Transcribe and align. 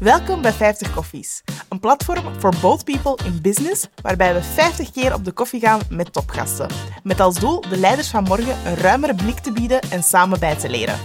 Welkom 0.00 0.42
bij 0.42 0.52
50 0.52 0.94
Koffies, 0.94 1.42
een 1.68 1.80
platform 1.80 2.40
voor 2.40 2.52
both 2.60 2.84
people 2.84 3.18
in 3.24 3.40
business, 3.42 3.86
waarbij 4.02 4.34
we 4.34 4.42
50 4.42 4.90
keer 4.90 5.14
op 5.14 5.24
de 5.24 5.32
koffie 5.32 5.60
gaan 5.60 5.80
met 5.90 6.12
topgasten. 6.12 6.68
Met 7.02 7.20
als 7.20 7.38
doel 7.38 7.60
de 7.60 7.76
leiders 7.76 8.08
van 8.08 8.22
morgen 8.22 8.56
een 8.66 8.76
ruimere 8.76 9.14
blik 9.14 9.38
te 9.38 9.52
bieden 9.52 9.80
en 9.80 10.02
samen 10.02 10.40
bij 10.40 10.56
te 10.56 10.68
leren. 10.68 10.98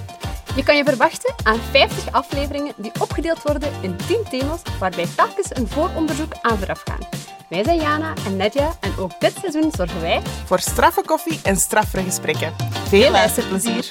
Je 0.56 0.64
kan 0.64 0.78
je 0.78 0.84
verwachten 0.84 1.34
aan 1.44 1.60
50 1.72 2.12
afleveringen 2.12 2.74
die 2.78 2.92
opgedeeld 3.00 3.42
worden 3.42 3.72
in 3.82 3.96
10 4.08 4.24
thema's, 4.30 4.62
waarbij 4.80 5.08
telkens 5.16 5.56
een 5.56 5.68
vooronderzoek 5.68 6.34
aan 6.42 6.58
vooraf 6.58 6.84
gaan. 6.86 7.08
Wij 7.50 7.64
zijn 7.64 7.80
Jana 7.80 8.14
en 8.26 8.38
Nedja 8.38 8.72
en 8.80 8.98
ook 8.98 9.20
dit 9.20 9.34
seizoen 9.42 9.72
zorgen 9.72 10.02
wij 10.02 10.22
Voor 10.46 10.60
straffe 10.60 11.02
koffie 11.06 11.40
en 11.44 11.56
straffere 11.58 12.04
gesprekken. 12.04 12.54
Veel 12.88 13.12
luisterplezier! 13.12 13.90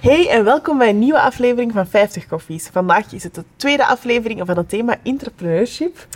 Hey 0.00 0.28
en 0.28 0.44
welkom 0.44 0.78
bij 0.78 0.88
een 0.88 0.98
nieuwe 0.98 1.20
aflevering 1.20 1.72
van 1.72 1.86
50 1.86 2.26
Koffies. 2.26 2.66
Vandaag 2.66 3.12
is 3.12 3.22
het 3.22 3.34
de 3.34 3.44
tweede 3.56 3.86
aflevering 3.86 4.42
van 4.46 4.56
het 4.56 4.68
thema 4.68 4.96
entrepreneurship. 5.02 6.06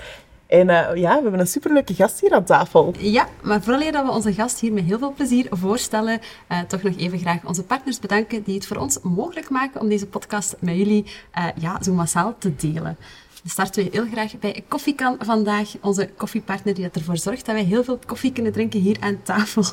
En 0.47 0.71
eh, 0.71 0.97
ja, 0.97 1.17
we 1.17 1.23
hebben 1.23 1.41
een 1.41 1.47
superleuke 1.47 1.95
gast 1.95 2.21
hier 2.21 2.33
aan 2.33 2.45
tafel. 2.45 2.95
Ja, 2.99 3.29
maar 3.43 3.63
vooral 3.63 3.93
dat 3.93 4.05
we 4.05 4.11
onze 4.11 4.33
gast 4.33 4.61
hier 4.61 4.73
met 4.73 4.85
heel 4.85 4.99
veel 4.99 5.13
plezier 5.13 5.47
voorstellen, 5.51 6.21
eh, 6.47 6.61
toch 6.61 6.83
nog 6.83 6.97
even 6.97 7.19
graag 7.19 7.45
onze 7.45 7.63
partners 7.63 7.99
bedanken 7.99 8.43
die 8.43 8.55
het 8.55 8.67
voor 8.67 8.77
ons 8.77 8.99
mogelijk 9.03 9.51
maken 9.51 9.81
om 9.81 9.89
deze 9.89 10.07
podcast 10.07 10.57
met 10.59 10.77
jullie 10.77 11.05
eh, 11.31 11.47
ja, 11.57 11.83
zo 11.83 11.93
massaal 11.93 12.35
te 12.39 12.57
delen. 12.57 12.97
Dan 13.43 13.51
starten 13.51 13.85
we 13.85 13.91
heel 13.93 14.07
graag 14.13 14.39
bij 14.39 14.65
Koffiekan 14.69 15.17
vandaag, 15.19 15.73
onze 15.81 16.11
koffiepartner 16.17 16.75
die 16.75 16.91
ervoor 16.93 17.17
zorgt 17.17 17.47
dat 17.47 17.55
wij 17.55 17.65
heel 17.65 17.85
veel 17.85 17.99
koffie 18.07 18.33
kunnen 18.33 18.53
drinken 18.53 18.81
hier 18.81 18.97
aan 19.01 19.23
tafel. 19.23 19.65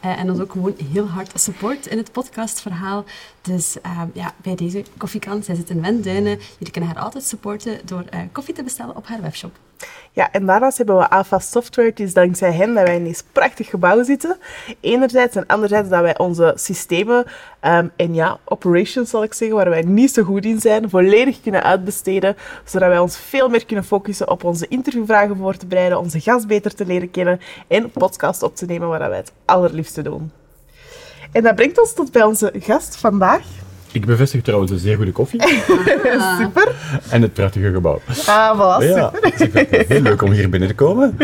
En 0.00 0.30
ons 0.30 0.40
ook 0.40 0.52
gewoon 0.52 0.74
heel 0.92 1.06
hard 1.06 1.40
support 1.40 1.86
in 1.86 1.96
het 1.98 2.12
podcastverhaal. 2.12 3.04
Dus 3.42 3.80
eh, 3.80 4.02
ja, 4.12 4.32
bij 4.42 4.54
deze 4.54 4.84
Koffiekan, 4.96 5.42
zij 5.42 5.54
zit 5.54 5.70
in 5.70 5.82
Wenduinen. 5.82 6.38
Jullie 6.58 6.72
kunnen 6.72 6.90
haar 6.90 7.02
altijd 7.02 7.24
supporten 7.24 7.78
door 7.84 8.04
eh, 8.10 8.20
koffie 8.32 8.54
te 8.54 8.62
bestellen 8.62 8.96
op 8.96 9.06
haar 9.06 9.22
webshop. 9.22 9.58
Ja, 10.12 10.32
en 10.32 10.46
daarnaast 10.46 10.76
hebben 10.76 10.96
we 10.96 11.10
AFA 11.10 11.38
Software. 11.38 11.88
Het 11.88 12.00
is 12.00 12.14
dankzij 12.14 12.52
hen 12.52 12.74
dat 12.74 12.86
wij 12.86 12.96
in 12.96 13.04
deze 13.04 13.22
prachtig 13.32 13.68
gebouw 13.68 14.02
zitten. 14.02 14.38
Enerzijds 14.80 15.36
en 15.36 15.46
anderzijds 15.46 15.88
dat 15.88 16.00
wij 16.00 16.18
onze 16.18 16.52
systemen 16.56 17.24
ehm, 17.60 17.88
en 17.96 18.14
ja, 18.14 18.38
operations 18.44 19.10
zal 19.10 19.22
ik 19.22 19.34
zeggen, 19.34 19.56
waar 19.56 19.70
wij 19.70 19.82
niet 19.82 20.12
zo 20.12 20.22
goed 20.22 20.44
in 20.44 20.60
zijn, 20.60 20.90
volledig 20.90 21.40
kunnen 21.40 21.62
uitbesteden, 21.62 22.36
zodat 22.64 22.88
wij 22.88 22.98
ons 22.98 23.16
veel 23.16 23.48
meer 23.48 23.66
kunnen 23.66 23.84
focussen 23.84 24.30
op 24.30 24.44
onze 24.44 24.68
interviewvragen 24.68 25.36
voor 25.36 25.56
te 25.56 25.66
bereiden, 25.66 25.98
onze 25.98 26.20
gast 26.20 26.46
beter 26.46 26.74
te 26.74 26.86
leren 26.86 27.10
kennen 27.10 27.40
en 27.68 27.90
podcast 27.90 28.42
op 28.42 28.56
te 28.56 28.66
nemen, 28.66 28.88
waar 28.88 29.08
wij 29.08 29.18
het 29.18 29.32
allerliefste 29.44 30.02
doen. 30.02 30.41
En 31.32 31.42
dat 31.42 31.54
brengt 31.54 31.80
ons 31.80 31.94
tot 31.94 32.12
bij 32.12 32.22
onze 32.22 32.52
gast 32.58 32.96
vandaag. 32.96 33.40
Ik 33.92 34.06
bevestig 34.06 34.42
trouwens 34.42 34.70
een 34.70 34.78
zeer 34.78 34.96
goede 34.96 35.12
koffie 35.12 35.42
Super. 36.38 36.74
en 37.10 37.22
het 37.22 37.32
prachtige 37.32 37.72
gebouw. 37.72 38.00
Ah, 38.26 38.54
voilà, 38.80 38.84
Ja, 38.88 39.12
super. 39.36 39.66
heel 39.88 40.00
leuk 40.00 40.22
om 40.22 40.30
hier 40.30 40.48
binnen 40.48 40.68
te 40.68 40.74
komen. 40.74 41.16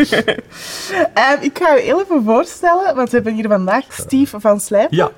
Ehm, 1.13 1.37
ik 1.41 1.57
ga 1.61 1.77
u 1.77 1.79
heel 1.81 2.01
even 2.01 2.23
voorstellen, 2.25 2.95
want 2.95 3.09
we 3.09 3.15
hebben 3.15 3.33
hier 3.33 3.47
vandaag 3.47 3.83
Steve 3.89 4.39
van 4.39 4.59
Slijp. 4.59 4.87
Ja, 4.91 5.11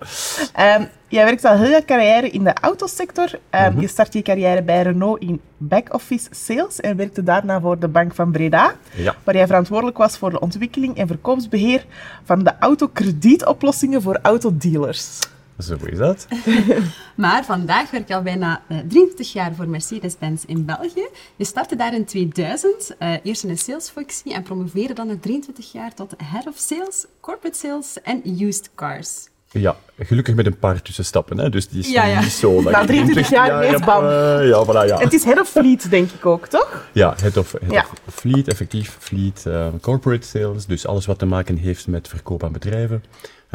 Ehm, 0.54 0.84
jij 1.12 1.24
werkt 1.26 1.46
al 1.46 1.58
heel 1.58 1.70
je 1.70 1.86
carrière 1.86 2.30
in 2.30 2.44
de 2.44 2.54
autosector. 2.54 3.40
Ehm, 3.50 3.72
Mhm. 3.72 3.82
Je 3.82 3.88
start 3.88 4.14
je 4.14 4.22
carrière 4.22 4.64
bij 4.64 4.82
Renault 4.82 5.22
in 5.22 5.42
back-office 5.58 6.28
sales 6.32 6.80
en 6.80 6.96
werkte 6.98 7.24
daarna 7.24 7.60
voor 7.62 7.80
de 7.80 7.88
Bank 7.88 8.16
van 8.16 8.32
Breda, 8.32 8.74
ja. 8.96 9.16
waar 9.24 9.36
jij 9.36 9.48
verantwoordelijk 9.48 9.98
was 9.98 10.18
voor 10.18 10.30
de 10.30 10.40
ontwikkeling 10.40 10.98
en 10.98 11.08
verkoopsbeheer 11.08 11.86
van 12.24 12.44
de 12.44 12.54
autokredietoplossingen 12.60 14.02
voor 14.02 14.20
autodealers. 14.22 15.20
zo 15.60 15.76
is 15.86 15.98
dat. 15.98 16.28
Maar 17.16 17.46
vandaag 17.46 17.92
werk 17.92 18.08
je 18.08 18.16
al 18.16 18.22
bijna 18.22 18.62
eh, 18.68 18.78
23 18.78 19.34
jaar 19.34 19.56
voor 19.56 19.68
Mercedes-Benz 19.68 20.44
in 20.46 20.66
België. 20.66 21.08
Je 21.36 21.46
startte 21.46 21.76
daar 21.76 21.94
in 21.94 22.06
2000, 22.06 22.96
eh, 22.98 23.14
eerst 23.24 23.44
in 23.44 23.50
een 23.50 23.58
salesfunctie 23.58 24.34
en 24.34 24.44
promoveerde 24.44 24.94
dan 24.94 25.08
na 25.08 25.16
23 25.20 25.72
jaar 25.72 25.94
tot 25.94 26.14
Head 26.24 26.48
of 26.48 26.58
Sales, 26.58 27.06
Corporate 27.20 27.58
Sales 27.58 28.02
en 28.02 28.42
Used 28.42 28.70
Cars. 28.76 29.30
Ja, 29.52 29.76
gelukkig 30.00 30.36
met 30.36 30.46
een 30.46 30.58
paar 30.58 30.82
tussenstappen, 30.82 31.38
hè. 31.38 31.50
dus 31.50 31.68
die 31.68 31.80
is 31.80 31.92
Ja, 31.92 32.06
ja. 32.06 32.20
niet 32.22 32.32
zo... 32.32 32.62
dat 32.64 32.72
Na 32.72 32.80
je 32.80 32.86
23 32.88 33.30
jaar 33.30 33.66
ineens, 33.66 33.86
bam. 33.86 34.04
eh, 34.06 34.48
ja, 34.50 34.66
voilà, 34.66 34.88
ja. 34.88 34.98
Het 35.00 35.14
is 35.14 35.24
head 35.24 35.40
of 35.40 35.50
fleet, 35.50 35.90
denk 35.90 36.12
ik 36.12 36.26
ook, 36.26 36.48
toch? 36.48 36.88
Ja, 36.94 37.14
head 37.22 37.38
of, 37.38 37.52
head 37.52 37.72
Ja. 37.72 37.86
of 38.08 38.14
fleet, 38.14 38.48
effectief 38.48 38.96
fleet, 39.00 39.46
eh, 39.46 39.68
corporate 39.82 40.28
sales, 40.28 40.66
dus 40.66 40.88
alles 40.88 41.06
wat 41.06 41.20
te 41.20 41.26
maken 41.26 41.58
heeft 41.58 41.88
met 41.88 42.08
verkoop 42.08 42.44
aan 42.44 42.52
bedrijven. 42.52 43.04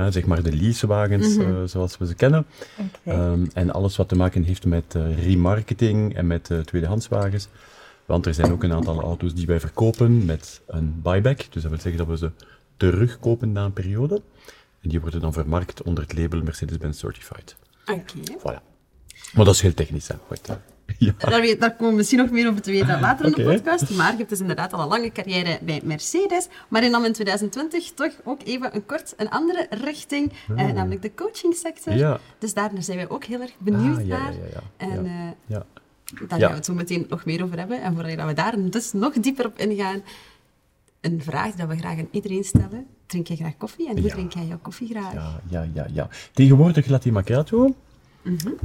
zeg 0.08 0.24
maar 0.26 0.42
de 0.42 0.52
leasewagens, 0.56 1.36
eh, 1.36 1.46
zoals 1.64 1.98
we 1.98 2.06
ze 2.06 2.14
kennen. 2.14 2.46
Ehm, 3.04 3.46
en 3.52 3.70
alles 3.72 3.96
wat 3.96 4.08
te 4.08 4.16
maken 4.16 4.42
heeft 4.42 4.64
met 4.64 4.94
eh, 4.94 5.24
remarketing 5.24 6.14
en 6.16 6.26
met 6.26 6.50
eh, 6.50 6.58
tweedehandswagens. 6.58 7.48
Want 8.06 8.26
er 8.26 8.34
zijn 8.34 8.52
ook 8.52 8.62
een 8.62 8.72
aantal 8.72 9.00
auto's 9.02 9.34
die 9.34 9.46
wij 9.46 9.60
verkopen 9.60 10.24
met 10.24 10.60
een 10.66 11.00
buyback. 11.02 11.36
Dus 11.50 11.62
dat 11.62 11.70
wil 11.70 11.80
zeggen 11.80 11.96
dat 11.96 12.06
we 12.06 12.16
ze 12.16 12.30
terugkopen 12.76 13.52
na 13.52 13.64
een 13.64 13.72
periode. 13.72 14.22
En 14.86 14.92
die 14.92 15.00
worden 15.00 15.20
dan 15.20 15.32
vermarkt 15.32 15.82
onder 15.82 16.02
het 16.04 16.18
label 16.18 16.42
Mercedes-Benz 16.42 16.98
Certified. 16.98 17.56
Oké. 17.86 18.18
Voilà. 18.38 18.62
Maar 19.34 19.44
dat 19.44 19.54
is 19.54 19.60
heel 19.60 19.74
technisch, 19.74 20.08
hè. 20.08 20.14
Goed, 20.26 20.46
hè. 20.46 20.54
Ja. 20.98 21.12
Daar, 21.18 21.40
weet- 21.40 21.60
daar 21.60 21.70
komen 21.74 21.90
we 21.90 21.96
misschien 21.96 22.18
nog 22.18 22.30
meer 22.30 22.48
over 22.48 22.62
te 22.62 22.70
weten 22.70 23.00
later 23.00 23.26
in 23.26 23.32
de 23.32 23.42
podcast. 23.54 23.90
Maar 23.90 24.10
je 24.10 24.16
hebt 24.16 24.28
dus 24.28 24.40
inderdaad 24.40 24.72
al 24.72 24.80
een 24.80 24.88
lange 24.88 25.12
carrière 25.12 25.58
bij 25.62 25.80
Mercedes. 25.84 26.48
Maar 26.68 26.84
je 26.84 26.90
nam 26.90 27.04
in 27.04 27.12
2020 27.12 27.92
toch 27.94 28.12
ook 28.24 28.40
even 28.44 28.74
een 28.74 28.86
kort 28.86 29.14
een 29.16 29.28
andere 29.30 29.66
richting, 29.70 30.32
eh, 30.56 30.66
namelijk 30.72 31.02
de 31.02 31.14
coachingsector. 31.14 31.92
Ah. 31.92 31.98
Ja. 31.98 32.20
Dus 32.38 32.54
daar 32.54 32.70
zijn 32.78 32.96
wij 32.96 33.08
ook 33.08 33.24
heel 33.24 33.40
erg 33.40 33.52
benieuwd 33.58 33.98
Ah, 33.98 34.06
ja, 34.06 34.18
naar. 34.18 34.34
En 34.76 35.04
Ja. 35.46 35.66
daar 36.28 36.38
gaan 36.40 36.50
we 36.50 36.56
het 36.56 36.64
zo 36.64 36.74
meteen 36.74 37.06
nog 37.08 37.24
meer 37.24 37.42
over 37.44 37.58
hebben. 37.58 37.82
En 37.82 37.94
voordat 37.94 38.26
we 38.26 38.32
daar 38.32 38.70
dus 38.70 38.92
nog 38.92 39.12
dieper 39.12 39.46
op 39.46 39.58
ingaan, 39.58 40.02
een 41.00 41.22
vraag 41.22 41.52
die 41.54 41.66
we 41.66 41.76
graag 41.76 41.98
aan 41.98 42.08
iedereen 42.10 42.44
stellen. 42.44 42.86
Drink 43.06 43.26
je 43.26 43.36
graag 43.36 43.56
koffie? 43.56 43.88
En 43.88 43.92
hoe 43.94 44.02
Ja. 44.06 44.12
drink 44.14 44.32
jij 44.32 44.46
jouw 44.46 44.58
koffie 44.62 44.88
graag? 44.88 45.12
Ja, 45.12 45.40
ja, 45.48 45.66
ja, 45.74 45.86
ja. 45.92 46.08
Tegenwoordig 46.32 46.86
latte 46.86 47.12
macchiato. 47.12 47.74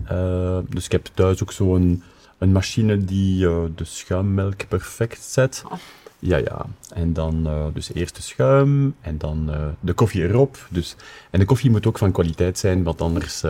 Eh, 0.06 0.58
dus 0.70 0.86
ik 0.86 0.92
heb 0.92 1.06
thuis 1.14 1.42
ook 1.42 1.52
zo'n 1.52 2.04
een 2.38 2.52
machine 2.52 3.06
die 3.06 3.48
eh, 3.48 3.58
de 3.76 3.84
schuimmelk 3.86 4.68
perfect 4.68 5.24
zet. 5.24 5.64
Oh. 5.66 5.72
Ja, 6.20 6.38
ja. 6.38 6.66
En 6.94 7.14
dan 7.14 7.48
eh, 7.48 7.66
dus 7.74 7.94
eerst 7.94 8.16
de 8.16 8.22
schuim 8.22 8.96
en 9.02 9.18
dan 9.18 9.52
de 9.80 9.94
koffie 9.94 10.24
erop. 10.24 10.68
Dus, 10.70 10.96
en 11.30 11.40
de 11.40 11.46
koffie 11.46 11.70
moet 11.72 11.86
ook 11.86 11.98
van 11.98 12.12
kwaliteit 12.12 12.58
zijn, 12.58 12.84
want 12.84 13.02
anders, 13.02 13.44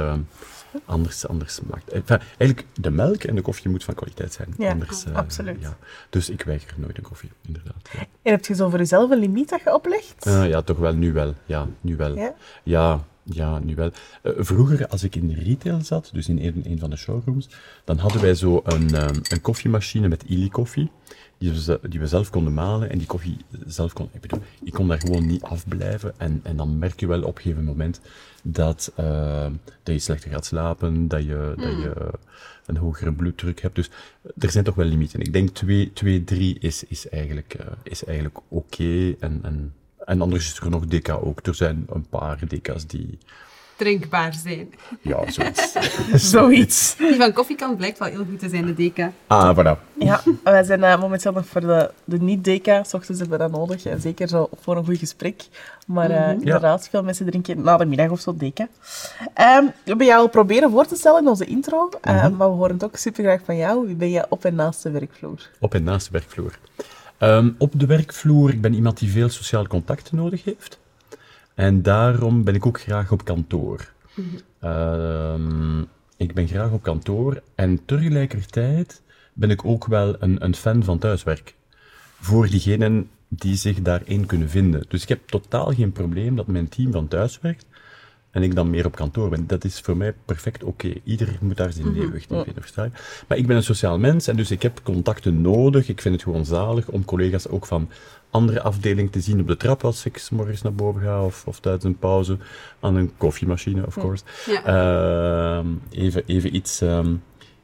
anders, 0.86 1.28
anders 1.28 1.59
maakt... 1.62 1.92
Enfin, 1.92 2.20
eigenlijk, 2.38 2.66
de 2.82 2.92
melk 2.92 3.24
en 3.24 3.36
de 3.36 3.42
koffie 3.42 3.70
moet 3.70 3.84
van 3.84 3.94
kwaliteit 3.94 4.34
zijn. 4.34 4.54
Ja, 4.58 4.72
anders, 4.72 5.06
eh, 5.06 5.16
absoluut. 5.16 5.62
Ja. 5.62 5.78
Dus 6.09 6.30
ik 6.30 6.44
weiger 6.44 6.74
nooit 6.78 6.98
een 6.98 7.04
koffie, 7.04 7.32
inderdaad. 7.48 7.90
Ja. 7.94 8.00
En 8.00 8.32
heb 8.32 8.46
je 8.46 8.56
zo 8.56 8.70
voor 8.70 8.80
jezelf 8.80 9.12
een 9.12 9.20
limiet 9.20 9.50
dat 9.50 9.62
je 9.62 9.74
oplegt? 9.74 10.26
Eh, 10.26 10.50
ja, 10.50 10.62
toch 10.62 10.78
wel, 10.78 10.94
nu 10.94 11.14
wel. 11.14 11.34
Ja, 11.46 11.68
nu 11.81 11.96
wel. 11.96 12.16
Ja? 12.16 12.34
Ja, 12.64 13.04
ja, 13.24 13.60
nu 13.60 13.76
wel. 13.76 13.92
Eh, 14.22 14.31
vroeger, 14.38 14.88
als 14.88 15.04
ik 15.04 15.16
in 15.16 15.28
de 15.28 15.44
retail 15.44 15.81
zat, 15.81 16.10
dus 16.14 16.30
in 16.30 16.40
een, 16.40 16.62
een 16.66 16.80
van 16.80 16.90
de 16.90 16.96
showrooms, 16.96 17.50
dan 17.84 17.98
hadden 17.98 18.22
wij 18.22 18.36
zo 18.36 18.62
een, 18.64 18.96
een 19.31 19.42
koffiemachine 19.42 20.08
met 20.08 20.24
Illy 20.24 20.50
koffie, 20.50 20.92
die 21.41 21.52
we, 21.52 21.79
die 21.90 22.00
we 22.00 22.07
zelf 22.07 22.29
konden 22.29 22.53
malen 22.53 22.90
en 22.90 22.97
die 22.97 23.07
koffie 23.07 23.38
zelf 23.66 23.94
kon... 23.94 24.09
Ik 24.12 24.22
bedoel, 24.22 24.40
ik 24.63 24.74
kon 24.74 24.88
daar 24.88 25.00
gewoon 25.00 25.25
niet 25.25 25.44
afblijven 25.44 26.13
en, 26.18 26.40
en 26.44 26.56
dan 26.57 26.79
merk 26.79 27.00
je 27.00 27.07
wel 27.07 27.24
op 27.24 27.35
een 27.35 27.41
gegeven 27.41 27.63
moment 27.63 28.00
dat, 28.44 28.91
eh, 28.96 29.46
dat 29.84 29.96
je 29.96 30.00
slechter 30.00 30.31
gaat 30.31 30.46
slapen, 30.46 31.07
dat 31.07 31.24
je, 31.24 31.53
dat 31.56 31.72
je 31.72 32.12
een 32.66 32.78
hogere 32.78 33.13
bloeddruk 33.13 33.62
hebt. 33.62 33.75
Dus 33.75 33.90
eh, 34.22 34.31
er 34.38 34.51
zijn 34.51 34.63
toch 34.63 34.75
wel 34.75 34.85
limieten. 34.85 35.19
Ik 35.19 35.34
denk 35.34 35.50
2, 35.50 35.94
2 35.94 36.24
3 36.24 36.59
is, 36.59 36.84
is 36.84 37.09
eigenlijk, 37.09 37.53
eh, 37.53 37.66
is 37.84 38.03
eigenlijk 38.03 38.40
oké 38.47 39.16
en... 39.19 39.40
en 39.44 39.74
en 40.06 40.22
anders 40.22 40.51
is 40.51 40.59
er 40.59 40.69
nog 40.69 40.85
deca 40.85 41.13
ook. 41.13 41.46
Er 41.46 41.56
zijn 41.56 41.85
een 41.90 42.06
paar 42.09 42.47
deca's 42.47 42.88
die... 42.88 43.18
Drinkbaar 43.86 44.34
zijn. 44.34 44.74
Ja, 45.02 45.31
zoiets. 45.31 45.74
Zoiets. 46.31 46.95
Die 46.98 47.16
van 47.16 47.33
Koffiekan 47.33 47.75
blijkt 47.75 48.00
wel 48.00 48.07
heel 48.07 48.25
goed 48.30 48.39
te 48.39 48.50
zijn, 48.50 48.66
de 48.66 48.74
deka. 48.74 49.12
ah, 49.28 49.57
voilà. 49.57 49.80
Ja, 50.00 50.22
wij 50.44 50.63
zijn 50.63 50.83
eh, 50.83 51.00
momenteel 51.00 51.31
nog 51.31 51.45
voor 51.45 51.62
de, 51.62 51.92
de 52.04 52.18
niet-deka. 52.18 52.83
S 52.83 52.94
ochtends 52.94 53.19
hebben 53.22 53.38
we 53.39 53.44
dat 53.44 53.54
nodig. 53.60 53.86
En 53.86 54.01
zeker 54.01 54.28
zo 54.28 54.50
voor 54.62 54.78
een 54.78 54.86
goed 54.86 54.98
gesprek. 54.98 55.44
Maar 55.88 56.10
eh, 56.10 56.31
inderdaad, 56.31 56.88
veel 56.89 57.04
mensen 57.04 57.25
drinken 57.25 57.62
na 57.62 57.78
de 57.78 57.86
middag 57.86 58.10
of 58.10 58.19
zo 58.19 58.36
deka. 58.38 58.68
Ehm, 59.33 59.63
we 59.66 59.72
hebben 59.86 60.06
jou 60.06 60.22
al 60.22 60.30
proberen 60.30 60.72
voor 60.72 60.86
te 60.86 60.95
stellen 60.95 61.22
in 61.22 61.28
onze 61.28 61.45
intro. 61.45 61.89
eh, 62.01 62.13
Maar 62.13 62.50
we 62.50 62.56
horen 62.56 62.74
het 62.74 62.83
ook 62.83 62.95
super 62.98 63.24
graag 63.24 63.39
van 63.45 63.56
jou. 63.57 63.88
Wie 63.88 63.95
ben 63.95 64.10
je 64.10 64.25
op 64.30 64.45
en 64.45 64.56
naast 64.56 64.83
de 64.83 64.92
werkvloer? 64.92 65.50
Op 65.60 65.74
en 65.74 65.83
naast 65.83 66.06
de 66.06 66.12
werkvloer. 66.12 66.60
Ehm, 67.18 67.50
op 67.57 67.72
de 67.80 67.86
werkvloer, 67.86 68.50
ik 68.50 68.62
ben 68.62 68.74
iemand 68.74 68.98
die 69.00 69.12
veel 69.12 69.30
sociaal 69.30 69.68
contact 69.68 70.12
nodig 70.12 70.44
heeft. 70.44 70.80
En 71.56 71.81
daarom 71.81 72.44
ben 72.44 72.56
ik 72.56 72.65
ook 72.65 72.81
graag 72.81 73.12
op 73.12 73.25
kantoor. 73.25 73.92
Ehm, 74.59 75.80
ik 76.18 76.33
ben 76.33 76.48
graag 76.48 76.71
op 76.71 76.83
kantoor 76.83 77.42
en 77.56 77.86
tegelijkertijd 77.86 79.01
ben 79.33 79.50
ik 79.50 79.65
ook 79.65 79.86
wel 79.86 80.15
een, 80.19 80.44
een 80.44 80.56
fan 80.56 80.83
van 80.83 80.98
thuiswerk. 80.98 81.56
Voor 82.19 82.50
diegenen 82.50 83.09
die 83.27 83.56
zich 83.56 83.81
daarin 83.81 84.25
kunnen 84.25 84.50
vinden. 84.50 84.86
Dus 84.88 85.01
ik 85.01 85.09
heb 85.09 85.27
totaal 85.27 85.74
geen 85.74 85.92
probleem 85.92 86.36
dat 86.36 86.48
mijn 86.48 86.69
team 86.69 86.92
van 86.92 87.07
thuis 87.07 87.39
werkt. 87.42 87.65
en 88.31 88.44
ik 88.44 88.56
dan 88.56 88.69
meer 88.69 88.86
op 88.86 88.95
kantoor 88.95 89.30
ben. 89.30 89.47
Dat 89.47 89.63
is 89.63 89.80
voor 89.80 89.97
mij 89.97 90.13
perfect 90.25 90.63
oké. 90.63 90.94
Ieder 91.04 91.38
moet 91.42 91.57
daar 91.57 91.74
zijn 91.74 91.95
evenwicht 91.95 92.31
in 92.31 92.44
vinden. 92.44 92.62
verstaan? 92.62 92.94
Maar 93.27 93.38
ik 93.38 93.47
ben 93.47 93.56
een 93.56 93.63
sociaal 93.63 94.00
mens 94.00 94.27
en 94.27 94.36
dus 94.36 94.51
ik 94.51 94.62
heb 94.62 94.80
contacten 94.83 95.42
nodig. 95.42 95.89
Ik 95.89 96.01
vind 96.01 96.13
het 96.13 96.24
gewoon 96.24 96.45
zalig 96.45 96.89
om 96.89 97.06
collega's 97.06 97.47
ook 97.47 97.65
van 97.65 97.89
andere 98.31 98.62
afdelingen 98.62 99.12
te 99.12 99.22
zien 99.22 99.39
op 99.42 99.48
de 99.48 99.57
trap 99.57 99.83
als 99.83 100.06
ik 100.06 100.18
's 100.18 100.30
morgens 100.30 100.62
naar 100.62 100.74
boven 100.74 101.01
ga 101.01 101.24
of, 101.24 101.48
of 101.48 101.60
tijdens 101.60 101.83
een 101.83 101.98
pauze 101.98 102.38
aan 102.80 102.95
een 102.95 103.12
koffiemachine, 103.18 103.86
of 103.86 103.95
course. 103.98 104.24
Ja. 104.45 104.63
Ehm, 104.63 105.68
even, 105.89 106.24
even 106.25 106.56
iets, 106.56 106.81
ehm, 106.81 107.16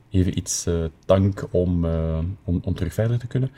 even 0.10 0.38
iets 0.38 0.66
eh, 0.66 0.84
dank 1.06 1.48
om, 1.52 1.86
eh, 1.86 2.19
om, 2.44 2.62
om 2.64 2.74
terug 2.75 2.94
verder 2.94 3.19
te 3.19 3.28
kunnen. 3.28 3.52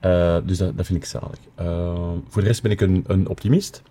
Eh, 0.00 0.36
dus 0.44 0.58
dat, 0.58 0.76
dat 0.76 0.86
vind 0.86 0.98
ik 0.98 1.04
zalig. 1.04 1.38
Ehm, 1.54 2.18
voor 2.28 2.42
de 2.42 2.48
rest 2.48 2.62
ben 2.62 2.70
ik 2.70 2.80
een, 2.80 3.04
een 3.06 3.28
optimist. 3.28 3.82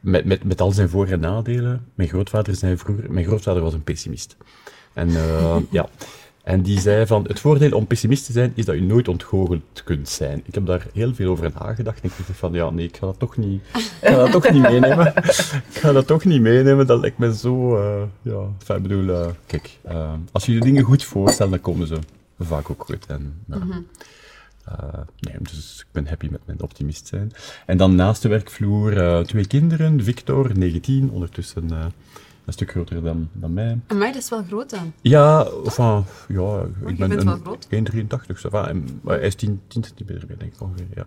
Met, 0.00 0.24
met, 0.24 0.44
met 0.44 0.60
al 0.60 0.72
zijn 0.72 0.88
voor- 0.88 1.06
en 1.06 1.20
nadelen. 1.20 1.88
Mijn 1.94 2.08
grootvader, 2.08 2.54
zei 2.54 2.76
vroeger, 2.76 3.12
mijn 3.12 3.26
grootvader 3.26 3.62
was 3.62 3.72
een 3.72 3.84
pessimist. 3.84 4.36
En, 4.92 5.10
ja. 5.70 5.88
En 6.44 6.62
die 6.62 6.80
zei 6.80 7.06
van, 7.06 7.24
het 7.26 7.40
voordeel 7.40 7.72
om 7.72 7.86
pessimist 7.86 8.26
te 8.26 8.32
zijn, 8.32 8.52
is 8.54 8.64
dat 8.64 8.74
je 8.74 8.82
nooit 8.82 9.08
ontgoocheld 9.08 9.82
kunt 9.84 10.08
zijn. 10.08 10.42
Ik 10.44 10.54
heb 10.54 10.66
daar 10.66 10.86
heel 10.92 11.14
veel 11.14 11.30
over 11.30 11.52
nagedacht. 11.60 12.00
En 12.00 12.08
ik 12.08 12.14
dacht 12.26 12.38
van, 12.38 12.52
ja, 12.52 12.70
nee, 12.70 12.86
ik 12.86 12.96
ga 12.96 13.06
dat 13.06 13.18
toch 13.18 13.36
niet, 13.36 13.62
ik 13.74 13.82
ga 14.00 14.16
dat 14.16 14.30
toch 14.30 14.50
niet 14.50 14.62
meenemen. 14.62 15.06
Ik 15.70 15.80
ga 15.80 15.92
dat 15.92 16.06
toch 16.06 16.24
niet 16.24 16.40
meenemen. 16.40 16.86
Dat 16.86 17.00
lijkt 17.00 17.18
me 17.18 17.34
zo, 17.34 17.76
eh, 17.76 18.02
ja. 18.22 18.46
Enfin, 18.58 18.76
ik 18.76 18.82
bedoel, 18.82 19.08
eh, 19.08 19.30
kijk, 19.46 19.78
eh, 19.82 20.12
als 20.32 20.46
je 20.46 20.52
de 20.52 20.60
dingen 20.60 20.82
goed 20.82 21.04
voorstelt, 21.04 21.50
dan 21.50 21.60
komen 21.60 21.86
ze 21.86 21.98
vaak 22.38 22.70
ook 22.70 22.84
goed. 22.84 23.06
En. 23.06 23.44
Eh, 24.64 25.00
nee, 25.20 25.36
dus 25.40 25.80
ik 25.80 25.92
ben 25.92 26.06
happy 26.06 26.28
met 26.30 26.40
mijn 26.44 26.62
optimist 26.62 27.06
zijn. 27.06 27.32
En 27.66 27.76
dan 27.76 27.94
naast 27.94 28.22
de 28.22 28.28
werkvloer 28.28 29.24
twee 29.26 29.46
kinderen. 29.46 30.04
Victor, 30.04 30.58
19, 30.58 31.10
ondertussen 31.10 31.70
een 32.46 32.52
stuk 32.52 32.70
groter 32.70 33.02
dan, 33.02 33.28
dan 33.32 33.52
mij. 33.52 33.78
Amai, 33.86 34.12
dat 34.12 34.22
is 34.22 34.28
wel 34.28 34.42
groot 34.42 34.70
dan. 34.70 34.92
Ja, 35.00 35.44
enfin, 35.64 36.04
ja, 36.28 36.62
ik 36.86 36.96
je 36.98 37.06
ben 37.08 37.26
een 37.28 37.40
groot. 37.44 37.66
1,83. 37.70 38.38
ça 38.40 38.48
va. 38.50 38.68
En, 38.68 39.00
maar 39.02 39.16
hij 39.18 39.26
is 39.26 39.34
10, 39.34 39.60
10 39.68 39.84
centimeter 39.84 40.24
meer, 40.28 40.38
denk 40.38 40.54
ik 40.54 40.60
ongeveer. 40.60 40.86
Ja, 40.94 41.06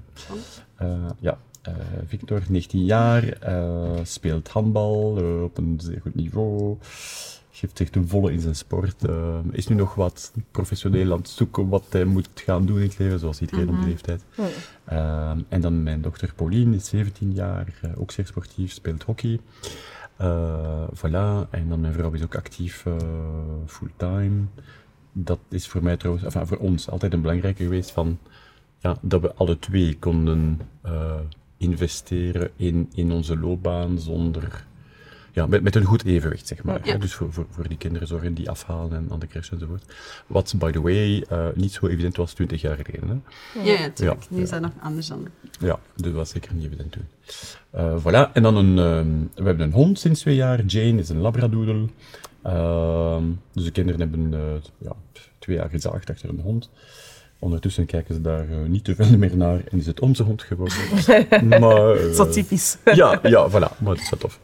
Eh, 0.75 0.88
ja. 1.19 1.38
eh, 1.62 1.74
Victor, 2.07 2.42
19 2.50 2.86
jaar, 2.86 3.24
eh, 3.30 4.00
speelt 4.04 4.48
handbal 4.48 5.12
op 5.44 5.57
een 5.57 5.80
zeer 5.84 6.00
goed 6.01 6.16
niveau. 6.16 6.78
Geeft 7.51 7.78
zich 7.78 7.90
ten 7.90 8.07
volle 8.07 8.31
in 8.31 8.40
zijn 8.40 8.56
sport. 8.56 8.95
is 9.51 9.68
nu 9.68 9.75
nog 9.75 9.95
wat 9.95 10.31
professioneel 10.51 11.12
aan 11.12 11.18
het 11.18 11.30
zoeken 11.30 11.69
wat 11.69 11.83
hij 11.90 12.04
moet 12.06 12.30
gaan 12.36 12.66
doen 12.66 12.78
in 12.78 12.83
het 12.88 12.98
leven, 12.98 13.19
zoals 13.19 13.42
iedereen 13.42 13.69
op 13.69 13.75
die 13.80 13.86
leeftijd. 13.88 14.24
Eh, 14.83 15.31
en 15.50 15.62
dan 15.62 15.83
mijn 15.83 16.01
dochter 16.01 16.33
Pauline 16.36 16.75
is 16.75 16.88
17 16.88 17.31
jaar, 17.33 17.68
ook 17.95 18.12
zeer 18.12 18.25
sportief, 18.28 18.72
speelt 18.72 19.04
hockey. 19.04 19.40
Eh, 20.18 20.88
voilà. 20.94 21.50
En 21.50 21.69
dan 21.69 21.80
mijn 21.80 21.94
vrouw 21.94 22.12
is 22.12 22.24
ook 22.24 22.36
actief 22.36 22.86
eh, 22.86 22.96
fulltime. 23.66 24.46
Dat 25.12 25.40
is 25.50 25.68
voor 25.68 25.84
mij 25.84 25.98
trouwens, 25.98 26.25
enfin, 26.25 26.48
voor 26.48 26.58
ons 26.58 26.90
altijd 26.90 27.14
een 27.14 27.22
belangrijke 27.22 27.64
geweest 27.64 27.92
van 27.92 28.19
ja, 28.80 28.98
dat 29.02 29.22
we 29.22 29.34
alle 29.34 29.60
twee 29.60 29.98
konden 30.00 30.60
eh, 30.81 31.19
investeren 31.58 32.52
in, 32.56 32.90
in 32.94 33.12
onze 33.12 33.38
loopbaan 33.38 34.00
zonder 34.00 34.66
ja, 35.38 35.45
met, 35.48 35.62
met 35.63 35.75
een 35.75 35.84
goed 35.84 36.06
evenwicht, 36.06 36.48
zeg 36.48 36.63
maar. 36.63 36.80
Ja. 36.84 36.98
Dus 36.98 37.13
voor, 37.13 37.34
voor, 37.34 37.45
voor 37.50 37.68
die 37.68 37.78
kinderen 37.78 38.07
zorgen 38.07 38.34
die 38.34 38.50
afhalen 38.50 38.98
en 38.98 39.07
aan 39.12 39.19
de 39.19 39.28
crash 39.28 39.51
enzovoort. 39.51 39.84
Wat, 40.28 40.54
by 40.57 40.72
the 40.72 40.81
way, 40.81 41.25
eh, 41.30 41.45
niet 41.56 41.74
zo 41.74 41.88
evident 41.88 42.16
was 42.16 42.34
20 42.34 42.62
jaar 42.62 42.78
geleden. 42.84 43.24
Hè. 43.54 43.62
Ja, 43.63 43.80
ja, 43.80 43.89
tuurlijk. 43.89 44.22
Ja, 44.22 44.28
Nu 44.30 44.42
is 44.42 44.50
dat 44.50 44.62
nog 44.62 44.72
anders 44.81 45.07
dan. 45.07 45.28
Ja, 45.60 45.80
dat 45.95 46.13
was 46.13 46.30
zeker 46.30 46.54
niet 46.54 46.66
evident 46.66 46.92
toen. 46.92 47.06
Eh, 47.69 47.98
voilà, 48.00 48.31
en 48.34 48.44
dan 48.44 48.56
een, 48.56 48.80
ehm, 48.80 49.44
we 49.44 49.48
hebben 49.48 49.66
een 49.66 49.74
hond 49.74 50.00
sinds 50.00 50.19
twee 50.19 50.36
jaar. 50.36 50.66
Jane 50.66 51.00
is 51.00 51.10
een 51.10 51.22
labradoodle. 51.22 51.88
Ehm, 52.42 53.24
dus 53.54 53.63
de 53.63 53.72
kinderen 53.72 54.00
hebben 54.00 54.33
eh, 54.33 54.40
ja, 54.78 54.95
twee 55.40 55.56
jaar 55.56 55.69
gezaagd 55.69 56.10
achter 56.10 56.30
een 56.30 56.40
hond. 56.40 56.69
Ondertussen 57.40 57.86
kijken 57.86 58.16
ze 58.16 58.22
daar 58.22 58.45
niet 58.68 58.83
te 58.83 58.95
veel 58.95 59.18
meer 59.18 59.38
naar 59.38 59.62
en 59.72 59.78
is 59.78 59.86
het 59.86 60.00
onze 60.00 60.24
hond 60.24 60.42
geworden. 60.42 60.78
maar, 61.62 61.98
Zo 62.13 62.30
typisch. 62.30 62.78
ja, 62.94 63.19
ja, 63.24 63.50
voilà, 63.50 63.78
maar 63.78 63.94
dat 63.95 64.00
is 64.00 64.10
wel 64.10 64.19
tof. 64.19 64.40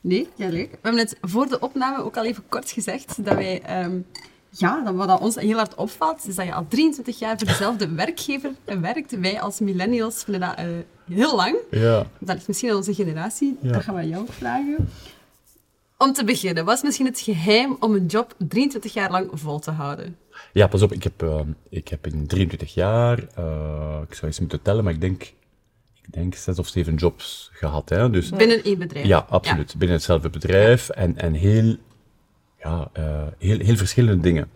Nee, 0.00 0.28
ja, 0.34 0.48
leuk. 0.48 0.70
We 0.70 0.78
hebben 0.82 1.00
het 1.00 1.16
voor 1.20 1.48
de 1.48 1.58
opname 1.58 2.02
ook 2.02 2.16
al 2.16 2.24
even 2.24 2.44
kort 2.48 2.70
gezegd 2.70 3.24
dat 3.24 3.34
wij... 3.34 3.62
ehm, 3.62 3.98
ja, 4.50 4.82
dat 4.84 4.94
wat 4.94 5.20
ons 5.20 5.34
heel 5.34 5.56
hard 5.56 5.74
opvalt, 5.74 6.28
is 6.28 6.34
dat 6.34 6.46
je 6.46 6.54
al 6.54 6.66
23 6.68 7.18
jaar 7.18 7.38
voor 7.38 7.46
dezelfde 7.46 7.88
werkgever 7.88 8.50
werkt. 8.64 9.20
Wij 9.20 9.40
als 9.40 9.60
millennials 9.60 10.24
vinden 10.24 10.40
dat 10.40 10.56
eh, 10.56 10.66
heel 11.08 11.36
lang. 11.36 11.56
Ja. 11.70 12.06
Dat 12.18 12.34
ligt 12.34 12.48
misschien 12.48 12.70
aan 12.70 12.76
onze 12.76 12.94
generatie. 12.94 13.56
Ja. 13.60 13.72
Dat 13.72 13.82
gaan 13.82 13.94
we 13.94 14.08
jou 14.08 14.26
vragen. 14.30 14.88
Om 15.98 16.12
te 16.12 16.24
beginnen, 16.24 16.64
wat 16.64 16.76
is 16.76 16.82
misschien 16.82 17.06
het 17.06 17.20
geheim 17.20 17.76
om 17.80 17.94
een 17.94 18.06
job 18.06 18.34
23 18.48 18.92
jaar 18.92 19.10
lang 19.10 19.28
vol 19.32 19.58
te 19.58 19.70
houden? 19.70 20.16
Ja, 20.52 20.66
pas 20.66 20.82
op, 20.82 20.92
ik 20.92 21.02
heb, 21.02 21.22
eh, 21.22 21.40
ik 21.68 21.88
heb 21.88 22.06
in 22.06 22.26
23 22.26 22.74
jaar, 22.74 23.18
eh, 23.18 24.00
ik 24.08 24.14
zou 24.14 24.26
eens 24.26 24.40
moeten 24.40 24.62
tellen, 24.62 24.84
maar 24.84 24.92
ik 24.92 25.00
denk, 25.00 25.32
ik 26.02 26.12
denk 26.12 26.34
zes 26.34 26.58
of 26.58 26.68
zeven 26.68 26.94
jobs 26.94 27.50
gehad. 27.52 27.88
Hè? 27.88 28.10
Dus, 28.10 28.30
Binnen 28.30 28.64
één 28.64 28.78
bedrijf. 28.78 29.06
ja, 29.06 29.26
absoluut. 29.28 29.74
Binnen 29.78 29.96
hetzelfde 29.96 30.30
bedrijf 30.30 30.88
en, 30.88 31.18
en 31.18 31.32
heel, 31.32 31.76
ja, 32.62 32.88
eh, 32.92 33.26
heel, 33.38 33.58
heel 33.58 33.76
verschillende 33.76 34.22
dingen. 34.22 34.48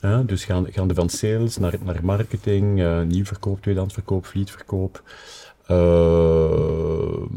Ja, 0.00 0.22
dus 0.22 0.44
gaan, 0.44 0.66
gaande 0.72 0.94
van 0.94 1.08
sales 1.08 1.56
naar, 1.56 1.74
naar 1.84 2.04
marketing, 2.04 2.80
eh 2.82 3.02
nieuwverkoop, 3.02 3.62
tweedehandsverkoop, 3.62 4.26
fleetverkoop. 4.26 5.02
Ehm, 5.66 7.36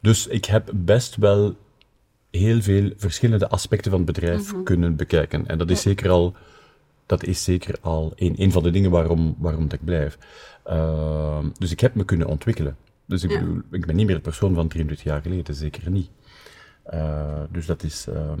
dus 0.00 0.26
ik 0.26 0.44
heb 0.44 0.70
best 0.74 1.16
wel 1.16 1.54
heel 2.30 2.62
veel 2.62 2.90
verschillende 2.96 3.48
aspecten 3.48 3.90
van 3.90 4.00
het 4.00 4.12
bedrijf 4.12 4.52
kunnen 4.64 4.96
bekijken. 4.96 5.46
En 5.46 5.58
dat 5.58 5.70
is 5.70 5.80
zeker 5.80 6.10
al, 6.10 6.34
dat 7.10 7.24
is 7.24 7.44
zeker 7.44 7.74
al 7.80 8.12
een, 8.16 8.34
een 8.38 8.52
van 8.52 8.62
de 8.62 8.70
dingen 8.70 8.90
waarom, 8.90 9.34
waarom 9.38 9.62
dat 9.68 9.72
ik 9.72 9.84
blijf. 9.84 10.18
Ehm, 10.64 11.48
dus 11.58 11.70
ik 11.70 11.80
heb 11.80 11.94
me 11.94 12.04
kunnen 12.04 12.26
ontwikkelen. 12.26 12.76
Dus 13.06 13.22
ik 13.22 13.30
Ja. 13.30 13.38
bedoel, 13.40 13.60
ik 13.70 13.86
ben 13.86 13.96
niet 13.96 14.06
meer 14.06 14.14
de 14.14 14.20
persoon 14.20 14.54
van 14.54 14.68
23 14.68 15.06
jaar 15.06 15.22
geleden, 15.22 15.54
zeker 15.54 15.90
niet. 15.90 16.10
Eh, 16.82 17.40
dus 17.50 17.66
dat 17.66 17.82
is, 17.82 18.06
ehm, 18.08 18.40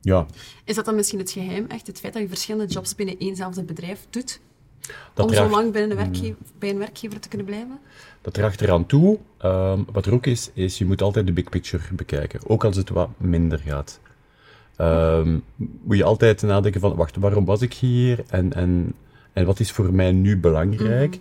ja, 0.00 0.26
Is 0.64 0.74
dat 0.74 0.84
dan 0.84 0.94
misschien 0.94 1.18
het 1.18 1.30
geheim, 1.30 1.66
echt? 1.68 1.86
Het 1.86 2.00
feit 2.00 2.12
dat 2.12 2.22
je 2.22 2.28
verschillende 2.28 2.72
jobs 2.72 2.94
binnen 2.94 3.18
éénzelfde 3.18 3.62
bedrijf 3.64 4.06
doet? 4.10 4.40
dat 5.14 5.26
om 5.26 5.32
draagt- 5.32 5.50
zo 5.50 5.56
lang 5.56 5.72
binnen 5.72 5.90
een 5.90 5.96
werkge- 5.96 6.34
bij 6.58 6.70
een 6.70 6.78
werkgever 6.78 7.20
te 7.20 7.28
kunnen 7.28 7.46
blijven? 7.46 7.78
Dat 8.22 8.34
draagt 8.34 8.60
eraan 8.60 8.86
toe. 8.86 9.18
Ehm, 9.38 9.82
wat 9.92 10.06
er 10.06 10.12
ook 10.12 10.26
is, 10.26 10.50
is 10.54 10.78
je 10.78 10.84
moet 10.86 11.02
altijd 11.02 11.26
de 11.26 11.32
big 11.32 11.48
picture 11.48 11.94
bekijken. 11.94 12.40
Ook 12.48 12.64
als 12.64 12.76
het 12.76 12.88
wat 12.88 13.08
minder 13.16 13.58
gaat. 13.58 14.00
Ehm, 14.78 15.38
moet 15.56 15.96
je 15.96 16.04
altijd 16.04 16.42
nadenken 16.42 16.80
van, 16.80 16.94
wacht, 16.94 17.16
waarom 17.16 17.44
was 17.44 17.62
ik 17.62 17.74
hier? 17.74 18.24
En, 18.28 18.52
en, 18.52 18.94
en 19.32 19.46
wat 19.46 19.60
is 19.60 19.70
voor 19.70 19.94
mij 19.94 20.12
nu 20.12 20.38
belangrijk? 20.38 21.18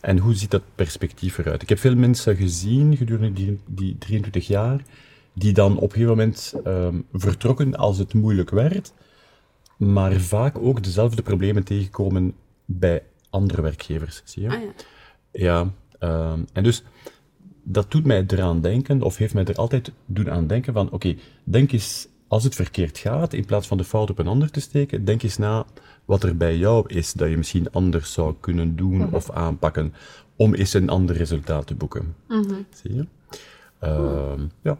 En 0.00 0.18
hoe 0.18 0.34
ziet 0.34 0.50
dat 0.50 0.62
perspectief 0.74 1.38
eruit? 1.38 1.62
Ik 1.62 1.68
heb 1.68 1.78
veel 1.78 1.96
mensen 1.96 2.36
gezien 2.36 2.96
gedurende 2.96 3.32
die, 3.32 3.58
die 3.66 3.98
23 3.98 4.46
jaar, 4.46 4.80
die 5.32 5.52
dan 5.52 5.76
op 5.76 5.82
een 5.82 5.90
gegeven 5.90 6.16
moment 6.16 6.54
ehm, 6.64 7.00
vertrokken 7.12 7.76
als 7.76 7.98
het 7.98 8.14
moeilijk 8.14 8.50
werd, 8.50 8.92
maar 9.76 10.12
vaak 10.12 10.58
ook 10.58 10.82
dezelfde 10.82 11.22
problemen 11.22 11.64
tegenkomen 11.64 12.34
bij 12.64 13.02
andere 13.30 13.62
werkgevers. 13.62 14.22
Zie 14.24 14.42
je? 14.42 14.48
Ah 14.48 14.62
ja. 14.62 14.68
Ja, 15.30 15.70
ehm, 15.98 16.40
en 16.52 16.62
dus 16.62 16.82
dat 17.62 17.90
doet 17.90 18.04
mij 18.04 18.24
eraan 18.26 18.60
denken, 18.60 19.02
of 19.02 19.16
heeft 19.16 19.34
mij 19.34 19.44
er 19.44 19.56
altijd 19.56 19.92
doen 20.06 20.30
aan 20.30 20.46
denken 20.46 20.72
van, 20.72 20.90
oké, 20.90 21.16
denk 21.44 21.72
eens, 21.72 22.08
als 22.28 22.44
het 22.44 22.54
verkeerd 22.54 22.98
gaat, 22.98 23.32
in 23.32 23.44
plaats 23.44 23.66
van 23.66 23.76
de 23.76 23.84
fout 23.84 24.10
op 24.10 24.18
een 24.18 24.26
ander 24.26 24.50
te 24.50 24.60
steken, 24.60 25.04
denk 25.04 25.22
eens 25.22 25.36
na 25.36 25.66
wat 26.04 26.22
er 26.22 26.36
bij 26.36 26.56
jou 26.56 26.84
is 26.88 27.12
dat 27.12 27.28
je 27.28 27.36
misschien 27.36 27.72
anders 27.72 28.12
zou 28.12 28.34
kunnen 28.40 28.76
doen 28.76 29.12
of 29.14 29.30
aanpakken, 29.30 29.94
om 30.36 30.54
eens 30.54 30.74
een 30.74 30.88
ander 30.88 31.16
resultaat 31.16 31.66
te 31.66 31.74
boeken. 31.74 32.14
Zie 32.70 32.94
je? 32.94 33.06
Ehm, 33.78 34.40
ja, 34.62 34.78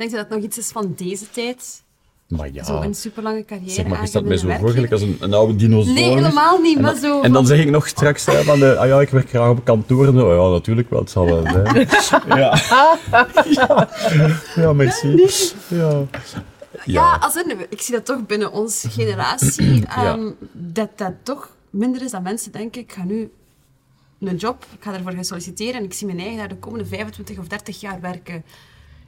Denk 0.00 0.12
je 0.12 0.18
dat 0.18 0.26
het 0.26 0.34
nog 0.36 0.44
iets 0.44 0.58
is 0.58 0.70
van 0.70 0.94
deze 0.96 1.30
tijd? 1.30 1.84
Maar 2.30 2.48
ja, 2.52 2.64
Zo 2.64 2.80
een 2.80 2.94
superlange 2.94 3.44
carrière 3.44 3.70
zeg 3.70 3.84
maar, 3.84 3.92
aangaan 3.92 4.06
staat 4.08 4.24
mij 4.24 4.36
zo 4.36 4.46
binnen 4.46 4.60
voor, 4.60 4.68
een 4.68 4.74
gelijk 4.74 4.92
als 4.92 5.02
een, 5.02 5.16
een 5.20 5.34
oude 5.34 5.56
dinosaurus. 5.56 6.00
Nee, 6.02 6.14
helemaal 6.14 6.60
niet, 6.60 6.76
En 6.76 6.82
maar 6.82 6.92
dan, 6.92 7.00
zo... 7.00 7.20
en 7.20 7.32
dan 7.32 7.46
van- 7.46 7.56
zeg 7.56 7.64
ik 7.64 7.70
nog 7.70 7.88
straks 7.88 8.26
hè, 8.26 8.42
van, 8.42 8.58
de, 8.58 8.76
ah 8.78 8.86
ja, 8.86 9.00
ik 9.00 9.08
werk 9.08 9.28
graag 9.28 9.50
op 9.50 9.64
kantoor. 9.64 10.06
En 10.06 10.12
zo, 10.12 10.44
ja, 10.44 10.50
natuurlijk 10.50 10.90
wel, 10.90 11.00
het 11.00 11.10
zal 11.10 11.24
wel 11.24 11.42
zijn. 11.42 11.88
ja. 12.40 12.58
ja. 13.50 13.88
Ja, 14.54 14.72
merci. 14.72 15.28
Ja. 15.68 16.02
Ja, 16.84 17.16
als 17.20 17.36
in, 17.36 17.56
ik 17.68 17.80
zie 17.80 17.94
dat 17.94 18.04
toch 18.04 18.26
binnen 18.26 18.52
onze 18.52 18.90
generatie, 18.90 19.84
ehm, 19.96 20.30
dat 20.52 20.88
dat 20.96 21.12
toch 21.22 21.56
minder 21.70 22.02
is 22.02 22.10
dat 22.10 22.22
mensen 22.22 22.52
denken, 22.52 22.80
ik 22.80 22.92
ga 22.92 23.04
nu 23.04 23.30
een 24.20 24.36
job, 24.36 24.66
ik 24.78 24.84
ga 24.84 24.94
ervoor 24.94 25.12
gaan 25.12 25.24
solliciteren 25.24 25.74
en 25.74 25.84
ik 25.84 25.92
zie 25.92 26.06
mijn 26.06 26.18
eigen 26.18 26.36
daar 26.38 26.48
de 26.48 26.56
komende 26.56 26.84
25 26.86 27.38
of 27.38 27.46
30 27.46 27.80
jaar 27.80 28.00
werken. 28.00 28.44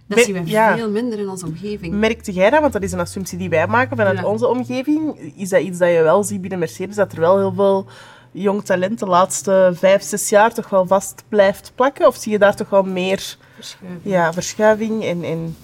Dat 0.07 0.19
zien 0.25 0.35
we 0.45 0.51
ja. 0.51 0.77
veel 0.77 0.91
minder 0.91 1.19
in 1.19 1.29
onze 1.29 1.47
omgeving. 1.47 1.95
Merkte 1.95 2.33
jij 2.33 2.51
dat? 2.51 2.61
Want 2.61 2.73
dat 2.73 2.83
is 2.83 2.93
een 2.93 3.01
assumptie 3.01 3.39
die 3.39 3.49
wij 3.49 3.67
maken 3.67 3.97
vanuit 3.97 4.19
Ja. 4.19 4.25
onze 4.27 4.47
omgeving. 4.49 5.33
Is 5.37 5.49
dat 5.49 5.61
iets 5.63 5.79
dat 5.79 5.89
je 5.91 6.03
wel 6.03 6.25
ziet 6.25 6.41
binnen 6.41 6.59
Mercedes? 6.59 6.95
Dat 6.97 7.13
er 7.13 7.21
wel 7.21 7.39
heel 7.39 7.53
veel 7.53 7.87
jong 8.33 8.65
talent 8.65 8.99
de 8.99 9.07
laatste 9.07 9.71
vijf, 9.75 10.03
zes 10.03 10.29
jaar 10.29 10.55
toch 10.55 10.69
wel 10.69 10.87
vast 10.87 11.23
blijft 11.29 11.73
plakken? 11.75 12.07
Of 12.07 12.17
zie 12.17 12.33
je 12.33 12.39
daar 12.39 12.57
toch 12.57 12.71
wel 12.71 12.83
meer 12.83 13.37
Verschuiving. 13.55 14.01
ja, 14.03 14.33
verschuiving 14.33 15.05
en, 15.05 15.23
en 15.25 15.57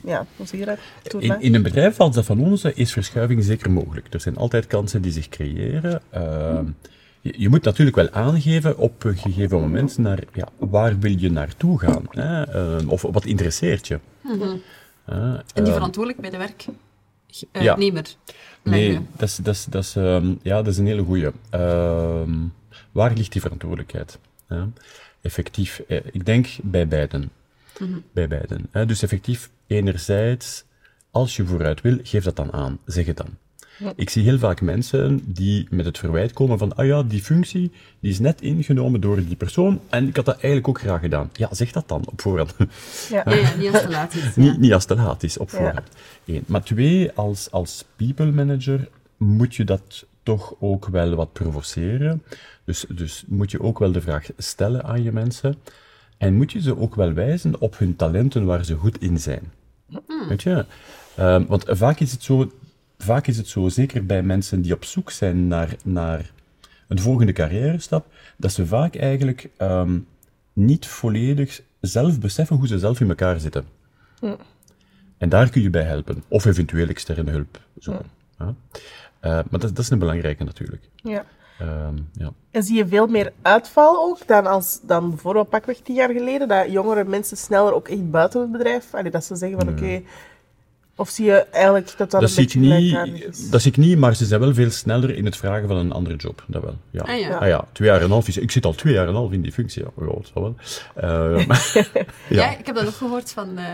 ja, 0.00 0.26
hoe 0.36 0.46
zie 0.46 0.58
je 0.58 0.64
dat? 0.64 0.78
In, 1.22 1.40
in 1.40 1.54
een 1.54 1.62
bedrijf 1.62 2.00
als 2.00 2.14
dat 2.14 2.24
van 2.24 2.40
ons 2.40 2.64
is 2.64 2.92
verschuiving 2.92 3.44
zeker 3.44 3.70
mogelijk. 3.70 4.06
Er 4.14 4.20
zijn 4.20 4.36
altijd 4.36 4.66
kansen 4.66 5.02
die 5.02 5.12
zich 5.12 5.28
creëren. 5.28 6.02
Ehm, 6.10 6.64
je 7.20 7.48
moet 7.48 7.64
natuurlijk 7.64 7.96
wel 7.96 8.10
aangeven 8.10 8.78
op 8.78 9.04
een 9.04 9.16
gegeven 9.16 9.60
moment 9.60 9.98
naar 9.98 10.22
ja, 10.34 10.48
waar 10.58 10.98
wil 10.98 11.18
je 11.18 11.30
naartoe 11.30 11.78
gaan. 11.78 12.04
Hè? 12.10 12.42
Ehm, 12.42 12.88
of 12.88 13.02
wat 13.02 13.24
interesseert 13.24 13.86
je. 13.86 13.98
Mhm. 14.22 14.56
En 15.04 15.42
die 15.54 15.64
Ehm, 15.64 15.72
verantwoordelijk 15.72 16.20
bij 16.20 16.30
de 16.30 16.36
werknemer 16.36 18.16
Nee, 18.62 19.00
dat 19.16 19.28
is, 19.28 19.36
dat 19.36 19.54
is, 19.54 19.64
dat 19.64 19.82
is, 19.84 19.96
ehm, 19.96 20.34
ja, 20.42 20.56
dat 20.56 20.66
is 20.66 20.78
een 20.78 20.86
hele 20.86 21.02
goeie. 21.02 21.30
Ehm, 21.50 22.32
waar 22.92 23.12
ligt 23.14 23.32
die 23.32 23.40
verantwoordelijkheid? 23.40 24.18
hè? 24.46 24.64
Effectief, 25.20 25.82
eh, 25.88 26.00
ik 26.12 26.26
denk 26.26 26.46
bij 26.62 26.88
beiden. 26.88 27.30
Bij 28.12 28.28
beiden. 28.28 28.66
hè. 28.70 28.86
Dus 28.86 29.02
effectief, 29.02 29.50
enerzijds, 29.66 30.64
als 31.10 31.36
je 31.36 31.44
vooruit 31.46 31.80
wil, 31.80 31.98
geef 32.02 32.24
dat 32.24 32.36
dan 32.36 32.52
aan. 32.52 32.78
Zeg 32.84 33.06
het 33.06 33.16
dan. 33.16 33.36
Ik 33.96 34.10
zie 34.10 34.22
heel 34.22 34.38
vaak 34.38 34.60
mensen 34.60 35.20
die 35.24 35.66
met 35.70 35.84
het 35.84 35.98
verwijt 35.98 36.32
komen 36.32 36.58
van, 36.58 36.76
ah 36.76 36.86
ja, 36.86 37.02
die 37.02 37.22
functie, 37.22 37.70
die 38.00 38.10
is 38.10 38.18
net 38.18 38.40
ingenomen 38.40 39.00
door 39.00 39.16
die 39.24 39.36
persoon 39.36 39.80
en 39.88 40.08
ik 40.08 40.16
had 40.16 40.24
dat 40.24 40.34
eigenlijk 40.34 40.68
ook 40.68 40.80
graag 40.80 41.00
gedaan. 41.00 41.30
Ja, 41.32 41.48
zeg 41.50 41.72
dat 41.72 41.88
dan 41.88 42.02
op 42.06 42.20
voorhand. 42.20 42.54
Ja. 43.10 43.22
Ja, 43.26 43.56
niet 43.56 43.72
als 43.72 43.82
te 43.82 43.88
laat 43.88 44.14
is. 44.14 44.22
ja. 44.34 44.42
Niet, 44.42 44.58
niet 44.58 44.72
als 44.72 44.84
te 44.84 44.94
laat 44.96 45.22
is, 45.22 45.38
op 45.38 45.50
Ja. 45.50 45.56
voorhand. 45.56 45.88
Eén. 46.24 46.44
Maar 46.46 46.62
twee, 46.62 47.12
als, 47.12 47.50
als 47.50 47.84
people 47.96 48.32
manager 48.32 48.88
moet 49.16 49.54
je 49.54 49.64
dat 49.64 50.06
toch 50.22 50.54
ook 50.58 50.86
wel 50.86 51.14
wat 51.14 51.32
provoceren. 51.32 52.22
Dus, 52.64 52.84
dus 52.88 53.24
moet 53.26 53.50
je 53.50 53.60
ook 53.62 53.78
wel 53.78 53.92
de 53.92 54.00
vraag 54.00 54.26
stellen 54.36 54.84
aan 54.84 55.02
je 55.02 55.12
mensen. 55.12 55.56
En 56.18 56.34
moet 56.34 56.52
je 56.52 56.60
ze 56.60 56.78
ook 56.78 56.94
wel 56.94 57.12
wijzen 57.12 57.60
op 57.60 57.78
hun 57.78 57.96
talenten 57.96 58.44
waar 58.44 58.64
ze 58.64 58.74
goed 58.74 59.00
in 59.00 59.18
zijn. 59.18 59.52
Weet 60.28 60.42
je? 60.42 60.64
Ehm, 61.16 61.44
want 61.46 61.64
vaak 61.68 62.00
is, 62.00 62.12
het 62.12 62.22
zo, 62.22 62.50
vaak 62.98 63.26
is 63.26 63.36
het 63.36 63.48
zo, 63.48 63.68
zeker 63.68 64.06
bij 64.06 64.22
mensen 64.22 64.62
die 64.62 64.74
op 64.74 64.84
zoek 64.84 65.10
zijn 65.10 65.48
naar, 65.48 65.76
naar 65.84 66.30
een 66.88 66.98
volgende 66.98 67.32
carrière 67.32 67.78
stap, 67.78 68.06
dat 68.36 68.52
ze 68.52 68.66
vaak 68.66 68.96
eigenlijk 68.96 69.50
ehm, 69.56 69.98
niet 70.52 70.86
volledig 70.86 71.62
zelf 71.80 72.20
beseffen 72.20 72.56
hoe 72.56 72.66
ze 72.66 72.78
zelf 72.78 73.00
in 73.00 73.08
elkaar 73.08 73.40
zitten. 73.40 73.66
En 75.18 75.28
daar 75.28 75.50
kun 75.50 75.62
je 75.62 75.70
bij 75.70 75.82
helpen. 75.82 76.22
Of 76.28 76.44
eventueel 76.44 76.88
externe 76.88 77.30
hulp 77.30 77.60
zoeken. 77.78 78.06
Ja. 78.38 78.54
Eh, 79.20 79.30
maar 79.30 79.60
dat, 79.60 79.60
dat 79.60 79.78
is 79.78 79.90
een 79.90 79.98
belangrijke 79.98 80.44
natuurlijk. 80.44 80.88
Ja. 80.94 81.24
Ehm, 81.58 81.96
ja. 82.12 82.32
En 82.50 82.62
zie 82.62 82.76
je 82.76 82.86
veel 82.86 83.06
meer 83.06 83.32
uitval 83.42 84.02
ook 84.02 84.26
dan, 84.26 84.46
als, 84.46 84.80
dan 84.82 85.08
bijvoorbeeld 85.08 85.48
pakweg 85.48 85.78
tien 85.78 85.94
jaar 85.94 86.10
geleden? 86.10 86.48
Dat 86.48 86.70
jongere 86.70 87.04
mensen 87.04 87.36
sneller 87.36 87.74
ook 87.74 87.88
echt 87.88 88.10
buiten 88.10 88.40
het 88.40 88.52
bedrijf, 88.52 88.94
allee, 88.94 89.10
dat 89.10 89.24
ze 89.24 89.36
zeggen 89.36 89.58
van 89.58 89.68
oké... 89.68 90.02
Of 91.00 91.08
zie 91.08 91.24
je 91.24 91.32
eigenlijk 91.44 91.86
dat 91.86 91.96
dat, 91.98 92.10
Dat, 92.10 92.22
een 92.22 92.28
zie 92.28 92.42
ik 92.42 92.68
beetje 92.70 93.06
niet, 93.12 93.24
is? 93.24 93.50
dat 93.50 93.62
zie 93.62 93.70
ik 93.70 93.76
niet, 93.76 93.98
maar 93.98 94.14
ze 94.16 94.24
zijn 94.26 94.40
wel 94.40 94.54
veel 94.54 94.70
sneller 94.70 95.16
in 95.16 95.24
het 95.24 95.36
vragen 95.36 95.68
van 95.68 95.76
een 95.76 95.92
andere 95.92 96.16
job. 96.16 96.44
Dat 96.46 96.62
wel. 96.62 96.76
Ja. 96.90 97.00
Ah, 97.02 97.18
ja. 97.20 97.36
Ah 97.38 97.46
ja, 97.48 97.64
twee 97.72 97.88
jaar 97.88 97.98
en 97.98 98.04
een 98.04 98.10
half. 98.10 98.28
is- 98.28 98.36
Ik 98.36 98.50
zit 98.50 98.64
al 98.64 98.72
twee 98.74 98.92
jaar 98.92 99.02
en 99.02 99.08
een 99.08 99.14
half 99.14 99.32
in 99.32 99.42
die 99.42 99.52
functie. 99.52 99.82
Ja, 99.82 99.88
ja 99.96 100.06
dat 100.06 100.30
wel. 100.34 100.54
Eh, 100.94 101.46
Ja. 101.84 101.84
ja. 102.28 102.58
ik 102.58 102.66
heb 102.66 102.74
dat 102.74 102.86
ook 102.86 102.94
gehoord 102.94 103.30
van 103.32 103.58
eh, 103.58 103.64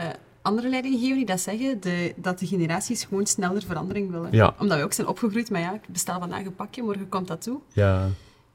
andere 0.42 0.68
leidinggevenden 0.68 1.16
die 1.16 1.26
dat 1.26 1.40
zeggen, 1.40 1.80
de, 1.80 2.12
dat 2.16 2.38
de 2.38 2.46
generaties 2.46 3.04
gewoon 3.04 3.26
sneller 3.26 3.62
verandering 3.66 4.10
willen. 4.10 4.28
Ja. 4.30 4.54
Omdat 4.58 4.76
wij 4.76 4.84
ook 4.86 4.92
zijn 4.92 5.06
opgegroeid 5.06 5.50
met, 5.50 5.60
ja, 5.62 5.74
ik 5.74 5.80
bestel 5.88 6.18
vandaag 6.20 6.44
een 6.44 6.54
pakje, 6.54 6.82
morgen 6.82 7.08
komt 7.08 7.28
dat 7.28 7.42
toe. 7.42 7.58
ja. 7.72 8.08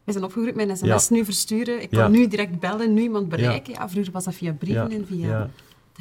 We 0.03 0.11
zijn 0.15 0.27
opgegroeid 0.27 0.55
met 0.55 0.69
een 0.69 0.77
sms 0.77 1.07
Ja. 1.07 1.15
nu 1.15 1.25
versturen, 1.25 1.81
ik 1.81 1.89
kan 1.89 1.99
Ja. 1.99 2.07
nu 2.07 2.27
direct 2.27 2.59
bellen, 2.59 2.93
nu 2.93 3.01
iemand 3.01 3.29
bereiken. 3.29 3.73
Ja. 3.73 3.89
vroeger 3.89 4.11
was 4.13 4.23
dat 4.23 4.33
via 4.35 4.53
brieven 4.53 4.89
Ja. 4.89 4.95
en 4.95 5.05
via... 5.07 5.49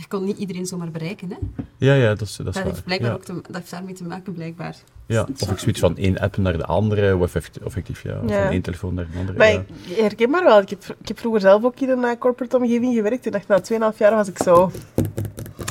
Je 0.00 0.06
kon 0.08 0.24
niet 0.24 0.38
iedereen 0.38 0.66
zomaar 0.66 0.90
bereiken, 0.90 1.28
hè. 1.30 1.36
Ja, 1.76 1.94
ja, 1.94 2.08
dat 2.08 2.20
is, 2.20 2.36
dat 2.36 2.46
is 2.46 2.52
Dat 2.52 2.54
waar. 2.54 2.64
heeft, 2.72 2.84
blijkbaar 2.84 3.10
ja. 3.10 3.16
ook 3.16 3.24
te, 3.24 3.32
dat 3.32 3.56
heeft 3.56 3.70
daarmee 3.70 3.94
te 3.94 4.04
maken, 4.04 4.32
blijkbaar. 4.32 4.76
Ja, 5.06 5.26
of 5.40 5.50
ik 5.50 5.58
switch 5.58 5.80
van 5.80 5.96
één 5.96 6.18
app 6.18 6.36
naar 6.36 6.56
de 6.56 6.64
andere, 6.64 7.16
of 7.16 7.22
effect- 7.34 7.58
effectief, 7.58 8.02
ja, 8.02 8.20
Ja. 8.26 8.42
van 8.42 8.52
één 8.52 8.62
telefoon 8.62 8.94
naar 8.94 9.06
de 9.12 9.18
andere. 9.18 9.38
Maar 9.38 9.52
ja. 9.52 9.64
ik 9.86 9.96
herken 9.96 10.30
maar 10.30 10.44
wel. 10.44 10.60
Ik 10.60 10.68
heb, 10.70 10.96
ik 11.00 11.08
heb 11.08 11.18
vroeger 11.18 11.40
zelf 11.40 11.64
ook 11.64 11.80
in 11.80 11.88
een 11.88 12.04
eh, 12.04 12.18
corporate 12.18 12.56
omgeving 12.56 12.94
gewerkt. 12.94 13.26
En 13.26 13.32
dacht, 13.32 13.48
na 13.48 13.90
2,5 13.92 13.98
jaar 13.98 14.14
was 14.14 14.28
ik 14.28 14.42
zo... 14.42 14.70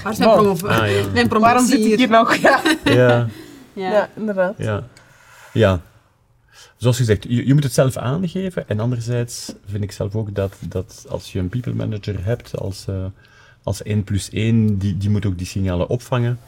Waar 0.03 0.15
mijn, 0.17 0.29
Wow. 0.29 0.65
Ah, 0.65 0.77
ja. 0.91 1.07
mijn 1.13 1.27
promotie 1.27 1.39
Waarom 1.39 1.65
zit 1.65 1.85
ik 1.85 1.97
hier 1.97 2.09
nog? 2.09 2.35
Ja, 2.47 2.61
Ja, 2.83 2.93
Ja. 2.93 3.27
ja 3.91 4.09
inderdaad. 4.15 4.53
ja. 4.57 4.83
Ja. 5.53 5.81
Zoals 6.77 6.97
gezegd, 6.97 7.23
je, 7.23 7.47
je 7.47 7.53
moet 7.53 7.63
het 7.63 7.73
zelf 7.73 7.97
aangeven. 7.97 8.69
En 8.69 8.79
anderzijds 8.79 9.53
vind 9.65 9.83
ik 9.83 9.91
zelf 9.91 10.15
ook 10.15 10.35
dat, 10.35 10.55
dat 10.67 11.05
als 11.09 11.31
je 11.31 11.39
een 11.39 11.49
people 11.49 11.73
manager 11.73 12.25
hebt 12.25 12.57
als, 12.57 12.85
eh, 12.87 13.05
als 13.67 13.83
1 13.83 14.03
plus 14.03 14.29
1, 14.29 14.77
die, 14.77 14.97
die 14.97 15.09
moet 15.09 15.25
ook 15.25 15.37
die 15.37 15.47
signalen 15.47 15.87
opvangen. 15.89 16.39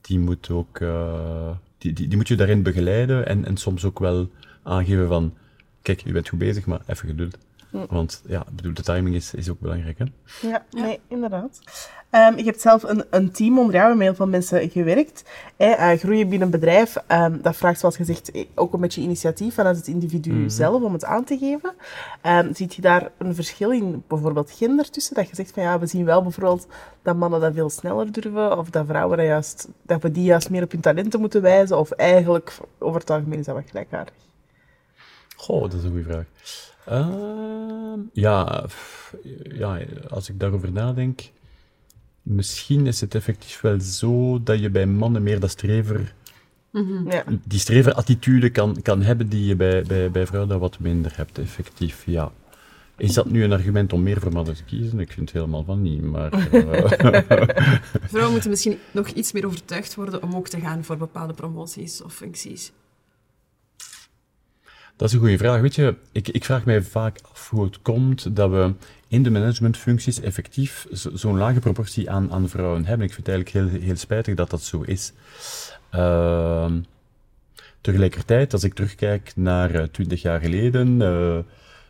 Die 0.00 0.18
moet, 0.18 0.50
ook, 0.50 0.80
eh, 0.80 1.50
die, 1.78 1.92
die, 1.92 2.16
moet 2.16 2.28
je 2.28 2.36
daarin 2.36 2.62
begeleiden 2.62 3.26
en, 3.26 3.44
en 3.44 3.56
soms 3.56 3.84
ook 3.84 3.98
wel 3.98 4.30
aangeven 4.62 5.08
van, 5.08 5.34
kijk, 5.82 6.00
je 6.00 6.12
bent 6.12 6.28
goed 6.28 6.38
bezig, 6.38 6.66
maar 6.66 6.80
even 6.86 7.08
geduld. 7.08 7.38
Want 7.88 8.22
ja, 8.26 8.44
bedoel, 8.52 8.74
de 8.74 8.82
timing 8.82 9.14
is, 9.14 9.34
is 9.34 9.50
ook 9.50 9.60
belangrijk, 9.60 9.98
hè? 9.98 10.04
Ja, 10.48 10.64
nee, 10.70 11.00
inderdaad. 11.08 11.60
Ehm, 12.10 12.36
je 12.36 12.44
hebt 12.44 12.60
zelf 12.60 12.82
een, 12.82 13.04
een 13.10 13.30
team 13.30 13.58
onder 13.58 13.74
jou, 13.74 13.94
met 13.94 14.06
heel 14.06 14.14
veel 14.14 14.28
mensen 14.28 14.70
gewerkt. 14.70 15.24
Hè, 15.56 15.70
eh, 15.70 15.98
groeien 15.98 16.28
binnen 16.28 16.46
een 16.46 16.60
bedrijf, 16.60 16.96
ehm, 17.06 17.40
dat 17.40 17.56
vraagt 17.56 17.80
zoals 17.80 17.96
gezegd 17.96 18.30
eh, 18.30 18.44
ook 18.54 18.72
een 18.72 18.80
beetje 18.80 19.00
initiatief 19.00 19.54
vanuit 19.54 19.76
het 19.76 19.86
individu 19.86 20.50
zelf 20.50 20.82
om 20.82 20.92
het 20.92 21.04
aan 21.04 21.24
te 21.24 21.38
geven. 21.38 21.74
Ehm, 22.22 22.54
ziet 22.54 22.74
je 22.74 22.82
daar 22.82 23.10
een 23.18 23.34
verschil 23.34 23.70
in 23.70 24.04
bijvoorbeeld 24.08 24.50
gender 24.50 24.90
tussen? 24.90 25.14
Dat 25.14 25.28
je 25.28 25.34
zegt 25.34 25.50
van 25.50 25.62
ja, 25.62 25.78
we 25.78 25.86
zien 25.86 26.04
wel 26.04 26.22
bijvoorbeeld 26.22 26.66
dat 27.02 27.16
mannen 27.16 27.40
dat 27.40 27.54
veel 27.54 27.70
sneller 27.70 28.12
durven, 28.12 28.58
of 28.58 28.70
dat 28.70 28.86
vrouwen 28.86 29.16
dat, 29.16 29.26
juist, 29.26 29.68
dat 29.82 30.02
we 30.02 30.10
die 30.10 30.24
juist 30.24 30.50
meer 30.50 30.62
op 30.62 30.70
hun 30.70 30.80
talenten 30.80 31.20
moeten 31.20 31.42
wijzen, 31.42 31.78
of 31.78 31.90
eigenlijk 31.90 32.58
over 32.78 33.00
het 33.00 33.10
algemeen 33.10 33.38
is 33.38 33.46
dat 33.46 33.54
wat 33.54 33.70
gelijkaardig. 33.70 34.14
Goh, 35.36 35.60
dat 35.60 35.72
is 35.72 35.84
een 35.84 35.90
goede 35.90 36.04
vraag. 36.04 36.26
Ehm, 36.86 37.98
ja, 38.12 38.62
pff, 38.66 39.14
ja, 39.42 39.78
als 40.08 40.28
ik 40.28 40.40
daarover 40.40 40.72
nadenk, 40.72 41.20
misschien 42.22 42.86
is 42.86 43.00
het 43.00 43.14
effectief 43.14 43.60
wel 43.60 43.80
zo 43.80 44.42
dat 44.42 44.60
je 44.60 44.70
bij 44.70 44.86
mannen 44.86 45.22
meer 45.22 45.40
dat 45.40 45.50
strever, 45.50 46.14
Ja. 47.08 47.24
die 47.44 47.58
strever-attitude 47.58 48.50
kan, 48.50 48.82
kan 48.82 49.02
hebben 49.02 49.28
die 49.28 49.44
je 49.46 49.56
bij, 49.56 49.82
bij, 49.82 50.10
bij 50.10 50.26
vrouwen 50.26 50.50
dat 50.50 50.60
wat 50.60 50.78
minder 50.78 51.12
hebt, 51.16 51.38
effectief, 51.38 52.02
ja. 52.06 52.32
Is 52.96 53.14
dat 53.14 53.30
nu 53.30 53.44
een 53.44 53.52
argument 53.52 53.92
om 53.92 54.02
meer 54.02 54.20
voor 54.20 54.32
mannen 54.32 54.54
te 54.54 54.64
kiezen? 54.64 55.00
Ik 55.00 55.12
vind 55.12 55.28
het 55.28 55.38
helemaal 55.38 55.64
van 55.64 55.82
niet, 55.82 56.02
maar... 56.02 56.32
eh, 56.52 57.78
Vrouwen 58.10 58.32
moeten 58.32 58.50
misschien 58.50 58.78
nog 58.90 59.08
iets 59.08 59.32
meer 59.32 59.46
overtuigd 59.46 59.94
worden 59.94 60.22
om 60.22 60.34
ook 60.34 60.48
te 60.48 60.60
gaan 60.60 60.84
voor 60.84 60.96
bepaalde 60.96 61.32
promoties 61.32 62.02
of 62.02 62.14
functies. 62.14 62.72
Dat 64.96 65.08
is 65.08 65.14
een 65.14 65.20
goede 65.20 65.38
vraag. 65.38 65.60
Weet 65.60 65.74
je, 65.74 65.94
ik, 66.12 66.28
ik 66.28 66.44
vraag 66.44 66.64
mij 66.64 66.82
vaak 66.82 67.18
af 67.32 67.50
hoe 67.50 67.64
het 67.64 67.82
komt 67.82 68.36
dat 68.36 68.50
we 68.50 68.72
in 69.08 69.22
de 69.22 69.30
managementfuncties 69.30 70.20
effectief 70.20 70.86
zo- 70.92 71.10
zo'n 71.16 71.36
lage 71.38 71.60
proportie 71.60 72.10
aan, 72.10 72.32
aan 72.32 72.48
vrouwen 72.48 72.84
hebben. 72.84 73.06
Ik 73.06 73.12
vind 73.14 73.26
het 73.26 73.36
eigenlijk 73.36 73.72
heel, 73.72 73.80
heel 73.82 73.96
spijtig 73.96 74.34
dat 74.34 74.50
dat 74.50 74.62
zo 74.62 74.80
is. 74.82 75.12
Ehm, 75.90 76.72
tegelijkertijd, 77.80 78.52
als 78.52 78.64
ik 78.64 78.74
terugkijk 78.74 79.32
naar 79.36 79.90
twintig 79.90 80.22
jaar 80.22 80.40
geleden, 80.40 81.02
eh, 81.02 81.38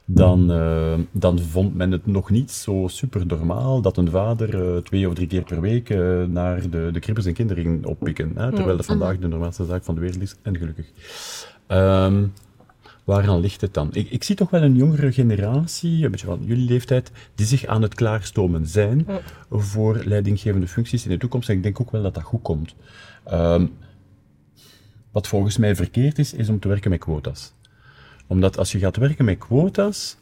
dan, 0.05 0.53
eh, 0.53 0.95
dan 1.11 1.39
vond 1.41 1.75
men 1.75 1.91
het 1.91 2.07
nog 2.07 2.31
niet 2.31 2.51
zo 2.51 2.85
super 2.89 3.27
normaal 3.27 3.81
dat 3.81 3.97
een 3.97 4.11
vader 4.11 4.63
eh, 4.75 4.83
twee 4.83 5.09
of 5.09 5.15
drie 5.15 5.27
keer 5.27 5.43
per 5.43 5.61
week 5.61 5.91
eh, 5.91 6.23
naar 6.25 6.71
de, 6.71 6.89
de 6.93 7.01
krippers 7.01 7.27
en 7.27 7.33
kinderen 7.35 7.63
ging 7.63 7.85
oppikken. 7.87 8.33
Hè, 8.35 8.53
terwijl 8.53 8.77
dat 8.77 8.87
vandaag 8.87 9.19
de 9.19 9.29
normaalste 9.29 9.65
zaak 9.65 9.85
van 9.85 9.95
de 9.95 10.01
wereld 10.01 10.23
is, 10.23 10.35
en 10.43 10.57
gelukkig. 10.57 10.87
Ehm, 11.67 12.25
Waaraan 13.07 13.41
ligt 13.41 13.61
het 13.61 13.75
dan? 13.75 13.89
Ik, 13.93 14.11
ik 14.11 14.25
zie 14.25 14.37
toch 14.37 14.51
wel 14.51 14.63
een 14.63 14.77
jongere 14.77 15.13
generatie, 15.13 16.05
een 16.05 16.11
beetje 16.11 16.27
van 16.27 16.41
jullie 16.45 16.69
leeftijd, 16.69 17.11
die 17.35 17.47
zich 17.47 17.67
aan 17.67 17.83
het 17.83 17.95
klaarstomen 17.95 18.67
zijn 18.67 19.07
voor 19.51 20.01
leidinggevende 20.05 20.69
functies 20.69 21.05
in 21.05 21.11
de 21.11 21.17
toekomst. 21.17 21.49
En 21.49 21.57
ik 21.57 21.63
denk 21.63 21.81
ook 21.81 21.91
wel 21.91 22.03
dat 22.03 22.15
dat 22.15 22.23
goed 22.23 22.43
komt. 22.43 22.75
Ehm, 23.25 23.67
wat 25.13 25.27
volgens 25.27 25.57
mij 25.57 25.77
verkeerd 25.77 26.19
is, 26.19 26.33
is 26.33 26.49
om 26.49 26.61
te 26.61 26.69
werken 26.69 26.91
met 26.91 26.99
quota's. 26.99 27.53
Omdat 28.27 28.59
als 28.59 28.73
je 28.73 28.79
gaat 28.79 28.97
werken 28.97 29.25
met 29.25 29.39
quota's, 29.39 30.17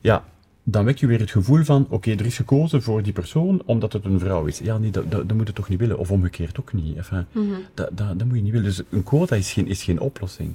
ja, 0.00 0.24
dan 0.62 0.84
wek 0.84 0.98
je 0.98 1.06
weer 1.06 1.20
het 1.20 1.30
gevoel 1.30 1.64
van, 1.64 1.86
oké, 1.90 2.10
er 2.10 2.26
is 2.26 2.36
gekozen 2.36 2.82
voor 2.82 3.02
die 3.02 3.12
persoon 3.12 3.62
omdat 3.66 3.92
het 3.92 4.04
een 4.04 4.18
vrouw 4.18 4.44
is. 4.44 4.58
Ja, 4.58 4.78
nee, 4.78 4.90
dat, 4.90 5.10
dat, 5.10 5.28
dat 5.28 5.36
moet 5.36 5.46
je 5.46 5.52
toch 5.52 5.68
niet 5.68 5.78
willen. 5.78 5.98
Of 5.98 6.10
omgekeerd 6.10 6.60
ook 6.60 6.72
niet. 6.72 6.96
Enfin, 6.96 7.26
dat, 7.74 7.88
dat, 7.92 8.18
dat 8.18 8.26
moet 8.26 8.36
je 8.36 8.42
niet 8.42 8.52
willen. 8.52 8.66
Dus 8.66 8.82
een 8.90 9.02
quota 9.02 9.36
is 9.36 9.52
geen, 9.52 9.66
is 9.66 9.82
geen 9.82 10.00
oplossing. 10.00 10.54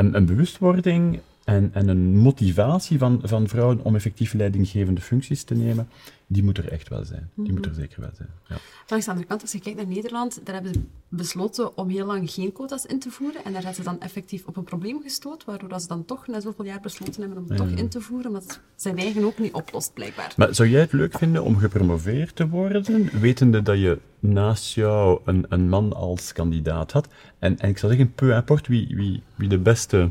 Een, 0.00 0.26
bewustwording 0.26 1.20
En, 1.50 1.70
en 1.72 1.88
een 1.88 2.16
motivatie 2.16 2.98
van, 2.98 3.20
van 3.22 3.48
vrouwen 3.48 3.84
om 3.84 3.94
effectief 3.94 4.32
leidinggevende 4.32 5.00
functies 5.00 5.42
te 5.42 5.54
nemen, 5.54 5.88
die 6.26 6.42
moet 6.42 6.58
er 6.58 6.68
echt 6.68 6.88
wel 6.88 7.04
zijn. 7.04 7.30
Die 7.34 7.52
moet 7.52 7.66
er 7.66 7.74
zeker 7.74 8.00
wel 8.00 8.10
zijn. 8.14 8.28
Ja. 8.48 8.56
Langs 8.88 9.04
de 9.04 9.10
andere 9.10 9.28
kant, 9.28 9.42
als 9.42 9.52
je 9.52 9.60
kijkt 9.60 9.78
naar 9.78 9.86
Nederland, 9.86 10.40
daar 10.44 10.54
hebben 10.54 10.74
ze 10.74 10.80
besloten 11.08 11.76
om 11.76 11.88
heel 11.88 12.06
lang 12.06 12.30
geen 12.30 12.52
quota's 12.52 12.84
in 12.84 12.98
te 12.98 13.10
voeren. 13.10 13.44
En 13.44 13.52
daar 13.52 13.62
zijn 13.62 13.74
ze 13.74 13.82
dan 13.82 14.00
effectief 14.00 14.46
op 14.46 14.56
een 14.56 14.64
probleem 14.64 15.02
gestoot, 15.02 15.44
waardoor 15.44 15.80
ze 15.80 15.86
dan 15.86 16.04
toch 16.04 16.26
na 16.26 16.40
zoveel 16.40 16.64
jaar 16.64 16.80
besloten 16.80 17.20
hebben 17.20 17.38
om 17.38 17.48
het 17.48 17.56
toch 17.56 17.70
in 17.70 17.88
te 17.88 18.00
voeren, 18.00 18.26
omdat 18.26 18.42
het 18.42 18.60
zijn 18.76 18.98
eigen 18.98 19.24
ook 19.24 19.38
niet 19.38 19.52
oplost, 19.52 19.94
blijkbaar. 19.94 20.34
Maar 20.36 20.54
zou 20.54 20.68
jij 20.68 20.80
het 20.80 20.92
leuk 20.92 21.18
vinden 21.18 21.44
om 21.44 21.56
gepromoveerd 21.56 22.36
te 22.36 22.48
worden, 22.48 23.10
wetende 23.20 23.62
dat 23.62 23.78
je 23.78 23.98
naast 24.18 24.74
jou 24.74 25.20
een, 25.24 25.46
een 25.48 25.68
man 25.68 25.92
als 25.92 26.32
kandidaat 26.32 26.92
had? 26.92 27.08
En, 27.38 27.58
en 27.58 27.68
ik 27.68 27.78
zou 27.78 27.92
zeggen, 27.92 28.14
peu 28.14 28.34
importe 28.34 28.70
wie, 28.70 28.96
wie, 28.96 29.22
wie 29.34 29.48
de 29.48 29.58
beste 29.58 30.10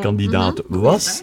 kandidaat 0.00 0.62
was. 0.66 1.22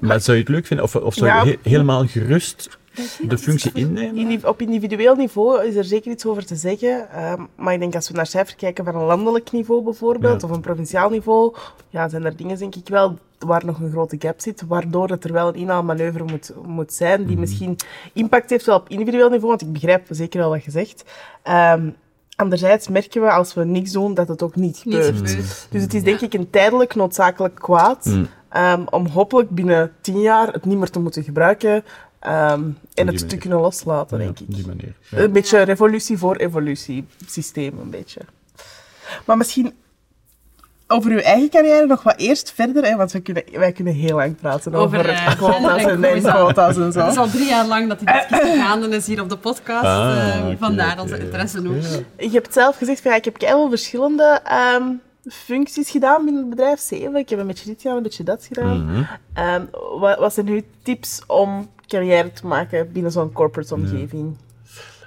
Maar 0.00 0.20
zou 0.20 0.36
je 0.36 0.42
het 0.42 0.52
leuk 0.52 0.66
vinden, 0.66 0.84
of, 0.86 0.96
of 0.96 1.14
zou 1.14 1.26
je 1.48 1.50
he- 1.62 1.70
helemaal 1.70 2.06
gerust 2.06 2.78
de 3.20 3.38
functie 3.38 3.70
innemen? 3.74 4.48
Op 4.48 4.60
individueel 4.60 5.14
niveau 5.14 5.64
is 5.66 5.74
er 5.76 5.84
zeker 5.84 6.10
iets 6.10 6.26
over 6.26 6.46
te 6.46 6.56
zeggen. 6.56 7.10
ehm, 7.10 7.42
maar 7.56 7.72
ik 7.74 7.80
denk 7.80 7.94
als 7.94 8.08
we 8.08 8.14
naar 8.14 8.26
cijfers 8.26 8.56
kijken 8.56 8.84
van 8.84 8.94
een 8.94 9.04
landelijk 9.04 9.52
niveau 9.52 9.82
bijvoorbeeld, 9.82 10.40
Ja. 10.40 10.48
of 10.48 10.54
een 10.54 10.60
provinciaal 10.62 11.10
niveau, 11.10 11.54
ja, 11.88 12.08
zijn 12.08 12.24
er 12.24 12.36
dingen 12.36 12.58
denk 12.58 12.74
ik 12.74 12.88
wel 12.88 13.18
waar 13.38 13.64
nog 13.64 13.80
een 13.80 13.90
grote 13.90 14.16
gap 14.18 14.40
zit, 14.40 14.62
waardoor 14.68 15.08
het 15.08 15.24
er 15.24 15.32
wel 15.32 15.48
een 15.48 15.54
inhaalmanoeuvre 15.54 16.24
moet, 16.24 16.52
moet 16.66 16.92
zijn, 16.92 17.24
die 17.26 17.36
misschien 17.38 17.76
impact 18.12 18.50
heeft 18.50 18.66
wel 18.66 18.76
op 18.76 18.88
individueel 18.88 19.28
niveau, 19.30 19.48
want 19.48 19.62
ik 19.62 19.72
begrijp 19.72 20.06
zeker 20.10 20.38
wel 20.40 20.50
wat 20.50 20.64
je 20.64 20.70
zegt. 20.70 21.04
Ehm, 21.42 21.90
anderzijds 22.40 22.88
merken 22.88 23.20
we 23.22 23.30
als 23.30 23.54
we 23.54 23.64
niks 23.64 23.92
doen 23.92 24.14
dat 24.14 24.28
het 24.28 24.42
ook 24.42 24.56
niet 24.56 24.84
Niet 24.84 25.04
gebeurt. 25.04 25.36
Dus 25.70 25.82
het 25.82 25.94
is 25.94 26.02
denk 26.02 26.20
ik 26.20 26.34
een 26.34 26.50
tijdelijk 26.50 26.94
noodzakelijk 26.94 27.54
kwaad. 27.54 28.04
Mm. 28.04 28.26
ehm, 28.48 28.82
om 28.90 29.06
hopelijk 29.06 29.50
binnen 29.50 29.92
tien 30.00 30.20
jaar 30.20 30.52
het 30.52 30.64
niet 30.64 30.78
meer 30.78 30.90
te 30.90 31.00
moeten 31.00 31.22
gebruiken. 31.22 31.84
ehm, 32.20 32.32
en 32.32 32.72
het 32.94 33.04
manier. 33.06 33.26
te 33.26 33.36
kunnen 33.36 33.58
loslaten, 33.60 34.18
Ja, 34.18 34.24
denk 34.24 34.38
ik. 34.40 34.48
op 34.48 34.54
die 34.54 34.66
manier. 34.66 34.94
Ja. 35.10 35.18
Een 35.18 35.32
beetje 35.32 35.62
revolutie 35.62 36.18
voor 36.18 36.36
evolutie 36.36 37.06
systeem, 37.26 37.78
een 37.78 37.90
beetje. 37.90 38.20
Maar 39.24 39.36
misschien 39.36 39.72
over 40.90 41.10
uw 41.10 41.18
eigen 41.18 41.50
carrière 41.50 41.86
nog 41.86 42.02
wat 42.02 42.16
eerst 42.16 42.52
verder, 42.52 42.84
hè, 42.84 42.96
want 42.96 43.12
wij 43.12 43.20
kunnen, 43.20 43.44
wij 43.52 43.72
kunnen 43.72 43.94
heel 43.94 44.16
lang 44.16 44.36
praten 44.36 44.74
over, 44.74 44.98
Over, 44.98 45.10
eh, 45.10 45.36
quota's 45.36 45.84
en, 45.84 46.22
quota's 46.22 46.76
en 46.76 46.92
zo. 46.92 47.00
Het 47.00 47.10
is 47.10 47.16
al 47.16 47.28
drie 47.28 47.48
jaar 47.48 47.66
lang 47.66 47.88
dat 47.88 47.98
die 47.98 48.12
discussie 48.12 48.60
gaande 48.60 48.96
is 48.96 49.06
hier 49.06 49.20
op 49.20 49.28
de 49.28 49.36
podcast. 49.36 49.84
Ah, 49.84 50.36
eh, 50.36 50.56
vandaar 50.58 51.00
onze 51.00 51.18
interesse 51.18 51.58
ook. 51.58 51.82
Ja. 51.82 52.24
Je 52.26 52.30
hebt 52.30 52.52
zelf 52.52 52.76
gezegd, 52.76 53.00
van, 53.00 53.10
ja, 53.10 53.16
ik 53.16 53.24
heb 53.24 53.40
wel 53.40 53.68
verschillende 53.68 54.40
ehm, 54.44 54.84
functies 55.28 55.90
gedaan 55.90 56.24
binnen 56.24 56.42
het 56.42 56.50
bedrijf. 56.50 56.80
Zeven. 56.80 57.16
Ik 57.16 57.28
heb 57.28 57.38
een 57.38 57.46
beetje 57.46 57.66
dit 57.66 57.80
gedaan, 57.80 57.96
een 57.96 58.02
beetje 58.02 58.24
dat 58.24 58.44
gedaan. 58.44 58.84
Mhm. 58.84 59.02
Ehm, 59.32 59.64
wat, 59.98 60.18
wat 60.18 60.34
zijn 60.34 60.48
uw 60.48 60.62
tips 60.82 61.22
om 61.26 61.68
carrière 61.86 62.32
te 62.32 62.46
maken 62.46 62.92
binnen 62.92 63.12
zo'n 63.12 63.32
corporate 63.32 63.74
omgeving? 63.74 64.36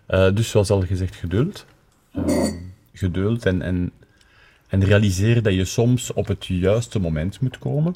Eh, 0.05 0.33
dus 0.33 0.49
zoals 0.49 0.69
al 0.69 0.81
gezegd, 0.81 1.15
geduld. 1.15 1.65
Eh, 2.11 2.47
geduld 2.93 3.45
en, 3.45 3.61
en, 3.61 3.91
en 4.73 4.83
realiseer 4.83 5.41
dat 5.41 5.53
je 5.53 5.65
soms 5.65 6.13
op 6.13 6.27
het 6.27 6.45
juiste 6.45 6.99
moment 6.99 7.39
moet 7.39 7.57
komen. 7.57 7.95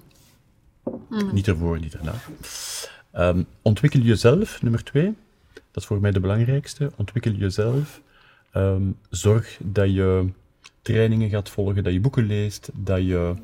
Niet 1.32 1.48
ervoor, 1.48 1.80
niet 1.80 1.94
erna. 1.94 2.14
Ehm, 3.12 3.44
ontwikkel 3.62 4.00
jezelf, 4.00 4.62
nummer 4.62 4.84
twee. 4.84 5.16
Dat 5.54 5.84
is 5.84 5.86
voor 5.86 6.02
mij 6.02 6.12
de 6.12 6.20
belangrijkste. 6.20 6.92
Ontwikkel 6.96 7.32
jezelf. 7.32 8.02
Ehm, 8.52 8.82
zorg 9.10 9.60
dat 9.64 9.94
je 9.94 10.30
trainingen 10.82 11.30
gaat 11.30 11.50
volgen, 11.50 11.84
dat 11.84 11.94
je 11.94 12.00
boeken 12.00 12.26
leest, 12.26 12.70
dat 12.74 13.00
je 13.00 13.36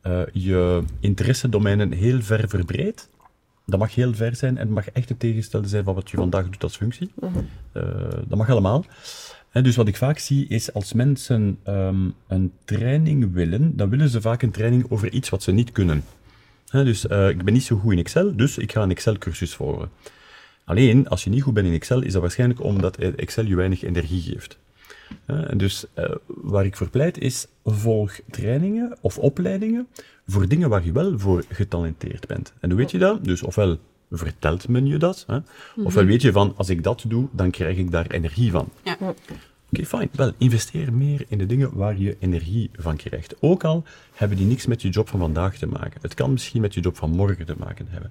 eh, 0.00 0.22
je 0.32 0.82
interessedomeinen 1.00 1.92
heel 1.92 2.22
ver 2.22 2.48
verbreedt. 2.48 3.08
Dat 3.66 3.78
mag 3.78 3.94
heel 3.94 4.14
ver 4.14 4.36
zijn 4.36 4.56
en 4.56 4.66
het 4.66 4.74
mag 4.74 4.90
echt 4.90 5.08
het 5.08 5.18
tegenstelde 5.18 5.68
zijn 5.68 5.84
van 5.84 5.94
wat 5.94 6.10
je 6.10 6.16
vandaag 6.16 6.44
doet 6.44 6.62
als 6.62 6.76
functie. 6.76 7.10
Eh, 7.72 7.82
dat 8.26 8.38
mag 8.38 8.50
allemaal. 8.50 8.84
Dus 9.62 9.76
wat 9.76 9.88
ik 9.88 9.96
vaak 9.96 10.18
zie 10.18 10.46
is 10.48 10.72
als 10.72 10.92
mensen 10.92 11.58
ehm, 11.62 12.10
een 12.28 12.52
training 12.64 13.32
willen, 13.32 13.76
dan 13.76 13.88
willen 13.88 14.08
ze 14.08 14.20
vaak 14.20 14.42
een 14.42 14.50
training 14.50 14.90
over 14.90 15.12
iets 15.12 15.28
wat 15.28 15.42
ze 15.42 15.52
niet 15.52 15.72
kunnen. 15.72 16.04
Hè, 16.68 16.84
dus 16.84 17.06
eh, 17.06 17.28
ik 17.28 17.44
ben 17.44 17.52
niet 17.52 17.62
zo 17.62 17.76
goed 17.76 17.92
in 17.92 17.98
Excel, 17.98 18.36
dus 18.36 18.58
ik 18.58 18.72
ga 18.72 18.82
een 18.82 18.90
Excel-cursus 18.90 19.54
volgen. 19.54 19.90
Alleen, 20.64 21.08
als 21.08 21.24
je 21.24 21.30
niet 21.30 21.42
goed 21.42 21.54
bent 21.54 21.66
in 21.66 21.72
Excel, 21.72 22.02
is 22.02 22.12
dat 22.12 22.20
waarschijnlijk 22.20 22.62
omdat 22.62 22.96
Excel 22.96 23.44
je 23.44 23.56
weinig 23.56 23.82
energie 23.82 24.20
geeft. 24.20 24.58
Dus 25.56 25.84
eh, 25.94 26.14
waar 26.26 26.64
ik 26.64 26.76
voor 26.76 26.90
pleit 26.90 27.18
is, 27.18 27.46
volg 27.64 28.20
trainingen 28.30 28.96
of 29.00 29.18
opleidingen 29.18 29.86
voor 30.26 30.48
dingen 30.48 30.68
waar 30.68 30.84
je 30.84 30.92
wel 30.92 31.18
voor 31.18 31.44
getalenteerd 31.48 32.26
bent. 32.26 32.52
En 32.60 32.70
hoe 32.70 32.78
weet 32.78 32.90
je 32.90 32.98
dat? 32.98 33.24
Dus 33.24 33.42
ofwel 33.42 33.78
vertelt 34.10 34.68
men 34.68 34.86
je 34.86 34.96
dat, 34.96 35.24
hè, 35.26 35.38
ofwel 35.84 36.04
weet 36.04 36.22
je 36.22 36.32
van, 36.32 36.54
als 36.56 36.68
ik 36.68 36.82
dat 36.82 37.04
doe, 37.08 37.28
dan 37.32 37.50
krijg 37.50 37.76
ik 37.76 37.90
daar 37.90 38.06
energie 38.06 38.50
van. 38.50 38.68
Ja. 38.84 39.14
Oké, 39.78 39.86
fijn. 39.86 40.08
Wel, 40.12 40.32
investeer 40.38 40.92
meer 40.92 41.24
in 41.28 41.38
de 41.38 41.46
dingen 41.46 41.74
waar 41.76 41.98
je 41.98 42.16
energie 42.20 42.70
van 42.72 42.96
krijgt. 42.96 43.34
Ook 43.40 43.64
al 43.64 43.84
hebben 44.14 44.36
die 44.38 44.46
niks 44.46 44.66
met 44.66 44.82
je 44.82 44.88
job 44.88 45.08
van 45.08 45.20
vandaag 45.20 45.56
te 45.56 45.66
maken. 45.66 46.00
Het 46.00 46.14
kan 46.14 46.32
misschien 46.32 46.60
met 46.60 46.74
je 46.74 46.80
job 46.80 46.96
van 46.96 47.10
morgen 47.10 47.46
te 47.46 47.54
maken 47.58 47.86
hebben. 47.90 48.10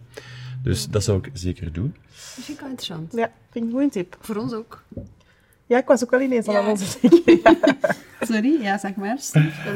Dus 0.63 0.89
dat 0.89 1.03
zou 1.03 1.17
ik 1.17 1.29
zeker 1.33 1.71
doen. 1.73 1.95
Dat 2.07 2.15
vind 2.15 2.47
ik 2.47 2.59
wel 2.59 2.69
interessant. 2.69 3.13
Ja, 3.15 3.31
vind 3.51 3.65
ik 3.65 3.71
een 3.71 3.77
goede 3.77 3.89
tip. 3.89 4.17
Voor 4.19 4.35
ons 4.35 4.53
ook. 4.53 4.83
Ja, 5.65 5.77
ik 5.77 5.87
was 5.87 6.03
ook 6.03 6.11
wel 6.11 6.21
ineens 6.21 6.45
Ja. 6.45 6.59
aan 6.61 6.67
onze. 6.69 6.97
Ja. 7.25 7.55
Sorry, 8.29 8.61
ja, 8.61 8.77
zeg 8.77 8.95
maar. 8.95 9.17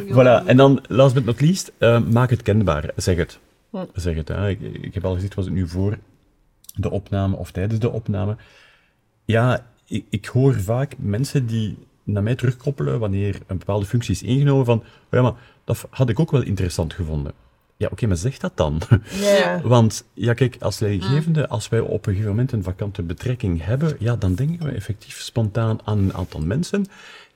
Voilà, 0.07 0.45
en 0.45 0.57
dan, 0.57 0.85
last 0.87 1.13
but 1.13 1.25
not 1.25 1.41
least, 1.41 1.71
eh, 1.77 2.01
maak 2.01 2.29
het 2.29 2.41
kenbaar. 2.41 2.91
Zeg 2.95 3.17
het. 3.17 3.39
Zeg 3.93 4.15
het. 4.15 4.27
Hè. 4.27 4.49
Ik, 4.49 4.59
ik 4.61 4.93
heb 4.93 5.05
al 5.05 5.13
gezegd, 5.13 5.33
was 5.33 5.45
het 5.45 5.53
nu 5.53 5.67
voor 5.67 5.97
de 6.75 6.89
opname 6.89 7.35
of 7.35 7.51
tijdens 7.51 7.79
de 7.79 7.89
opname? 7.89 8.35
Ja, 9.25 9.65
ik, 9.87 10.05
ik 10.09 10.25
hoor 10.25 10.59
vaak 10.59 10.93
mensen 10.97 11.45
die 11.45 11.77
naar 12.03 12.23
mij 12.23 12.35
terugkoppelen 12.35 12.99
wanneer 12.99 13.39
een 13.47 13.57
bepaalde 13.57 13.85
functie 13.85 14.13
is 14.13 14.23
ingenomen 14.23 14.65
van, 14.65 14.77
oh 14.79 14.85
ja, 15.09 15.21
maar 15.21 15.35
dat 15.63 15.87
had 15.89 16.09
ik 16.09 16.19
ook 16.19 16.31
wel 16.31 16.43
interessant 16.43 16.93
gevonden. 16.93 17.31
Ja, 17.77 17.87
oké, 17.91 18.07
maar 18.07 18.17
zeg 18.17 18.37
dat 18.37 18.51
dan. 18.55 18.81
Ja. 19.19 19.61
Want, 19.63 20.05
ja, 20.13 20.33
kijk, 20.33 20.55
als 20.59 20.79
leidinggevende, 20.79 21.47
als 21.47 21.69
wij 21.69 21.79
op 21.79 22.05
een 22.05 22.11
gegeven 22.11 22.29
moment 22.29 22.51
een 22.51 22.63
vakante 22.63 23.03
betrekking 23.03 23.63
hebben, 23.63 23.95
ja, 23.99 24.15
dan 24.15 24.33
denken 24.33 24.65
we 24.65 24.71
effectief 24.71 25.19
spontaan 25.19 25.79
aan 25.83 25.97
een 25.97 26.13
aantal 26.13 26.41
mensen 26.41 26.85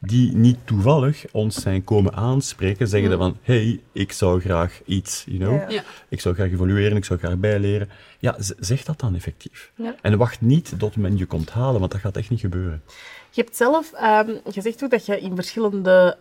die 0.03 0.35
niet 0.35 0.57
toevallig 0.63 1.25
ons 1.31 1.61
zijn 1.61 1.83
komen 1.83 2.13
aanspreken, 2.13 2.87
zeggen 2.87 3.09
dan 3.09 3.19
van, 3.19 3.37
hey, 3.41 3.81
ik 3.91 4.11
zou 4.11 4.41
graag 4.41 4.81
iets, 4.85 5.23
you 5.27 5.37
know, 5.37 5.81
ik 6.09 6.21
zou 6.21 6.35
graag 6.35 6.51
evolueren, 6.51 6.97
ik 6.97 7.05
zou 7.05 7.19
graag 7.19 7.37
bijleren. 7.37 7.89
Ja, 8.19 8.35
zeg 8.59 8.83
dat 8.83 8.99
dan 8.99 9.15
effectief. 9.15 9.71
Ja. 9.75 9.95
En 10.01 10.17
wacht 10.17 10.41
niet 10.41 10.73
tot 10.77 10.95
men 10.95 11.17
je 11.17 11.25
komt 11.25 11.49
halen, 11.49 11.79
want 11.79 11.91
dat 11.91 12.01
gaat 12.01 12.17
echt 12.17 12.29
niet 12.29 12.39
gebeuren. 12.39 12.81
Je 13.29 13.41
hebt 13.41 13.55
zelf 13.55 13.93
ehm, 13.93 14.37
gezegd 14.45 14.83
ook 14.83 14.89
dat 14.89 15.05
je 15.05 15.19
in 15.19 15.35
verschillende 15.35 16.17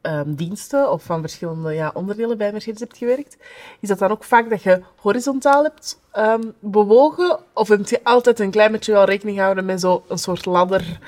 ehm, 0.00 0.34
diensten 0.34 0.90
of 0.90 1.02
van 1.02 1.20
verschillende 1.20 1.72
ja, 1.72 1.90
onderdelen 1.94 2.38
bij 2.38 2.52
Mercedes 2.52 2.80
hebt 2.80 2.96
gewerkt. 2.96 3.36
Is 3.80 3.88
dat 3.88 3.98
dan 3.98 4.10
ook 4.10 4.24
vaak 4.24 4.50
dat 4.50 4.62
je 4.62 4.82
horizontaal 4.96 5.62
hebt 5.62 6.00
ehm, 6.12 6.42
bewogen? 6.60 7.38
Of 7.52 7.68
heb 7.68 7.88
je 7.88 8.00
altijd 8.02 8.38
een 8.38 8.50
klein 8.50 8.72
beetje 8.72 8.92
wel 8.92 9.04
rekening 9.04 9.36
gehouden 9.36 9.64
met 9.64 9.80
zo'n 9.80 10.02
soort 10.08 10.46
ladder 10.46 10.98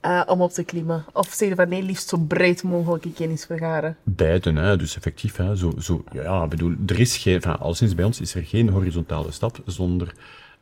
eh, 0.00 0.22
om 0.26 0.40
op 0.40 0.50
te 0.50 0.64
klimmen? 0.64 1.04
Of 1.12 1.28
zeg 1.32 1.48
je 1.48 1.54
van 1.54 1.68
nee, 1.68 1.82
liefst 1.82 2.08
zo 2.08 2.18
breed 2.18 2.62
mogelijke 2.62 3.12
kennis 3.12 3.44
vergaren? 3.44 3.96
Beiden, 4.02 4.56
hè, 4.56 4.76
dus 4.76 4.96
effectief. 4.96 5.36
Hè, 5.36 5.56
zo, 5.56 5.72
zo, 5.78 6.04
ja, 6.12 6.42
ik 6.44 6.48
bedoel, 6.50 6.74
er 6.86 7.00
is 7.00 7.16
geen, 7.16 7.42
al 7.42 7.74
sinds 7.74 7.94
bij 7.94 8.04
ons 8.04 8.20
is 8.20 8.34
er 8.34 8.44
geen 8.44 8.68
horizontale 8.68 9.30
stap 9.32 9.62
zonder. 9.66 10.14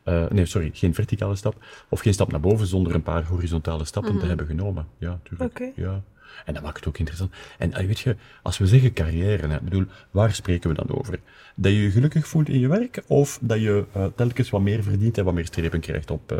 eh, 0.03 0.29
nee, 0.29 0.45
sorry, 0.45 0.69
geen 0.73 0.93
verticale 0.93 1.35
stap. 1.35 1.55
Of 1.89 1.99
geen 1.99 2.13
stap 2.13 2.31
naar 2.31 2.39
boven 2.39 2.67
zonder 2.67 2.95
een 2.95 3.03
paar 3.03 3.23
horizontale 3.25 3.85
stappen 3.85 4.19
te 4.19 4.25
hebben 4.25 4.45
genomen. 4.45 4.87
Ja, 4.97 5.19
tuurlijk. 5.23 5.71
Ja. 5.75 6.03
En 6.45 6.53
dat 6.53 6.63
maakt 6.63 6.77
het 6.77 6.87
ook 6.87 6.97
interessant. 6.97 7.31
En 7.57 7.73
eh, 7.73 7.85
weet 7.85 7.99
je, 7.99 8.15
als 8.41 8.57
we 8.57 8.67
zeggen 8.67 8.93
carrière, 8.93 9.47
hè, 9.47 9.59
bedoel, 9.61 9.85
waar 10.11 10.33
spreken 10.33 10.69
we 10.69 10.75
dan 10.75 10.97
over? 10.97 11.19
Dat 11.55 11.71
je 11.71 11.81
je 11.81 11.91
gelukkig 11.91 12.27
voelt 12.27 12.49
in 12.49 12.59
je 12.59 12.67
werk, 12.67 13.03
of 13.07 13.39
dat 13.41 13.61
je 13.61 13.85
eh, 13.93 14.05
telkens 14.15 14.49
wat 14.49 14.61
meer 14.61 14.83
verdient 14.83 15.17
en 15.17 15.23
wat 15.23 15.33
meer 15.33 15.45
strepen 15.45 15.79
krijgt 15.79 16.11
op, 16.11 16.31
eh, 16.31 16.37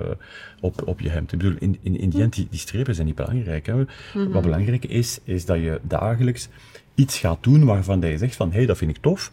op, 0.60 0.88
op 0.88 1.00
je 1.00 1.10
hemd? 1.10 1.32
Ik 1.32 1.40
bedoel, 1.40 1.56
in, 1.60 1.78
in, 1.82 2.00
in 2.00 2.10
die 2.10 2.22
end, 2.22 2.34
die, 2.34 2.48
die 2.50 2.60
strepen 2.60 2.96
zijn 2.96 3.08
niet 3.08 3.16
belangrijk. 3.16 3.66
Hè. 3.66 3.86
Wat 4.14 4.42
belangrijk 4.42 4.86
is, 4.86 5.20
is 5.24 5.46
dat 5.46 5.58
je 5.58 5.80
dagelijks 5.84 6.48
iets 6.96 7.20
gaat 7.20 7.44
doen 7.44 7.66
waarvan 7.66 8.00
dat 8.00 8.10
je 8.10 8.18
zegt 8.18 8.36
van, 8.36 8.50
hé, 8.50 8.58
hey, 8.58 8.66
dat 8.66 8.78
vind 8.78 8.92
ik 8.92 9.02
tof. 9.02 9.32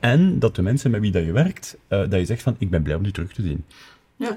En 0.00 0.38
dat 0.38 0.54
de 0.54 0.62
mensen 0.62 0.90
met 0.90 1.00
wie 1.00 1.10
dat 1.10 1.24
je 1.24 1.32
werkt, 1.32 1.78
dat 1.88 2.12
je 2.12 2.24
zegt 2.24 2.42
van, 2.42 2.56
ik 2.58 2.70
ben 2.70 2.82
blij 2.82 2.96
om 2.96 3.02
die 3.02 3.12
terug 3.12 3.32
te 3.32 3.42
zien. 3.42 3.64
Ja, 4.16 4.36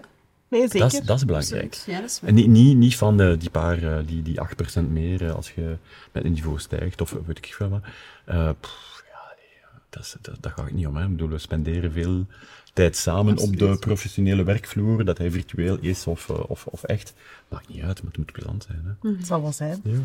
Nee, 0.52 0.62
zeker. 0.62 0.80
Dat 0.80 0.94
is, 0.94 1.00
dat 1.02 1.18
is 1.18 1.26
belangrijk. 1.26 1.66
absoluut. 1.66 1.96
Ja, 1.96 2.02
dat 2.02 2.10
is 2.10 2.20
waar. 2.20 2.30
En 2.30 2.36
niet, 2.36 2.48
niet, 2.48 2.78
niet 2.78 2.98
van 2.98 3.22
eh, 3.22 3.40
die 3.40 3.50
paar, 3.50 3.84
eh, 3.84 4.08
die, 4.08 4.22
die 4.22 4.40
8% 4.80 4.88
meer 4.90 5.26
eh, 5.28 5.34
als 5.36 5.52
je 5.52 5.78
met 6.12 6.24
een 6.24 6.32
niveau 6.32 6.60
stijgt, 6.60 7.02
of 7.02 7.16
weet 7.26 7.38
ik 7.38 7.54
veel 7.54 7.70
wat. 7.70 7.82
Eh, 8.26 8.50
pff, 8.60 9.04
ja, 9.12 9.34
nee, 9.38 9.82
dat, 9.90 10.04
is, 10.04 10.16
dat, 10.22 10.36
dat 10.40 10.52
gaat 10.52 10.66
het 10.66 10.74
niet 10.74 10.88
om. 10.88 10.96
Hè. 10.96 11.04
Ik 11.04 11.10
bedoel, 11.10 11.30
we 11.30 11.38
spenderen 11.38 11.92
veel 11.92 12.26
tijd 12.74 12.98
samen 12.98 13.38
op 13.38 13.58
de 13.58 13.78
professionele 13.80 14.44
werkvloer, 14.44 15.06
dat 15.06 15.18
hij 15.18 15.32
virtueel 15.32 15.78
is 15.82 16.08
of, 16.08 16.30
of, 16.30 16.66
of 16.66 16.84
echt. 16.84 17.14
Maakt 17.48 17.68
niet 17.68 17.82
uit, 17.82 17.98
maar 18.04 18.12
het 18.12 18.18
moet 18.18 18.32
plezant 18.32 18.64
zijn. 18.68 18.98
Hè. 19.02 19.10
Het 19.10 19.28
zal 19.28 19.42
wel 19.42 19.52
zijn. 19.52 19.82
Ja. 19.84 20.00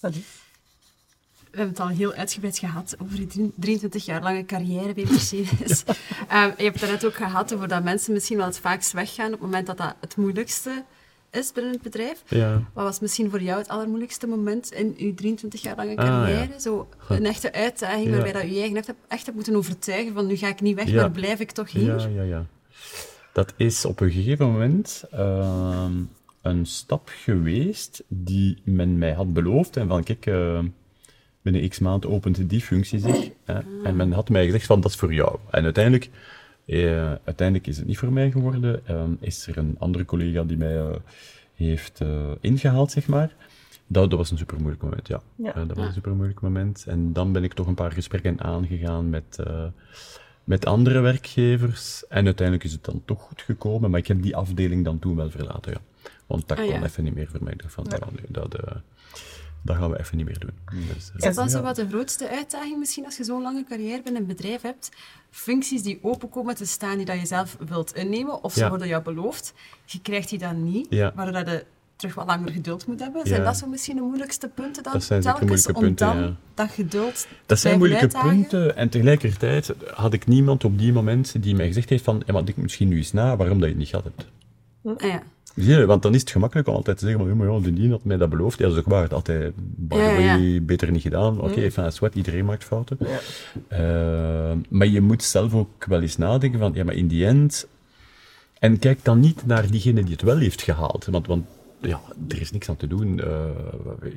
Allee. 0.00 0.24
We 1.54 1.60
hebben 1.60 1.76
het 1.76 1.80
al 1.90 1.96
heel 1.96 2.12
uitgebreid 2.12 2.58
gehad 2.58 2.96
over 3.02 3.18
je 3.20 3.50
23 3.56 4.04
jaar 4.04 4.22
lange 4.22 4.44
carrière 4.44 4.94
bij 4.94 5.04
Mercedes. 5.10 5.84
um, 6.32 6.52
je 6.58 6.64
hebt 6.64 6.80
het 6.80 6.90
net 6.90 7.04
ook 7.06 7.14
gehad 7.14 7.54
over 7.54 7.68
dat 7.68 7.82
mensen 7.84 8.12
misschien 8.12 8.36
wel 8.36 8.46
het 8.46 8.58
vaakst 8.58 8.92
weggaan 8.92 9.26
op 9.26 9.32
het 9.32 9.40
moment 9.40 9.66
dat 9.66 9.76
dat 9.76 9.94
het 10.00 10.16
moeilijkste 10.16 10.84
is 11.30 11.52
binnen 11.52 11.72
het 11.72 11.82
bedrijf. 11.82 12.22
Ja. 12.28 12.62
Wat 12.72 12.84
was 12.84 13.00
misschien 13.00 13.30
voor 13.30 13.42
jou 13.42 13.58
het 13.58 13.68
allermoeilijkste 13.68 14.26
moment 14.26 14.72
in 14.72 14.94
je 14.96 15.14
23 15.14 15.62
jaar 15.62 15.76
lange 15.76 15.96
Ah, 15.96 16.04
carrière? 16.06 16.52
ja. 16.52 16.58
Zo 16.58 16.88
een 17.08 17.26
echte 17.26 17.52
uitdaging 17.52 18.04
Ja. 18.04 18.10
waarbij 18.10 18.32
dat 18.32 18.42
je 18.42 18.52
je 18.52 18.58
eigen 18.58 18.76
echt 18.76 18.86
hebt, 18.86 18.98
echt 19.08 19.22
hebt 19.24 19.36
moeten 19.36 19.56
overtuigen 19.56 20.14
van 20.14 20.26
nu 20.26 20.36
ga 20.36 20.48
ik 20.48 20.60
niet 20.60 20.76
weg, 20.76 20.88
Ja. 20.88 21.00
maar 21.00 21.10
blijf 21.10 21.40
ik 21.40 21.50
toch 21.50 21.70
hier? 21.70 21.98
Ja, 22.00 22.06
ja, 22.08 22.22
ja. 22.22 22.46
Dat 23.32 23.52
is 23.56 23.84
op 23.84 24.00
een 24.00 24.10
gegeven 24.10 24.52
moment 24.52 25.04
ehm, 25.10 25.92
een 26.42 26.66
stap 26.66 27.10
geweest 27.14 28.02
die 28.08 28.60
men 28.64 28.98
mij 28.98 29.12
had 29.12 29.32
beloofd. 29.32 29.76
En 29.76 29.88
van, 29.88 30.02
kijk, 30.02 30.26
eh, 30.26 30.58
binnen 31.44 31.68
x 31.68 31.78
maand 31.78 32.06
opent 32.06 32.48
die 32.50 32.60
functie 32.60 32.98
zich. 32.98 33.30
Hè, 33.44 33.60
en 33.82 33.96
men 33.96 34.12
had 34.12 34.28
mij 34.28 34.44
gezegd 34.44 34.66
van, 34.66 34.80
dat 34.80 34.90
is 34.90 34.96
voor 34.96 35.14
jou. 35.14 35.38
En 35.50 35.64
uiteindelijk, 35.64 36.10
eh, 36.66 37.06
uiteindelijk 37.24 37.66
is 37.66 37.76
het 37.76 37.86
niet 37.86 37.98
voor 37.98 38.12
mij 38.12 38.30
geworden. 38.30 38.86
Ehm, 38.86 39.10
is 39.20 39.46
er 39.46 39.58
een 39.58 39.76
andere 39.78 40.04
collega 40.04 40.44
die 40.44 40.56
mij 40.56 40.76
eh, 40.78 40.94
heeft 41.54 42.00
eh, 42.00 42.30
ingehaald, 42.40 42.90
zeg 42.90 43.06
maar. 43.06 43.34
Dat, 43.86 44.10
dat 44.10 44.18
was 44.18 44.30
een 44.30 44.38
super 44.38 44.56
moeilijk 44.58 44.82
moment, 44.82 45.08
ja. 45.08 45.22
Ja. 45.36 45.52
Dat 45.64 45.76
was 45.76 45.86
een 45.86 45.92
super 45.92 46.14
moeilijk 46.14 46.40
moment. 46.40 46.84
En 46.88 47.12
dan 47.12 47.32
ben 47.32 47.44
ik 47.44 47.52
toch 47.52 47.66
een 47.66 47.74
paar 47.74 47.92
gesprekken 47.92 48.40
aangegaan 48.40 49.10
met, 49.10 49.38
met 50.44 50.66
andere 50.66 51.00
werkgevers. 51.00 52.06
En 52.08 52.24
uiteindelijk 52.24 52.66
is 52.66 52.72
het 52.72 52.84
dan 52.84 53.02
toch 53.04 53.22
goed 53.22 53.42
gekomen. 53.42 53.90
Maar 53.90 54.00
ik 54.00 54.06
heb 54.06 54.22
die 54.22 54.36
afdeling 54.36 54.84
dan 54.84 54.98
toen 54.98 55.16
wel 55.16 55.30
verlaten, 55.30 55.72
ja. 55.72 56.08
Want 56.26 56.48
dat 56.48 56.58
Ah, 56.58 56.64
kon 56.64 56.74
ja. 56.74 56.84
even 56.84 57.04
niet 57.04 57.14
meer 57.14 57.28
voor 57.28 57.42
mij. 57.42 57.52
Ik 57.52 57.62
dacht 57.62 57.74
van, 57.74 57.86
ja, 57.88 57.98
dat, 58.28 58.56
dat 59.64 59.76
gaan 59.76 59.90
we 59.90 59.98
even 60.00 60.16
niet 60.16 60.26
meer 60.26 60.38
doen. 60.38 60.50
Dus, 60.94 61.10
eh, 61.18 61.28
Is 61.28 61.34
dat 61.36 61.50
zo 61.50 61.62
wat 61.62 61.76
de 61.76 61.88
grootste 61.88 62.28
uitdaging 62.28 62.78
misschien 62.78 63.04
als 63.04 63.16
je 63.16 63.24
zo'n 63.24 63.42
lange 63.42 63.64
carrière 63.68 64.02
binnen 64.02 64.22
een 64.22 64.28
bedrijf 64.28 64.62
hebt? 64.62 64.88
Functies 65.30 65.82
die 65.82 65.98
open 66.02 66.28
komen 66.28 66.54
te 66.54 66.64
staan 66.66 66.96
die 66.96 67.06
dat 67.06 67.20
je 67.20 67.26
zelf 67.26 67.56
wilt 67.68 67.94
innemen, 67.94 68.42
of 68.44 68.52
ze 68.52 68.60
Ja. 68.60 68.68
worden 68.68 68.88
jou 68.88 69.02
beloofd, 69.02 69.54
je 69.84 70.00
krijgt 70.02 70.28
die 70.28 70.38
dan 70.38 70.64
niet, 70.64 70.86
Ja. 70.90 71.12
waardoor 71.14 71.52
je 71.52 71.64
terug 71.96 72.14
wat 72.14 72.26
langer 72.26 72.52
geduld 72.52 72.86
moet 72.86 73.00
hebben. 73.00 73.26
Zijn 73.26 73.40
Ja. 73.40 73.46
dat 73.46 73.56
zo 73.56 73.66
misschien 73.66 73.96
de 73.96 74.02
moeilijkste 74.02 74.48
punten 74.48 74.82
dan? 74.82 74.92
Dat 74.92 75.04
zijn 75.04 75.22
zeker 75.22 75.38
telkens 75.38 75.66
moeilijke 75.66 75.86
om 75.88 75.94
punten, 75.96 76.06
dan 76.22 76.30
ja. 76.30 76.36
dat 76.54 76.70
geduld 76.70 77.26
Dat 77.46 77.58
zijn 77.58 77.78
moeilijke 77.78 78.02
uitdagen? 78.04 78.28
punten. 78.30 78.76
En 78.76 78.88
tegelijkertijd 78.88 79.72
had 79.94 80.12
ik 80.12 80.26
niemand 80.26 80.64
op 80.64 80.78
die 80.78 80.92
moment 80.92 81.42
die 81.42 81.54
mij 81.54 81.66
gezegd 81.66 81.88
heeft 81.88 82.04
van, 82.04 82.22
ja, 82.26 82.32
maar 82.32 82.44
denk 82.44 82.56
misschien 82.58 82.88
nu 82.88 82.96
eens 82.96 83.12
na 83.12 83.36
waarom 83.36 83.56
dat 83.60 83.68
je 83.68 83.74
het 83.74 83.78
niet 83.78 83.88
gehad 83.88 84.04
hebt. 84.04 84.26
Ah, 85.02 85.08
ja. 85.10 85.22
Je, 85.54 85.86
want 85.86 86.02
dan 86.02 86.14
is 86.14 86.20
het 86.20 86.30
gemakkelijk 86.30 86.68
om 86.68 86.74
altijd 86.74 86.98
te 86.98 87.04
zeggen, 87.06 87.20
maar, 87.26 87.46
ja, 87.46 87.52
maar 87.52 87.62
ja, 87.62 87.70
die 87.70 87.90
had 87.90 88.04
mij 88.04 88.16
dat 88.16 88.30
beloofd. 88.30 88.58
Ja, 88.58 88.64
dat 88.64 88.74
is 88.74 88.80
ook 88.80 88.88
waar. 88.88 89.08
Altijd, 89.14 89.52
by 89.56 89.94
the 89.96 90.02
Ja, 90.02 90.10
ja, 90.10 90.38
way, 90.38 90.62
beter 90.62 90.90
niet 90.90 91.02
gedaan. 91.02 91.40
Oké, 91.40 91.60
enfin, 91.60 91.92
zwart, 91.92 92.14
iedereen 92.14 92.44
maakt 92.44 92.64
fouten. 92.64 92.98
Eh, 93.68 94.52
maar 94.68 94.86
je 94.86 95.00
moet 95.00 95.22
zelf 95.22 95.54
ook 95.54 95.84
wel 95.84 96.00
eens 96.02 96.16
nadenken 96.16 96.58
van, 96.58 96.72
ja, 96.74 96.84
maar 96.84 96.94
in 96.94 97.06
die 97.08 97.26
end... 97.26 97.66
En 98.58 98.78
kijk 98.78 98.98
dan 99.04 99.20
niet 99.20 99.46
naar 99.46 99.70
diegene 99.70 100.02
die 100.02 100.12
het 100.12 100.22
wel 100.22 100.36
heeft 100.38 100.62
gehaald. 100.62 101.04
Want, 101.04 101.26
want 101.26 101.46
ja, 101.80 102.00
er 102.28 102.40
is 102.40 102.50
niks 102.50 102.68
aan 102.68 102.76
te 102.76 102.86
doen. 102.86 103.20
Eh, 103.20 103.28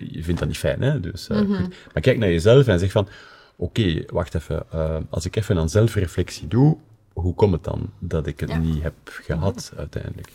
je 0.09 0.23
vindt 0.23 0.39
dat 0.39 0.47
niet 0.49 0.57
fijn, 0.57 0.81
hè. 0.81 0.99
Dus, 0.99 1.27
eh, 1.27 1.37
goed. 1.37 1.75
Maar 1.93 2.01
kijk 2.01 2.17
naar 2.17 2.29
jezelf 2.29 2.67
en 2.67 2.79
zeg 2.79 2.91
van, 2.91 3.07
oké, 3.55 4.03
wacht 4.07 4.35
even. 4.35 4.65
als 5.09 5.25
ik 5.25 5.35
even 5.35 5.57
aan 5.57 5.69
zelfreflectie 5.69 6.47
doe, 6.47 6.77
hoe 7.13 7.33
komt 7.35 7.53
het 7.53 7.63
dan 7.63 7.89
dat 7.99 8.27
ik 8.27 8.39
het 8.39 8.49
Ja. 8.49 8.57
niet 8.57 8.83
heb 8.83 8.93
gehad 9.03 9.71
uiteindelijk? 9.77 10.31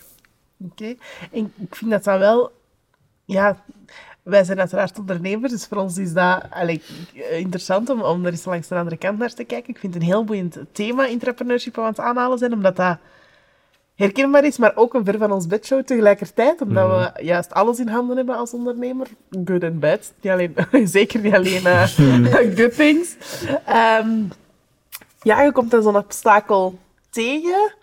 Oké. 0.65 0.95
En 1.33 1.53
ik 1.57 1.75
vind 1.75 1.91
dat 1.91 2.05
dat 2.05 2.19
wel... 2.19 2.53
Ja, 3.25 3.63
wij 4.23 4.45
zijn 4.45 4.59
uiteraard 4.59 4.99
ondernemers, 4.99 5.53
dus 5.53 5.67
voor 5.67 5.77
ons 5.77 5.99
is 5.99 6.13
dat 6.13 6.43
allee, 6.51 6.83
interessant 7.31 7.91
om, 7.91 8.03
om 8.03 8.25
er 8.25 8.31
eens 8.31 8.45
langs 8.45 8.69
de 8.69 8.75
andere 8.75 8.97
kant 8.97 9.19
naar 9.19 9.35
te 9.35 9.45
kijken. 9.45 9.71
Ik 9.71 9.79
vind 9.79 9.95
het 9.95 10.03
een 10.03 10.09
heel 10.09 10.25
boeiend 10.25 10.59
thema, 10.73 11.09
entrepreneurship, 11.09 11.79
aan 11.79 11.85
het 11.85 12.01
aanhalen 12.01 12.39
zijn, 12.39 12.53
omdat 12.53 12.77
dat 12.77 12.99
herkenbaar 13.95 14.45
is, 14.45 14.59
maar 14.59 14.77
ook 14.77 14.95
een 14.95 15.05
ver 15.05 15.19
van 15.19 15.33
ons 15.33 15.47
bedshow 15.47 15.85
tegelijkertijd, 15.85 16.61
omdat 16.61 16.89
we 16.89 17.25
juist 17.25 17.53
alles 17.53 17.79
in 17.79 17.89
handen 17.89 18.17
hebben 18.17 18.37
als 18.37 18.55
ondernemer. 18.55 19.07
Good 19.45 19.65
and 19.65 19.81
bad. 19.81 20.13
Niet 20.21 20.33
alleen, 20.33 20.55
zeker 20.89 21.21
niet 21.21 21.35
alleen 21.35 21.67
eh, 21.67 21.83
good 22.59 22.75
things. 22.75 23.17
Ehm, 23.67 24.23
ja, 25.23 25.43
je 25.43 25.53
komt 25.53 25.71
dan 25.71 25.83
zo'n 25.83 25.97
obstakel 25.97 26.79
tegen. 27.11 27.75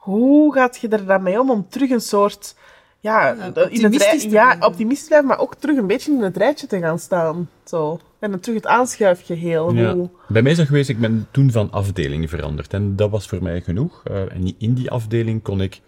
Hoe 0.00 0.52
gaat 0.54 0.78
je 0.80 0.88
er 0.88 1.06
dan 1.06 1.22
mee 1.22 1.40
om 1.40 1.50
om 1.50 1.66
terug 1.68 1.90
een 1.90 2.00
soort... 2.00 2.54
Ja, 3.02 3.26
Ja, 3.26 3.32
in 3.34 3.40
het 3.40 3.56
optimistisch 3.62 4.02
rij- 4.10 4.18
te 4.18 4.28
ja, 4.28 4.44
blijven. 4.44 4.66
optimistisch 4.66 5.06
blijven, 5.06 5.28
maar 5.28 5.38
ook 5.38 5.54
terug 5.54 5.76
een 5.76 5.86
beetje 5.86 6.12
in 6.12 6.22
het 6.22 6.36
rijtje 6.36 6.66
te 6.66 6.78
gaan 6.78 6.98
staan. 6.98 7.48
Zo. 7.64 7.98
En 8.18 8.30
dan 8.30 8.40
terug 8.40 8.56
het 8.56 8.66
aanschuifgeheel. 8.66 9.72
Ja. 9.74 9.94
Hoe... 9.94 10.10
Bij 10.28 10.42
mij 10.42 10.50
is 10.50 10.56
dat 10.58 10.66
geweest, 10.66 10.88
ik 10.88 10.98
ben 11.00 11.28
toen 11.30 11.50
van 11.50 11.70
afdeling 11.70 12.28
veranderd. 12.30 12.72
En 12.74 12.96
dat 12.96 13.10
was 13.10 13.26
voor 13.26 13.42
mij 13.42 13.60
genoeg. 13.60 14.00
Eh, 14.04 14.20
en 14.20 14.54
in 14.58 14.74
die 14.74 14.90
afdeling 14.90 15.42
kon 15.42 15.60
ik, 15.60 15.80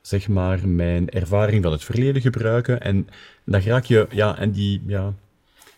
zeg 0.00 0.28
maar, 0.28 0.68
mijn 0.68 1.08
ervaring 1.10 1.62
van 1.62 1.72
het 1.72 1.84
verleden 1.84 2.22
gebruiken. 2.22 2.80
En 2.80 3.08
dan 3.44 3.60
raak 3.60 3.84
je, 3.84 4.06
ja, 4.10 4.38
en 4.38 4.50
die, 4.50 4.82
ja, 4.86 5.12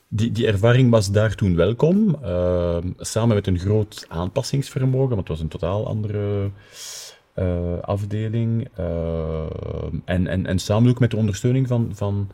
die, 0.09 0.33
die 0.33 0.47
ervaring 0.47 0.91
was 0.91 1.11
daar 1.11 1.35
toen 1.35 1.57
welkom. 1.57 2.19
eh, 2.23 2.79
samen 2.99 3.35
met 3.35 3.47
een 3.47 3.59
groot 3.59 4.05
aanpassingsvermogen, 4.09 5.09
want 5.09 5.21
het 5.21 5.29
was 5.29 5.41
een 5.41 5.49
totaal 5.49 5.87
andere 5.87 6.51
afdeling. 7.81 8.69
eh, 8.75 9.47
en, 10.05 10.27
en, 10.27 10.47
en 10.47 10.59
samen 10.59 10.91
ook 10.91 10.99
met 10.99 11.11
de 11.11 11.17
ondersteuning 11.17 11.67
van, 11.67 11.91
van, 11.95 12.31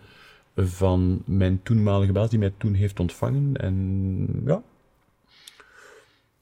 van 0.56 1.22
mijn 1.24 1.62
toenmalige 1.62 2.12
baas, 2.12 2.30
die 2.30 2.38
mij 2.38 2.52
toen 2.56 2.74
heeft 2.74 3.00
ontvangen. 3.00 3.56
En 3.56 4.42
ja, 4.46 4.62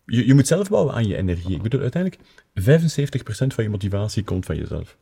je, 0.06 0.26
je 0.26 0.34
moet 0.34 0.46
zelf 0.46 0.68
bouwen 0.68 0.94
aan 0.94 1.06
je 1.06 1.16
energie. 1.16 1.54
Ik 1.54 1.62
bedoel, 1.62 1.80
uiteindelijk, 1.80 2.22
75% 2.60 3.46
van 3.54 3.64
je 3.64 3.70
motivatie 3.70 4.24
komt 4.24 4.46
van 4.46 4.56
jezelf. 4.56 4.96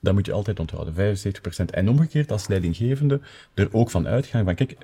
Dat 0.00 0.14
moet 0.14 0.26
je 0.26 0.32
altijd 0.32 0.60
onthouden, 0.60 1.16
75%. 1.16 1.64
En 1.70 1.88
omgekeerd, 1.88 2.32
als 2.32 2.48
leidinggevende, 2.48 3.20
er 3.54 3.68
ook 3.72 3.90
van 3.90 4.08
uitgaan 4.08 4.44
van, 4.44 4.54
kijk, 4.54 4.76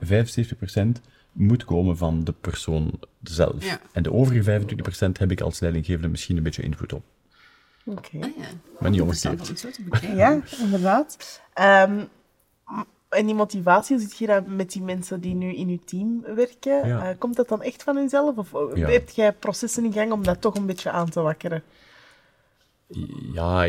75% 0.97 1.01
moet 1.33 1.65
komen 1.65 1.97
van 1.97 2.25
de 2.25 2.33
persoon 2.33 3.01
zelf. 3.23 3.65
Ja. 3.65 3.81
En 3.93 4.03
de 4.03 4.13
overige 4.13 4.61
25% 5.09 5.13
heb 5.13 5.31
ik 5.31 5.41
als 5.41 5.61
leidinggevende 5.61 6.09
misschien 6.09 6.37
een 6.37 6.43
beetje 6.43 6.63
invloed 6.63 6.93
op. 6.93 7.03
Oké. 7.87 8.19
Ah, 8.21 8.37
ja. 8.37 8.47
Maar 8.79 8.91
niet 8.91 9.01
omgekeerd. 9.01 9.51
om 9.51 9.57
zo 9.57 9.71
te 9.71 9.83
bekijken. 9.83 10.17
Ja, 10.17 10.41
inderdaad. 10.59 11.41
Ehm, 11.55 11.99
en 13.09 13.27
die 13.27 13.35
motivatie, 13.35 13.99
zit 13.99 14.19
je 14.19 14.27
dan 14.27 14.57
met 14.57 14.73
die 14.73 14.83
mensen 14.83 15.21
die 15.21 15.35
nu 15.35 15.55
in 15.55 15.69
je 15.69 15.85
team 15.85 16.23
werken? 16.35 16.89
Ja. 16.89 17.09
Eh, 17.11 17.19
komt 17.19 17.37
dat 17.37 17.49
dan 17.49 17.63
echt 17.63 17.83
van 17.83 17.97
hunzelf? 17.97 18.37
Of 18.37 18.53
Ja. 18.75 18.89
heb 18.89 19.09
jij 19.09 19.33
processen 19.33 19.85
in 19.85 19.93
gang 19.93 20.13
om 20.13 20.23
dat 20.23 20.41
toch 20.41 20.55
een 20.55 20.67
beetje 20.67 20.91
aan 20.91 21.09
te 21.11 21.21
wakkeren? 21.21 21.63
Ja, 23.33 23.69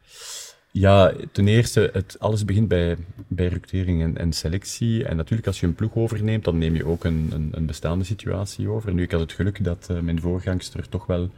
ja, 0.70 1.12
ten 1.32 1.48
eerste, 1.48 1.90
het, 1.92 2.16
alles 2.18 2.44
begint 2.44 2.68
bij, 2.68 2.96
bij 3.28 3.46
recrutering 3.46 4.02
en, 4.02 4.18
en 4.18 4.32
selectie. 4.32 5.04
En 5.04 5.16
natuurlijk, 5.16 5.46
als 5.46 5.60
je 5.60 5.66
een 5.66 5.74
ploeg 5.74 5.94
overneemt, 5.94 6.44
dan 6.44 6.58
neem 6.58 6.74
je 6.74 6.86
ook 6.86 7.04
een, 7.04 7.30
een, 7.32 7.48
een 7.52 7.66
bestaande 7.66 8.04
situatie 8.04 8.68
over. 8.68 8.94
Nu, 8.94 9.02
ik 9.02 9.10
had 9.10 9.20
het 9.20 9.32
geluk 9.32 9.64
dat 9.64 9.86
eh, 9.90 9.98
mijn 9.98 10.20
voorgangster 10.20 10.88
toch 10.88 11.06
wel 11.06 11.30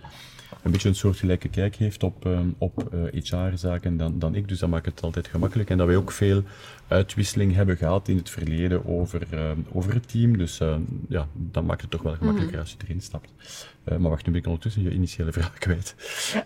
een 0.64 0.70
beetje 0.70 0.88
een 0.88 0.94
soortgelijke 0.94 1.48
kijk 1.48 1.77
heeft 1.77 2.03
op, 2.03 2.27
ehm, 2.27 2.48
op 2.59 2.88
HR-zaken 3.12 3.96
dan, 3.96 4.18
dan 4.18 4.35
ik. 4.35 4.48
Dus 4.48 4.59
dat 4.59 4.68
maakt 4.68 4.87
het 4.87 5.03
altijd 5.03 5.29
gemakkelijk. 5.29 5.70
En 5.70 5.79
dat 5.79 5.87
wij 5.87 5.96
ook 5.96 6.12
veel 6.12 6.42
uitwisseling 6.88 7.55
hebben 7.55 7.77
gehad 7.77 8.09
in 8.09 8.16
het 8.16 8.31
verleden 8.31 8.87
over, 8.87 9.27
ehm, 9.31 9.59
over 9.72 9.94
het 9.94 10.09
team. 10.09 10.38
Dus 10.38 10.61
eh, 10.61 10.77
ja, 11.09 11.29
dat 11.33 11.64
maakt 11.64 11.81
het 11.81 11.90
toch 11.90 12.03
wel 12.03 12.14
gemakkelijker 12.16 12.59
als 12.59 12.70
je 12.70 12.77
erin 12.85 13.00
stapt. 13.00 13.33
Eh, 13.85 13.96
maar 13.96 14.11
wacht, 14.11 14.27
nu 14.27 14.33
ben 14.33 14.40
ik 14.40 14.46
ondertussen 14.46 14.83
je 14.83 14.90
initiële 14.90 15.33
vraag 15.33 15.59
kwijt. 15.59 15.94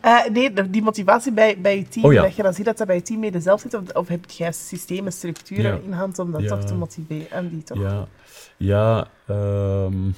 Eh, 0.00 0.24
nee, 0.33 0.70
die 0.70 0.83
motivatie 0.83 1.33
bij, 1.33 1.61
bij 1.61 1.76
je 1.78 1.88
team, 1.88 2.04
Oh 2.07 2.12
ja. 2.12 2.22
dat 2.22 2.37
je 2.37 2.42
dan 2.42 2.54
ziet 2.54 2.64
dat 2.64 2.78
dat 2.78 2.87
bij 2.87 2.96
je 2.96 3.02
teammeden 3.02 3.42
zelf 3.42 3.61
zit, 3.61 3.74
of, 3.74 3.90
of 3.92 4.09
heb 4.09 4.31
je 4.31 4.42
juist 4.42 4.61
systemen, 4.66 5.12
structuren 5.12 5.62
Ja. 5.74 5.81
in 5.85 5.92
hand 5.92 6.18
om 6.18 6.33
dat 6.33 6.42
Ja. 6.42 6.48
toch 6.48 6.64
te 6.64 6.74
motiveren? 6.74 7.31
En 7.31 7.48
die 7.48 7.62
toch? 7.62 7.78
Ja, 7.78 8.09
ja 8.57 9.09
ehm, 9.26 10.11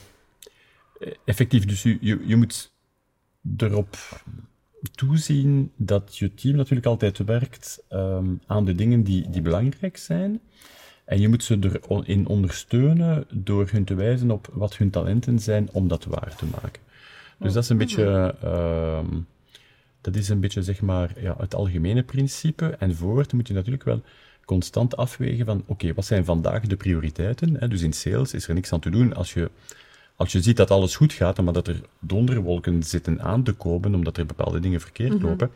effectief. 1.25 1.65
Dus 1.65 1.83
je, 1.83 1.99
je, 2.01 2.19
je 2.27 2.37
moet 2.37 2.73
erop 3.57 3.97
toezien 4.95 5.73
dat 5.77 6.17
je 6.17 6.35
team 6.35 6.57
natuurlijk 6.57 6.87
altijd 6.87 7.19
werkt 7.19 7.83
ehm, 7.89 8.35
aan 8.47 8.65
de 8.65 8.75
dingen 8.75 9.03
die, 9.03 9.31
die 9.31 9.43
belangrijk 9.43 9.97
zijn. 9.97 10.41
En 11.05 11.21
je 11.21 11.29
moet 11.29 11.45
ze 11.45 11.79
erin 11.89 12.27
ondersteunen 12.27 13.27
door 13.33 13.69
hun 13.71 13.85
te 13.85 13.95
wijzen 13.95 14.31
op 14.31 14.49
wat 14.53 14.77
hun 14.77 14.91
talenten 14.91 15.39
zijn 15.39 15.69
om 15.73 15.89
dat 15.89 16.05
waar 16.05 16.37
te 16.37 16.47
maken. 16.47 16.83
Dus 17.39 17.53
dat 17.53 17.63
is 17.63 17.69
een 17.69 17.77
beetje, 17.77 18.35
ehm, 18.43 19.07
dat 20.01 20.17
is 20.17 20.29
een 20.29 20.41
beetje 20.41 20.63
zeg 20.63 20.81
maar 20.81 21.21
ja, 21.21 21.35
het 21.39 21.55
algemene 21.55 22.03
principe. 22.03 22.67
En 22.67 22.97
voort 22.97 23.33
moet 23.33 23.49
je 23.49 23.55
natuurlijk 23.55 23.85
wel 23.85 24.03
constant 24.45 24.97
afwegen 24.97 25.47
van, 25.47 25.63
oké, 25.67 25.95
wat 25.95 26.05
zijn 26.05 26.25
vandaag 26.25 26.67
de 26.67 26.77
prioriteiten? 26.77 27.57
Hè? 27.59 27.69
Dus 27.69 27.83
in 27.83 27.93
sales 27.93 28.35
is 28.35 28.49
er 28.49 28.55
niks 28.55 28.73
aan 28.73 28.81
te 28.81 28.91
doen 28.91 29.15
als 29.15 29.33
je, 29.33 29.51
als 30.21 30.33
je 30.33 30.43
ziet 30.43 30.57
dat 30.57 30.71
alles 30.71 30.97
goed 30.97 31.13
gaat, 31.13 31.43
maar 31.43 31.53
dat 31.53 31.69
er 31.69 31.81
donderwolken 32.01 32.83
zitten 32.83 33.23
aan 33.23 33.43
te 33.43 33.53
komen 33.53 33.95
omdat 33.95 34.17
er 34.17 34.27
bepaalde 34.27 34.61
dingen 34.61 34.81
verkeerd 34.81 35.23
lopen. 35.23 35.51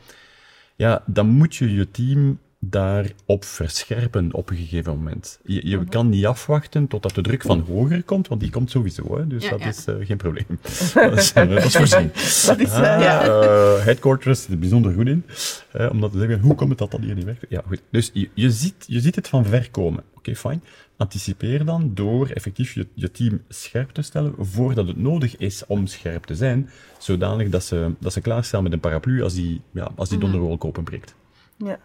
Ja, 0.77 1.03
dan 1.07 1.27
moet 1.27 1.57
je 1.57 1.75
je 1.75 1.91
team 1.91 2.39
daarop 2.59 3.45
verscherpen 3.45 4.29
op 4.33 4.51
een 4.51 4.57
gegeven 4.57 4.97
moment. 4.97 5.41
Je, 5.45 5.69
je 5.69 5.85
kan 5.85 6.09
niet 6.09 6.27
afwachten 6.27 6.87
totdat 6.87 7.15
de 7.15 7.21
druk 7.23 7.43
van 7.43 7.61
hoger 7.61 8.03
komt, 8.03 8.29
want 8.29 8.41
die 8.41 8.51
komt 8.51 8.71
sowieso, 8.71 9.19
hè, 9.19 9.27
dus 9.27 9.45
Ja, 9.45 9.51
dat 9.51 9.61
ja. 9.61 9.67
is 9.69 9.85
eh, 9.85 9.95
geen 10.01 10.17
probleem. 10.17 10.45
dat, 10.95 11.17
is, 11.19 11.33
eh, 11.33 11.49
dat 11.49 11.65
is 11.65 11.77
voorzien. 11.77 12.11
Dat 12.47 12.59
is, 12.59 12.71
eh, 12.73 12.95
Ah, 12.95 13.01
ja. 13.01 13.23
eh, 13.25 13.85
headquarters 13.85 14.43
zit 14.43 14.51
er 14.51 14.59
bijzonder 14.59 14.93
goed 14.93 15.07
in, 15.07 15.25
eh, 15.73 15.91
om 15.91 16.01
dat 16.01 16.13
te 16.13 16.19
zeggen, 16.19 16.41
hoe 16.41 16.55
komt 16.55 16.71
het 16.71 16.79
dat 16.79 16.91
dat 16.91 17.01
hier 17.01 17.15
niet 17.15 17.25
werkt? 17.25 17.47
Ja, 17.49 17.63
goed. 17.67 17.83
Dus 17.91 18.11
je, 18.13 18.29
je, 18.35 18.51
ziet, 18.51 18.85
je 18.87 19.01
ziet 19.01 19.15
het 19.15 19.29
van 19.29 19.45
ver 19.45 19.71
komen. 19.71 20.03
Oké, 20.15 20.35
fijn. 20.37 20.63
Anticipeer 20.97 21.65
dan 21.65 21.95
door 21.95 22.29
effectief 22.29 22.73
je, 22.73 22.87
je 22.95 23.11
team 23.11 23.43
scherp 23.49 23.91
te 23.91 24.03
stellen 24.03 24.35
voordat 24.39 24.87
het 24.87 24.97
nodig 24.97 25.37
is 25.37 25.67
om 25.67 25.87
scherp 25.87 26.25
te 26.25 26.35
zijn, 26.35 26.71
zodanig 26.99 27.49
dat 27.49 27.65
ze, 27.65 27.95
dat 27.99 28.13
ze 28.13 28.21
klaarstaan 28.21 28.63
met 28.63 28.73
een 28.73 28.81
paraplu 28.81 29.23
als 29.23 29.35
die, 29.35 29.61
ja, 29.71 29.91
als 29.97 30.09
die 30.09 30.19
donderwolk 30.19 30.65
openbreekt. 30.65 31.15
Ja. 31.57 31.79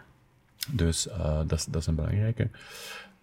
Dus 0.72 1.08
eh, 1.08 1.42
dat, 1.48 1.60
is, 1.60 1.66
dat 1.66 1.82
is 1.82 1.88
een 1.88 1.96
belangrijke. 1.96 2.50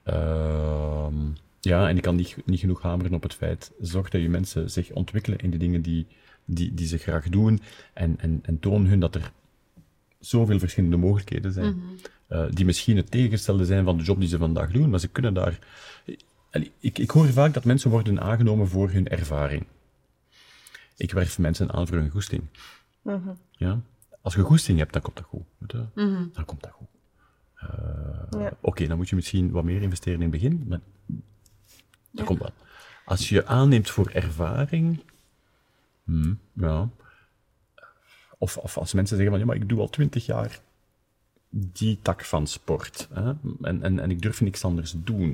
Ehm, 0.03 1.15
ja, 1.61 1.89
en 1.89 1.97
ik 1.97 2.03
kan 2.03 2.17
niet, 2.17 2.37
niet 2.45 2.61
genoeg 2.61 2.83
hameren 2.83 3.15
op 3.15 3.23
het 3.23 3.35
feit, 3.35 3.73
zorg 3.81 4.09
dat 4.09 4.21
je 4.21 4.29
mensen 4.29 4.71
zich 4.71 4.93
ontwikkelen 4.93 5.39
in 5.39 5.51
de 5.51 5.57
dingen 5.57 5.83
die, 5.83 6.07
die, 6.45 6.75
die 6.75 6.87
ze 6.87 6.99
graag 6.99 7.29
doen 7.29 7.61
en, 7.93 8.15
en, 8.19 8.41
en 8.43 8.59
toon 8.59 8.87
hun 8.87 9.01
dat 9.01 9.15
er 9.15 9.33
zoveel 10.19 10.59
verschillende 10.59 10.97
mogelijkheden 10.97 11.53
zijn, 11.53 11.83
eh, 12.27 12.45
die 12.51 12.65
misschien 12.65 12.97
het 12.97 13.11
tegengestelde 13.11 13.65
zijn 13.65 13.85
van 13.85 13.97
de 13.97 14.05
job 14.05 14.19
die 14.21 14.29
ze 14.29 14.39
vandaag 14.39 14.71
doen, 14.71 14.91
maar 14.91 15.01
ze 15.01 15.09
kunnen 15.09 15.35
daar... 15.35 15.59
Ik, 16.79 16.99
ik 16.99 17.11
hoor 17.11 17.27
vaak 17.27 17.55
dat 17.55 17.65
mensen 17.65 17.91
worden 17.91 18.21
aangenomen 18.21 18.69
voor 18.69 18.91
hun 18.91 19.09
ervaring. 19.09 19.67
Ik 20.97 21.13
werf 21.13 21.39
mensen 21.39 21.73
aan 21.73 21.87
voor 21.87 21.97
hun 21.97 22.11
goesting. 22.11 22.43
Ja? 23.51 23.81
Als 24.23 24.35
je 24.35 24.41
goesting 24.41 24.79
hebt, 24.79 24.93
dan 24.93 25.03
komt 25.03 25.17
dat 25.17 25.25
goed. 25.27 25.45
je. 25.67 25.85
Dan 26.33 26.45
komt 26.45 26.63
dat 26.63 26.71
goed. 26.71 26.87
Eh, 27.55 28.41
Ja. 28.41 28.53
Oké, 28.61 28.87
dan 28.87 28.97
moet 28.97 29.09
je 29.09 29.17
misschien 29.17 29.51
wat 29.51 29.65
meer 29.65 29.83
investeren 29.83 30.15
in 30.15 30.31
het 30.31 30.31
begin, 30.31 30.65
maar 30.69 30.81
dat 32.11 32.27
komt 32.27 32.39
wel. 32.39 32.53
Als 33.05 33.29
je 33.29 33.47
aanneemt 33.47 33.91
voor 33.91 34.11
ervaring, 34.11 35.03
hmm, 36.05 36.39
ja. 36.53 36.89
Of, 38.39 38.57
of 38.57 38.79
als 38.79 38.93
mensen 38.93 39.17
zeggen 39.17 39.35
van, 39.35 39.45
ja, 39.45 39.53
maar 39.53 39.63
ik 39.63 39.69
doe 39.69 39.81
al 39.81 39.89
twintig 39.89 40.27
jaar 40.27 40.61
die 41.59 41.99
tak 42.03 42.25
van 42.25 42.47
sport, 42.47 43.09
hè, 43.13 43.33
en, 43.63 43.83
en, 43.83 43.99
en 43.99 44.11
ik 44.11 44.23
durf 44.23 44.41
niks 44.41 44.65
anders 44.65 44.95
doen. 45.05 45.29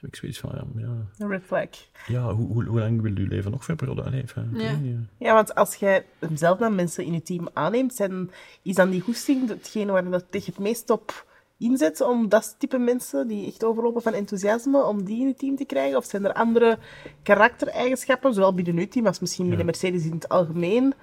Dan 0.00 0.10
heb 0.10 0.10
ik 0.10 0.16
zoiets 0.16 0.38
van, 0.38 0.50
ja, 0.54 0.86
ja, 0.86 1.06
Een 1.18 1.28
red 1.28 1.42
flag. 1.44 1.68
ja 2.06 2.32
hoe, 2.34 2.46
hoe, 2.46 2.64
hoe 2.64 2.78
lang 2.78 3.00
wil 3.00 3.18
je 3.18 3.26
leven 3.26 3.50
nog 3.50 3.64
verbrullen? 3.64 4.04
Allee, 4.04 4.20
enfin, 4.20 4.50
Ja. 4.52 4.70
ja. 4.70 4.96
Ja, 5.18 5.34
want 5.34 5.54
als 5.54 5.74
jij 5.74 6.04
zelf 6.34 6.58
dan 6.58 6.74
mensen 6.74 7.04
in 7.04 7.12
je 7.12 7.22
team 7.22 7.48
aanneemt, 7.52 7.94
zijn, 7.94 8.30
is 8.62 8.74
dan 8.74 8.90
die 8.90 9.00
goesting 9.00 9.48
hetgene 9.48 9.92
waar 9.92 10.10
dat 10.10 10.26
je 10.30 10.40
het 10.44 10.58
meest 10.58 10.90
op 10.90 11.26
inzet 11.58 12.00
om 12.00 12.28
dat 12.28 12.54
type 12.58 12.78
mensen 12.78 13.28
die 13.28 13.46
echt 13.46 13.64
overlopen 13.64 14.02
van 14.02 14.12
enthousiasme, 14.12 14.82
om 14.84 15.04
die 15.04 15.20
in 15.20 15.26
je 15.26 15.34
team 15.34 15.56
te 15.56 15.64
krijgen? 15.64 15.96
Of 15.96 16.04
zijn 16.04 16.24
er 16.24 16.32
andere 16.32 16.78
karaktereigenschappen, 17.22 18.34
zowel 18.34 18.54
binnen 18.54 18.76
uw 18.78 18.88
team 18.88 19.06
als 19.06 19.20
misschien 19.20 19.48
binnen 19.48 19.66
Mercedes 19.66 20.04
in 20.04 20.12
het 20.12 20.28
algemeen, 20.28 20.94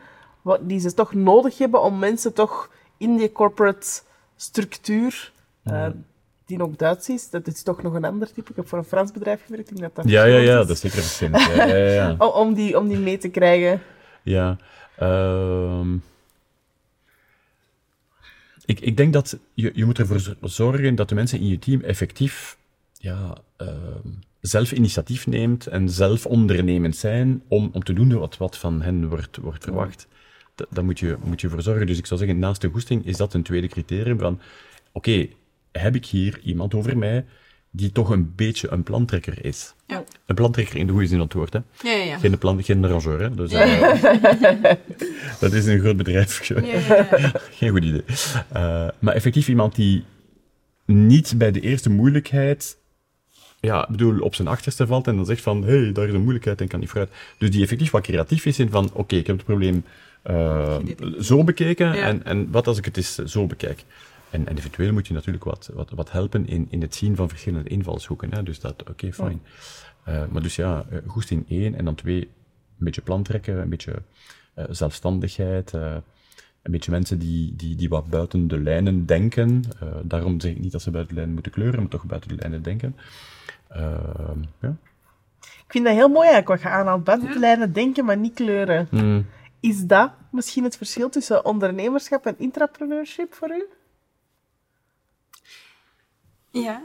wat, 0.41 0.69
die 0.69 0.79
ze 0.79 0.93
toch 0.93 1.13
nodig 1.13 1.57
hebben 1.57 1.81
om 1.81 1.99
mensen 1.99 2.33
toch 2.33 2.69
in 2.97 3.17
die 3.17 3.31
corporate 3.31 4.01
structuur, 4.35 5.31
eh, 5.63 5.87
die 6.45 6.57
nog 6.57 6.75
Duits 6.75 7.09
is, 7.09 7.29
dat 7.29 7.47
is 7.47 7.63
toch 7.63 7.81
nog 7.81 7.93
een 7.93 8.05
ander 8.05 8.31
type. 8.33 8.49
Ik 8.49 8.55
heb 8.55 8.67
voor 8.67 8.77
een 8.77 8.83
Frans 8.83 9.11
bedrijf 9.11 9.45
gewerkt, 9.45 9.69
ik 9.69 9.77
denk 9.77 9.93
dat 9.93 10.03
dat 10.03 10.13
Ja, 10.13 10.23
ja, 10.23 10.37
ja, 10.37 10.55
dat 10.55 10.69
is 10.69 10.79
zeker 10.79 11.01
verschillend. 11.01 11.41
Ja, 11.41 11.65
ja, 11.65 11.75
ja, 11.75 11.91
ja. 11.91 12.15
Om, 12.25 12.27
om, 12.27 12.53
die, 12.53 12.79
om 12.79 12.87
die 12.87 12.97
mee 12.97 13.17
te 13.17 13.29
krijgen. 13.29 13.81
Ja, 14.23 14.57
ehm, 14.97 15.93
ik, 18.65 18.79
ik 18.79 18.97
denk 18.97 19.13
dat 19.13 19.37
je, 19.53 19.71
je 19.73 19.85
moet 19.85 19.99
ervoor 19.99 20.35
zorgen 20.41 20.95
dat 20.95 21.09
de 21.09 21.15
mensen 21.15 21.39
in 21.39 21.47
je 21.47 21.59
team 21.59 21.81
effectief 21.81 22.57
ja, 22.97 23.37
ehm, 23.57 24.09
zelf 24.41 24.71
initiatief 24.71 25.27
neemt 25.27 25.67
en 25.67 25.89
zelf 25.89 26.25
ondernemend 26.25 26.95
zijn 26.95 27.43
om, 27.47 27.69
om 27.73 27.83
te 27.83 27.93
doen 27.93 28.13
wat, 28.13 28.37
wat 28.37 28.57
van 28.57 28.81
hen 28.81 29.09
wordt, 29.09 29.37
wordt 29.37 29.63
verwacht. 29.63 30.07
Da- 30.55 30.65
Daar 30.69 30.85
moet 30.85 30.99
je, 30.99 31.15
moet 31.23 31.41
je 31.41 31.49
voor 31.49 31.61
zorgen. 31.61 31.87
Dus 31.87 31.97
ik 31.97 32.05
zou 32.05 32.19
zeggen, 32.19 32.39
naast 32.39 32.61
de 32.61 32.69
goesting 32.69 33.05
is 33.05 33.17
dat 33.17 33.33
een 33.33 33.43
tweede 33.43 33.67
criterium 33.67 34.19
van, 34.19 34.39
oké, 34.91 35.27
heb 35.71 35.95
ik 35.95 36.05
hier 36.05 36.39
iemand 36.43 36.73
over 36.73 36.97
mij 36.97 37.25
die 37.71 37.91
toch 37.91 38.09
een 38.09 38.33
beetje 38.35 38.71
een 38.71 38.83
plantrekker 38.83 39.45
is? 39.45 39.73
Ja. 39.87 40.03
Een 40.25 40.35
plantrekker 40.35 40.75
in 40.75 40.85
de 40.87 40.91
goede 40.91 41.07
zin 41.07 41.17
van 41.17 41.25
het 41.25 41.35
woord, 41.35 41.53
hè? 41.53 41.59
Ja, 41.89 41.97
ja, 41.97 42.03
ja. 42.03 42.17
Geen, 42.17 42.37
plan, 42.37 42.63
geen 42.63 42.87
rangeur, 42.87 43.19
hè? 43.21 43.35
Dus, 43.35 43.51
eh, 43.51 44.73
dat 45.39 45.53
is 45.53 45.65
een 45.65 45.79
groot 45.79 45.97
bedrijf. 45.97 46.37
Geen 47.57 47.69
goed 47.69 47.83
idee. 47.83 48.03
Eh, 48.51 48.87
maar 48.99 49.13
effectief 49.13 49.47
iemand 49.47 49.75
die 49.75 50.03
niet 50.85 51.33
bij 51.37 51.51
de 51.51 51.59
eerste 51.59 51.89
moeilijkheid, 51.89 52.77
ja, 53.59 53.87
bedoel, 53.89 54.19
op 54.19 54.35
zijn 54.35 54.47
achterste 54.47 54.87
valt 54.87 55.07
en 55.07 55.15
dan 55.15 55.25
zegt 55.25 55.41
van, 55.41 55.63
hé, 55.63 55.77
hey, 55.81 55.91
daar 55.91 56.07
is 56.07 56.13
een 56.13 56.21
moeilijkheid 56.21 56.61
en 56.61 56.67
kan 56.67 56.79
niet 56.79 56.89
vooruit. 56.89 57.11
Dus 57.37 57.51
die 57.51 57.61
effectief 57.63 57.91
wat 57.91 58.03
creatief 58.03 58.45
is 58.45 58.59
in 58.59 58.69
van, 58.69 58.89
oké, 58.93 59.15
ik 59.15 59.27
heb 59.27 59.35
het 59.35 59.45
probleem 59.45 59.83
eh, 60.25 60.77
zo 61.19 61.43
bekeken 61.43 61.85
Ja. 61.95 62.07
en, 62.07 62.23
en 62.25 62.51
wat 62.51 62.67
als 62.67 62.77
ik 62.77 62.85
het 62.85 62.97
eens 62.97 63.15
zo 63.15 63.47
bekijk. 63.47 63.83
En, 64.29 64.47
en 64.47 64.57
eventueel 64.57 64.93
moet 64.93 65.07
je 65.07 65.13
natuurlijk 65.13 65.43
wat, 65.43 65.69
wat, 65.73 65.89
wat 65.89 66.11
helpen 66.11 66.47
in, 66.47 66.67
in 66.69 66.81
het 66.81 66.95
zien 66.95 67.15
van 67.15 67.29
verschillende 67.29 67.69
invalshoeken. 67.69 68.33
Hè? 68.33 68.43
Dus 68.43 68.59
dat, 68.59 68.83
oké, 68.89 69.13
fijn. 69.13 69.41
Eh, 70.03 70.23
maar 70.31 70.41
dus 70.41 70.55
ja, 70.55 70.85
eh, 70.89 70.97
goesting 71.07 71.45
één 71.49 71.75
en 71.75 71.85
dan 71.85 71.95
twee, 71.95 72.21
een 72.21 72.27
beetje 72.85 73.01
plan 73.01 73.23
trekken, 73.23 73.57
een 73.61 73.69
beetje 73.69 73.93
eh, 74.53 74.65
zelfstandigheid, 74.69 75.73
eh, 75.73 75.95
een 76.61 76.71
beetje 76.71 76.91
mensen 76.91 77.19
die, 77.19 77.55
die, 77.55 77.75
die 77.75 77.89
wat 77.89 78.07
buiten 78.09 78.47
de 78.47 78.59
lijnen 78.59 79.05
denken. 79.05 79.63
Eh, 79.79 79.87
daarom 80.03 80.39
zeg 80.39 80.51
ik 80.51 80.59
niet 80.59 80.71
dat 80.71 80.81
ze 80.81 80.91
buiten 80.91 81.09
de 81.13 81.19
lijnen 81.19 81.33
moeten 81.33 81.53
kleuren, 81.53 81.79
maar 81.79 81.89
toch 81.89 82.05
buiten 82.05 82.29
de 82.29 82.35
lijnen 82.35 82.61
denken. 82.63 82.95
Ehm, 83.67 84.39
ja. 84.61 84.75
Ik 85.41 85.71
vind 85.71 85.85
dat 85.85 85.93
heel 85.93 86.07
mooi 86.09 86.27
eigenlijk, 86.29 86.47
wat 86.47 86.61
je 86.61 86.77
aanhaalt. 86.77 87.03
Buiten 87.03 87.31
de 87.31 87.39
lijnen 87.39 87.73
denken, 87.73 88.05
maar 88.05 88.17
niet 88.17 88.33
kleuren. 88.33 88.87
Mm, 88.91 89.25
Is 89.65 89.85
dat 89.85 90.11
misschien 90.31 90.63
het 90.63 90.77
verschil 90.77 91.09
tussen 91.09 91.45
ondernemerschap 91.45 92.25
en 92.25 92.39
intrapreneurship 92.39 93.33
voor 93.33 93.49
u? 93.49 93.65
Ja, 96.51 96.81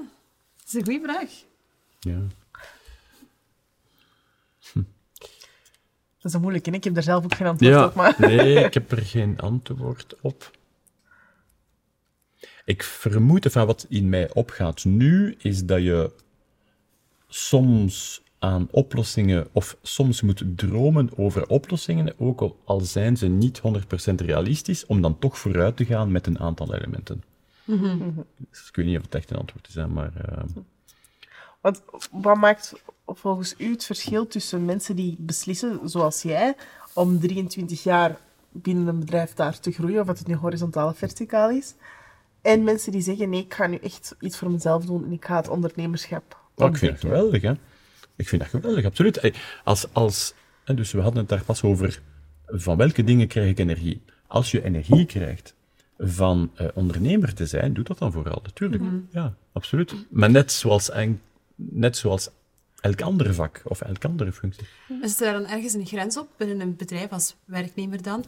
dat 0.56 0.66
is 0.66 0.72
een 0.74 0.84
goede 0.84 1.00
vraag. 1.02 1.30
ja. 2.00 2.20
Dat 6.16 6.30
is 6.30 6.32
een 6.32 6.40
moeilijke, 6.40 6.70
ik 6.70 6.84
heb 6.84 6.94
daar 6.94 7.02
zelf 7.02 7.24
ook 7.24 7.34
geen 7.34 7.46
antwoord 7.46 7.72
Ja, 7.72 7.86
op. 7.86 7.94
Maar... 7.94 8.14
nee, 8.18 8.64
ik 8.64 8.74
heb 8.74 8.90
er 8.92 9.02
geen 9.02 9.38
antwoord 9.40 10.14
op. 10.20 10.50
Ik 12.64 12.82
vermoed, 12.82 13.46
van 13.50 13.66
wat 13.66 13.86
in 13.88 14.08
mij 14.08 14.32
opgaat 14.34 14.84
nu, 14.84 15.34
is 15.38 15.64
dat 15.64 15.82
je 15.82 16.12
soms 17.28 18.22
aan 18.42 18.68
oplossingen, 18.70 19.48
of 19.53 19.76
soms 19.83 20.20
moet 20.22 20.42
dromen 20.57 21.11
over 21.16 21.48
oplossingen, 21.48 22.14
ook 22.18 22.40
al- 22.40 22.57
al 22.64 22.81
zijn 22.81 23.16
ze 23.16 23.26
niet 23.26 23.61
100% 23.61 24.20
realistisch, 24.20 24.87
om 24.87 25.00
dan 25.03 25.18
toch 25.18 25.38
vooruit 25.38 25.76
te 25.76 25.85
gaan 25.85 26.12
met 26.12 26.26
een 26.26 26.38
aantal 26.38 26.74
elementen. 26.74 27.22
Dus 28.50 28.68
ik 28.68 28.76
weet 28.76 28.87
niet 28.87 28.96
of 28.96 29.03
het 29.05 29.14
echt 29.14 29.31
een 29.31 29.37
antwoord 29.38 29.68
is, 29.68 29.74
maar... 29.74 30.12
eh, 30.16 30.44
Want 31.61 31.83
wat 32.11 32.37
maakt 32.37 32.72
volgens 33.07 33.55
u 33.59 33.70
het 33.70 33.85
verschil 33.85 34.26
tussen 34.26 34.64
mensen 34.64 34.96
die 34.96 35.16
beslissen, 35.18 35.81
zoals 35.85 36.22
jij, 36.22 36.55
om 36.92 37.20
23 37.20 37.83
jaar 37.83 38.18
binnen 38.53 38.87
een 38.87 38.98
bedrijf 38.98 39.35
daar 39.35 39.61
te 39.61 39.70
groeien, 39.72 40.00
of 40.00 40.07
wat 40.07 40.18
het 40.18 40.26
nu 40.26 40.35
horizontaal 40.35 40.88
of 40.88 40.98
verticaal 40.98 41.50
is, 41.50 41.74
en 42.40 42.64
mensen 42.64 42.92
die 42.92 43.00
zeggen, 43.00 43.29
nee, 43.31 43.40
ik 43.44 43.55
ga 43.55 43.66
nu 43.66 43.76
echt 43.76 44.16
iets 44.20 44.37
voor 44.38 44.50
mezelf 44.50 44.85
doen 44.85 45.05
en 45.05 45.12
ik 45.12 45.24
ga 45.24 45.37
het 45.37 45.48
ondernemerschap 45.48 46.38
Oh, 46.55 46.66
ik 46.68 46.76
vind 46.76 46.92
ontdekken. 46.92 46.98
geweldig, 47.09 47.42
hè. 47.42 47.53
Ik 48.20 48.28
vind 48.28 48.40
dat 48.42 48.50
geweldig, 48.50 48.85
absoluut. 48.85 49.33
Als, 49.64 49.87
als, 49.92 50.35
dus 50.74 50.92
we 50.92 51.00
hadden 51.00 51.20
het 51.20 51.28
daar 51.28 51.44
pas 51.44 51.62
over, 51.62 52.00
van 52.46 52.76
welke 52.76 53.04
dingen 53.04 53.26
krijg 53.28 53.48
ik 53.50 53.59
energie? 53.59 54.02
Als 54.26 54.50
je 54.50 54.64
energie 54.64 55.06
krijgt 55.06 55.54
van 55.98 56.50
eh, 56.54 56.66
ondernemer 56.74 57.35
te 57.35 57.46
zijn, 57.46 57.72
doe 57.72 57.85
dat 57.85 57.98
dan 57.98 58.12
vooral, 58.12 58.40
natuurlijk. 58.42 58.83
Ja, 59.11 59.35
absoluut. 59.52 59.94
Maar 60.11 60.30
net 60.30 60.52
zoals, 60.52 60.92
een- 60.92 61.20
net 61.54 61.96
zoals 61.96 62.30
elk 62.80 63.00
andere 63.02 63.35
vak 63.35 63.61
of 63.64 63.80
elk 63.80 64.04
andere 64.04 64.33
functie. 64.33 64.66
Is 65.02 65.20
er 65.20 65.33
dan 65.33 65.46
ergens 65.46 65.72
een 65.74 65.87
grens 65.87 66.18
op 66.18 66.28
binnen 66.37 66.61
een 66.61 66.76
bedrijf 66.76 67.11
als 67.11 67.37
werknemer 67.44 68.02
dan? 68.02 68.24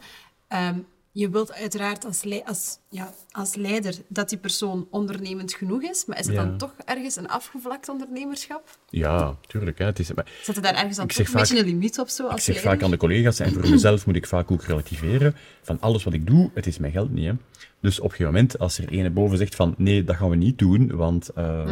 Ehm, 0.47 0.77
je 1.15 1.29
wilt 1.29 1.53
uiteraard 1.53 2.05
als, 2.05 2.23
als, 2.45 2.77
ja, 2.89 3.13
als 3.31 3.55
leider 3.55 3.95
dat 4.07 4.29
die 4.29 4.37
persoon 4.37 4.87
ondernemend 4.89 5.53
genoeg 5.53 5.81
is, 5.83 6.05
maar 6.05 6.19
is 6.19 6.25
Ja. 6.25 6.33
dan 6.33 6.57
toch 6.57 6.73
ergens 6.85 7.15
een 7.15 7.27
afgevlakt 7.27 7.89
ondernemerschap? 7.89 8.77
Ja, 8.89 9.35
tuurlijk. 9.47 9.77
Hè. 9.77 9.85
Het 9.85 9.99
is, 9.99 10.13
maar 10.13 10.31
Zet 10.43 10.55
er 10.55 10.61
daar 10.61 10.73
ergens 10.75 10.97
dan 10.97 11.07
toch 11.07 11.17
een 11.27 11.33
beetje 11.33 11.59
een 11.59 11.65
limiet 11.65 11.99
op 11.99 12.07
zo 12.09 12.23
als 12.27 12.33
Ik 12.35 12.39
zeg 12.41 12.53
leider? 12.55 12.73
vaak 12.73 12.83
aan 12.83 12.91
de 12.91 12.97
collega's, 12.97 13.39
en 13.39 13.53
voor 13.53 13.69
mezelf 13.69 14.05
moet 14.05 14.15
ik 14.15 14.27
vaak 14.27 14.51
ook 14.51 14.63
relativeren, 14.63 15.35
van 15.61 15.77
alles 15.79 16.03
wat 16.03 16.13
ik 16.13 16.27
doe, 16.27 16.49
het 16.53 16.67
is 16.67 16.77
mijn 16.77 16.91
geld 16.91 17.11
niet. 17.11 17.25
Hè. 17.25 17.33
Dus 17.79 17.97
op 17.99 18.03
een 18.03 18.09
gegeven 18.11 18.33
moment, 18.33 18.59
als 18.59 18.77
er 18.77 18.89
ene 18.89 19.09
boven 19.09 19.37
zegt 19.37 19.55
van, 19.55 19.75
nee, 19.77 20.03
dat 20.03 20.15
gaan 20.15 20.29
we 20.29 20.35
niet 20.35 20.57
doen, 20.59 20.95
want 20.95 21.29
eh, 21.29 21.65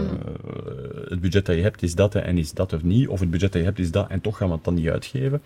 het 1.08 1.22
budget 1.22 1.46
dat 1.46 1.56
je 1.56 1.62
hebt 1.62 1.84
is 1.84 1.96
dat 1.96 2.16
en 2.16 2.38
is 2.38 2.52
dat 2.52 2.74
of 2.74 2.84
niet, 2.84 3.08
of 3.08 3.20
het 3.20 3.32
budget 3.32 3.52
dat 3.52 3.62
je 3.62 3.68
hebt 3.68 3.80
is 3.80 3.92
dat 3.92 4.10
en 4.10 4.22
toch 4.22 4.38
gaan 4.38 4.48
we 4.48 4.54
het 4.54 4.64
dan 4.64 4.74
niet 4.74 4.90
uitgeven, 4.90 5.42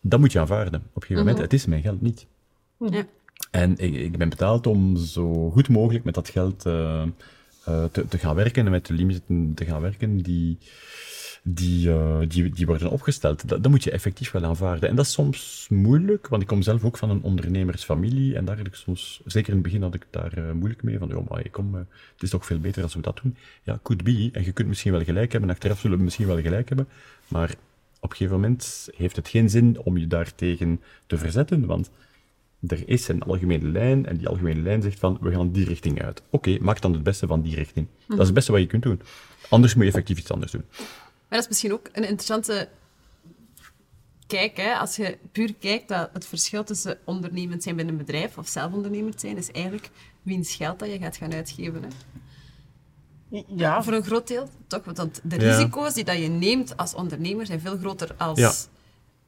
dat 0.00 0.20
moet 0.20 0.32
je 0.32 0.38
aanvaarden. 0.38 0.80
Op 0.80 0.94
een 0.94 1.02
gegeven 1.02 1.24
moment, 1.24 1.38
het 1.38 1.52
is 1.52 1.66
mijn 1.66 1.82
geld 1.82 2.00
niet. 2.02 2.26
En 3.50 3.78
ik, 3.78 3.94
ik 3.94 4.18
ben 4.18 4.28
betaald 4.28 4.66
om 4.66 4.96
zo 4.96 5.50
goed 5.50 5.68
mogelijk 5.68 6.04
met 6.04 6.14
dat 6.14 6.28
geld 6.28 6.66
uh, 6.66 7.02
uh, 7.68 7.84
te, 7.84 8.08
te, 8.08 8.18
gaan 8.18 8.34
werken 8.34 8.64
en 8.64 8.70
met 8.70 8.86
de 8.86 8.94
limiten 8.94 9.52
te 9.54 9.64
gaan 9.64 9.80
werken 9.80 10.18
die, 10.18 10.58
die, 11.42 11.88
uh, 11.88 12.18
die, 12.28 12.50
die 12.50 12.66
worden 12.66 12.90
opgesteld. 12.90 13.48
Dat, 13.48 13.62
dat, 13.62 13.72
moet 13.72 13.84
je 13.84 13.90
effectief 13.90 14.30
wel 14.30 14.44
aanvaarden. 14.44 14.88
En 14.88 14.96
dat 14.96 15.04
is 15.04 15.12
soms 15.12 15.66
moeilijk, 15.70 16.28
want 16.28 16.42
ik 16.42 16.48
kom 16.48 16.62
zelf 16.62 16.84
ook 16.84 16.98
van 16.98 17.10
een 17.10 17.22
ondernemersfamilie 17.22 18.36
en 18.36 18.44
daar 18.44 18.56
had 18.56 18.66
ik 18.66 18.74
soms, 18.74 19.20
zeker 19.24 19.48
in 19.48 19.54
het 19.54 19.64
begin 19.64 19.82
had 19.82 19.94
ik 19.94 20.06
daar 20.10 20.56
moeilijk 20.56 20.82
mee, 20.82 20.98
van, 20.98 21.16
oh, 21.16 21.28
maar 21.28 21.50
kom, 21.50 21.74
het 21.74 22.22
is 22.22 22.30
toch 22.30 22.46
veel 22.46 22.58
beter 22.58 22.82
als 22.82 22.94
we 22.94 23.00
dat 23.00 23.20
doen. 23.22 23.36
Ja, 23.62 23.78
could 23.82 24.04
be, 24.04 24.28
en 24.32 24.44
je 24.44 24.52
kunt 24.52 24.68
misschien 24.68 24.92
wel 24.92 25.04
gelijk 25.04 25.32
hebben, 25.32 25.50
achteraf 25.50 25.80
zullen 25.80 25.98
we 25.98 26.04
misschien 26.04 26.26
wel 26.26 26.40
gelijk 26.40 26.68
hebben, 26.68 26.88
maar 27.28 27.54
op 28.00 28.10
een 28.10 28.16
gegeven 28.16 28.40
moment 28.40 28.88
heeft 28.96 29.16
het 29.16 29.28
geen 29.28 29.50
zin 29.50 29.78
om 29.84 29.96
je 29.96 30.06
daartegen 30.06 30.80
te 31.06 31.18
verzetten, 31.18 31.66
want 31.66 31.90
er 32.66 32.88
is 32.88 33.08
een 33.08 33.22
algemene 33.22 33.68
lijn 33.68 34.06
en 34.06 34.16
die 34.16 34.28
algemene 34.28 34.60
lijn 34.60 34.82
zegt 34.82 34.98
van 34.98 35.18
we 35.20 35.30
gaan 35.30 35.52
die 35.52 35.64
richting 35.64 36.02
uit. 36.02 36.22
Oké, 36.30 36.58
maak 36.60 36.80
dan 36.80 36.92
het 36.92 37.02
beste 37.02 37.26
van 37.26 37.42
die 37.42 37.54
richting. 37.54 37.86
Dat 38.06 38.18
is 38.18 38.24
het 38.24 38.34
beste 38.34 38.52
wat 38.52 38.60
je 38.60 38.66
kunt 38.66 38.82
doen. 38.82 39.00
Anders 39.48 39.74
moet 39.74 39.82
je 39.82 39.90
effectief 39.90 40.18
iets 40.18 40.30
anders 40.30 40.52
doen. 40.52 40.64
Maar 41.28 41.38
dat 41.38 41.40
is 41.40 41.48
misschien 41.48 41.72
ook 41.72 41.88
een 41.92 42.02
interessante 42.02 42.68
kijk. 44.26 44.56
Hè? 44.56 44.74
Als 44.74 44.96
je 44.96 45.18
puur 45.32 45.54
kijkt 45.54 45.88
dat 45.88 46.10
het 46.12 46.26
verschil 46.26 46.64
tussen 46.64 46.98
ondernemend 47.04 47.62
zijn 47.62 47.76
binnen 47.76 47.94
een 47.94 48.04
bedrijf 48.04 48.38
of 48.38 48.48
zelfondernemend 48.48 49.20
zijn, 49.20 49.36
is 49.36 49.50
eigenlijk 49.50 49.90
wiens 50.22 50.54
geld 50.54 50.78
dat 50.78 50.90
je 50.92 50.98
gaat 50.98 51.16
gaan 51.16 51.32
uitgeven. 51.32 51.82
Hè? 51.82 51.88
Ja. 53.46 53.82
Voor 53.82 53.92
een 53.92 54.04
groot 54.04 54.28
deel, 54.28 54.48
toch? 54.66 54.84
Want 54.84 55.20
de 55.22 55.36
risico's 55.36 55.94
die 55.94 56.04
dat 56.04 56.18
je 56.18 56.28
neemt 56.28 56.76
als 56.76 56.94
ondernemer 56.94 57.46
zijn 57.46 57.60
veel 57.60 57.78
groter 57.78 58.14
als, 58.16 58.38
ja. 58.38 58.52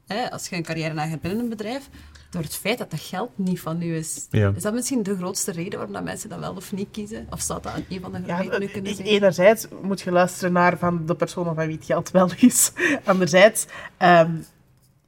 hè, 0.06 0.30
als 0.30 0.48
je 0.48 0.56
een 0.56 0.62
carrière 0.62 0.94
nagaat 0.94 1.20
binnen 1.20 1.40
een 1.40 1.48
bedrijf. 1.48 1.88
Door 2.30 2.42
het 2.42 2.54
feit 2.54 2.78
dat 2.78 2.90
dat 2.90 3.00
geld 3.00 3.30
niet 3.34 3.60
van 3.60 3.82
u 3.82 3.94
is. 3.96 4.26
Ja. 4.30 4.52
Is 4.56 4.62
dat 4.62 4.74
misschien 4.74 5.02
de 5.02 5.16
grootste 5.16 5.52
reden 5.52 5.72
waarom 5.72 5.92
dat 5.92 6.04
mensen 6.04 6.28
dat 6.28 6.38
wel 6.38 6.54
of 6.54 6.72
niet 6.72 6.88
kiezen? 6.90 7.26
Of 7.30 7.40
zou 7.40 7.62
dat 7.62 7.72
een 7.88 8.00
van 8.00 8.12
de 8.12 8.20
Ja, 8.26 8.36
redenen 8.40 8.70
kunnen 8.70 8.94
zijn? 8.94 9.06
enerzijds 9.08 9.66
moet 9.82 10.00
je 10.00 10.10
luisteren 10.10 10.52
naar 10.52 10.78
van 10.78 11.06
de 11.06 11.14
persoon 11.14 11.44
van 11.44 11.56
wie 11.56 11.76
het 11.76 11.84
geld 11.84 12.10
wel 12.10 12.30
is. 12.36 12.72
Anderzijds 13.04 13.66
um, 14.02 14.44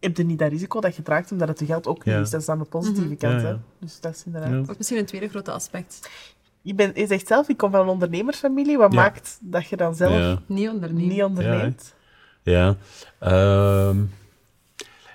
heb 0.01 0.17
je 0.17 0.25
niet 0.25 0.39
dat 0.39 0.51
risico 0.51 0.81
dat 0.81 0.97
je 0.97 1.03
draagt 1.03 1.33
omdat 1.33 1.49
het 1.49 1.59
je 1.59 1.65
geld 1.67 1.87
ook 1.87 2.05
niet 2.05 2.15
Ja. 2.15 2.21
is. 2.21 2.31
Dat 2.31 2.41
is 2.41 2.49
aan 2.49 2.59
de 2.59 2.65
positieve 2.65 3.15
kant. 3.17 3.41
Ja, 3.41 3.49
ja. 3.49 3.55
Hè? 3.55 3.57
Dus 3.79 4.01
dat 4.01 4.15
is 4.15 4.23
inderdaad... 4.27 4.69
Is 4.71 4.77
misschien 4.77 4.99
een 4.99 5.07
tweede 5.07 5.29
grote 5.29 5.51
aspect. 5.53 6.11
Je, 6.63 6.75
bent, 6.75 6.97
je 6.97 7.07
zegt 7.07 7.27
zelf, 7.27 7.49
ik 7.49 7.57
kom 7.57 7.71
van 7.71 7.81
een 7.81 7.89
ondernemersfamilie. 7.89 8.79
Wat 8.79 8.93
Ja. 8.93 9.01
maakt 9.01 9.39
dat 9.41 9.67
je 9.69 9.77
dan 9.77 9.95
zelf 9.95 10.13
Ja. 10.13 10.39
Niet 10.47 10.69
ondernemen. 10.69 11.09
niet 11.09 11.23
onderneemt? 11.23 11.95
Ja. 12.43 12.77
Ehm, 13.19 14.03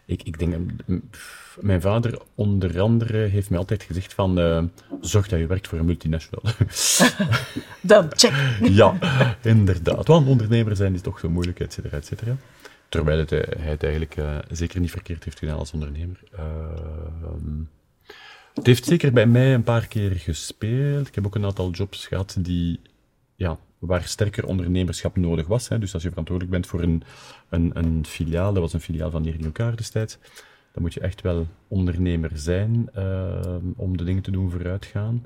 ik, 0.06 0.24
ik 0.24 0.40
denk, 0.40 0.72
pff, 1.12 1.44
mijn 1.60 1.82
vader 1.82 2.20
onder 2.36 2.82
andere 2.82 3.18
heeft 3.18 3.50
mij 3.50 3.60
altijd 3.60 3.84
gezegd 3.84 4.14
van, 4.14 4.40
eh, 4.40 4.64
zorg 5.02 5.28
dat 5.28 5.40
je 5.40 5.48
werkt 5.48 5.68
voor 5.68 5.80
een 5.80 5.86
multinational. 5.86 6.44
Dan, 7.82 8.08
check. 8.10 8.34
ja, 8.80 8.98
inderdaad. 9.42 10.08
Want 10.08 10.28
ondernemer 10.28 10.76
zijn 10.76 10.94
is 10.94 11.02
toch 11.02 11.20
zo 11.20 11.30
moeilijk, 11.30 11.60
et 11.60 11.74
cetera, 11.74 11.98
et 11.98 12.06
cetera. 12.06 12.36
Terwijl 12.90 13.20
het, 13.20 13.32
eh, 13.32 13.60
hij 13.60 13.72
het 13.72 13.84
eigenlijk 13.84 14.16
eh, 14.16 14.38
zeker 14.50 14.80
niet 14.80 14.92
verkeerd 14.92 15.24
heeft 15.24 15.40
gedaan 15.40 15.58
als 15.58 15.72
ondernemer. 15.72 16.20
Ehm, 16.32 17.64
het 18.54 18.66
heeft 18.66 18.86
zeker 18.86 19.14
bij 19.14 19.26
mij 19.26 19.54
een 19.54 19.64
paar 19.64 19.88
keer 19.88 20.12
gespeeld. 20.12 21.08
Ik 21.08 21.16
heb 21.16 21.26
ook 21.26 21.36
een 21.36 21.46
aantal 21.46 21.72
jobs 21.72 22.08
gehad 22.08 22.36
die, 22.40 22.80
ja, 23.36 23.58
waar 23.80 24.04
sterker 24.04 24.46
ondernemerschap 24.46 25.16
nodig 25.16 25.48
was. 25.48 25.68
Hè. 25.68 25.80
Dus 25.80 25.94
als 25.94 26.04
je 26.04 26.10
verantwoordelijk 26.10 26.54
bent 26.54 26.68
voor 26.68 26.82
een, 26.82 27.04
een, 27.50 27.72
een 27.74 28.06
filiaal, 28.06 28.54
dat 28.54 28.62
was 28.62 28.74
een 28.74 28.82
filiaal 28.82 29.12
van 29.12 29.22
Nering 29.22 29.46
elkaar 29.46 29.76
destijds, 29.76 30.18
dan 30.76 30.84
moet 30.84 30.94
je 30.94 31.00
echt 31.00 31.22
wel 31.22 31.48
ondernemer 31.68 32.32
zijn 32.34 32.90
ehm, 32.94 33.66
om 33.76 33.98
de 33.98 34.04
dingen 34.04 34.22
te 34.22 34.32
doen 34.32 34.52
vooruitgaan. 34.52 35.26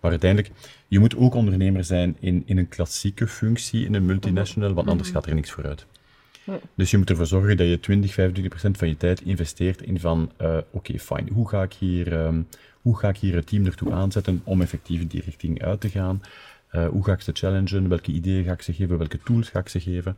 Maar 0.00 0.10
uiteindelijk, 0.10 0.52
je 0.88 0.98
moet 0.98 1.16
ook 1.16 1.34
ondernemer 1.34 1.84
zijn 1.84 2.16
in, 2.20 2.42
in 2.46 2.58
een 2.58 2.68
klassieke 2.68 3.26
functie, 3.26 3.86
in 3.86 3.94
een 3.94 4.06
multinational, 4.06 4.72
want 4.72 4.88
anders 4.88 5.10
gaat 5.10 5.26
er 5.26 5.34
niks 5.34 5.50
vooruit. 5.50 5.86
Dus 6.74 6.90
je 6.90 6.98
moet 6.98 7.10
ervoor 7.10 7.26
zorgen 7.26 7.56
dat 7.56 7.66
je 7.66 7.80
20, 7.80 8.12
25 8.12 8.52
procent 8.52 8.78
van 8.78 8.88
je 8.88 8.96
tijd 8.96 9.20
investeert 9.20 9.82
in 9.82 10.00
van, 10.00 10.30
eh, 10.36 10.58
oké, 10.70 10.98
fijn, 10.98 11.28
hoe 11.32 11.48
ga 11.48 11.62
ik 11.62 11.72
hier, 11.72 12.12
ehm, 12.12 12.42
hoe 12.80 12.98
ga 12.98 13.08
ik 13.08 13.16
hier 13.16 13.34
het 13.34 13.46
team 13.46 13.66
ertoe 13.66 13.92
aanzetten 13.92 14.40
om 14.44 14.60
effectief 14.60 15.00
in 15.00 15.06
die 15.06 15.22
richting 15.24 15.62
uit 15.62 15.80
te 15.80 15.88
gaan? 15.88 16.20
Eh, 16.68 16.88
hoe 16.88 17.04
ga 17.04 17.12
ik 17.12 17.20
ze 17.20 17.30
challengen? 17.34 17.88
Welke 17.88 18.12
ideeën 18.12 18.44
ga 18.44 18.52
ik 18.52 18.62
ze 18.62 18.72
geven? 18.72 18.98
Welke 18.98 19.18
tools 19.18 19.48
ga 19.48 19.58
ik 19.58 19.68
ze 19.68 19.80
geven? 19.80 20.16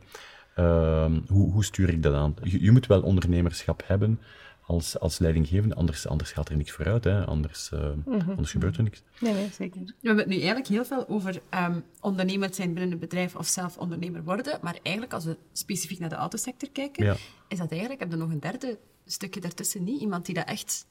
Ehm, 0.55 1.19
hoe, 1.27 1.51
hoe 1.51 1.63
stuur 1.63 1.89
ik 1.89 2.03
dat 2.03 2.13
aan? 2.13 2.35
Je, 2.43 2.63
je 2.63 2.71
moet 2.71 2.87
wel 2.87 3.01
ondernemerschap 3.01 3.83
hebben 3.85 4.19
als, 4.67 4.99
als 4.99 5.19
leidinggevende, 5.19 5.75
anders, 5.75 6.07
anders 6.07 6.31
gaat 6.31 6.49
er 6.49 6.57
niks 6.57 6.71
vooruit. 6.71 7.03
Hè? 7.03 7.25
Anders, 7.25 7.71
eh, 7.71 7.89
anders 8.27 8.51
gebeurt 8.51 8.77
er 8.77 8.83
niks. 8.83 9.03
Nee, 9.19 9.33
nee, 9.33 9.49
zeker. 9.53 9.79
We 9.81 9.93
hebben 10.01 10.17
het 10.23 10.27
nu 10.33 10.35
eigenlijk 10.35 10.67
heel 10.67 10.85
veel 10.85 11.07
over 11.07 11.41
um, 11.69 11.83
ondernemer 12.01 12.53
zijn 12.53 12.73
binnen 12.73 12.91
een 12.91 12.99
bedrijf 12.99 13.35
of 13.35 13.47
zelf 13.47 13.77
ondernemer 13.77 14.23
worden. 14.23 14.59
Maar 14.61 14.77
eigenlijk, 14.81 15.13
als 15.13 15.25
we 15.25 15.37
specifiek 15.53 15.99
naar 15.99 16.09
de 16.09 16.15
autosector 16.15 16.69
kijken, 16.69 17.05
Ja. 17.05 17.15
is 17.47 17.57
dat 17.57 17.71
eigenlijk, 17.71 17.99
heb 17.99 18.11
je 18.11 18.17
nog 18.17 18.29
een 18.31 18.39
derde 18.39 18.79
stukje 19.05 19.41
daartussen 19.41 19.83
niet? 19.83 20.01
Iemand 20.01 20.25
die 20.25 20.35
dat 20.35 20.47
echt 20.47 20.85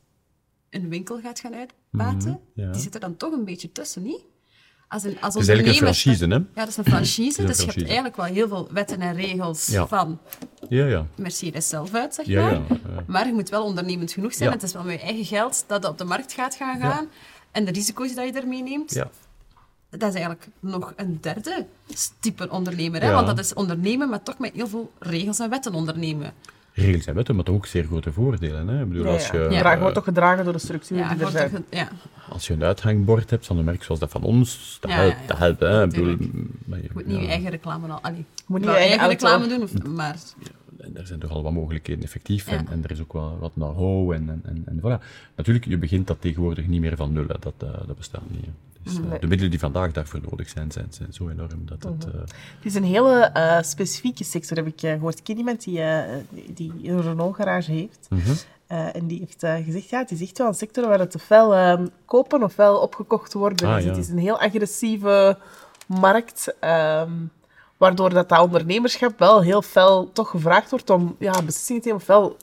een 0.71 0.89
winkel 0.89 1.21
gaat 1.21 1.41
gaan 1.41 1.55
uitbaten, 1.55 2.31
Mhm, 2.31 2.61
ja. 2.61 2.73
die 2.73 2.81
zit 2.83 2.95
er 2.95 3.01
dan 3.01 3.17
toch 3.17 3.33
een 3.33 3.45
beetje 3.45 3.73
tussen, 3.73 4.03
niet? 4.03 4.25
Als 4.95 5.05
een, 5.05 5.17
als 5.21 5.35
Het 5.35 5.43
is 5.43 5.49
eigenlijk 5.49 5.79
een 5.81 5.83
franchise, 5.95 6.25
hè? 6.27 6.35
Ja, 6.35 6.43
dat 6.55 6.69
is 6.69 6.77
een 6.77 6.85
franchise, 6.85 7.41
een 7.41 7.47
dus 7.47 7.59
je 7.59 7.65
hebt 7.67 7.83
eigenlijk 7.85 8.17
wel 8.17 8.25
heel 8.27 8.49
veel 8.49 8.69
wetten 8.73 9.01
en 9.01 9.15
regels 9.15 9.67
Ja. 9.67 9.87
van 9.87 10.19
Ja, 10.69 10.87
ja. 10.87 11.07
Mercedes 11.15 11.69
zelf 11.69 11.95
uit, 11.95 12.15
zeg 12.15 12.27
Ja, 12.27 12.43
maar. 12.43 12.53
ja, 12.53 12.61
ja. 12.69 13.05
Maar 13.07 13.27
je 13.27 13.33
moet 13.33 13.49
wel 13.49 13.65
ondernemend 13.65 14.13
genoeg 14.13 14.35
zijn. 14.35 14.49
Ja. 14.49 14.55
Het 14.55 14.65
is 14.65 14.73
wel 14.73 14.83
met 14.83 14.95
je 15.01 15.07
eigen 15.07 15.25
geld 15.25 15.65
dat 15.67 15.83
het 15.83 15.93
op 15.93 15.99
de 15.99 16.05
markt 16.05 16.33
gaat 16.33 16.55
gaan 16.55 16.81
gaan. 16.81 17.07
En 17.51 17.65
de 17.65 17.71
risico's 17.73 18.15
die 18.15 18.25
je 18.25 18.33
daarmee 18.33 18.63
neemt. 18.63 18.95
ja. 18.95 19.11
Dat 19.91 20.09
is 20.09 20.15
eigenlijk 20.15 20.47
nog 20.61 20.93
een 20.97 21.19
derde 21.21 21.67
type 22.21 22.51
ondernemer. 22.51 23.01
Hè? 23.01 23.09
Ja. 23.09 23.15
Want 23.15 23.27
dat 23.27 23.39
is 23.39 23.55
ondernemen, 23.55 24.09
maar 24.09 24.23
toch 24.23 24.39
met 24.39 24.53
heel 24.55 24.69
veel 24.69 24.93
regels 24.99 25.39
en 25.39 25.51
wetten 25.51 25.75
ondernemen. 25.75 26.33
Regels 26.73 27.07
en 27.07 27.15
wetten, 27.15 27.35
maar 27.35 27.45
toch 27.45 27.55
ook 27.55 27.67
zeer 27.67 27.85
grote 27.85 28.13
voordelen. 28.13 28.69
Hè? 28.69 28.83
Ik 28.83 28.89
bedoel, 28.89 29.05
Ja, 29.07 29.13
als 29.13 29.27
je, 29.27 29.39
ja. 29.39 29.49
Dragen 29.49 29.73
eh, 29.73 29.79
wordt 29.81 29.95
toch 29.95 30.05
gedragen 30.05 30.45
door 30.45 30.53
de 30.53 30.59
structuren 30.59 31.03
Ja, 31.05 31.15
die 31.15 31.25
er 31.25 31.31
wordt 31.33 31.51
zijn. 31.51 31.65
ja. 31.71 31.89
Als 32.29 32.47
je 32.47 32.53
een 32.53 32.65
uithangbord 32.65 33.31
hebt 33.31 33.47
van 33.47 33.59
een 33.59 33.65
merk 33.65 33.83
zoals 33.83 34.01
dat 34.01 34.11
van 34.11 34.23
ons, 34.23 34.77
dat 34.81 34.91
Ja, 34.91 34.97
helpt. 34.97 35.15
ja, 35.17 35.21
ja. 35.23 35.27
Dat 35.29 35.39
helpt 35.39 35.61
hè? 35.61 35.83
Ik 35.85 35.91
bedoel, 35.91 36.17
Tuurlijk. 36.17 36.33
maar 36.65 36.79
je- 36.79 36.85
Je 36.85 36.91
moet 36.95 37.07
niet 37.07 37.17
ja. 37.17 37.23
je 37.23 37.29
eigen 37.29 37.51
reclame 37.51 37.89
al. 37.89 38.01
Allee, 38.03 38.25
Moet 38.47 38.61
niet 38.61 38.69
je 38.69 38.75
eigen 38.77 39.09
reclame 39.09 39.47
doen, 39.49 39.63
of, 39.63 39.83
maar 39.83 40.17
En 40.79 40.97
er 40.97 41.07
zijn 41.07 41.19
toch 41.21 41.31
al 41.31 41.43
wat 41.43 41.53
mogelijkheden 41.53 42.05
effectief. 42.05 42.47
En, 42.47 42.65
Ja. 42.65 42.71
en 42.71 42.85
er 42.85 42.91
is 42.91 43.01
ook 43.01 43.13
wel 43.13 43.39
wat 43.41 43.53
know-how. 43.53 44.13
En, 44.13 44.29
en, 44.29 44.43
en, 44.45 44.63
en 44.67 44.79
voilà. 44.81 45.03
Natuurlijk, 45.37 45.65
je 45.67 45.79
begint 45.79 46.07
dat 46.07 46.21
tegenwoordig 46.21 46.67
niet 46.67 46.81
meer 46.81 46.97
van 46.97 47.13
nul. 47.13 47.27
Hè. 47.29 47.35
Dat, 47.41 47.55
eh, 47.59 47.69
dat 47.87 47.97
bestaat 47.97 48.23
niet. 48.31 48.45
hè. 48.45 48.51
Dus, 48.83 48.95
eh, 48.95 49.01
Nee. 49.01 49.19
De 49.19 49.27
middelen 49.27 49.51
die 49.51 49.61
vandaag 49.61 49.93
daarvoor 49.93 50.21
nodig 50.31 50.49
zijn, 50.49 50.73
zijn, 50.73 50.87
zijn 50.91 51.13
zo 51.13 51.29
enorm 51.29 51.63
dat 51.67 51.83
het... 51.83 52.07
Mhm. 52.07 52.17
eh, 52.17 52.21
Het 52.57 52.65
is 52.65 52.75
een 52.75 52.85
hele 52.85 53.21
eh, 53.25 53.63
specifieke 53.63 54.25
sector, 54.25 54.57
heb 54.57 54.67
ik 54.67 54.83
eh, 54.83 54.93
gehoord. 54.93 55.19
Ik 55.19 55.25
ken 55.25 55.37
iemand 55.37 55.65
die, 55.65 55.81
eh, 55.81 56.15
die- 56.31 56.53
die 56.55 56.91
een 56.91 57.03
Renault-garage 57.03 57.73
heeft. 57.73 58.07
mhm. 58.11 58.33
Eh, 58.67 58.97
en 58.97 59.07
die 59.07 59.19
heeft 59.19 59.43
eh, 59.43 59.55
gezegd, 59.65 59.91
ja, 59.91 59.99
het 59.99 60.11
is 60.11 60.21
echt 60.21 60.39
wel 60.39 60.47
een 60.47 60.55
sector 60.55 60.89
waar 60.89 60.99
het 60.99 61.15
ofwel 61.15 61.55
ehm, 61.55 61.87
kopen 62.05 62.43
ofwel 62.43 62.77
opgekocht 62.77 63.33
worden 63.33 63.69
Ah, 63.69 63.81
ja. 63.81 63.89
Het 63.89 63.97
is 63.97 64.09
een 64.09 64.19
heel 64.19 64.41
agressieve 64.41 65.39
markt, 65.87 66.55
ehm, 66.61 67.13
waardoor 67.77 68.11
dat, 68.11 68.29
dat 68.29 68.41
ondernemerschap 68.41 69.19
wel 69.19 69.43
heel 69.43 69.63
fel 69.63 70.13
toch 70.13 70.31
gevraagd 70.31 70.71
wordt 70.71 70.91
om 70.91 71.17
ja, 71.19 71.33
beslissingen 71.33 71.83
te 71.83 71.89
nemen. 71.89 72.03
Ofwel 72.03 72.37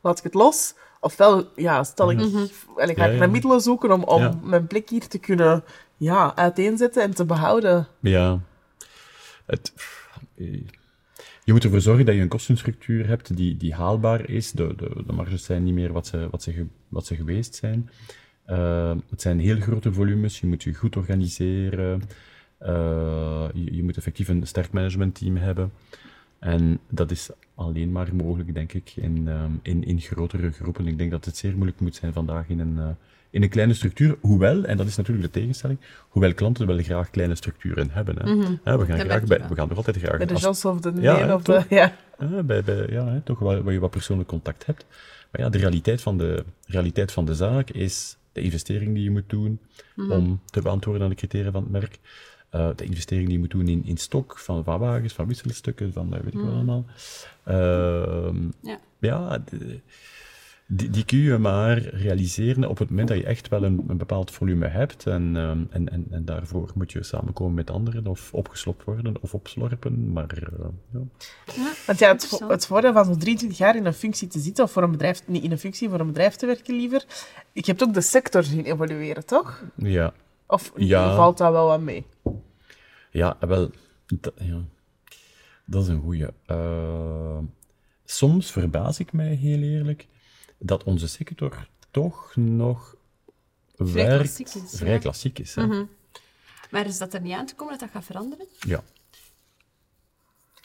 laat 0.00 0.18
ik 0.18 0.24
het 0.24 0.34
los, 0.34 0.74
ofwel 1.00 1.44
ja, 1.54 1.84
stel 1.84 2.10
ik, 2.10 2.20
ga 2.20 2.46
Ja, 2.76 2.84
ik 2.84 2.96
ja. 2.96 3.06
naar 3.06 3.30
middelen 3.30 3.60
zoeken 3.60 3.92
om, 3.92 4.02
om 4.04 4.40
mijn 4.42 4.66
plek 4.66 4.88
hier 4.88 5.08
te 5.08 5.18
kunnen 5.18 5.64
ja, 5.96 6.32
uiteenzetten 6.34 7.02
en 7.02 7.14
te 7.14 7.24
behouden. 7.24 7.88
Ja. 8.00 8.38
Het, 9.46 9.72
eh, 10.36 10.60
je 11.48 11.54
moet 11.54 11.64
ervoor 11.64 11.80
zorgen 11.80 12.04
dat 12.06 12.14
je 12.14 12.20
een 12.20 12.28
kostenstructuur 12.28 13.06
hebt 13.06 13.36
die, 13.36 13.56
die 13.56 13.74
haalbaar 13.74 14.30
is. 14.30 14.52
De, 14.52 14.74
de, 14.76 15.02
de 15.06 15.12
marges 15.12 15.44
zijn 15.44 15.64
niet 15.64 15.74
meer 15.74 15.92
wat 15.92 16.06
ze, 16.06 16.28
wat 16.30 16.42
ze, 16.42 16.66
wat 16.88 17.06
ze 17.06 17.14
geweest 17.14 17.54
zijn. 17.54 17.90
Eh, 18.44 18.96
het 19.10 19.20
zijn 19.20 19.40
heel 19.40 19.60
grote 19.60 19.92
volumes. 19.92 20.40
Je 20.40 20.46
moet 20.46 20.62
je 20.62 20.74
goed 20.74 20.96
organiseren. 20.96 22.02
Eh, 22.58 23.48
je, 23.54 23.74
je 23.74 23.82
moet 23.82 23.96
effectief 23.96 24.28
een 24.28 24.46
sterk 24.46 24.72
managementteam 24.72 25.36
hebben. 25.36 25.72
En 26.38 26.80
dat 26.88 27.10
is 27.10 27.30
alleen 27.54 27.92
maar 27.92 28.14
mogelijk, 28.14 28.54
denk 28.54 28.72
ik, 28.72 28.92
in, 28.96 29.28
ehm, 29.28 29.52
in, 29.62 29.84
in 29.84 30.00
grotere 30.00 30.50
groepen. 30.50 30.86
Ik 30.86 30.98
denk 30.98 31.10
dat 31.10 31.24
het 31.24 31.36
zeer 31.36 31.54
moeilijk 31.54 31.80
moet 31.80 31.94
zijn 31.94 32.12
vandaag 32.12 32.48
in 32.48 32.58
een, 32.58 32.78
eh, 32.78 32.88
in 33.30 33.42
een 33.42 33.48
kleine 33.48 33.74
structuur. 33.74 34.16
Hoewel, 34.20 34.64
en 34.64 34.76
dat 34.76 34.86
is 34.86 34.96
natuurlijk 34.96 35.32
de 35.32 35.40
tegenstelling, 35.40 35.78
hoewel 36.08 36.34
klanten 36.34 36.66
wel 36.66 36.82
graag 36.82 37.10
kleine 37.10 37.34
structuren 37.34 37.90
hebben. 37.90 38.16
Hè. 38.16 38.56
Hè, 38.62 38.78
we, 38.78 38.84
gaan 38.84 38.98
graag 38.98 39.24
bij, 39.24 39.48
we 39.48 39.54
gaan 39.54 39.68
nog 39.68 39.76
altijd 39.76 39.96
graag 39.96 40.16
Bij 40.16 40.26
de 40.26 40.34
Jos 40.34 40.64
of 40.64 40.80
de 40.80 40.92
Ja, 41.00 41.16
hè, 41.16 41.34
of 41.34 41.42
de... 41.42 41.64
Ja. 41.68 41.92
bij, 42.42 42.64
bij, 42.64 42.86
ja, 42.88 43.06
hè, 43.06 43.20
toch 43.20 43.38
waar, 43.38 43.62
waar 43.62 43.72
je 43.72 43.80
wat 43.80 43.90
persoonlijk 43.90 44.28
contact 44.28 44.66
hebt. 44.66 44.86
Maar 45.30 45.40
ja, 45.40 45.48
de 45.48 45.58
realiteit 45.58 46.02
van 46.02 46.18
de, 46.18 46.44
realiteit 46.66 47.12
van 47.12 47.24
de 47.24 47.34
zaak 47.34 47.70
is 47.70 48.16
de 48.32 48.40
investering 48.40 48.94
die 48.94 49.02
je 49.02 49.10
moet 49.10 49.28
doen 49.30 49.60
om 49.96 50.40
te 50.44 50.62
beantwoorden 50.62 51.02
aan 51.02 51.08
de 51.08 51.14
criteria 51.14 51.50
van 51.50 51.62
het 51.62 51.72
merk. 51.72 51.98
Eh, 52.50 52.68
de 52.76 52.84
investering 52.84 53.26
die 53.26 53.34
je 53.34 53.42
moet 53.42 53.50
doen 53.50 53.68
in, 53.68 53.84
in 53.84 53.96
stok, 53.96 54.38
van, 54.38 54.64
van 54.64 54.78
wagens, 54.78 55.12
van 55.12 55.26
wisselstukken, 55.26 55.92
van 55.92 56.14
eh, 56.14 56.20
weet 56.20 56.34
ik 56.34 56.40
wat 56.40 56.52
allemaal. 56.52 56.84
Ehm, 57.44 58.36
ja. 58.62 58.80
ja, 58.98 59.38
de- 59.38 59.80
die, 60.70 60.90
die 60.90 61.04
kun 61.04 61.18
je 61.18 61.38
maar 61.38 61.78
realiseren 61.78 62.68
op 62.68 62.78
het 62.78 62.90
moment 62.90 63.08
dat 63.08 63.16
je 63.16 63.24
echt 63.24 63.48
wel 63.48 63.62
een, 63.64 63.84
een 63.88 63.96
bepaald 63.96 64.30
volume 64.30 64.66
hebt. 64.66 65.06
En, 65.06 65.36
ehm, 65.36 65.64
en, 65.70 65.88
en, 65.88 66.06
en 66.10 66.24
daarvoor 66.24 66.70
moet 66.74 66.92
je 66.92 67.02
samenkomen 67.02 67.54
met 67.54 67.70
anderen 67.70 68.06
of 68.06 68.34
opgeslopt 68.34 68.84
worden 68.84 69.16
of 69.20 69.34
opslorpen. 69.34 70.12
Maar 70.12 70.38
eh, 70.58 70.66
ja. 70.92 71.00
Want 71.86 71.98
ja, 71.98 72.08
het, 72.08 72.40
het 72.48 72.66
voordeel 72.66 72.92
van 72.92 73.04
zo'n 73.04 73.18
23 73.18 73.58
jaar 73.58 73.76
in 73.76 73.86
een 73.86 73.92
functie 73.94 74.28
te 74.28 74.38
zitten, 74.38 74.64
of 74.64 74.72
voor 74.72 74.82
een 74.82 74.90
bedrijf, 74.90 75.22
niet 75.26 75.42
in 75.42 75.50
een 75.50 75.58
functie, 75.58 75.88
voor 75.88 76.00
een 76.00 76.06
bedrijf 76.06 76.36
te 76.36 76.46
werken 76.46 76.74
liever, 76.76 77.04
je 77.52 77.62
hebt 77.64 77.82
ook 77.82 77.94
de 77.94 78.00
sector 78.00 78.42
zien 78.44 78.64
evolueren, 78.64 79.26
toch? 79.26 79.64
ja. 79.76 80.12
Of 80.46 80.72
Ja. 80.76 81.14
valt 81.14 81.38
dat 81.38 81.52
wel 81.52 81.66
wat 81.66 81.80
mee? 81.80 82.06
Ja, 83.10 83.36
wel, 83.40 83.70
dat, 84.06 84.32
ja. 84.38 84.60
dat 85.64 85.82
is 85.82 85.88
een 85.88 86.00
goeie. 86.00 86.26
Eh, 86.46 87.38
soms 88.04 88.52
verbaas 88.52 88.98
ik 88.98 89.12
mij 89.12 89.34
heel 89.34 89.58
eerlijk 89.62 90.06
dat 90.58 90.84
onze 90.84 91.08
sector 91.08 91.66
toch 91.90 92.36
nog 92.36 92.96
Vrij 93.76 94.06
werkt, 94.06 94.34
klassiek 94.34 94.62
is, 94.64 94.76
vrij 94.78 94.92
ja. 94.92 94.98
klassiek 94.98 95.38
is. 95.38 95.54
Hè? 95.54 95.66
Mhm. 95.66 95.84
Maar 96.70 96.86
is 96.86 96.98
dat 96.98 97.14
er 97.14 97.20
niet 97.20 97.32
aan 97.32 97.46
te 97.46 97.54
komen 97.54 97.72
dat 97.72 97.80
dat 97.80 97.90
gaat 97.90 98.04
veranderen? 98.04 98.46
Ja. 98.60 98.82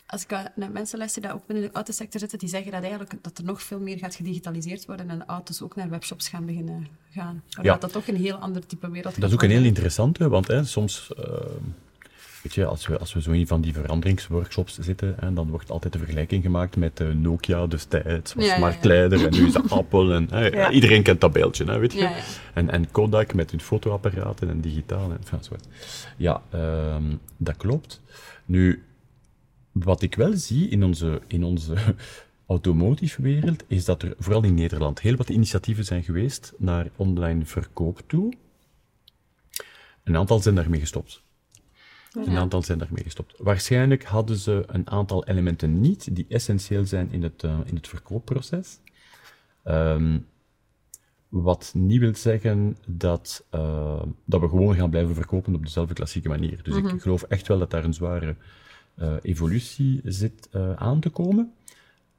Als 0.05 0.23
ik 0.23 0.51
naar 0.55 0.71
mensen 0.71 0.97
luister 0.97 1.21
die 1.21 1.33
ook 1.33 1.45
binnen 1.45 1.65
de 1.65 1.71
autosector 1.73 2.19
zitten, 2.19 2.39
die 2.39 2.49
zeggen 2.49 2.71
dat, 2.71 2.81
eigenlijk, 2.81 3.13
dat 3.21 3.37
er 3.37 3.43
nog 3.43 3.61
veel 3.61 3.79
meer 3.79 3.97
gaat 3.97 4.15
gedigitaliseerd 4.15 4.85
worden 4.85 5.09
en 5.09 5.25
auto's 5.25 5.61
ook 5.61 5.75
naar 5.75 5.89
webshops 5.89 6.27
gaan 6.27 6.45
beginnen 6.45 6.87
gaan. 7.11 7.43
Maar 7.55 7.65
Ja. 7.65 7.71
dat 7.71 7.81
dat 7.81 7.91
toch 7.91 8.07
een 8.07 8.15
heel 8.21 8.35
ander 8.35 8.65
type 8.65 8.89
wereld 8.91 9.19
Dat 9.19 9.29
is 9.29 9.35
ook 9.35 9.43
een 9.43 9.49
heel 9.49 9.63
interessante, 9.63 10.29
want 10.29 10.47
hè, 10.47 10.65
soms, 10.65 11.13
eh, 11.13 11.45
weet 12.43 12.53
je, 12.53 12.65
als 12.65 12.87
we, 12.87 12.97
als 12.97 13.13
we 13.13 13.21
zo 13.21 13.31
in 13.31 13.47
van 13.47 13.61
die 13.61 13.73
veranderingsworkshops 13.73 14.79
zitten, 14.79 15.15
hè, 15.19 15.33
dan 15.33 15.49
wordt 15.49 15.71
altijd 15.71 15.93
de 15.93 15.99
vergelijking 15.99 16.43
gemaakt 16.43 16.75
met 16.75 16.99
eh, 16.99 17.07
Nokia 17.07 17.67
destijds, 17.67 18.33
was 18.33 18.43
Ja, 18.45 18.49
ja, 18.49 18.57
smart 18.57 18.83
ja. 18.83 18.87
leider 18.87 19.25
en 19.25 19.31
nu 19.31 19.45
is 19.45 19.53
dat 19.53 19.71
Apple. 19.81 20.13
En, 20.13 20.27
hè. 20.29 20.69
Iedereen 20.69 21.03
kent 21.03 21.21
dat 21.21 21.31
beeldje, 21.31 21.65
hè, 21.65 21.77
weet 21.77 21.93
je. 21.93 22.21
En, 22.53 22.69
en 22.69 22.91
Kodak 22.91 23.33
met 23.33 23.51
hun 23.51 23.61
fotoapparaten 23.61 24.49
en 24.49 24.61
digitaal. 24.61 25.11
En. 25.11 25.19
Ja, 26.17 26.41
ehm, 26.49 27.15
dat 27.37 27.57
klopt. 27.57 28.01
Nu, 28.45 28.83
wat 29.71 30.01
ik 30.01 30.15
wel 30.15 30.33
zie 30.33 30.69
in 30.69 30.83
onze, 30.83 31.21
in 31.27 31.43
onze 31.43 31.73
automotive 32.47 33.21
wereld, 33.21 33.63
is 33.67 33.85
dat 33.85 34.01
er 34.01 34.15
vooral 34.19 34.43
in 34.43 34.53
Nederland 34.53 35.01
heel 35.01 35.15
wat 35.15 35.29
initiatieven 35.29 35.85
zijn 35.85 36.03
geweest 36.03 36.53
naar 36.57 36.89
online 36.95 37.45
verkoop 37.45 38.01
toe. 38.07 38.33
Een 40.03 40.17
aantal 40.17 40.39
zijn 40.39 40.55
daarmee 40.55 40.79
gestopt. 40.79 41.23
Een 42.13 42.37
aantal 42.37 42.61
zijn 42.63 42.77
daarmee 42.77 43.03
gestopt. 43.03 43.33
Waarschijnlijk 43.37 44.03
hadden 44.03 44.37
ze 44.37 44.63
een 44.67 44.89
aantal 44.89 45.25
elementen 45.25 45.81
niet 45.81 46.15
die 46.15 46.25
essentieel 46.29 46.85
zijn 46.85 47.11
in 47.11 47.23
het, 47.23 47.43
eh, 47.43 47.59
in 47.65 47.75
het 47.75 47.87
verkoopproces. 47.87 48.79
Ehm, 49.63 50.19
wat 51.29 51.71
niet 51.75 51.99
wil 51.99 52.15
zeggen 52.15 52.77
dat, 52.85 53.45
eh, 53.49 54.03
dat 54.25 54.41
we 54.41 54.49
gewoon 54.49 54.75
gaan 54.75 54.89
blijven 54.89 55.15
verkopen 55.15 55.55
op 55.55 55.63
dezelfde 55.63 55.93
klassieke 55.93 56.29
manier. 56.29 56.63
Dus 56.63 56.75
ik 56.75 57.01
geloof 57.01 57.23
echt 57.23 57.47
wel 57.47 57.59
dat 57.59 57.71
daar 57.71 57.83
een 57.83 57.93
zware 57.93 58.35
eh, 58.95 59.13
evolutie 59.21 60.01
zit 60.03 60.49
aan 60.75 60.99
te 60.99 61.09
komen. 61.09 61.53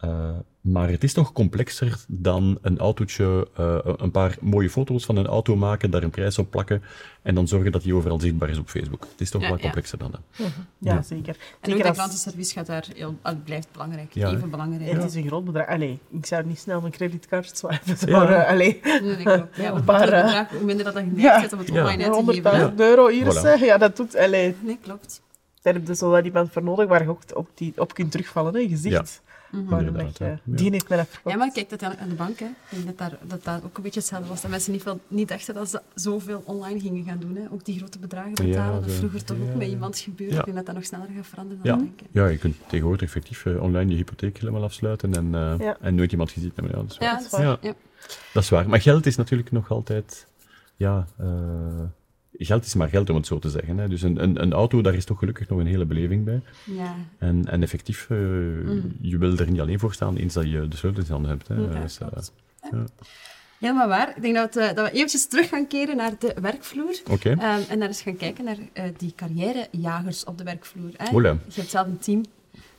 Eh, 0.09 0.31
maar 0.61 0.89
het 0.89 1.05
is 1.05 1.13
toch 1.13 1.33
complexer 1.33 2.05
dan 2.09 2.59
een 2.63 2.79
autootje, 2.79 3.49
eh, 3.57 3.79
een 3.97 4.11
paar 4.11 4.37
mooie 4.41 4.71
foto's 4.71 5.05
van 5.05 5.17
een 5.17 5.27
auto 5.27 5.57
maken, 5.57 5.91
daar 5.91 6.03
een 6.03 6.11
prijs 6.11 6.39
op 6.39 6.51
plakken 6.51 6.83
en 7.23 7.35
dan 7.35 7.49
zorgen 7.49 7.73
dat 7.73 7.83
die 7.83 7.95
overal 7.95 8.21
zichtbaar 8.21 8.49
is 8.49 8.59
op 8.59 8.69
Facebook. 8.69 9.07
Het 9.11 9.21
is 9.21 9.31
toch 9.31 9.41
Ja, 9.43 9.47
wel 9.49 9.57
ja. 9.57 9.63
complexer 9.63 9.99
dan 9.99 10.11
dat. 10.11 10.21
Ja, 10.33 10.45
Ja. 10.79 11.03
zeker. 11.03 11.37
En 11.61 11.73
ook 11.73 11.79
de 11.79 11.85
als- 11.89 11.97
klantenservice 11.97 12.53
gaat 12.53 12.67
daar 12.67 12.87
heel, 12.95 13.15
al 13.23 13.35
blijft 13.45 13.69
belangrijk, 13.73 14.15
even 14.15 14.51
belangrijk. 14.51 14.91
Het 14.91 15.05
is 15.05 15.15
een 15.15 15.27
groot 15.27 15.45
bedrag. 15.45 15.67
Allee, 15.67 15.99
ik 16.11 16.27
zou 16.27 16.47
niet 16.47 16.59
snel 16.59 16.81
mijn 16.81 16.93
creditcard 16.93 17.57
swipen. 17.59 18.09
Ja. 18.09 18.19
Maar, 18.19 18.33
eh, 18.33 18.49
allee, 18.51 18.81
Nee. 18.83 19.23
Ja, 19.23 19.49
Een 19.75 19.85
paar, 19.85 20.01
het 20.01 20.25
bedrag, 20.25 20.49
hoe 20.51 20.65
minder 20.65 20.85
dat 20.85 20.95
je 20.95 21.01
neemt 21.01 21.53
om 21.53 21.59
het 21.59 21.69
Ja. 21.69 21.81
online 21.83 22.05
uit 22.05 22.13
te 22.13 22.19
100.000 22.19 22.71
geven. 22.71 22.87
euro 22.89 23.09
hier 23.09 23.25
Voilà. 23.25 23.41
zeg. 23.41 23.61
Ja, 23.61 23.79
dat 23.79 23.97
doet... 23.97 24.17
Allee, 24.17 24.55
Nee, 24.61 24.79
klopt. 24.83 25.23
daar 25.63 25.75
heb 25.75 25.87
je 25.87 25.95
zo 25.97 26.11
wel 26.11 26.23
iemand 26.25 26.53
voor 26.53 26.63
nodig 26.63 26.89
waar 26.89 27.03
je 27.03 27.09
ook 27.09 27.21
op, 27.35 27.49
die, 27.55 27.73
op 27.77 27.95
kunt 27.95 28.11
terugvallen, 28.11 28.55
hè, 28.55 28.61
je 28.61 28.69
gezicht. 28.69 29.23
Dat 29.69 30.17
je, 30.19 30.25
ja. 30.25 30.31
Ja. 30.31 30.39
Die 30.45 30.71
heeft 30.71 30.89
mij 30.89 30.99
dat 30.99 31.07
verkocht. 31.09 31.35
Ja, 31.35 31.41
maar 31.41 31.53
kijk 31.53 31.71
uiteindelijk 31.71 32.11
aan 32.11 32.17
de 32.17 32.23
bank. 32.25 32.39
Hè. 32.39 32.47
Ik 32.47 32.85
denk 32.85 32.87
dat, 32.87 32.99
daar, 32.99 33.19
dat 33.29 33.45
dat 33.45 33.65
ook 33.65 33.77
een 33.77 33.83
beetje 33.83 34.01
hetzelfde 34.01 34.29
was. 34.29 34.41
Dat 34.41 34.51
mensen 34.51 34.73
niet, 34.73 34.83
veel, 34.83 35.01
niet 35.09 35.29
dachten 35.29 35.55
dat 35.55 35.71
ze 35.71 35.81
zoveel 35.95 36.43
online 36.45 36.81
gingen 36.81 37.05
gaan 37.05 37.19
doen. 37.19 37.37
Hè. 37.37 37.43
Ook 37.51 37.65
die 37.65 37.79
grote 37.79 37.99
bedragen 37.99 38.31
Ja, 38.35 38.45
betalen. 38.45 38.83
dat 38.83 38.91
vroeger 38.93 39.25
toch 39.25 39.37
ja, 39.37 39.43
ook 39.43 39.55
met 39.55 39.69
iemand 39.69 39.99
gebeurde. 39.99 40.33
Ja. 40.35 40.39
Ik 40.39 40.45
denk 40.45 40.57
dat 40.57 40.67
dat 40.67 40.75
nog 40.75 40.85
sneller 40.85 41.09
gaat 41.17 41.27
veranderen 41.27 41.61
Ja. 41.65 41.71
dan 41.71 41.79
denken. 41.85 42.07
ja, 42.11 42.27
je 42.27 42.39
kunt 42.39 42.57
tegenwoordig 42.67 43.03
effectief 43.09 43.47
eh, 43.47 43.63
online 43.63 43.91
je 43.91 43.97
hypotheek 43.97 44.39
helemaal 44.39 44.63
afsluiten 44.63 45.15
en, 45.15 45.35
eh, 45.35 45.55
Ja. 45.59 45.77
en 45.81 45.95
nooit 45.95 46.13
iemand 46.13 46.31
gezien 46.31 46.53
hebben. 46.55 46.73
Ja, 46.75 46.81
dat 46.83 46.91
is 46.91 46.99
waar. 46.99 47.09
Ja, 47.09 47.15
dat 47.15 47.25
is 47.25 47.31
dat 47.31 47.41
is 47.41 47.47
waar. 47.47 47.59
Ja. 47.61 47.75
Dat 48.33 48.43
is 48.43 48.49
waar. 48.49 48.69
Maar 48.69 48.81
geld 48.81 49.07
is 49.07 49.17
natuurlijk 49.17 49.51
nog 49.51 49.71
altijd... 49.71 50.27
Ja, 50.77 51.07
eh, 51.19 51.27
geld 52.39 52.65
is 52.65 52.75
maar 52.75 52.89
geld, 52.89 53.11
om 53.11 53.17
het 53.17 53.27
zo 53.27 53.39
te 53.39 53.51
zeggen. 53.51 53.79
Hè. 53.79 53.89
Dus 53.89 54.03
een, 54.03 54.23
een, 54.23 54.43
een 54.43 54.53
auto, 54.53 54.83
daar 54.83 54.95
is 54.95 55.05
toch 55.05 55.19
gelukkig 55.19 55.49
nog 55.49 55.59
een 55.59 55.67
hele 55.67 55.85
beleving 55.85 56.25
bij. 56.25 56.41
Ja. 56.65 56.95
En, 57.19 57.45
en 57.49 57.63
effectief, 57.63 58.07
eh, 58.11 58.19
je 59.01 59.19
wil 59.19 59.37
er 59.37 59.51
niet 59.51 59.61
alleen 59.61 59.79
voor 59.79 59.93
staan 59.93 60.17
eens 60.17 60.35
dat 60.35 60.51
je 60.51 60.69
de 60.69 60.77
sleutels 60.77 61.07
in 61.07 61.13
handen 61.13 61.31
hebt. 61.31 61.49
Hè. 61.49 61.55
Ja, 61.55 61.81
Dus, 61.81 61.99
eh, 61.99 62.09
ja. 62.71 62.85
Helemaal 63.59 63.89
waar. 63.89 64.13
Ik 64.17 64.23
denk 64.23 64.35
dat 64.35 64.55
we, 64.55 64.73
dat 64.75 64.91
we 64.91 64.97
eventjes 64.97 65.27
terug 65.27 65.49
gaan 65.49 65.67
keren 65.67 65.97
naar 65.97 66.13
de 66.19 66.35
werkvloer. 66.41 67.01
Oké. 67.11 67.31
Ehm, 67.31 67.61
en 67.69 67.79
daar 67.79 67.89
eens 67.89 68.03
gaan 68.03 68.17
kijken 68.17 68.45
naar 68.45 68.59
eh, 68.73 68.85
die 68.97 69.13
carrièrejagers 69.17 70.25
op 70.25 70.39
de 70.39 70.45
werkvloer. 70.45 70.91
Hè. 70.97 71.11
Je 71.19 71.39
hebt 71.55 71.71
zelf 71.71 71.87
een 71.87 71.99
team 71.99 72.25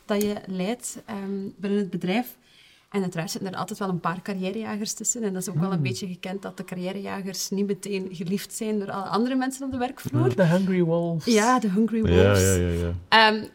dat 0.06 0.22
je 0.22 0.36
leidt 0.46 1.02
ehm, 1.06 1.50
binnen 1.58 1.80
het 1.80 1.90
bedrijf. 1.90 2.36
En 2.90 3.02
uiteraard 3.02 3.32
zitten 3.32 3.52
er 3.54 3.58
altijd 3.58 3.80
wel 3.80 3.90
een 3.90 4.00
paar 4.00 4.22
carrièrejagers 4.22 4.94
tussen. 4.94 5.24
En 5.24 5.34
dat 5.34 5.42
is 5.42 5.48
ook 5.48 5.54
Hmm. 5.56 5.64
wel 5.64 5.74
een 5.74 5.82
beetje 5.82 6.08
gekend 6.08 6.42
dat 6.42 6.58
de 6.58 6.64
carrièrejagers 6.64 7.50
niet 7.50 7.68
meteen 7.68 8.08
geliefd 8.12 8.54
zijn 8.54 8.80
door 8.80 8.92
alle 8.92 9.06
andere 9.10 9.36
mensen 9.36 9.66
op 9.66 9.72
de 9.72 9.78
werkvloer. 9.78 10.36
De 10.36 10.46
Hungry 10.46 10.82
Wolves. 10.84 11.26
Ja, 11.26 11.60
de 11.60 11.70
Hungry 11.72 12.02
Wolves. 12.02 12.40
ja, 12.42 12.56
ja, 12.56 12.70
ja. 12.70 12.94
Ehm, 13.10 13.46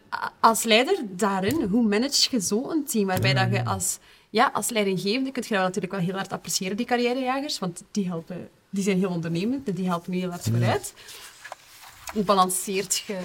als 0.40 0.62
leider 0.62 0.98
daarin, 1.16 1.62
hoe 1.62 1.82
manage 1.88 2.28
je 2.30 2.40
zo 2.40 2.70
een 2.70 2.84
team? 2.84 3.06
Waarbij 3.06 3.34
dat 3.34 3.50
je 3.50 3.64
als, 3.64 3.98
ja, 4.30 4.50
als 4.52 4.70
leidinggevende 4.70 5.30
kun 5.32 5.42
je 5.46 5.54
dat 5.54 5.62
natuurlijk 5.62 5.92
wel 5.92 6.02
heel 6.02 6.14
hard 6.14 6.32
appreciëren, 6.32 6.76
die 6.76 6.86
carrièrejagers. 6.86 7.58
Want 7.58 7.82
die, 7.90 8.06
helpen, 8.06 8.48
die 8.70 8.82
zijn 8.82 8.98
heel 8.98 9.10
ondernemend 9.10 9.68
en 9.68 9.74
die 9.74 9.86
helpen 9.86 10.10
nu 10.12 10.18
heel 10.18 10.30
hard 10.30 10.48
vooruit. 10.50 10.94
Hoe 12.12 12.24
balanceert 12.24 12.96
je 13.06 13.18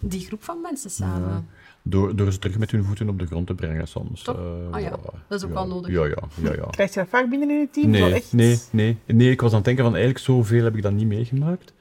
die 0.00 0.26
groep 0.26 0.44
van 0.44 0.60
mensen 0.60 0.90
samen? 0.90 1.48
Door, 1.88 2.16
door 2.16 2.32
ze 2.32 2.38
terug 2.38 2.58
met 2.58 2.70
hun 2.70 2.84
voeten 2.84 3.08
op 3.08 3.18
de 3.18 3.26
grond 3.26 3.46
te 3.46 3.54
brengen 3.54 3.88
soms. 3.88 4.24
Eh, 4.24 4.34
Ah 4.70 4.80
ja, 4.80 4.90
dat 5.28 5.38
is 5.38 5.44
ook 5.44 5.48
ja, 5.48 5.54
wel 5.54 5.66
nodig. 5.66 5.90
Ja, 5.90 6.04
ja, 6.04 6.16
ja. 6.42 6.52
ja. 6.52 6.66
Krijg 6.70 6.94
je 6.94 7.00
dat 7.00 7.08
vaak 7.08 7.30
binnen 7.30 7.50
in 7.50 7.58
je 7.58 7.68
team? 7.70 7.94
Zo 7.94 8.00
Nee, 8.00 8.12
echt? 8.14 8.32
nee, 8.32 8.58
nee, 8.70 8.98
nee. 9.06 9.30
Ik 9.30 9.40
was 9.40 9.50
aan 9.50 9.56
het 9.56 9.64
denken 9.64 9.84
van 9.84 9.94
eigenlijk 9.94 10.24
zoveel 10.24 10.64
heb 10.64 10.76
ik 10.76 10.82
dat 10.82 10.92
niet 10.92 11.06
meegemaakt. 11.06 11.72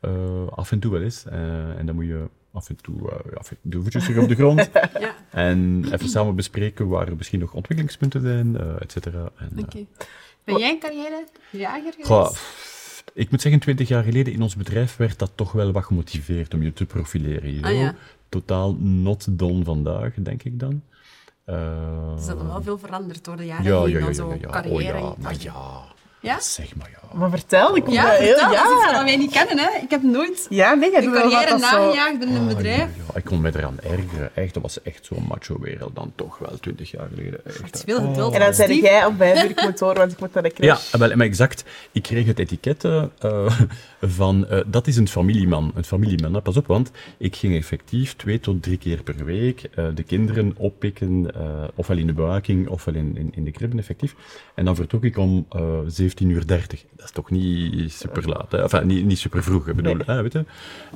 Eh, 0.00 0.46
af 0.50 0.72
en 0.72 0.78
toe 0.78 0.92
wel 0.92 1.02
eens. 1.02 1.24
Eh, 1.24 1.78
en 1.78 1.86
dan 1.86 1.94
moet 1.94 2.06
je 2.06 2.24
af 2.52 2.68
en 2.68 2.76
toe 2.80 3.10
eh, 3.10 3.18
ja, 3.30 3.36
af 3.38 3.50
en 3.50 3.56
toe 3.62 3.70
de 3.70 3.82
voetjes 3.82 4.04
terug 4.04 4.22
op 4.22 4.28
de 4.28 4.34
grond. 4.34 4.70
Ja, 5.00 5.14
en 5.30 5.84
even 5.92 6.08
samen 6.08 6.34
bespreken 6.34 6.88
waar 6.88 7.08
er 7.08 7.16
misschien 7.16 7.40
nog 7.40 7.52
ontwikkelingspunten 7.52 8.20
zijn, 8.20 8.58
eh 8.58 8.80
et 8.80 8.92
cetera. 8.92 9.30
En, 9.36 9.58
oké. 9.58 9.86
Ben 10.44 10.58
jij 10.58 10.78
een 11.52 11.94
goh, 12.02 12.30
pff, 12.30 12.84
ik 13.12 13.30
moet 13.30 13.40
zeggen, 13.40 13.60
twintig 13.60 13.88
jaar 13.88 14.04
geleden 14.04 14.32
in 14.32 14.42
ons 14.42 14.56
bedrijf 14.56 14.96
werd 14.96 15.18
dat 15.18 15.32
toch 15.34 15.52
wel 15.52 15.72
wat 15.72 15.84
gemotiveerd 15.84 16.54
om 16.54 16.62
je 16.62 16.72
te 16.72 16.84
profileren. 16.86 17.52
you 17.52 17.64
Ah, 17.64 17.80
ja. 17.80 17.94
Totaal 18.34 18.74
not 18.78 19.38
done 19.38 19.64
vandaag, 19.64 20.14
denk 20.14 20.42
ik 20.42 20.58
dan. 20.60 20.82
Er 21.44 22.16
is 22.18 22.26
dan 22.26 22.46
wel 22.46 22.62
veel 22.62 22.78
veranderd 22.78 23.24
door 23.24 23.36
de 23.36 23.46
jaren 23.46 23.64
ja, 23.64 23.82
heen. 23.82 23.90
ja, 23.90 23.98
ja, 23.98 24.06
ja, 24.06 24.12
zo 24.12 24.28
ja, 24.28 24.36
ja. 24.40 24.50
carrière. 24.50 24.98
Oh 24.98 25.00
ja, 25.00 25.14
maar 25.18 25.36
ja. 25.38 25.82
Ja? 26.24 26.40
Zeg 26.40 26.76
maar, 26.76 26.90
ja. 26.90 27.18
Maar 27.18 27.30
vertel, 27.30 27.76
ik 27.76 27.88
ja, 27.88 28.10
dat 28.10 28.18
heel... 28.18 28.36
Ja, 28.36 28.48
dat 28.50 28.84
is 28.84 28.92
wat 28.92 29.02
wij 29.02 29.16
niet 29.16 29.32
kennen. 29.32 29.58
Hè. 29.58 29.78
Ik 29.82 29.90
heb 29.90 30.02
nooit 30.02 30.46
ja, 30.48 30.74
nee, 30.74 30.96
een 30.96 31.12
carrière 31.12 31.58
nagejaagd 31.58 32.16
zo... 32.22 32.28
in 32.28 32.34
een 32.34 32.48
ah, 32.48 32.56
bedrijf. 32.56 32.78
Ja, 32.78 33.14
Ik 33.14 33.24
kon 33.24 33.40
me 33.40 33.50
eraan 33.56 33.78
ergeren. 33.82 34.30
Echt, 34.34 34.54
dat 34.54 34.62
was 34.62 34.82
echt 34.82 35.04
zo'n 35.06 35.24
macho-wereld 35.28 35.94
dan 35.94 36.12
toch 36.14 36.38
wel, 36.38 36.58
twintig 36.60 36.90
jaar 36.90 37.08
geleden. 37.14 37.44
Echt, 37.44 37.82
veel 37.86 37.98
oh. 37.98 38.34
En 38.34 38.40
dan 38.40 38.54
zei 38.54 38.80
jij 38.80 39.04
op 39.04 39.18
mijn 39.18 39.50
ik 39.50 39.62
moet 39.62 39.80
horen, 39.80 39.96
want 39.96 40.12
ik 40.12 40.20
moet 40.20 40.34
naar 40.34 40.42
de 40.42 40.52
crash. 40.52 40.92
Ja, 40.92 40.98
wel, 40.98 41.16
maar 41.16 41.26
exact. 41.26 41.64
Ik 41.92 42.02
kreeg 42.02 42.26
het 42.26 42.38
etiket 42.38 42.84
eh, 42.84 43.04
van, 44.00 44.46
eh, 44.46 44.60
dat 44.66 44.86
is 44.86 44.96
een 44.96 45.08
familieman. 45.08 45.72
Een 45.74 45.84
familieman, 45.84 46.34
hè. 46.34 46.40
pas 46.40 46.56
op, 46.56 46.66
want 46.66 46.90
ik 47.16 47.36
ging 47.36 47.56
effectief 47.56 48.16
twee 48.16 48.40
tot 48.40 48.62
drie 48.62 48.78
keer 48.78 49.02
per 49.02 49.24
week 49.24 49.62
eh, 49.74 49.86
de 49.94 50.02
kinderen 50.02 50.54
oppikken, 50.56 51.32
ofwel 51.74 51.96
in 51.96 52.06
de 52.06 52.12
bewaking, 52.12 52.68
ofwel 52.68 52.94
in, 52.94 53.16
in, 53.16 53.32
in 53.34 53.44
de 53.44 53.50
kribben 53.50 53.78
effectief. 53.78 54.14
En 54.54 54.64
dan 54.64 54.74
vertrok 54.74 55.04
ik 55.04 55.18
om 55.18 55.46
17 55.86 56.13
15 56.14 56.30
uur 56.30 56.46
30. 56.46 56.84
Dat 56.96 57.04
is 57.04 57.10
toch 57.10 57.30
niet 57.30 57.92
super 57.92 58.28
laat, 58.28 58.52
hè? 58.52 58.62
enfin 58.62 58.86
niet, 58.86 59.04
niet 59.04 59.18
super 59.18 59.42
vroeg, 59.42 59.68
ik 59.68 59.76
bedoel, 59.76 59.94
nee. 59.94 60.04
hè, 60.06 60.22
weet 60.22 60.32
je? 60.32 60.44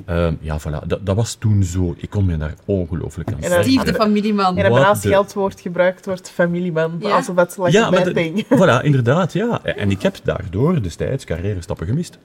Uh, 0.09 0.31
ja, 0.39 0.59
voilà, 0.59 0.87
dat, 0.87 1.05
dat, 1.05 1.15
was 1.15 1.33
toen 1.33 1.63
zo. 1.63 1.95
Ik 1.97 2.09
kon 2.09 2.25
me 2.25 2.37
daar 2.37 2.53
ongelooflijk 2.65 3.31
aan 3.31 3.41
en 3.41 3.63
Liefde 3.63 3.93
familieman. 3.93 4.57
En 4.57 4.71
dan 4.71 4.85
als 4.85 5.01
de... 5.01 5.07
geldwoord 5.07 5.61
gebruikt 5.61 6.05
wordt, 6.05 6.29
familieman, 6.29 6.97
ja. 6.99 7.15
alsof 7.15 7.35
dat 7.35 7.57
like 7.57 7.71
ja, 7.71 7.89
maar 7.89 8.11
Voilà, 8.81 8.83
inderdaad, 8.89 9.33
ja. 9.33 9.63
En 9.63 9.91
ik 9.91 10.01
heb 10.01 10.15
daardoor 10.23 10.81
destijds 10.81 11.25
carrière 11.25 11.61
stappen 11.61 11.87
gemist. 11.87 12.17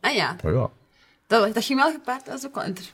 Ah 0.00 0.14
ja. 0.14 0.36
Oh, 0.44 0.52
ja. 0.52 0.70
Dat, 1.28 1.54
dat 1.54 1.64
ging 1.64 1.80
wel 1.80 1.92
gepaard, 1.92 2.26
dat 2.26 2.38
is 2.38 2.46
ook 2.46 2.54
wel 2.54 2.64
inter... 2.64 2.84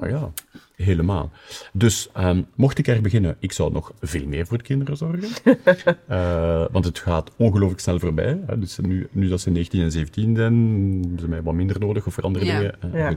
Ah 0.00 0.10
ja, 0.10 0.32
helemaal. 0.76 1.30
Dus 1.72 2.08
ehm, 2.12 2.42
mocht 2.54 2.78
ik 2.78 2.86
er 2.86 3.00
beginnen, 3.00 3.36
ik 3.38 3.52
zou 3.52 3.72
nog 3.72 3.92
veel 4.00 4.26
meer 4.26 4.46
voor 4.46 4.58
de 4.58 4.64
kinderen 4.64 4.96
zorgen. 4.96 5.28
Eh, 6.08 6.64
want 6.72 6.84
het 6.84 6.98
gaat 6.98 7.30
ongelooflijk 7.36 7.80
snel 7.80 7.98
voorbij. 7.98 8.40
Hè. 8.46 8.58
Dus 8.58 8.78
nu, 8.78 9.08
nu 9.10 9.28
dat 9.28 9.40
ze 9.40 9.50
19 9.50 9.80
en 9.82 9.92
17 9.92 10.36
zijn, 10.36 10.54
hebben 11.00 11.18
ze 11.18 11.28
mij 11.28 11.42
wat 11.42 11.54
minder 11.54 11.80
nodig 11.80 12.06
of 12.06 12.14
voor 12.14 12.22
andere 12.22 12.44
Ja. 12.44 12.58
dingen. 12.58 12.82
Eh, 12.82 12.92
Ja. 12.92 13.12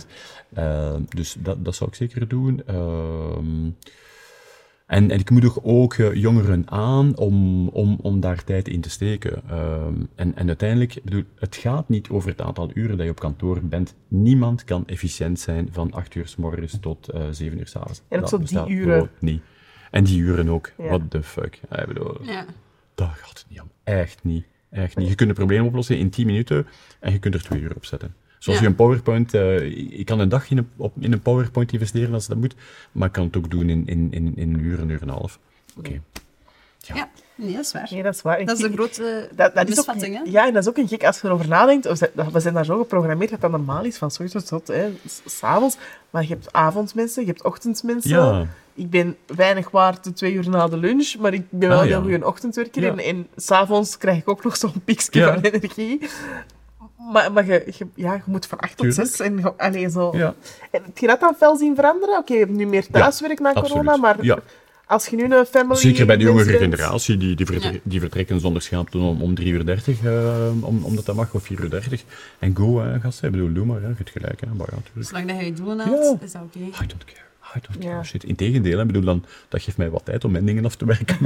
Eh, 0.53 0.95
dus 1.09 1.35
dat, 1.39 1.65
dat 1.65 1.75
zou 1.75 1.89
ik 1.89 1.95
zeker 1.95 2.27
doen. 2.27 2.61
Ehm, 2.65 3.69
en, 4.87 5.11
en 5.11 5.19
ik 5.19 5.29
moedig 5.29 5.63
ook 5.63 5.93
eh, 5.93 6.13
jongeren 6.13 6.63
aan 6.69 7.17
om, 7.17 7.67
om, 7.67 7.97
om 8.01 8.19
daar 8.19 8.43
tijd 8.43 8.67
in 8.67 8.81
te 8.81 8.89
steken. 8.89 9.41
Ehm, 9.49 9.93
en, 10.15 10.35
en 10.35 10.47
uiteindelijk, 10.47 10.95
ik 10.95 11.03
bedoel, 11.03 11.23
het 11.35 11.55
gaat 11.55 11.89
niet 11.89 12.09
over 12.09 12.29
het 12.29 12.41
aantal 12.41 12.69
uren 12.73 12.97
dat 12.97 13.05
je 13.05 13.11
op 13.11 13.19
kantoor 13.19 13.59
bent. 13.63 13.95
Niemand 14.07 14.63
kan 14.63 14.87
efficiënt 14.87 15.39
zijn 15.39 15.69
van 15.71 15.91
8 15.91 16.15
uur 16.15 16.27
s 16.27 16.35
morgens 16.35 16.77
tot 16.81 17.09
eh 17.09 17.21
7 17.31 17.59
uur 17.59 17.67
s 17.67 17.75
avonds. 17.75 18.01
En 18.07 18.15
ook 18.15 18.21
Dat 18.21 18.29
zo 18.29 18.37
die 18.37 18.45
bestaat 18.45 18.69
uren. 18.69 19.09
niet. 19.19 19.41
En 19.91 20.03
die 20.03 20.19
uren 20.19 20.49
ook. 20.49 20.71
Ja. 20.77 20.87
What 20.87 21.01
the 21.09 21.23
fuck. 21.23 21.59
Ja, 21.69 21.79
ik 21.79 21.87
bedoel, 21.87 22.23
Ja. 22.23 22.45
daar 22.95 23.17
gaat 23.21 23.29
het 23.39 23.45
niet 23.49 23.61
om. 23.61 23.69
Echt 23.83 24.23
niet. 24.23 24.45
Echt 24.69 24.97
niet. 24.97 25.07
Je 25.07 25.15
kunt 25.15 25.29
een 25.29 25.35
probleem 25.35 25.65
oplossen 25.65 25.97
in 25.97 26.09
10 26.09 26.25
minuten 26.25 26.67
en 26.99 27.11
je 27.11 27.19
kunt 27.19 27.33
er 27.33 27.41
2 27.43 27.61
uur 27.61 27.75
op 27.75 27.85
zetten. 27.85 28.15
Zoals 28.39 28.59
Ja. 28.59 28.65
je 28.65 28.69
een 28.71 28.75
PowerPoint, 28.77 29.33
eh, 29.33 29.99
ik 29.99 30.05
kan 30.05 30.19
een 30.19 30.29
dag 30.29 30.49
in 30.49 30.57
een, 30.57 30.69
op, 30.75 30.93
in 30.99 31.13
een 31.13 31.21
PowerPoint 31.21 31.73
investeren 31.73 32.13
als 32.13 32.27
dat 32.27 32.37
moet, 32.37 32.55
maar 32.91 33.07
ik 33.07 33.13
kan 33.13 33.23
het 33.25 33.37
ook 33.37 33.49
doen 33.51 33.69
in, 33.69 33.83
in, 33.87 34.07
in, 34.11 34.33
in 34.35 34.53
een 34.53 34.59
uur, 34.59 34.79
een 34.79 34.89
uur 34.89 35.01
en 35.01 35.07
een 35.07 35.13
half. 35.13 35.39
Oké. 35.77 36.01
ja, 36.77 37.09
nee, 37.35 37.53
dat 37.55 37.65
is 37.65 37.71
waar. 37.71 37.87
Nee, 37.91 38.03
dat 38.03 38.13
is 38.15 38.21
waar. 38.21 38.45
Dat 38.45 38.57
is 38.57 38.63
een 38.63 38.73
grote 38.73 39.29
dat, 39.35 39.55
dat 39.55 39.69
is 39.69 39.79
ook, 39.79 39.85
misvatting, 39.85 40.15
hè? 40.15 40.21
Ja, 40.31 40.47
en 40.47 40.53
dat 40.53 40.63
is 40.63 40.69
ook 40.69 40.77
een 40.77 40.87
gek 40.87 41.03
als 41.05 41.21
je 41.21 41.27
erover 41.27 41.47
nadenkt. 41.47 41.85
We 41.87 41.95
zijn, 41.95 42.11
we 42.31 42.39
zijn 42.39 42.53
daar 42.53 42.65
zo 42.65 42.77
geprogrammeerd 42.77 43.29
dat 43.31 43.41
dat 43.41 43.51
normaal 43.51 43.83
is, 43.85 43.97
van 43.97 44.07
ochtends 44.19 44.45
tot 44.47 44.67
hè, 44.67 44.89
s- 45.07 45.21
s 45.25 45.43
avonds. 45.43 45.77
Maar 46.09 46.21
je 46.21 46.27
hebt 46.27 46.53
avondmensen, 46.53 47.21
je 47.21 47.27
hebt 47.27 47.43
ochtendsmensen. 47.43 48.09
Ja. 48.09 48.47
Ik 48.73 48.89
ben 48.89 49.15
weinig 49.25 49.69
waard 49.71 50.03
de 50.03 50.13
twee 50.13 50.33
uur 50.33 50.49
na 50.49 50.67
de 50.67 50.77
lunch, 50.77 51.15
maar 51.19 51.33
ik 51.33 51.43
ben 51.49 51.69
wel 51.69 51.77
Ah, 51.77 51.83
een 51.83 51.89
ja. 51.89 51.99
heel 52.01 52.09
goede 52.09 52.25
ochtendwerker. 52.27 52.81
Ja. 52.81 52.89
En, 52.91 52.99
en 52.99 53.27
s'avonds 53.35 53.97
krijg 53.97 54.17
ik 54.17 54.29
ook 54.29 54.43
nog 54.43 54.57
zo'n 54.57 54.81
piekje 54.85 55.19
Ja. 55.19 55.33
van 55.33 55.41
energie. 55.43 55.99
Maar, 57.11 57.31
maar 57.31 57.45
je, 57.45 57.63
je- 57.77 57.87
ja, 57.95 58.13
je 58.13 58.21
moet 58.25 58.45
van 58.45 58.59
acht 58.59 58.77
tot 58.77 58.85
Tuurlijk. 58.89 59.07
zes. 59.09 59.19
En, 59.19 59.37
je- 59.37 59.57
allee, 59.57 59.89
zo. 59.89 60.11
Ja. 60.17 60.33
En 60.71 60.81
heb 60.83 60.97
je 60.97 61.07
dat 61.07 61.19
dan 61.19 61.35
fel 61.37 61.57
zien 61.57 61.75
veranderen? 61.75 62.17
Oké, 62.17 62.33
je 62.33 62.39
hebt 62.39 62.51
nu 62.51 62.65
meer 62.65 62.87
thuiswerk 62.87 63.39
na 63.39 63.49
absoluut. 63.49 63.71
corona, 63.71 63.95
maar 63.97 64.23
Ja. 64.23 64.37
als 64.85 65.07
je 65.07 65.15
nu 65.15 65.23
een 65.35 65.45
family... 65.45 65.75
Zeker 65.79 66.05
bij 66.05 66.17
de 66.17 66.23
jongere 66.23 66.45
bent- 66.45 66.57
generatie, 66.73 67.17
die, 67.17 67.35
die, 67.35 67.45
vertre- 67.45 67.71
Ja. 67.71 67.79
die 67.83 67.99
vertrekken 67.99 68.39
zonder 68.39 68.61
schaamte 68.61 68.97
om, 68.97 69.21
om 69.21 69.35
3 69.35 69.51
uur 69.51 69.65
30, 69.65 70.03
eh, 70.03 70.47
om, 70.61 70.83
omdat 70.83 71.05
dat 71.05 71.15
mag, 71.15 71.33
of 71.33 71.43
4 71.43 71.59
uur 71.59 71.69
30. 71.69 72.03
En 72.39 72.55
go, 72.55 72.79
hè, 72.81 72.99
gasten. 72.99 73.25
Ik 73.25 73.31
bedoel, 73.33 73.53
doe 73.53 73.65
maar, 73.65 73.81
hè. 73.81 73.87
je 73.87 73.93
hebt 73.97 74.09
gelijk. 74.09 74.41
Hè. 74.41 74.47
Maar 74.47 74.67
ja, 74.69 74.75
natuurlijk. 74.75 75.07
Zolang 75.07 75.27
dat 75.27 75.37
je 75.39 75.83
haalt, 75.83 76.19
Ja. 76.19 76.25
is 76.25 76.31
dat 76.31 76.41
oké. 76.41 76.59
I 76.59 76.87
don't 76.87 77.05
care. 77.05 77.25
I 77.55 77.59
don't 77.67 77.77
care. 77.83 77.95
Ja. 77.95 78.03
Shit. 78.03 78.23
Integendeel. 78.23 78.79
Ik 78.79 78.87
bedoel, 78.87 79.03
dan, 79.03 79.25
dat 79.49 79.61
geeft 79.61 79.77
mij 79.77 79.89
wat 79.89 80.05
tijd 80.05 80.23
om 80.25 80.31
mijn 80.31 80.45
dingen 80.45 80.65
af 80.65 80.75
te 80.75 80.85
werken. 80.85 81.17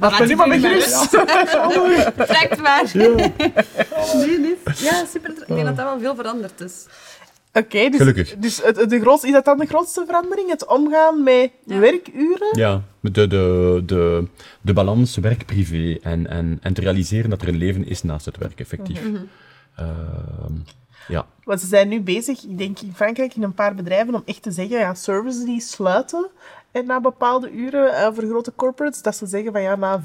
Laat 0.00 0.18
me 0.18 0.26
nu 0.26 0.34
maar 0.36 0.48
met 0.48 0.62
rust. 0.64 1.10
Trekt 2.30 2.60
maar. 2.60 2.90
Nee, 2.94 4.38
nee. 4.38 4.56
Ja, 4.78 5.04
super. 5.04 5.30
Ik 5.30 5.46
denk 5.46 5.64
dat 5.64 5.76
dat 5.76 5.84
wel 5.86 5.98
veel 6.00 6.14
veranderd 6.14 6.60
is. 6.60 6.86
Oké, 7.52 7.88
dus, 7.88 7.96
Gelukkig. 7.96 8.34
dus 8.38 8.62
het, 8.62 8.76
het- 8.76 8.90
de 8.90 9.00
grootste, 9.00 9.26
is 9.26 9.32
dat 9.32 9.44
dan 9.44 9.58
de 9.58 9.66
grootste 9.66 10.02
verandering? 10.06 10.50
Het 10.50 10.66
omgaan 10.66 11.22
met 11.22 11.50
Ja. 11.66 11.78
werkuren? 11.78 12.48
Ja, 12.58 12.82
de, 13.00 13.10
de, 13.26 13.82
de, 13.86 14.26
de 14.60 14.72
balans 14.72 15.16
werk-privé 15.16 15.98
en, 16.02 16.26
en, 16.26 16.58
en 16.62 16.72
te 16.74 16.80
realiseren 16.80 17.30
dat 17.30 17.42
er 17.42 17.48
een 17.48 17.56
leven 17.56 17.86
is 17.86 18.02
naast 18.02 18.26
het 18.26 18.36
werk, 18.38 18.60
effectief. 18.60 19.00
Ehm, 19.76 19.86
ja, 21.08 21.26
Want 21.44 21.60
ze 21.60 21.66
zijn 21.66 21.88
nu 21.88 22.00
bezig, 22.00 22.42
ik 22.42 22.58
denk 22.58 22.80
in 22.80 22.94
Frankrijk, 22.94 23.34
in 23.34 23.42
een 23.42 23.54
paar 23.54 23.74
bedrijven, 23.74 24.14
om 24.14 24.22
echt 24.24 24.42
te 24.42 24.50
zeggen, 24.50 24.78
ja, 24.78 24.94
services 24.94 25.44
die 25.44 25.60
sluiten 25.60 26.30
en 26.70 26.86
na 26.86 27.00
bepaalde 27.00 27.50
uren 27.50 27.94
eh, 27.94 28.08
voor 28.14 28.24
grote 28.24 28.52
corporates, 28.56 29.02
dat 29.02 29.16
ze 29.16 29.26
zeggen 29.26 29.52
van 29.52 29.62
ja, 29.62 29.76
na 29.76 30.02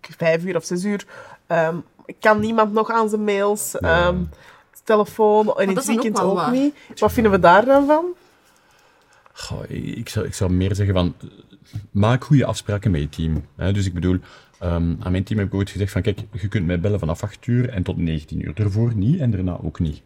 vijf 0.00 0.44
uur 0.44 0.56
of 0.56 0.64
zes 0.64 0.84
uur 0.84 1.06
ehm, 1.46 1.76
kan 2.20 2.40
niemand 2.40 2.72
nog 2.72 2.90
aan 2.90 3.08
zijn 3.08 3.24
mails, 3.24 3.78
ehm, 3.78 4.22
telefoon, 4.84 5.46
en 5.56 5.62
in 5.62 5.68
het 5.68 5.78
ook 5.78 5.84
weekend 5.84 6.20
ook, 6.20 6.34
waar. 6.34 6.50
niet. 6.50 6.74
Wat 6.96 7.12
vinden 7.12 7.32
we 7.32 7.38
daar 7.38 7.64
dan 7.64 7.86
van? 7.86 8.04
Goh, 9.32 9.70
ik, 9.70 10.08
zou, 10.08 10.26
ik 10.26 10.34
zou 10.34 10.52
meer 10.52 10.74
zeggen 10.74 10.94
van, 10.94 11.14
maak 11.90 12.24
goede 12.24 12.44
afspraken 12.44 12.90
met 12.90 13.00
je 13.00 13.08
team. 13.08 13.44
Hè? 13.56 13.72
Dus 13.72 13.86
ik 13.86 13.94
bedoel, 13.94 14.18
ehm, 14.58 14.94
aan 15.00 15.10
mijn 15.10 15.24
team 15.24 15.38
heb 15.38 15.48
ik 15.48 15.54
ooit 15.54 15.70
gezegd 15.70 15.92
van, 15.92 16.02
kijk, 16.02 16.20
je 16.32 16.48
kunt 16.48 16.66
mij 16.66 16.80
bellen 16.80 16.98
vanaf 16.98 17.22
8 17.22 17.46
uur 17.46 17.68
en 17.68 17.82
tot 17.82 17.96
19 17.96 18.46
uur. 18.46 18.54
Daarvoor 18.54 18.94
niet 18.94 19.20
en 19.20 19.30
daarna 19.30 19.58
ook 19.62 19.78
niet. 19.78 20.02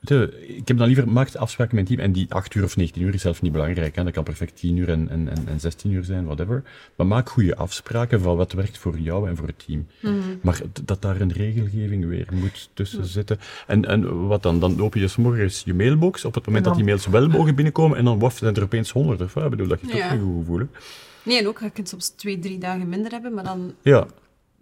De- 0.00 0.44
ik 0.56 0.68
heb 0.68 0.76
dan 0.78 0.86
liever, 0.86 1.08
maak 1.08 1.34
afspraken 1.34 1.74
met 1.76 1.88
mijn 1.88 1.96
team 1.98 2.08
en 2.08 2.12
die 2.12 2.26
8 2.34 2.54
uur 2.54 2.64
of 2.64 2.76
19 2.76 3.02
uur 3.02 3.14
is 3.14 3.20
zelf 3.22 3.42
niet 3.42 3.52
belangrijk. 3.52 3.96
Hè? 3.96 4.04
Dat 4.04 4.12
kan 4.12 4.24
perfect 4.24 4.56
10 4.56 4.76
uur 4.76 4.88
en, 4.88 5.08
en, 5.08 5.28
en, 5.28 5.48
en 5.48 5.60
16 5.60 5.90
uur 5.90 6.04
zijn, 6.04 6.24
whatever. 6.24 6.62
Maar 6.96 7.06
maak 7.06 7.28
goede 7.28 7.56
afspraken 7.56 8.20
van 8.20 8.36
wat 8.36 8.52
werkt 8.52 8.78
voor 8.78 8.98
jou 8.98 9.28
en 9.28 9.36
voor 9.36 9.46
het 9.46 9.64
team. 9.66 9.86
Maar 10.42 10.60
d- 10.72 10.80
dat 10.86 11.02
daar 11.02 11.20
een 11.20 11.32
regelgeving 11.32 12.06
weer 12.06 12.26
moet 12.32 12.70
tussen 12.74 13.04
zitten. 13.04 13.38
En, 13.66 13.84
en 13.84 14.26
wat 14.26 14.42
dan? 14.42 14.60
Dan 14.60 14.80
open 14.80 15.00
je 15.00 15.08
's 15.08 15.16
morgens 15.16 15.62
je 15.64 15.74
mailbox 15.74 16.24
op 16.24 16.34
het 16.34 16.46
moment 16.46 16.64
En 16.64 16.70
dat 16.70 16.78
die 16.80 16.88
mails 16.88 17.06
wel 17.06 17.28
mogen 17.28 17.54
binnenkomen 17.54 17.98
en 17.98 18.04
dan 18.04 18.18
waf, 18.18 18.36
zijn 18.36 18.54
er 18.54 18.62
opeens 18.62 18.90
honderd. 18.90 19.20
Of, 19.20 19.34
wat? 19.34 19.44
ik 19.44 19.50
bedoel, 19.50 19.66
dat 19.68 19.78
Ja. 19.82 19.88
ook 20.06 20.10
een 20.12 20.20
goed 20.20 20.38
gevoel. 20.38 20.58
hè. 20.58 20.64
Nee, 21.22 21.38
en 21.38 21.48
ook, 21.48 21.60
je 21.60 21.70
kunt 21.70 21.88
soms 21.88 22.08
twee, 22.08 22.38
drie 22.38 22.58
dagen 22.58 22.88
minder 22.88 23.10
hebben, 23.12 23.34
maar 23.34 23.44
dan 23.44 23.74
Ja, 23.82 24.06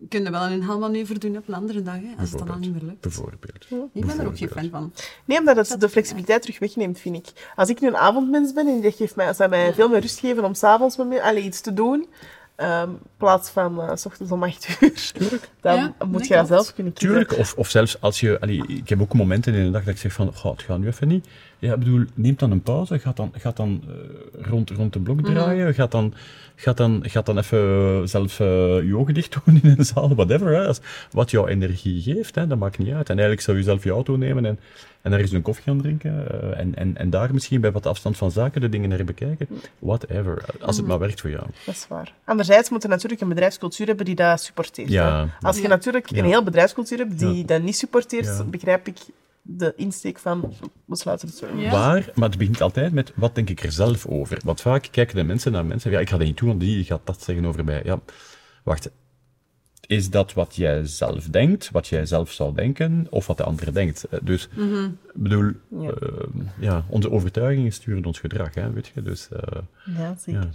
kun 0.08 0.22
je 0.24 0.30
wel 0.30 0.42
een 0.46 0.62
helmanoeuvre 0.62 1.18
doen 1.18 1.36
op 1.36 1.48
een 1.48 1.54
andere 1.54 1.82
dag, 1.82 1.94
hè, 1.94 2.14
als 2.18 2.30
het 2.30 2.38
dan 2.38 2.48
al 2.50 2.54
Bijvoorbeeld. 2.58 2.60
niet 2.60 2.72
meer 2.72 2.82
lukt. 2.90 3.00
bijvoorbeeld. 3.00 3.90
Ik 3.92 4.06
ben 4.06 4.18
er 4.20 4.26
ook 4.26 4.38
geen 4.38 4.48
fan 4.48 4.70
van. 4.70 4.92
Nee, 5.24 5.38
omdat 5.38 5.68
het 5.68 5.80
de 5.80 5.88
flexibiliteit 5.88 6.42
terug 6.42 6.58
wegneemt, 6.58 6.98
vind 6.98 7.16
ik. 7.16 7.52
Als 7.56 7.68
ik 7.68 7.80
nu 7.80 7.88
een 7.88 7.96
avondmens 7.96 8.52
ben 8.52 8.66
en 8.66 8.80
dat 8.80 8.94
geeft 8.94 9.16
mij, 9.16 9.32
zou 9.32 9.50
mij 9.50 9.74
veel 9.74 9.88
meer 9.88 10.00
rust 10.00 10.18
geven 10.18 10.44
om 10.44 10.54
s'avonds 10.54 10.96
iets 11.36 11.60
te 11.60 11.72
doen, 11.72 12.08
ehm, 12.56 12.88
in 12.90 12.98
plaats 13.16 13.50
van 13.50 13.80
eh, 13.82 13.96
s 13.96 14.06
ochtends 14.06 14.32
om 14.32 14.42
acht 14.42 14.76
uur, 14.80 15.40
dan 15.60 15.76
Ja, 15.76 15.94
moet 16.04 16.18
dat 16.18 16.26
je 16.26 16.34
dat 16.34 16.46
zelf 16.46 16.74
kunnen 16.74 16.92
kiezen. 16.92 17.16
Tuurlijk, 17.16 17.38
of, 17.40 17.54
of 17.54 17.68
zelfs 17.68 18.00
als 18.00 18.20
je... 18.20 18.40
allee, 18.40 18.66
ik 18.66 18.88
heb 18.88 19.00
ook 19.00 19.14
momenten 19.14 19.54
in 19.54 19.64
de 19.64 19.70
dag 19.70 19.84
dat 19.84 19.94
ik 19.94 20.00
zeg 20.00 20.12
van, 20.12 20.34
goh, 20.34 20.52
het 20.52 20.62
gaat 20.62 20.78
nu 20.78 20.86
even 20.86 21.08
niet. 21.08 21.26
Ja, 21.62 21.72
ik 21.72 21.78
bedoel, 21.78 22.04
neem 22.14 22.34
dan 22.36 22.50
een 22.50 22.62
pauze, 22.62 22.98
gaat 22.98 23.16
dan, 23.16 23.32
gaat 23.38 23.56
dan 23.56 23.82
eh, 23.88 24.44
rond, 24.46 24.70
rond 24.70 24.92
de 24.92 25.00
blok 25.00 25.20
Mhm. 25.20 25.32
draaien, 25.32 25.74
gaat, 25.74 25.90
dan, 25.90 26.14
gaat, 26.56 26.76
dan, 26.76 27.00
gaat 27.06 27.26
dan 27.26 27.38
even 27.38 28.08
zelf 28.08 28.40
eh, 28.40 28.46
je 28.86 28.96
ogen 28.96 29.14
dicht 29.14 29.36
doen 29.44 29.60
in 29.62 29.74
een 29.78 29.84
zaal, 29.84 30.14
whatever. 30.14 30.52
Hè. 30.52 30.72
Wat 31.10 31.30
jouw 31.30 31.46
energie 31.46 32.02
geeft, 32.02 32.34
hè, 32.34 32.46
dat 32.46 32.58
maakt 32.58 32.78
niet 32.78 32.88
uit. 32.92 33.08
En 33.08 33.12
eigenlijk 33.18 33.40
zou 33.40 33.56
je 33.56 33.62
zelf 33.62 33.84
je 33.84 33.90
auto 33.90 34.16
nemen 34.16 34.44
en, 34.44 34.58
en 35.02 35.10
daar 35.10 35.20
eens 35.20 35.32
een 35.32 35.42
koffie 35.42 35.64
gaan 35.64 35.80
drinken. 35.80 36.42
eh, 36.52 36.58
en, 36.60 36.74
en, 36.74 36.96
en 36.96 37.10
daar 37.10 37.32
misschien 37.32 37.60
bij 37.60 37.72
wat 37.72 37.86
afstand 37.86 38.16
van 38.16 38.30
zaken 38.30 38.60
de 38.60 38.68
dingen 38.68 38.88
naar 38.88 39.04
bekijken. 39.04 39.48
Whatever, 39.78 40.44
als 40.46 40.58
Mhm. 40.60 40.76
het 40.76 40.86
maar 40.86 40.98
werkt 40.98 41.20
voor 41.20 41.30
jou. 41.30 41.44
Dat 41.66 41.74
is 41.74 41.86
waar. 41.88 42.12
Anderzijds 42.24 42.70
moet 42.70 42.82
je 42.82 42.88
natuurlijk 42.88 43.20
een 43.20 43.28
bedrijfscultuur 43.28 43.86
hebben 43.86 44.04
die 44.04 44.14
dat 44.14 44.40
supporteert. 44.42 44.88
Ja. 44.88 45.28
Als 45.40 45.58
je 45.58 45.68
natuurlijk 45.68 46.10
Ja. 46.10 46.18
een 46.18 46.24
heel 46.24 46.42
bedrijfscultuur 46.44 46.98
hebt 46.98 47.18
die 47.18 47.36
Ja. 47.36 47.44
dat 47.46 47.62
niet 47.62 47.76
supporteert, 47.76 48.50
begrijp 48.50 48.86
ik 48.86 48.96
de 49.42 49.72
insteek 49.76 50.18
van 50.18 50.52
we 50.84 50.96
sluiten 50.96 51.28
het 51.28 51.36
service. 51.36 51.60
Ja. 51.60 51.70
Waar, 51.70 52.10
maar 52.14 52.28
het 52.28 52.38
begint 52.38 52.60
altijd 52.60 52.92
met 52.92 53.12
wat 53.16 53.34
denk 53.34 53.50
ik 53.50 53.62
er 53.62 53.72
zelf 53.72 54.06
over. 54.06 54.40
Want 54.44 54.60
vaak 54.60 54.88
kijken 54.90 55.16
de 55.16 55.22
mensen 55.24 55.52
naar 55.52 55.66
mensen, 55.66 55.90
ja, 55.90 56.00
ik 56.00 56.08
ga 56.10 56.16
dat 56.16 56.26
niet 56.26 56.36
doen, 56.38 56.48
want 56.48 56.60
die 56.60 56.84
gaat 56.84 57.00
dat 57.06 57.22
zeggen 57.22 57.44
over 57.44 57.64
mij. 57.64 57.80
Ja, 57.84 58.00
wacht. 58.64 58.90
Is 59.86 60.10
dat 60.10 60.32
wat 60.32 60.56
jij 60.56 60.84
zelf 60.86 61.24
denkt, 61.26 61.70
wat 61.70 61.86
jij 61.86 62.06
zelf 62.06 62.30
zou 62.32 62.54
denken, 62.54 63.06
of 63.10 63.26
wat 63.26 63.36
de 63.36 63.42
ander 63.44 63.72
denkt? 63.74 64.04
Eh, 64.04 64.18
Dus, 64.22 64.48
ik 64.56 64.90
bedoel, 65.14 65.52
Ja. 65.70 65.90
eh, 65.90 66.28
ja, 66.58 66.84
onze 66.88 67.10
overtuigingen 67.10 67.72
sturen 67.72 68.04
ons 68.04 68.18
gedrag, 68.20 68.54
hè, 68.54 68.72
weet 68.72 68.90
je? 68.94 69.02
Dus, 69.02 69.28
eh, 69.28 69.60
Ja, 69.98 70.14
zeker. 70.18 70.40
ja. 70.42 70.48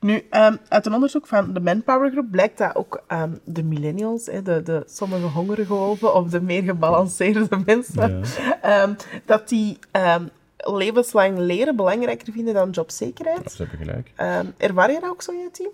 Nu, 0.00 0.26
ehm, 0.30 0.56
uit 0.68 0.86
een 0.86 0.94
onderzoek 0.94 1.26
van 1.26 1.52
de 1.52 1.60
Manpower 1.60 2.10
Group 2.10 2.30
blijkt 2.30 2.58
dat 2.58 2.74
ook 2.74 3.02
ehm, 3.06 3.32
de 3.44 3.62
millennials, 3.62 4.26
hè, 4.26 4.42
de, 4.42 4.62
de 4.62 4.82
sommige 4.86 5.26
hongerige 5.26 5.74
wolven 5.74 6.14
of 6.14 6.30
de 6.30 6.40
meer 6.40 6.62
gebalanceerde 6.62 7.62
mensen, 7.66 8.22
ehm, 8.62 8.94
dat 9.24 9.48
die 9.48 9.78
ehm, 9.90 10.26
levenslang 10.56 11.38
leren 11.38 11.76
belangrijker 11.76 12.32
vinden 12.32 12.54
dan 12.54 12.70
jobzekerheid. 12.70 13.52
ze 13.52 13.62
hebben 13.62 13.86
gelijk. 13.86 14.12
Ehm, 14.16 14.46
ervaar 14.56 14.92
je 14.92 15.00
dat 15.00 15.10
ook 15.10 15.22
zo 15.22 15.32
in 15.32 15.38
je 15.38 15.50
team? 15.50 15.70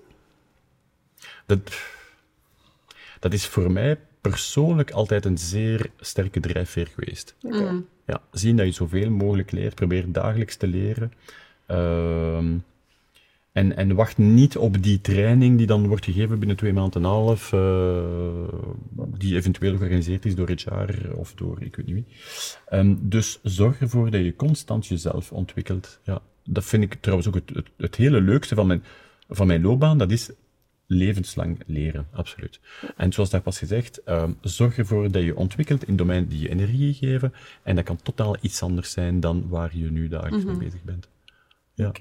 Dat, 1.46 1.60
dat 3.20 3.32
is 3.32 3.46
voor 3.46 3.72
mij 3.72 3.98
persoonlijk 4.20 4.90
altijd 4.90 5.24
een 5.24 5.38
zeer 5.38 5.90
sterke 6.00 6.40
drijfveer 6.40 6.86
geweest. 6.86 7.34
Ja, 8.06 8.20
zien 8.30 8.56
dat 8.56 8.66
je 8.66 8.72
zoveel 8.72 9.10
mogelijk 9.10 9.50
leert, 9.50 9.74
probeer 9.74 10.12
dagelijks 10.12 10.56
te 10.56 10.66
leren. 10.66 11.12
Ehm, 11.66 12.58
en, 13.56 13.76
en 13.76 13.94
wacht 13.94 14.18
niet 14.18 14.56
op 14.56 14.82
die 14.82 15.00
training 15.00 15.58
die 15.58 15.66
dan 15.66 15.86
wordt 15.86 16.04
gegeven 16.04 16.38
binnen 16.38 16.56
twee 16.56 16.72
maanden 16.72 17.02
en 17.02 17.08
een 17.08 17.14
half, 17.14 17.52
eh, 17.52 18.04
die 19.18 19.36
eventueel 19.36 19.76
georganiseerd 19.76 20.24
is 20.24 20.34
door 20.34 20.48
HR 20.50 21.14
of 21.14 21.34
door 21.34 21.62
ik 21.62 21.76
weet 21.76 21.86
niet 21.86 21.94
wie. 21.94 22.06
Ehm, 22.68 22.94
dus 23.00 23.38
zorg 23.42 23.80
ervoor 23.80 24.10
dat 24.10 24.24
je 24.24 24.36
constant 24.36 24.86
jezelf 24.86 25.32
ontwikkelt. 25.32 26.00
Ja, 26.04 26.22
dat 26.44 26.64
vind 26.64 26.82
ik 26.82 26.94
trouwens 27.00 27.28
ook 27.28 27.34
het, 27.34 27.50
het, 27.54 27.68
het 27.76 27.94
hele 27.94 28.20
leukste 28.20 28.54
van 28.54 28.66
mijn, 28.66 28.82
van 29.28 29.46
mijn 29.46 29.62
loopbaan. 29.62 29.98
Dat 29.98 30.10
is 30.10 30.30
levenslang 30.86 31.58
leren, 31.66 32.06
absoluut. 32.12 32.60
En 32.96 33.12
zoals 33.12 33.30
daar 33.30 33.40
pas 33.40 33.58
gezegd, 33.58 34.02
ehm, 34.02 34.32
zorg 34.40 34.78
ervoor 34.78 35.10
dat 35.10 35.22
je 35.22 35.36
ontwikkelt 35.36 35.84
in 35.88 35.96
domeinen 35.96 36.28
die 36.28 36.40
je 36.40 36.48
energie 36.48 36.94
geven. 36.94 37.32
En 37.62 37.74
dat 37.74 37.84
kan 37.84 38.02
totaal 38.02 38.36
iets 38.40 38.62
anders 38.62 38.90
zijn 38.90 39.20
dan 39.20 39.48
waar 39.48 39.76
je 39.76 39.90
nu 39.90 40.08
dagelijks 40.08 40.44
mee 40.44 40.56
bezig 40.56 40.82
bent. 40.82 41.08
Ja. 41.76 41.92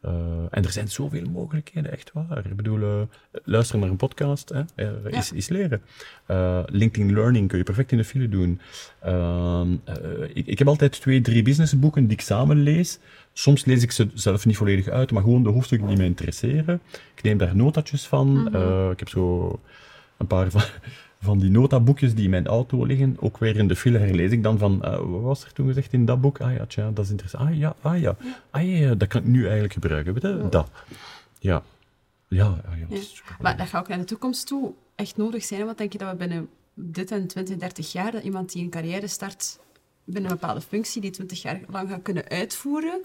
Eh, 0.00 0.10
en 0.50 0.64
er 0.64 0.72
zijn 0.72 0.88
zoveel 0.88 1.30
mogelijkheden, 1.30 1.92
echt 1.92 2.12
waar. 2.12 2.46
Ik 2.46 2.56
bedoel, 2.56 2.82
eh, 2.82 3.40
luisteren 3.44 3.80
naar 3.80 3.90
een 3.90 3.96
podcast 3.96 4.48
hè, 4.48 4.62
eh, 4.74 5.18
is, 5.18 5.32
is 5.32 5.48
leren. 5.48 5.82
LinkedIn 6.66 7.12
Learning 7.12 7.48
kun 7.48 7.58
je 7.58 7.64
perfect 7.64 7.92
in 7.92 7.98
de 7.98 8.04
file 8.04 8.28
doen. 8.28 8.60
Ehm, 9.00 9.76
eh, 9.84 9.94
ik, 10.34 10.46
ik 10.46 10.58
heb 10.58 10.68
altijd 10.68 11.00
twee, 11.00 11.20
drie 11.20 11.42
businessboeken 11.42 12.02
die 12.02 12.16
ik 12.16 12.20
samen 12.20 12.62
lees. 12.62 12.98
Soms 13.32 13.64
lees 13.64 13.82
ik 13.82 13.90
ze 13.90 14.08
zelf 14.14 14.46
niet 14.46 14.56
volledig 14.56 14.88
uit, 14.88 15.12
maar 15.12 15.22
gewoon 15.22 15.42
de 15.42 15.48
hoofdstukken 15.50 15.88
die 15.88 15.96
mij 15.96 16.06
interesseren. 16.06 16.80
Ik 17.14 17.22
neem 17.22 17.38
daar 17.38 17.56
notatjes 17.56 18.06
van. 18.06 18.54
Eh, 18.54 18.90
ik 18.90 18.98
heb 18.98 19.08
zo 19.08 19.60
een 20.16 20.26
paar 20.26 20.50
van, 20.50 20.62
van 21.22 21.38
die 21.38 21.50
notaboekjes 21.50 22.14
die 22.14 22.24
in 22.24 22.30
mijn 22.30 22.46
auto 22.46 22.84
liggen. 22.84 23.16
Ook 23.20 23.38
weer 23.38 23.56
in 23.56 23.68
de 23.68 23.76
file 23.76 23.98
herlees 23.98 24.30
ik 24.30 24.42
dan 24.42 24.58
van, 24.58 24.82
eh, 24.84 24.96
wat 24.98 25.20
was 25.22 25.44
er 25.44 25.52
toen 25.52 25.66
gezegd 25.66 25.92
in 25.92 26.04
dat 26.04 26.20
boek? 26.20 26.40
Ah 26.40 26.54
ja, 26.54 26.66
tja, 26.66 26.90
dat 26.90 27.04
is 27.04 27.10
interessant. 27.10 27.48
Ah 27.50 27.56
ja, 27.56 27.76
ah 27.80 28.00
ja. 28.00 28.16
Ah 28.50 28.62
ja, 28.62 28.76
ja, 28.78 28.94
dat 28.94 29.08
kan 29.08 29.20
ik 29.20 29.26
nu 29.26 29.42
eigenlijk 29.42 29.72
gebruiken. 29.72 30.12
Weet 30.12 30.22
je? 30.22 30.48
Dat. 30.48 30.70
Ja. 31.38 31.62
Ja, 32.28 32.60
ja, 32.88 32.96
Maar 33.40 33.56
dat 33.56 33.66
gaat 33.66 33.80
ook 33.82 33.88
naar 33.88 33.98
de 33.98 34.04
toekomst 34.04 34.46
toe 34.46 34.72
echt 34.94 35.16
nodig 35.16 35.44
zijn. 35.44 35.66
Wat 35.66 35.78
denk 35.78 35.92
je 35.92 35.98
dat 35.98 36.10
we 36.10 36.16
binnen 36.16 36.48
dit 36.74 37.10
en 37.10 37.26
20, 37.26 37.56
30 37.56 37.92
jaar, 37.92 38.12
dat 38.12 38.22
iemand 38.22 38.52
die 38.52 38.62
een 38.62 38.70
carrière 38.70 39.06
start 39.06 39.58
binnen 40.04 40.30
een 40.30 40.38
bepaalde 40.38 40.60
functie, 40.60 41.00
die 41.00 41.10
20 41.10 41.42
jaar 41.42 41.60
lang 41.68 41.88
gaat 41.88 42.02
kunnen 42.02 42.28
uitvoeren, 42.28 43.00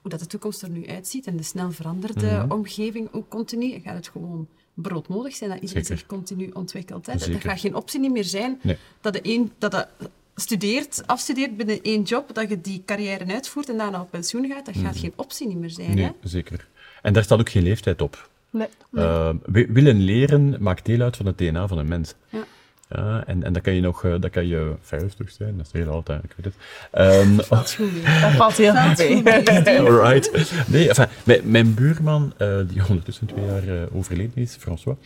hoe 0.00 0.10
dat 0.10 0.20
de 0.20 0.26
toekomst 0.26 0.62
er 0.62 0.70
nu 0.70 0.86
uitziet 0.88 1.26
en 1.26 1.36
de 1.36 1.42
snel 1.42 1.70
veranderde 1.70 2.26
Mhm. 2.26 2.50
omgeving 2.52 3.08
ook 3.12 3.28
continu, 3.28 3.80
gaat 3.80 3.94
het 3.94 4.08
gewoon 4.08 4.48
broodnodig 4.74 5.34
zijn 5.34 5.50
dat 5.50 5.58
iedereen 5.60 5.84
Zeker. 5.84 5.98
zich 5.98 6.06
continu 6.08 6.50
ontwikkelt. 6.52 7.06
Hè? 7.06 7.12
Dat, 7.16 7.30
gaat 7.40 7.60
geen 7.60 7.74
optie 7.74 8.00
niet 8.00 8.12
meer 8.12 8.24
zijn 8.24 8.58
Nee. 8.62 8.76
dat 9.00 9.12
de 9.12 9.20
een 9.22 9.52
dat 9.58 9.70
dat 9.70 9.88
studeert, 10.34 11.02
afstudeert 11.06 11.56
binnen 11.56 11.82
één 11.82 12.02
job, 12.02 12.34
dat 12.34 12.48
je 12.48 12.60
die 12.60 12.82
carrière 12.86 13.26
uitvoert 13.32 13.68
en 13.68 13.76
daarna 13.76 14.00
op 14.00 14.10
pensioen 14.10 14.46
gaat. 14.48 14.66
Dat 14.66 14.76
gaat 14.76 14.96
geen 14.96 15.12
optie 15.16 15.46
niet 15.48 15.58
meer 15.58 15.70
zijn. 15.70 15.88
Mhm. 15.88 15.96
Nee, 15.96 16.04
Hè? 16.20 16.28
zeker. 16.28 16.68
En 17.02 17.12
daar 17.12 17.22
staat 17.24 17.38
ook 17.40 17.50
geen 17.50 17.62
leeftijd 17.62 18.00
op. 18.00 18.28
Nee. 18.50 18.66
Eh, 18.92 19.30
wi- 19.46 19.66
willen 19.70 20.00
leren 20.00 20.56
maakt 20.62 20.84
deel 20.86 21.00
uit 21.00 21.16
van 21.16 21.26
het 21.26 21.38
DNA 21.38 21.68
van 21.68 21.78
een 21.78 21.88
mens. 21.88 22.14
Ja. 22.28 22.44
Ja, 22.88 23.24
en, 23.26 23.42
en 23.42 23.52
dat 23.52 23.62
kan 23.62 23.74
je 23.74 23.80
nog, 23.80 24.04
eh, 24.04 24.14
dat 24.20 24.30
kan 24.30 24.46
je 24.46 24.74
50 24.80 25.30
zijn, 25.30 25.56
dat 25.56 25.66
is 25.66 25.72
heel 25.72 25.92
oud 25.92 26.08
eigenlijk, 26.08 26.38
ik 26.38 26.44
weet 26.44 26.54
het. 26.54 26.64
Ehm, 26.90 27.36
Dat 27.48 27.64
is 27.64 27.74
goed. 27.74 28.04
Dat 28.22 28.32
valt 28.32 28.56
heel 28.56 28.74
goed 28.74 29.24
mee. 29.24 29.80
Alright. 29.80 30.30
Nee, 30.66 30.88
enfin, 30.88 31.06
mijn, 31.24 31.40
mijn 31.50 31.74
buurman, 31.74 32.32
eh, 32.36 32.58
die 32.68 32.82
ondertussen 32.88 33.26
twee 33.26 33.44
jaar 33.44 33.68
eh, 33.68 33.96
overleden 33.96 34.42
is, 34.42 34.56
François, 34.56 34.96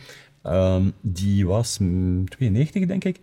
ehm, 0.43 0.83
die 1.01 1.47
was 1.47 1.77
mm, 1.77 2.29
92, 2.29 2.85
denk 2.85 3.03
ik. 3.03 3.19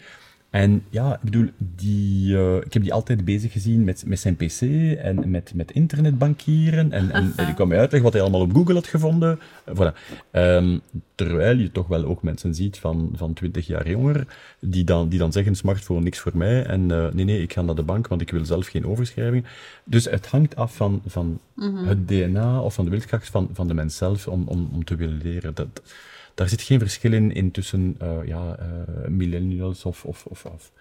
En 0.51 0.85
ja, 0.91 1.15
ik 1.15 1.21
bedoel, 1.21 1.49
die, 1.59 2.37
eh, 2.37 2.57
ik 2.57 2.73
heb 2.73 2.83
die 2.83 2.93
altijd 2.93 3.25
bezig 3.25 3.53
gezien 3.53 3.85
met, 3.85 4.05
met 4.07 4.21
zijn 4.21 4.37
pc 4.37 4.61
en 4.99 5.31
met, 5.31 5.55
met 5.55 5.73
internetbankieren. 5.73 6.93
En, 6.93 7.11
en, 7.11 7.33
en 7.37 7.45
die 7.47 7.55
kwam 7.55 7.69
mij 7.69 7.79
uitleggen 7.79 8.03
wat 8.03 8.13
hij 8.13 8.23
allemaal 8.23 8.41
op 8.41 8.55
Google 8.55 8.75
had 8.75 8.87
gevonden. 8.87 9.39
Eh, 9.65 9.75
voilà. 9.75 9.97
Ehm, 10.31 10.79
terwijl 11.15 11.57
je 11.57 11.73
toch 11.73 11.87
wel 11.87 12.05
ook 12.05 12.23
mensen 12.23 12.55
ziet 12.55 12.79
van, 12.79 13.11
van 13.15 13.33
20 13.33 13.67
jaar 13.67 13.91
jonger, 13.91 14.27
die 14.61 14.85
dan, 14.85 15.09
die 15.09 15.19
dan 15.19 15.33
zeggen, 15.33 15.55
smartphone 15.55 16.01
niks 16.01 16.19
voor 16.19 16.37
mij. 16.37 16.65
En 16.65 16.91
eh, 16.91 17.13
nee, 17.13 17.25
nee, 17.25 17.43
ik 17.43 17.53
ga 17.53 17.63
naar 17.63 17.75
de 17.75 17.83
bank, 17.83 18.09
want 18.09 18.21
ik 18.21 18.31
wil 18.31 18.45
zelf 18.45 18.67
geen 18.67 18.87
overschrijving. 18.87 19.45
Dus 19.85 20.05
het 20.05 20.27
hangt 20.27 20.57
af 20.57 20.77
van, 20.77 21.03
van 21.07 21.41
het 21.85 22.09
DNA 22.09 22.61
of 22.61 22.75
van 22.75 22.85
de 22.85 22.91
wilskracht 22.91 23.29
van, 23.29 23.49
van 23.53 23.69
de 23.69 23.75
mens 23.75 23.97
zelf 23.97 24.29
om, 24.29 24.45
om, 24.47 24.69
om 24.73 24.85
te 24.85 24.97
willen 24.97 25.21
leren. 25.23 25.55
Dat, 25.55 25.83
daar 26.37 26.49
zit 26.49 26.63
geen 26.63 26.79
verschil 26.79 27.13
in, 27.13 27.33
in 27.33 27.51
tussen 27.51 27.97
eh, 27.99 28.19
ja, 28.25 28.57
eh, 28.57 29.09
millennials 29.09 29.85
of, 29.85 30.05
of, 30.05 30.27
of, 30.27 30.45
of, 30.45 30.73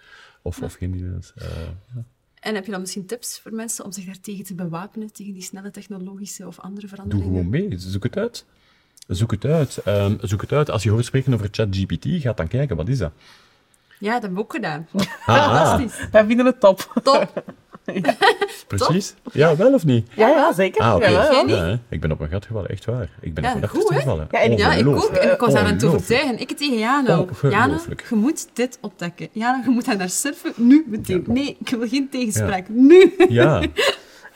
of, 0.42 0.62
of 0.62 0.74
geen 0.74 0.90
millennials. 0.90 1.32
Eh, 1.34 1.48
ja. 1.94 2.04
En 2.40 2.54
heb 2.54 2.64
je 2.64 2.70
dan 2.70 2.80
misschien 2.80 3.06
tips 3.06 3.38
voor 3.38 3.52
mensen 3.52 3.84
om 3.84 3.92
zich 3.92 4.04
daartegen 4.04 4.44
te 4.44 4.54
bewapenen, 4.54 5.12
tegen 5.12 5.32
die 5.32 5.42
snelle 5.42 5.70
technologische 5.70 6.46
of 6.46 6.60
andere 6.60 6.80
Doe 6.80 6.88
veranderingen? 6.88 7.28
gewoon 7.28 7.48
mee, 7.48 7.78
zoek 7.78 8.02
het 8.02 8.16
uit. 8.16 8.44
Zoek 9.08 9.30
het 9.30 9.44
uit. 9.44 9.76
Ehm, 9.76 10.16
zoek 10.20 10.40
het 10.40 10.52
uit. 10.52 10.70
Als 10.70 10.82
je 10.82 10.90
hoort 10.90 11.04
spreken 11.04 11.34
over 11.34 11.48
ChatGPT, 11.50 12.06
ga 12.06 12.32
dan 12.32 12.48
kijken, 12.48 12.76
wat 12.76 12.88
is 12.88 12.98
dat? 12.98 13.12
Ja, 13.98 14.12
dat 14.12 14.22
heb 14.22 14.30
ik 14.30 14.38
ook 14.38 14.52
gedaan. 14.52 14.88
Ah, 14.92 15.04
Fantastisch. 15.24 16.08
Wij 16.10 16.26
vinden 16.26 16.46
het 16.46 16.60
top. 16.60 17.00
Top. 17.02 17.44
precies. 18.66 19.14
Ja, 19.32 19.56
wel 19.56 19.72
of 19.74 19.84
niet? 19.84 20.08
Ja, 20.14 20.28
ja, 20.28 20.52
zeker. 20.52 20.80
Ah, 20.82 20.94
oké. 20.94 21.06
Ja, 21.08 21.78
ik 21.88 22.00
ben 22.00 22.12
op 22.12 22.18
mijn 22.18 22.30
gat 22.30 22.44
gevallen, 22.46 22.68
echt 22.70 22.84
waar. 22.84 23.08
Ik 23.20 23.34
ben 23.34 23.44
Ja, 23.44 23.52
op 23.52 23.58
mijn 23.58 23.70
gat 23.70 23.92
gevallen. 23.94 24.28
Ja, 24.30 24.40
en 24.40 24.52
ik- 24.52 24.58
Ja, 24.58 24.72
ik 24.72 24.86
ook. 24.86 25.04
En 25.04 25.32
ik 25.32 25.40
was 25.40 25.54
aan 25.54 25.66
het 25.66 25.84
overtuigen. 25.84 26.38
Ik 26.38 26.50
tegen. 26.56 26.98
Ongelooflijk. 26.98 27.54
Jana, 27.54 27.78
je 28.08 28.14
moet 28.16 28.48
dit 28.52 28.78
opdekken. 28.80 29.28
Jana, 29.32 29.62
je 29.64 29.70
moet 29.70 29.84
daar 29.84 29.96
naar 29.96 30.10
surfen. 30.10 30.52
Nu 30.56 30.84
meteen. 30.88 31.24
Nee, 31.26 31.56
ik 31.60 31.68
wil 31.68 31.88
geen 31.88 32.08
tegenspraak. 32.08 32.68
Nu. 32.68 33.14
Ja, 33.28 33.62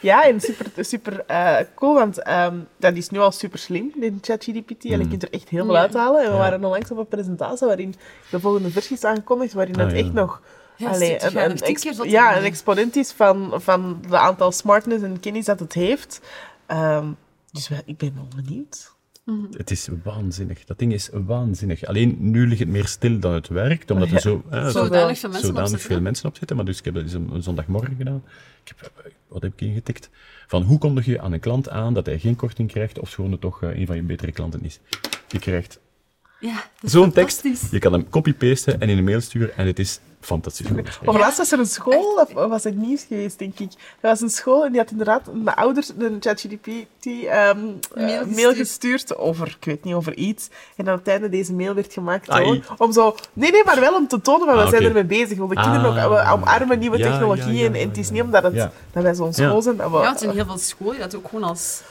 Ja, 0.02 0.24
en 0.24 0.40
super, 0.40 0.66
super 0.84 1.22
eh, 1.26 1.56
cool, 1.74 1.94
want 1.94 2.22
ehm, 2.22 2.54
dat 2.78 2.94
is 2.96 3.08
nu 3.10 3.18
al 3.18 3.30
super 3.32 3.58
slim, 3.58 3.92
die 3.94 4.18
ChatGPT. 4.20 4.84
En 4.84 4.90
je 4.90 4.96
Mm. 4.96 5.08
kunt 5.08 5.22
er 5.22 5.30
echt 5.32 5.48
heel 5.48 5.64
veel 5.64 5.74
Ja. 5.74 5.80
uithalen. 5.80 6.20
En 6.20 6.26
we 6.26 6.32
Ja. 6.32 6.38
waren 6.38 6.64
onlangs 6.64 6.90
op 6.90 6.98
een 6.98 7.06
presentatie 7.08 7.66
waarin 7.66 7.94
de 8.30 8.40
volgende 8.40 8.70
versie 8.70 8.96
is 8.96 9.04
aangekondigd, 9.04 9.52
waarin 9.52 9.74
Ah, 9.76 9.80
het 9.82 9.90
ja. 9.92 9.98
echt 9.98 10.12
nog... 10.12 10.40
Ja, 10.80 10.90
allee, 10.90 11.12
het 11.12 11.80
zotter 11.80 12.08
ja, 12.08 12.36
een 12.36 12.44
exponent 12.44 12.96
is 12.96 13.12
van, 13.12 13.52
van 13.62 14.02
de 14.08 14.18
aantal 14.18 14.52
smartness 14.52 15.04
en 15.04 15.20
kennis 15.20 15.44
dat 15.44 15.60
het 15.60 15.72
heeft. 15.72 16.20
Ehm, 16.66 17.06
dus 17.52 17.68
wel, 17.68 17.80
ik 17.84 17.96
ben 17.96 18.14
wel 18.14 18.28
benieuwd. 18.44 18.98
het 19.56 19.70
is 19.70 19.88
waanzinnig. 20.02 20.64
Dat 20.64 20.78
ding 20.78 20.92
is 20.92 21.10
waanzinnig. 21.12 21.84
Alleen 21.84 22.16
nu 22.18 22.46
ligt 22.46 22.60
het 22.60 22.68
meer 22.68 22.86
stil 22.86 23.18
dan 23.18 23.32
het 23.32 23.48
werkt, 23.48 23.90
omdat 23.90 24.10
er 24.10 24.20
zo, 24.20 24.42
eh, 24.50 24.64
zo 24.64 24.70
Zodanig 24.70 25.18
veel 25.18 25.30
mensen 25.30 25.48
op 25.50 25.56
zodanig 25.56 25.80
veel 25.80 26.00
mensen 26.00 26.28
op 26.28 26.36
zitten. 26.36 26.56
Maar 26.56 26.64
dus 26.64 26.78
ik 26.78 26.84
heb 26.84 26.94
dat 26.94 27.02
eens 27.02 27.12
een, 27.12 27.30
een 27.32 27.42
zondagmorgen 27.42 27.96
gedaan. 27.96 28.22
Ik 28.64 28.74
heb, 28.76 28.92
eh, 29.04 29.12
wat 29.28 29.42
heb 29.42 29.52
ik 29.52 29.60
ingetikt? 29.60 30.10
Van 30.46 30.62
hoe 30.62 30.78
kondig 30.78 31.04
je 31.04 31.20
aan 31.20 31.32
een 31.32 31.40
klant 31.40 31.68
aan 31.68 31.94
dat 31.94 32.06
hij 32.06 32.18
geen 32.18 32.36
korting 32.36 32.68
krijgt, 32.68 32.98
of 32.98 33.08
schoon 33.08 33.30
het 33.30 33.40
toch 33.40 33.62
eh, 33.62 33.78
een 33.78 33.86
van 33.86 33.96
je 33.96 34.02
betere 34.02 34.32
klanten 34.32 34.64
is? 34.64 34.80
Je 35.28 35.38
krijgt 35.38 35.80
Ja, 36.40 36.64
zo'n 36.82 37.12
tekst, 37.12 37.42
je 37.70 37.78
kan 37.78 37.92
hem 37.92 38.08
copy-pasten 38.10 38.80
en 38.80 38.88
in 38.88 38.98
een 38.98 39.04
mail 39.04 39.20
sturen 39.20 39.56
en 39.56 39.66
het 39.66 39.78
is 39.78 40.00
fantastisch. 40.20 40.66
goed 40.66 40.78
Of 40.80 40.86
geschreven. 40.86 41.20
laatst 41.20 41.38
was 41.38 41.52
er 41.52 41.58
een 41.58 41.66
school, 41.66 42.14
of 42.34 42.48
was 42.48 42.64
het 42.64 42.76
nieuws 42.76 43.02
geweest, 43.08 43.38
denk 43.38 43.58
ik. 43.58 43.72
Er 43.72 44.08
was 44.08 44.20
een 44.20 44.30
school 44.30 44.64
en 44.64 44.70
die 44.72 44.80
had 44.80 44.90
inderdaad 44.90 45.22
de 45.44 45.56
ouders 45.56 45.92
een 45.98 46.16
ChatGPT 46.20 47.06
ehm, 47.06 47.58
eh, 47.94 48.04
Mail 48.06 48.26
mail, 48.26 48.54
gestuurd. 48.54 49.16
over, 49.16 49.46
ik 49.60 49.64
weet 49.64 49.84
niet, 49.84 49.94
over 49.94 50.14
iets. 50.16 50.48
En 50.76 50.84
dan 50.84 50.94
op 50.94 51.00
het 51.00 51.08
einde 51.08 51.28
deze 51.28 51.52
mail 51.52 51.74
werd 51.74 51.92
gemaakt 51.92 52.28
om 52.78 52.92
zo... 52.92 53.16
Nee, 53.32 53.50
nee, 53.52 53.64
maar 53.64 53.80
wel 53.80 53.94
om 53.94 54.08
te 54.08 54.20
tonen, 54.20 54.46
van 54.46 54.56
we 54.56 54.62
Ah, 54.62 54.68
zijn 54.68 54.80
oké. 54.80 54.88
ermee 54.98 55.04
bezig. 55.20 55.38
Want 55.38 55.50
de 55.50 55.60
kinderen 55.60 55.86
ook, 55.90 55.96
Ah. 55.96 56.26
we 56.26 56.32
omarmen 56.32 56.78
nieuwe 56.78 56.98
Ja, 56.98 57.10
technologieën. 57.10 57.54
ja, 57.72 57.74
ja, 57.76 57.80
en 57.82 57.88
het 57.88 57.98
is 57.98 58.10
niet 58.10 58.22
omdat 58.22 58.42
het, 58.42 58.54
ja. 58.54 58.72
dat 58.92 59.02
wij 59.02 59.14
zo'n 59.14 59.32
school 59.32 59.54
Ja. 59.54 59.60
zijn, 59.60 59.76
dat 59.76 59.90
we... 59.90 59.96
Ja, 59.96 60.02
want 60.02 60.22
in 60.22 60.30
heel 60.30 60.44
veel 60.44 60.58
scholen 60.58 60.92
die 60.92 61.00
dat 61.02 61.14
ook 61.16 61.28
gewoon 61.28 61.44
als 61.44 61.82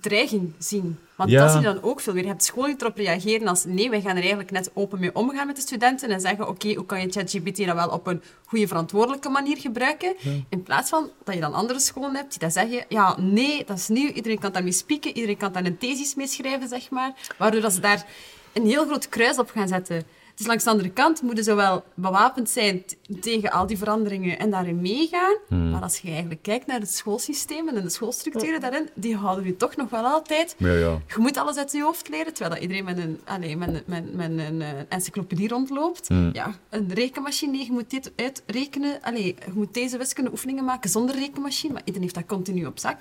dreiging 0.00 0.52
zien. 0.58 0.98
Want 1.16 1.30
Ja. 1.30 1.40
dat 1.40 1.50
zie 1.50 1.60
je 1.60 1.66
dan 1.66 1.82
ook 1.82 2.00
veel 2.00 2.12
meer. 2.12 2.22
Je 2.22 2.28
hebt 2.28 2.44
scholen 2.44 2.70
die 2.70 2.80
erop 2.80 2.96
reageren 2.96 3.48
als 3.48 3.64
nee, 3.64 3.90
wij 3.90 4.00
gaan 4.00 4.10
er 4.10 4.20
eigenlijk 4.20 4.50
net 4.50 4.70
open 4.74 5.00
mee 5.00 5.14
omgaan 5.14 5.46
met 5.46 5.56
de 5.56 5.62
studenten 5.62 6.10
en 6.10 6.20
zeggen 6.20 6.48
oké, 6.48 6.74
hoe 6.74 6.86
kan 6.86 7.00
je 7.00 7.10
ChatGPT 7.10 7.66
dan 7.66 7.74
wel 7.74 7.88
op 7.88 8.06
een 8.06 8.22
goede, 8.46 8.66
verantwoordelijke 8.66 9.28
manier 9.28 9.56
gebruiken? 9.56 10.14
In 10.48 10.62
plaats 10.62 10.90
van 10.90 11.10
dat 11.24 11.34
je 11.34 11.40
dan 11.40 11.54
andere 11.54 11.80
scholen 11.80 12.14
hebt 12.14 12.30
die 12.30 12.38
dan 12.40 12.50
zeggen 12.50 12.84
ja, 12.88 13.20
nee, 13.20 13.64
dat 13.64 13.78
is 13.78 13.88
nieuw, 13.88 14.08
iedereen 14.08 14.38
kan 14.38 14.52
daarmee 14.52 14.72
spieken, 14.72 15.14
iedereen 15.14 15.36
kan 15.36 15.52
daar 15.52 15.64
een 15.64 15.78
thesis 15.78 16.14
mee 16.14 16.26
schrijven, 16.26 16.68
zeg 16.68 16.90
maar. 16.90 17.12
Waardoor 17.38 17.60
dat 17.60 17.72
ze 17.72 17.80
daar 17.80 18.06
een 18.52 18.66
heel 18.66 18.86
groot 18.86 19.08
kruis 19.08 19.38
op 19.38 19.50
gaan 19.50 19.68
zetten. 19.68 20.04
Dus 20.34 20.46
langs 20.46 20.64
de 20.64 20.70
andere 20.70 20.90
kant 20.90 21.22
moeten 21.22 21.44
ze 21.44 21.54
wel 21.54 21.84
bewapend 21.94 22.50
zijn 22.50 22.84
tegen 23.20 23.50
al 23.52 23.66
die 23.66 23.78
veranderingen 23.78 24.38
en 24.38 24.50
daarin 24.50 24.80
meegaan. 24.80 25.36
Maar 25.70 25.82
als 25.82 25.98
je 25.98 26.08
eigenlijk 26.10 26.42
kijkt 26.42 26.66
naar 26.66 26.80
het 26.80 26.90
schoolsysteem 26.94 27.68
en 27.68 27.82
de 27.82 27.90
schoolstructuren 27.90 28.60
daarin, 28.60 28.88
die 28.94 29.16
houden 29.16 29.44
je 29.44 29.56
toch 29.56 29.76
nog 29.76 29.90
wel 29.90 30.04
altijd... 30.04 30.54
Ja, 30.58 30.72
ja. 30.72 30.98
Je 31.06 31.14
moet 31.18 31.36
alles 31.36 31.56
uit 31.56 31.72
je 31.72 31.82
hoofd 31.82 32.08
leren, 32.08 32.34
terwijl 32.34 32.54
dat 32.54 32.62
iedereen 32.62 32.84
met 32.84 32.98
een, 32.98 33.20
allee, 33.24 33.56
met, 33.56 33.68
een- 33.68 33.82
met, 33.86 34.14
met 34.14 34.30
een 34.30 34.62
eh, 34.62 34.68
encyclopedie 34.88 35.48
rondloopt. 35.48 36.06
Ja, 36.32 36.54
een 36.70 36.92
rekenmachine, 36.94 37.52
nee, 37.52 37.64
je 37.64 37.72
moet 37.72 37.90
dit 37.90 38.12
uitrekenen. 38.16 38.98
Allee, 39.02 39.24
je 39.46 39.52
moet 39.52 39.74
deze 39.74 39.98
wiskundeoefeningen 39.98 40.64
maken 40.64 40.90
zonder 40.90 41.14
rekenmachine, 41.14 41.72
maar 41.72 41.82
iedereen 41.84 42.02
heeft 42.02 42.14
dat 42.14 42.26
continu 42.26 42.66
op 42.66 42.78
zak. 42.78 43.00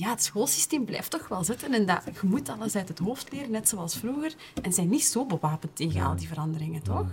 Ja, 0.00 0.10
het 0.10 0.22
schoolsysteem 0.22 0.84
blijft 0.84 1.10
toch 1.10 1.28
wel 1.28 1.44
zitten 1.44 1.72
en 1.74 1.86
dat, 1.86 2.00
je 2.04 2.26
moet 2.26 2.48
alles 2.48 2.76
uit 2.76 2.88
het 2.88 2.98
hoofd 2.98 3.32
leren, 3.32 3.50
net 3.50 3.68
zoals 3.68 3.96
vroeger. 3.96 4.32
En 4.62 4.72
zijn 4.72 4.88
niet 4.88 5.04
zo 5.04 5.26
bewapend 5.26 5.76
tegen 5.76 6.02
al 6.02 6.16
die 6.16 6.28
veranderingen, 6.28 6.82
toch? 6.82 7.04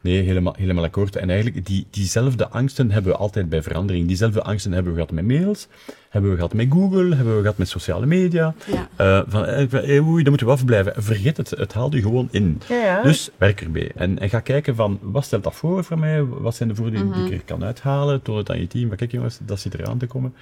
Nee, 0.00 0.22
helemaal, 0.22 0.54
helemaal 0.56 0.84
akkoord. 0.84 1.16
En 1.16 1.30
eigenlijk, 1.30 1.66
die, 1.66 1.86
diezelfde 1.90 2.48
angsten 2.48 2.90
hebben 2.90 3.12
we 3.12 3.18
altijd 3.18 3.48
bij 3.48 3.62
verandering. 3.62 4.06
Diezelfde 4.06 4.42
angsten 4.42 4.72
hebben 4.72 4.92
we 4.92 4.98
gehad 4.98 5.14
met 5.14 5.24
mails, 5.26 5.66
hebben 6.08 6.30
we 6.30 6.36
gehad 6.36 6.54
met 6.54 6.66
Google, 6.70 7.14
hebben 7.16 7.34
we 7.34 7.40
gehad 7.40 7.58
met 7.58 7.68
sociale 7.68 8.06
media. 8.06 8.54
Ja. 8.66 8.88
Eh, 8.96 9.22
van, 9.30 9.44
eh, 9.44 10.06
oei, 10.08 10.20
daar 10.22 10.28
moeten 10.28 10.46
we 10.46 10.52
afblijven. 10.52 11.02
Vergeet 11.02 11.36
het, 11.36 11.50
het 11.50 11.72
haalt 11.72 11.94
u 11.94 12.00
gewoon 12.02 12.28
in. 12.30 12.60
Ja, 12.68 12.76
ja. 12.76 13.02
Dus 13.02 13.30
werk 13.36 13.60
erbij. 13.60 13.92
En, 13.94 14.18
en 14.18 14.28
ga 14.28 14.40
kijken 14.40 14.74
van, 14.74 14.98
wat 15.02 15.24
stelt 15.24 15.44
dat 15.44 15.54
voor 15.54 15.84
voor 15.84 15.98
mij? 15.98 16.24
Wat 16.24 16.54
zijn 16.54 16.68
de 16.68 16.74
voordelen 16.74 17.06
Mhm. 17.06 17.18
die 17.24 17.32
ik 17.32 17.38
er 17.38 17.44
kan 17.44 17.64
uithalen? 17.64 18.22
Toon 18.22 18.36
het 18.36 18.50
aan 18.50 18.60
je 18.60 18.66
team. 18.66 18.88
Van, 18.88 18.96
kijk 18.96 19.12
jongens, 19.12 19.38
dat 19.42 19.60
zit 19.60 19.74
eraan 19.74 19.98
te 19.98 20.06
komen. 20.06 20.34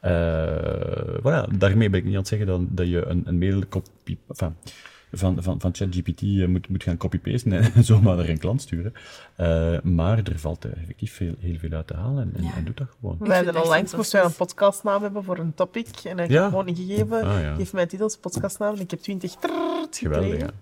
Eh 0.00 1.18
voilà, 1.18 1.56
daarmee 1.58 1.90
ben 1.90 1.98
ik 2.00 2.04
niet 2.04 2.14
aan 2.14 2.18
het 2.20 2.28
zeggen 2.28 2.46
dat, 2.46 2.60
dat 2.68 2.88
je 2.88 3.04
een, 3.06 3.22
een 3.26 3.38
mail. 3.38 3.62
Enfin, 4.28 4.54
van, 5.12 5.42
van, 5.42 5.60
van 5.60 5.74
ChatGPT 5.74 6.22
eh, 6.22 6.46
moet, 6.46 6.68
moet 6.68 6.82
gaan 6.82 6.96
copy-pasten 6.96 7.52
en 7.52 7.84
zomaar 7.84 8.16
naar 8.16 8.28
een 8.28 8.38
klant 8.38 8.62
sturen. 8.62 8.92
Uh, 9.40 9.80
maar 9.80 10.18
er 10.18 10.38
valt 10.38 10.64
effectief 10.64 11.12
veel, 11.14 11.34
heel 11.38 11.58
veel 11.58 11.70
uit 11.72 11.86
te 11.86 11.94
halen 11.94 12.22
en, 12.22 12.36
en, 12.36 12.44
Ja. 12.44 12.54
en 12.54 12.64
doet 12.64 12.76
dat 12.76 12.86
gewoon. 13.00 13.16
Wij 13.18 13.36
hadden 13.36 13.54
echt 13.54 13.64
onlangs 13.64 13.94
moesten 13.94 14.18
wij 14.20 14.28
een 14.28 14.34
podcastnaam 14.36 15.02
hebben 15.02 15.24
voor 15.24 15.38
een 15.38 15.54
topic. 15.54 15.86
En 15.86 16.02
dan 16.02 16.16
heb 16.18 16.26
ik 16.26 16.32
Ja. 16.32 16.48
gewoon 16.48 16.68
ingegeven, 16.68 17.22
Ah, 17.22 17.40
ja. 17.40 17.54
geef 17.54 17.72
mij 17.72 17.86
titels, 17.86 18.16
podcastnaam. 18.16 18.74
En 18.74 18.80
ik 18.80 18.90
heb 18.90 19.00
20 19.00 19.34
trrrt 19.34 19.98
Geweldig, 19.98 20.38
ja. 20.40 20.46
En 20.46 20.52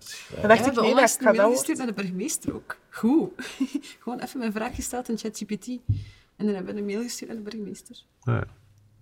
We 0.43 0.47
dacht 0.47 0.59
ik, 0.59 0.65
hebben 0.65 0.83
nee, 0.83 0.91
onlangs 0.93 1.13
dat 1.13 1.21
een 1.21 1.27
gaat 1.27 1.37
mail 1.37 1.49
wel. 1.49 1.57
gestuurd 1.57 1.79
naar 1.79 1.87
de 1.87 1.93
burgemeester 1.93 2.55
ook. 2.55 2.77
Goed. 2.91 3.31
Gewoon 4.03 4.21
even 4.21 4.39
mijn 4.39 4.53
vraag 4.53 4.75
gesteld 4.75 5.09
in 5.09 5.19
ChatGPT. 5.19 5.67
En 6.37 6.47
dan 6.47 6.55
hebben 6.55 6.75
we 6.75 6.81
een 6.81 6.87
mail 6.87 7.03
gestuurd 7.03 7.31
naar 7.33 7.43
de 7.43 7.51
burgemeester. 7.51 7.97
Ah, 8.23 8.35
ja. 8.35 8.45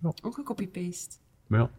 Ook 0.01 0.35
gecopy-paste. 0.35 1.15
Maar 1.47 1.59
ja, 1.59 1.69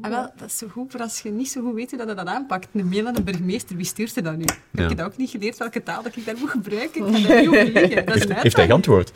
En 0.00 0.10
wel, 0.10 0.30
dat 0.36 0.48
is 0.48 0.58
zo 0.58 0.68
goed 0.68 0.90
voor 0.90 1.00
als 1.00 1.20
je 1.20 1.30
niet 1.30 1.48
zo 1.48 1.62
goed 1.62 1.74
weet 1.74 1.90
hoe 1.90 1.98
dat 1.98 2.08
je 2.08 2.14
dat 2.14 2.26
aanpakt. 2.26 2.68
Een 2.72 2.88
mail 2.88 3.06
aan 3.06 3.14
de 3.14 3.22
burgemeester, 3.22 3.76
wie 3.76 3.84
stuurt 3.84 4.16
er 4.16 4.22
dan 4.22 4.36
nu? 4.36 4.44
Heb 4.70 4.88
je 4.88 4.94
dat 4.94 5.06
ook 5.06 5.16
niet 5.16 5.30
geleerd 5.30 5.56
welke 5.56 5.82
taal 5.82 6.02
dat 6.02 6.16
ik 6.16 6.24
daar 6.24 6.36
moet 6.38 6.50
gebruiken? 6.50 7.06
Ik 7.06 7.14
ga 7.14 7.28
daar 7.28 7.40
niet 7.40 7.48
over 7.48 7.64
liegen. 7.64 8.06
Dat 8.06 8.16
is 8.16 8.24
een 8.24 8.32
heeft 8.32 8.56
hij 8.56 8.66
geantwoord? 8.66 9.12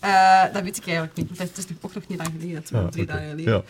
Eh, 0.00 0.42
dat 0.52 0.62
weet 0.62 0.76
ik 0.76 0.84
eigenlijk 0.86 1.16
niet. 1.16 1.28
want 1.36 1.48
Het 1.48 1.58
is 1.58 1.66
nu 1.68 1.76
ook 1.80 1.94
nog 1.94 2.06
niet 2.08 2.18
lang 2.18 2.30
geleden. 2.38 2.54
Dat 2.60 2.68
Ja, 2.68 2.88
drie 2.88 3.06
dagen 3.06 3.28
geleden. 3.30 3.52
Ja. 3.52 3.62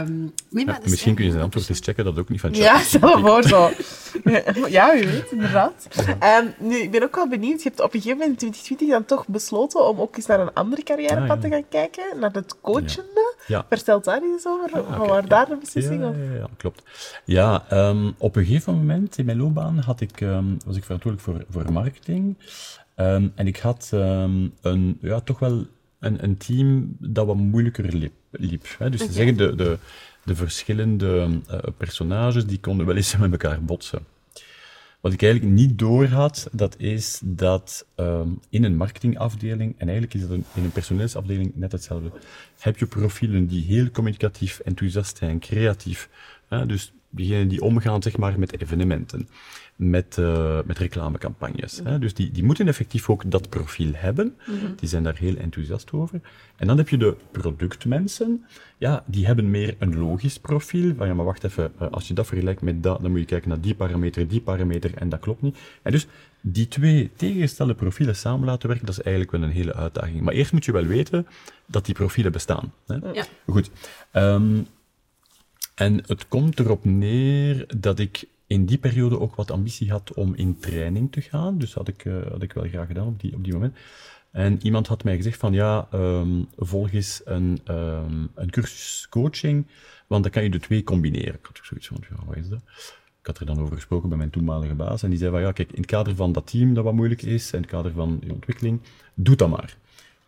Ehm, 0.00 0.12
nee, 0.50 0.66
Ja, 0.66 0.78
misschien 0.82 1.14
kun 1.14 1.24
je 1.24 1.30
zijn 1.30 1.42
antwoord 1.42 1.68
eens 1.68 1.80
checken, 1.80 2.04
dat 2.04 2.18
ook 2.18 2.28
niet 2.28 2.40
van 2.40 2.54
Ja, 2.54 2.72
ChatGPT. 2.76 2.88
stel 2.88 3.18
voor 3.20 3.42
zo. 3.42 3.70
Ja, 4.68 4.94
u 4.96 5.06
weet, 5.06 5.30
inderdaad. 5.32 5.88
Ehm, 6.18 6.46
nu, 6.58 6.76
ik 6.76 6.90
ben 6.90 7.02
ook 7.02 7.14
wel 7.14 7.28
benieuwd. 7.28 7.62
Je 7.62 7.68
hebt 7.68 7.80
op 7.80 7.94
een 7.94 8.00
gegeven 8.00 8.18
moment 8.18 8.42
in 8.42 8.50
2020 8.50 8.88
dan 8.88 9.04
toch 9.04 9.26
besloten 9.28 9.88
om 9.88 10.00
ook 10.00 10.16
eens 10.16 10.26
naar 10.26 10.40
een 10.40 10.52
andere 10.52 10.82
carrièrepad 10.82 11.20
Ah, 11.30 11.42
ja. 11.42 11.48
te 11.48 11.48
gaan 11.48 11.68
kijken. 11.68 12.04
Naar 12.20 12.30
het 12.32 12.60
coachende. 12.60 13.34
Ja. 13.46 13.66
Vertel 13.68 14.00
daar 14.02 14.22
eens 14.22 14.46
over. 14.46 14.70
Ah, 14.82 14.98
waar 14.98 15.22
ja. 15.22 15.28
daar 15.28 15.46
de 15.48 15.56
beslissing 15.56 16.00
ja, 16.00 16.08
op? 16.08 16.14
ja, 16.16 16.34
ja, 16.38 16.46
klopt. 16.56 16.82
Ja, 17.24 17.64
ehm, 17.68 18.10
op 18.18 18.36
een 18.36 18.44
gegeven 18.44 18.74
moment 18.74 19.18
in 19.18 19.24
mijn 19.24 19.38
loopbaan 19.38 19.78
had 19.78 20.00
ik, 20.00 20.20
ehm, 20.20 20.44
was 20.66 20.76
ik 20.76 20.84
verantwoordelijk 20.84 21.30
voor, 21.50 21.62
voor 21.62 21.72
marketing. 21.72 22.36
Ehm, 22.94 23.28
en 23.34 23.46
ik 23.46 23.56
had 23.56 23.90
ehm, 23.92 24.48
een, 24.60 24.98
ja, 25.00 25.20
toch 25.20 25.38
wel 25.38 25.66
een, 25.98 26.24
een 26.24 26.36
team 26.36 26.96
dat 26.98 27.26
wat 27.26 27.36
moeilijker 27.36 27.94
liep. 27.94 28.12
liep 28.30 28.66
hè. 28.78 28.90
Dus 28.90 28.98
te 28.98 29.04
Oké. 29.04 29.14
zeggen, 29.14 29.36
de, 29.36 29.54
de, 29.54 29.78
de 30.24 30.34
verschillende 30.34 31.40
eh, 31.48 31.58
personages 31.76 32.46
die 32.46 32.60
konden 32.60 32.86
wel 32.86 32.96
eens 32.96 33.16
met 33.16 33.30
elkaar 33.30 33.64
botsen. 33.64 34.06
Wat 35.00 35.12
ik 35.12 35.22
eigenlijk 35.22 35.54
niet 35.54 35.78
doorhad, 35.78 36.48
dat 36.52 36.74
is 36.78 37.20
dat 37.24 37.86
ehm, 37.94 38.28
in 38.48 38.64
een 38.64 38.76
marketingafdeling, 38.76 39.74
en 39.78 39.88
eigenlijk 39.88 40.14
is 40.14 40.20
dat 40.20 40.30
een, 40.30 40.44
in 40.54 40.64
een 40.64 40.70
personeelsafdeling 40.70 41.52
net 41.54 41.72
hetzelfde, 41.72 42.10
heb 42.58 42.78
je 42.78 42.86
profielen 42.86 43.46
die 43.46 43.64
heel 43.64 43.90
communicatief, 43.90 44.58
enthousiast 44.58 45.16
zijn, 45.16 45.38
creatief. 45.38 46.08
Hè? 46.48 46.66
Dus 46.66 46.92
diegenen 47.10 47.48
die 47.48 47.62
omgaan 47.62 48.02
zeg 48.02 48.16
maar, 48.16 48.38
met 48.38 48.60
evenementen, 48.60 49.28
met, 49.76 50.18
eh, 50.18 50.58
met 50.64 50.78
reclamecampagnes. 50.78 51.80
Hè? 51.84 51.98
Dus 51.98 52.14
die, 52.14 52.30
die 52.30 52.44
moeten 52.44 52.68
effectief 52.68 53.10
ook 53.10 53.30
dat 53.30 53.48
profiel 53.48 53.90
hebben. 53.94 54.36
Die 54.76 54.88
zijn 54.88 55.02
daar 55.02 55.16
heel 55.16 55.36
enthousiast 55.36 55.92
over. 55.92 56.20
En 56.56 56.66
dan 56.66 56.76
heb 56.76 56.88
je 56.88 56.96
de 56.96 57.16
productmensen. 57.30 58.44
Ja, 58.78 59.04
die 59.06 59.26
hebben 59.26 59.50
meer 59.50 59.74
een 59.78 59.98
logisch 59.98 60.38
profiel. 60.38 60.94
Van 60.94 61.06
ja, 61.06 61.14
maar 61.14 61.24
wacht 61.24 61.44
even, 61.44 61.72
eh, 61.78 61.90
als 61.90 62.08
je 62.08 62.14
dat 62.14 62.26
vergelijkt 62.26 62.62
met 62.62 62.82
dat, 62.82 63.02
dan 63.02 63.10
moet 63.10 63.20
je 63.20 63.26
kijken 63.26 63.48
naar 63.48 63.60
die 63.60 63.74
parameter, 63.74 64.28
die 64.28 64.40
parameter, 64.40 64.94
en 64.94 65.08
dat 65.08 65.20
klopt 65.20 65.42
niet. 65.42 65.56
En 65.82 65.92
dus 65.92 66.06
die 66.40 66.68
twee 66.68 67.10
tegengestelde 67.16 67.74
profielen 67.74 68.16
samen 68.16 68.46
laten 68.46 68.68
werken, 68.68 68.86
dat 68.86 68.98
is 68.98 69.02
eigenlijk 69.02 69.36
wel 69.36 69.42
een 69.42 69.54
hele 69.54 69.74
uitdaging. 69.74 70.20
Maar 70.20 70.34
eerst 70.34 70.52
moet 70.52 70.64
je 70.64 70.72
wel 70.72 70.86
weten 70.86 71.26
dat 71.66 71.84
die 71.84 71.94
profielen 71.94 72.32
bestaan. 72.32 72.72
Hè? 72.86 72.96
Ja. 73.12 73.24
Goed. 73.46 73.70
Ehm, 74.10 74.62
en 75.74 76.02
het 76.06 76.28
komt 76.28 76.60
erop 76.60 76.84
neer 76.84 77.66
dat 77.76 77.98
ik 77.98 78.24
in 78.46 78.64
die 78.66 78.78
periode 78.78 79.20
ook 79.20 79.34
wat 79.34 79.50
ambitie 79.50 79.90
had 79.90 80.14
om 80.14 80.34
in 80.34 80.58
training 80.58 81.12
te 81.12 81.20
gaan. 81.20 81.58
Dus 81.58 81.74
had 81.74 81.88
ik, 81.88 82.04
eh, 82.04 82.26
had 82.30 82.42
ik 82.42 82.52
wel 82.52 82.68
graag 82.68 82.86
gedaan 82.86 83.06
op 83.06 83.20
die, 83.20 83.34
op 83.34 83.44
die 83.44 83.52
moment. 83.52 83.76
En 84.30 84.58
iemand 84.62 84.86
had 84.86 85.04
mij 85.04 85.16
gezegd 85.16 85.38
van 85.38 85.52
ja, 85.52 85.88
ehm, 85.90 86.42
volg 86.56 86.92
eens 86.92 87.20
een, 87.24 87.60
ehm, 87.64 88.26
een 88.34 88.50
cursus 88.50 89.06
coaching, 89.10 89.66
want 90.06 90.22
dan 90.22 90.32
kan 90.32 90.42
je 90.42 90.50
de 90.50 90.58
twee 90.58 90.84
combineren. 90.84 91.34
Ik 91.34 91.46
had 91.46 91.58
ook 91.58 91.64
zoiets 91.64 91.86
van, 91.86 91.96
ja, 92.00 92.24
wat 92.26 92.36
is 92.36 92.48
dat? 92.48 92.60
Ik 93.20 93.26
had 93.26 93.38
er 93.38 93.46
dan 93.46 93.60
over 93.60 93.74
gesproken 93.74 94.08
bij 94.08 94.18
mijn 94.18 94.30
toenmalige 94.30 94.74
baas 94.74 95.02
en 95.02 95.10
die 95.10 95.18
zei 95.18 95.30
van 95.30 95.40
ja, 95.40 95.52
kijk, 95.52 95.72
in 95.72 95.80
het 95.80 95.90
kader 95.90 96.14
van 96.14 96.32
dat 96.32 96.46
team 96.46 96.74
dat 96.74 96.84
wat 96.84 96.94
moeilijk 96.94 97.22
is, 97.22 97.52
in 97.52 97.60
het 97.60 97.70
kader 97.70 97.92
van 97.92 98.20
je 98.24 98.32
ontwikkeling, 98.32 98.80
doe 99.14 99.36
dat 99.36 99.50
maar. 99.50 99.76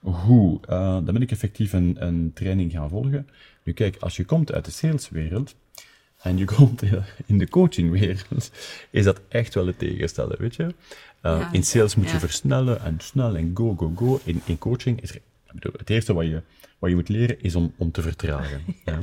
Goed, 0.02 0.66
eh, 0.66 0.78
dan 0.78 1.04
ben 1.04 1.22
ik 1.22 1.30
effectief 1.30 1.72
een, 1.72 1.96
een 1.98 2.30
training 2.34 2.72
gaan 2.72 2.88
volgen. 2.88 3.28
Nu 3.62 3.72
kijk, 3.72 3.96
als 3.96 4.16
je 4.16 4.24
komt 4.24 4.52
uit 4.52 4.64
de 4.64 4.70
saleswereld 4.70 5.54
en 6.26 6.36
je 6.36 6.44
komt 6.56 6.82
in 7.26 7.38
de 7.38 7.48
coachingwereld, 7.48 8.50
is 8.90 9.04
dat 9.04 9.20
echt 9.28 9.54
wel 9.54 9.66
het 9.66 9.78
tegenstellen, 9.78 10.38
weet 10.38 10.56
je. 10.56 10.62
Uh, 10.62 10.70
Ja, 11.22 11.52
in 11.52 11.64
sales 11.64 11.94
moet 11.94 12.06
je 12.06 12.12
ja. 12.12 12.18
versnellen 12.18 12.80
en 12.80 12.96
snel 13.00 13.36
en 13.36 13.50
go, 13.54 13.74
go, 13.76 13.92
go. 13.96 14.20
In, 14.24 14.40
in 14.44 14.58
coaching 14.58 15.02
is 15.02 15.10
er, 15.10 15.16
ik 15.16 15.52
bedoel, 15.52 15.72
het 15.76 15.90
eerste 15.90 16.14
wat 16.14 16.24
je, 16.24 16.42
wat 16.78 16.90
je 16.90 16.96
moet 16.96 17.08
leren 17.08 17.42
is 17.42 17.54
om, 17.54 17.72
om 17.76 17.90
te 17.90 18.02
vertragen. 18.02 18.60
ja. 18.84 19.00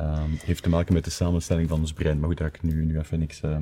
Um, 0.00 0.38
heeft 0.44 0.62
te 0.62 0.68
maken 0.68 0.94
met 0.94 1.04
de 1.04 1.10
samenstelling 1.10 1.68
van 1.68 1.80
ons 1.80 1.92
brein. 1.92 2.18
Maar 2.18 2.28
goed, 2.28 2.38
daar 2.38 2.48
ik 2.48 2.62
nu, 2.62 2.84
nu 2.84 2.98
even 2.98 3.18
niks, 3.18 3.42
uh, 3.42 3.56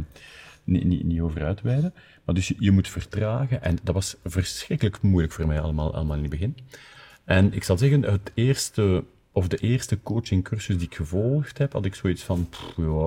niet, 0.64 0.84
niet, 0.84 1.04
niet 1.04 1.20
over 1.20 1.44
uitweiden. 1.44 1.94
Maar 2.24 2.34
dus 2.34 2.48
je, 2.48 2.54
je, 2.58 2.70
moet 2.70 2.88
vertragen. 2.88 3.62
En 3.62 3.78
dat 3.82 3.94
was 3.94 4.16
verschrikkelijk 4.24 5.02
moeilijk 5.02 5.32
voor 5.32 5.46
mij 5.46 5.60
allemaal, 5.60 5.94
allemaal 5.94 6.16
in 6.16 6.22
het 6.22 6.30
begin. 6.30 6.56
En 7.24 7.52
ik 7.52 7.64
zal 7.64 7.78
zeggen, 7.78 8.02
het 8.02 8.30
eerste, 8.34 9.04
of 9.38 9.48
de 9.48 9.56
eerste 9.56 10.02
coachingcursus 10.02 10.76
die 10.76 10.86
ik 10.86 10.94
gevolgd 10.94 11.58
heb, 11.58 11.72
had 11.72 11.84
ik 11.84 11.94
zoiets 11.94 12.22
van, 12.22 12.48
ja, 12.76 13.04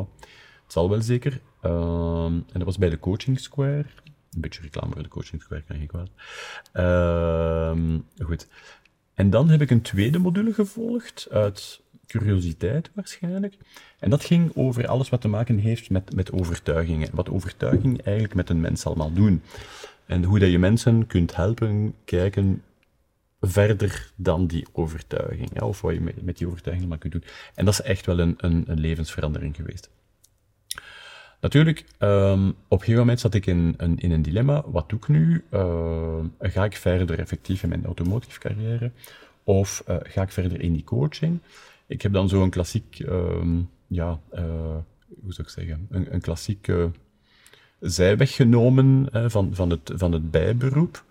het 0.64 0.72
zal 0.74 0.90
wel 0.90 1.02
zeker. 1.02 1.40
Um, 1.66 2.34
en 2.34 2.54
dat 2.54 2.64
was 2.64 2.78
bij 2.78 2.90
de 2.90 3.00
Coaching 3.00 3.40
Square. 3.40 3.86
Een 4.34 4.42
beetje 4.42 4.62
reclame 4.62 4.94
voor 4.94 5.04
de 5.04 5.10
Coaching 5.10 5.42
Square, 5.42 5.64
kan 5.68 5.80
je 5.80 5.86
kwaad. 5.86 6.10
Um, 7.74 8.06
goed. 8.24 8.48
En 9.14 9.30
dan 9.30 9.50
heb 9.50 9.62
ik 9.62 9.72
een 9.72 9.82
tweede 9.82 10.20
module 10.20 10.54
gevolgd, 10.54 11.28
uit 11.32 11.82
curiositeit 12.08 12.90
waarschijnlijk. 12.94 13.58
En 14.00 14.10
dat 14.10 14.24
ging 14.26 14.52
over 14.56 14.88
alles 14.88 15.10
wat 15.10 15.22
te 15.22 15.28
maken 15.28 15.58
heeft 15.58 15.90
met, 15.90 16.16
met 16.16 16.32
overtuigingen. 16.32 17.10
Wat 17.14 17.30
overtuiging 17.30 18.02
eigenlijk 18.02 18.36
met 18.36 18.50
een 18.50 18.62
mens 18.62 18.86
allemaal 18.86 19.14
doen. 19.14 19.42
En 20.06 20.24
hoe 20.24 20.40
dat 20.40 20.52
je 20.52 20.60
mensen 20.60 21.08
kunt 21.08 21.36
helpen 21.36 21.94
kijken 22.06 22.64
verder 23.42 24.12
dan 24.16 24.48
die 24.48 24.66
overtuiging. 24.72 25.62
Of 25.62 25.82
wat 25.82 25.94
je 25.94 26.14
met, 26.22 26.38
die 26.38 26.48
overtuiging 26.48 26.90
allemaal 26.90 26.98
kunt 26.98 27.14
doen. 27.14 27.24
En 27.56 27.66
dat 27.66 27.74
is 27.74 27.82
echt 27.82 28.06
wel 28.06 28.20
een, 28.20 28.36
een, 28.38 28.80
levensverandering 28.80 29.56
geweest. 29.56 29.90
Natuurlijk, 31.40 31.86
um, 32.00 32.50
op 32.50 32.56
een 32.70 32.78
gegeven 32.78 33.00
moment 33.00 33.20
zat 33.20 33.34
ik 33.34 33.46
in, 33.46 33.74
een, 33.78 34.00
in 34.00 34.12
een 34.12 34.22
dilemma. 34.22 34.64
Wat 34.66 34.90
doe 34.90 35.00
ik 35.00 35.08
nu? 35.08 35.44
Uh, 35.52 36.20
ga 36.40 36.64
ik 36.64 36.76
verder 36.76 37.20
effectief 37.20 37.64
in 37.64 37.70
mijn 37.70 37.86
automotive 37.86 38.40
carrière? 38.40 38.92
Of 39.44 39.84
uh, 39.90 39.96
ga 40.04 40.22
ik 40.22 40.32
verder 40.32 40.62
in 40.62 40.74
die 40.74 40.84
coaching? 40.84 41.40
Ik 41.88 42.02
heb 42.02 42.14
dan 42.14 42.30
zo'n 42.30 42.50
klassiek, 42.50 43.00
um, 43.00 43.70
ja, 43.88 44.20
uh, 44.34 44.42
hoe 45.22 45.34
zou 45.34 45.48
ik 45.48 45.54
zeggen, 45.54 45.88
een, 45.90 46.14
een 46.14 46.22
klassiek 46.22 46.72
zijweg 47.80 48.36
genomen 48.36 49.10
van, 49.32 49.56
van, 49.56 49.70
het, 49.70 49.92
van 49.96 50.12
het 50.12 50.32
bijberoep. 50.32 51.04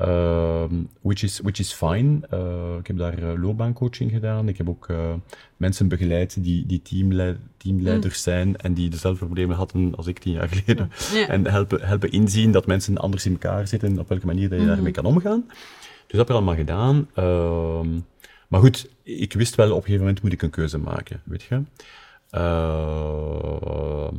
Uh, 0.00 0.64
which, 1.00 1.22
is, 1.22 1.40
which 1.40 1.58
is 1.58 1.72
fine. 1.72 2.20
Uh, 2.32 2.76
ik 2.78 2.86
heb 2.86 2.96
daar 2.96 3.18
uh, 3.18 3.42
loopbaancoaching 3.42 4.10
gedaan. 4.10 4.48
Ik 4.48 4.56
heb 4.56 4.68
ook 4.68 4.86
mensen 5.56 5.88
begeleid 5.88 6.42
die, 6.42 6.66
die 6.66 6.82
teamleid, 6.82 7.36
teamleiders 7.56 8.16
mm. 8.16 8.32
zijn 8.32 8.56
en 8.56 8.74
die 8.74 8.90
dezelfde 8.90 9.24
problemen 9.24 9.56
hadden 9.56 9.94
als 9.94 10.06
ik 10.06 10.18
tien 10.18 10.32
jaar 10.32 10.48
geleden. 10.48 10.90
En 11.28 11.46
helpen, 11.46 11.80
helpen 11.86 12.10
inzien 12.10 12.52
dat 12.52 12.66
mensen 12.66 12.96
anders 12.96 13.26
in 13.26 13.32
elkaar 13.32 13.66
zitten 13.66 13.88
en 13.88 13.98
op 13.98 14.08
welke 14.08 14.26
manier 14.26 14.48
dat 14.48 14.58
je 14.58 14.64
mm. 14.64 14.70
daarmee 14.70 14.92
kan 14.92 15.04
omgaan. 15.04 15.44
Dus 15.46 16.18
dat 16.18 16.18
heb 16.18 16.28
ik 16.28 16.34
allemaal 16.34 16.54
gedaan. 16.54 17.08
Ehm, 17.14 17.88
maar 18.48 18.60
goed, 18.60 18.88
ik 19.02 19.32
wist 19.32 19.54
wel 19.54 19.70
op 19.70 19.76
een 19.76 19.82
gegeven 19.82 20.00
moment 20.00 20.22
moet 20.22 20.32
ik 20.32 20.42
een 20.42 20.50
keuze 20.50 20.78
maken, 20.78 21.20
weet 21.24 21.42
je. 21.42 21.62
Ehm, 22.30 24.14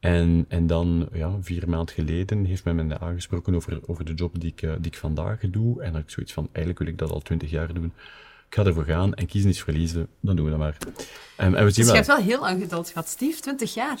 en, 0.00 0.44
en 0.48 0.66
dan, 0.66 1.08
ja, 1.12 1.36
vier 1.40 1.68
maanden 1.68 1.94
geleden 1.94 2.44
heeft 2.44 2.64
men 2.64 2.86
me 2.86 2.98
aangesproken 2.98 3.54
over, 3.54 3.80
over 3.86 4.04
de 4.04 4.14
job 4.14 4.40
die 4.40 4.50
ik, 4.50 4.62
uh, 4.62 4.72
die 4.78 4.90
ik 4.90 4.98
vandaag 4.98 5.40
doe. 5.40 5.78
En 5.78 5.86
dan 5.86 5.94
heb 5.94 6.02
ik 6.02 6.10
zoiets 6.10 6.32
van, 6.32 6.48
eigenlijk 6.52 6.78
wil 6.78 6.88
ik 6.88 6.98
dat 6.98 7.10
al 7.10 7.20
twintig 7.20 7.50
jaar 7.50 7.74
doen. 7.74 7.92
Ik 8.46 8.54
ga 8.56 8.64
ervoor 8.64 8.84
gaan 8.84 9.14
en 9.14 9.26
kiezen 9.26 9.50
is 9.50 9.62
verliezen, 9.62 10.08
dan 10.20 10.36
doen 10.36 10.44
we 10.44 10.50
dat 10.50 10.60
maar. 10.60 10.76
En, 11.36 11.54
en 11.54 11.64
we 11.64 11.70
zien 11.70 11.74
Dus 11.74 11.76
je 11.76 11.84
wel... 11.84 11.94
hebt 11.94 12.06
wel 12.06 12.16
heel 12.16 12.40
lang 12.40 12.62
geduld 12.62 12.88
gehad, 12.88 13.08
Steve. 13.08 13.40
20 13.40 13.74
jaar. 13.74 14.00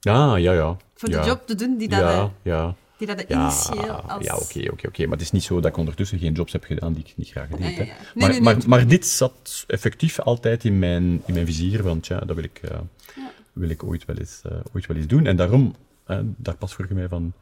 Ja, 0.00 0.36
ja, 0.36 0.52
ja. 0.52 0.76
Voor 0.94 1.10
ja. 1.10 1.20
de 1.20 1.26
job 1.26 1.46
te 1.46 1.54
doen 1.54 1.76
die 1.76 1.88
dat, 1.88 1.98
Ja, 2.00 2.22
eh, 2.22 2.28
ja. 2.42 2.74
die 2.96 3.06
dat 3.06 3.24
Ja, 3.28 3.40
initieel 3.40 3.94
als... 3.94 4.24
ja 4.24 4.36
oké, 4.36 4.72
oké, 4.72 4.86
oké. 4.86 5.02
Maar 5.02 5.16
het 5.16 5.20
is 5.20 5.30
niet 5.30 5.42
zo 5.42 5.60
dat 5.60 5.70
ik 5.70 5.76
ondertussen 5.76 6.18
geen 6.18 6.32
jobs 6.32 6.52
heb 6.52 6.64
gedaan 6.64 6.92
die 6.92 7.04
ik 7.04 7.12
niet 7.16 7.28
graag 7.28 7.48
deed. 7.48 7.58
Ja, 7.58 7.66
hè. 7.66 7.82
ja. 7.82 7.86
Nee, 7.86 7.94
maar, 8.14 8.28
nee, 8.28 8.40
nee, 8.40 8.40
maar, 8.40 8.68
maar 8.68 8.86
dit 8.86 9.06
zat 9.06 9.64
effectief 9.66 10.20
altijd 10.20 10.64
in 10.64 10.78
mijn, 10.78 11.22
in 11.26 11.34
mijn 11.34 11.46
vizier, 11.46 11.82
want 11.82 12.06
ja, 12.06 12.18
dat 12.18 12.34
wil 12.34 12.44
ik, 12.44 12.60
eh, 12.62 12.70
Ja. 13.16 13.30
Wil 13.58 13.68
ik 13.68 13.84
ooit, 13.84 14.04
wel 14.04 14.16
eens, 14.16 14.40
eh, 14.44 14.56
ooit 14.72 14.86
wel 14.86 14.96
eens 14.96 15.06
doen. 15.06 15.26
En 15.26 15.36
daarom, 15.36 15.74
eh, 16.04 16.18
daar 16.36 16.56
pas 16.56 16.74
vroeg 16.74 16.88
je 16.88 16.94
mij 16.94 17.08
van, 17.08 17.32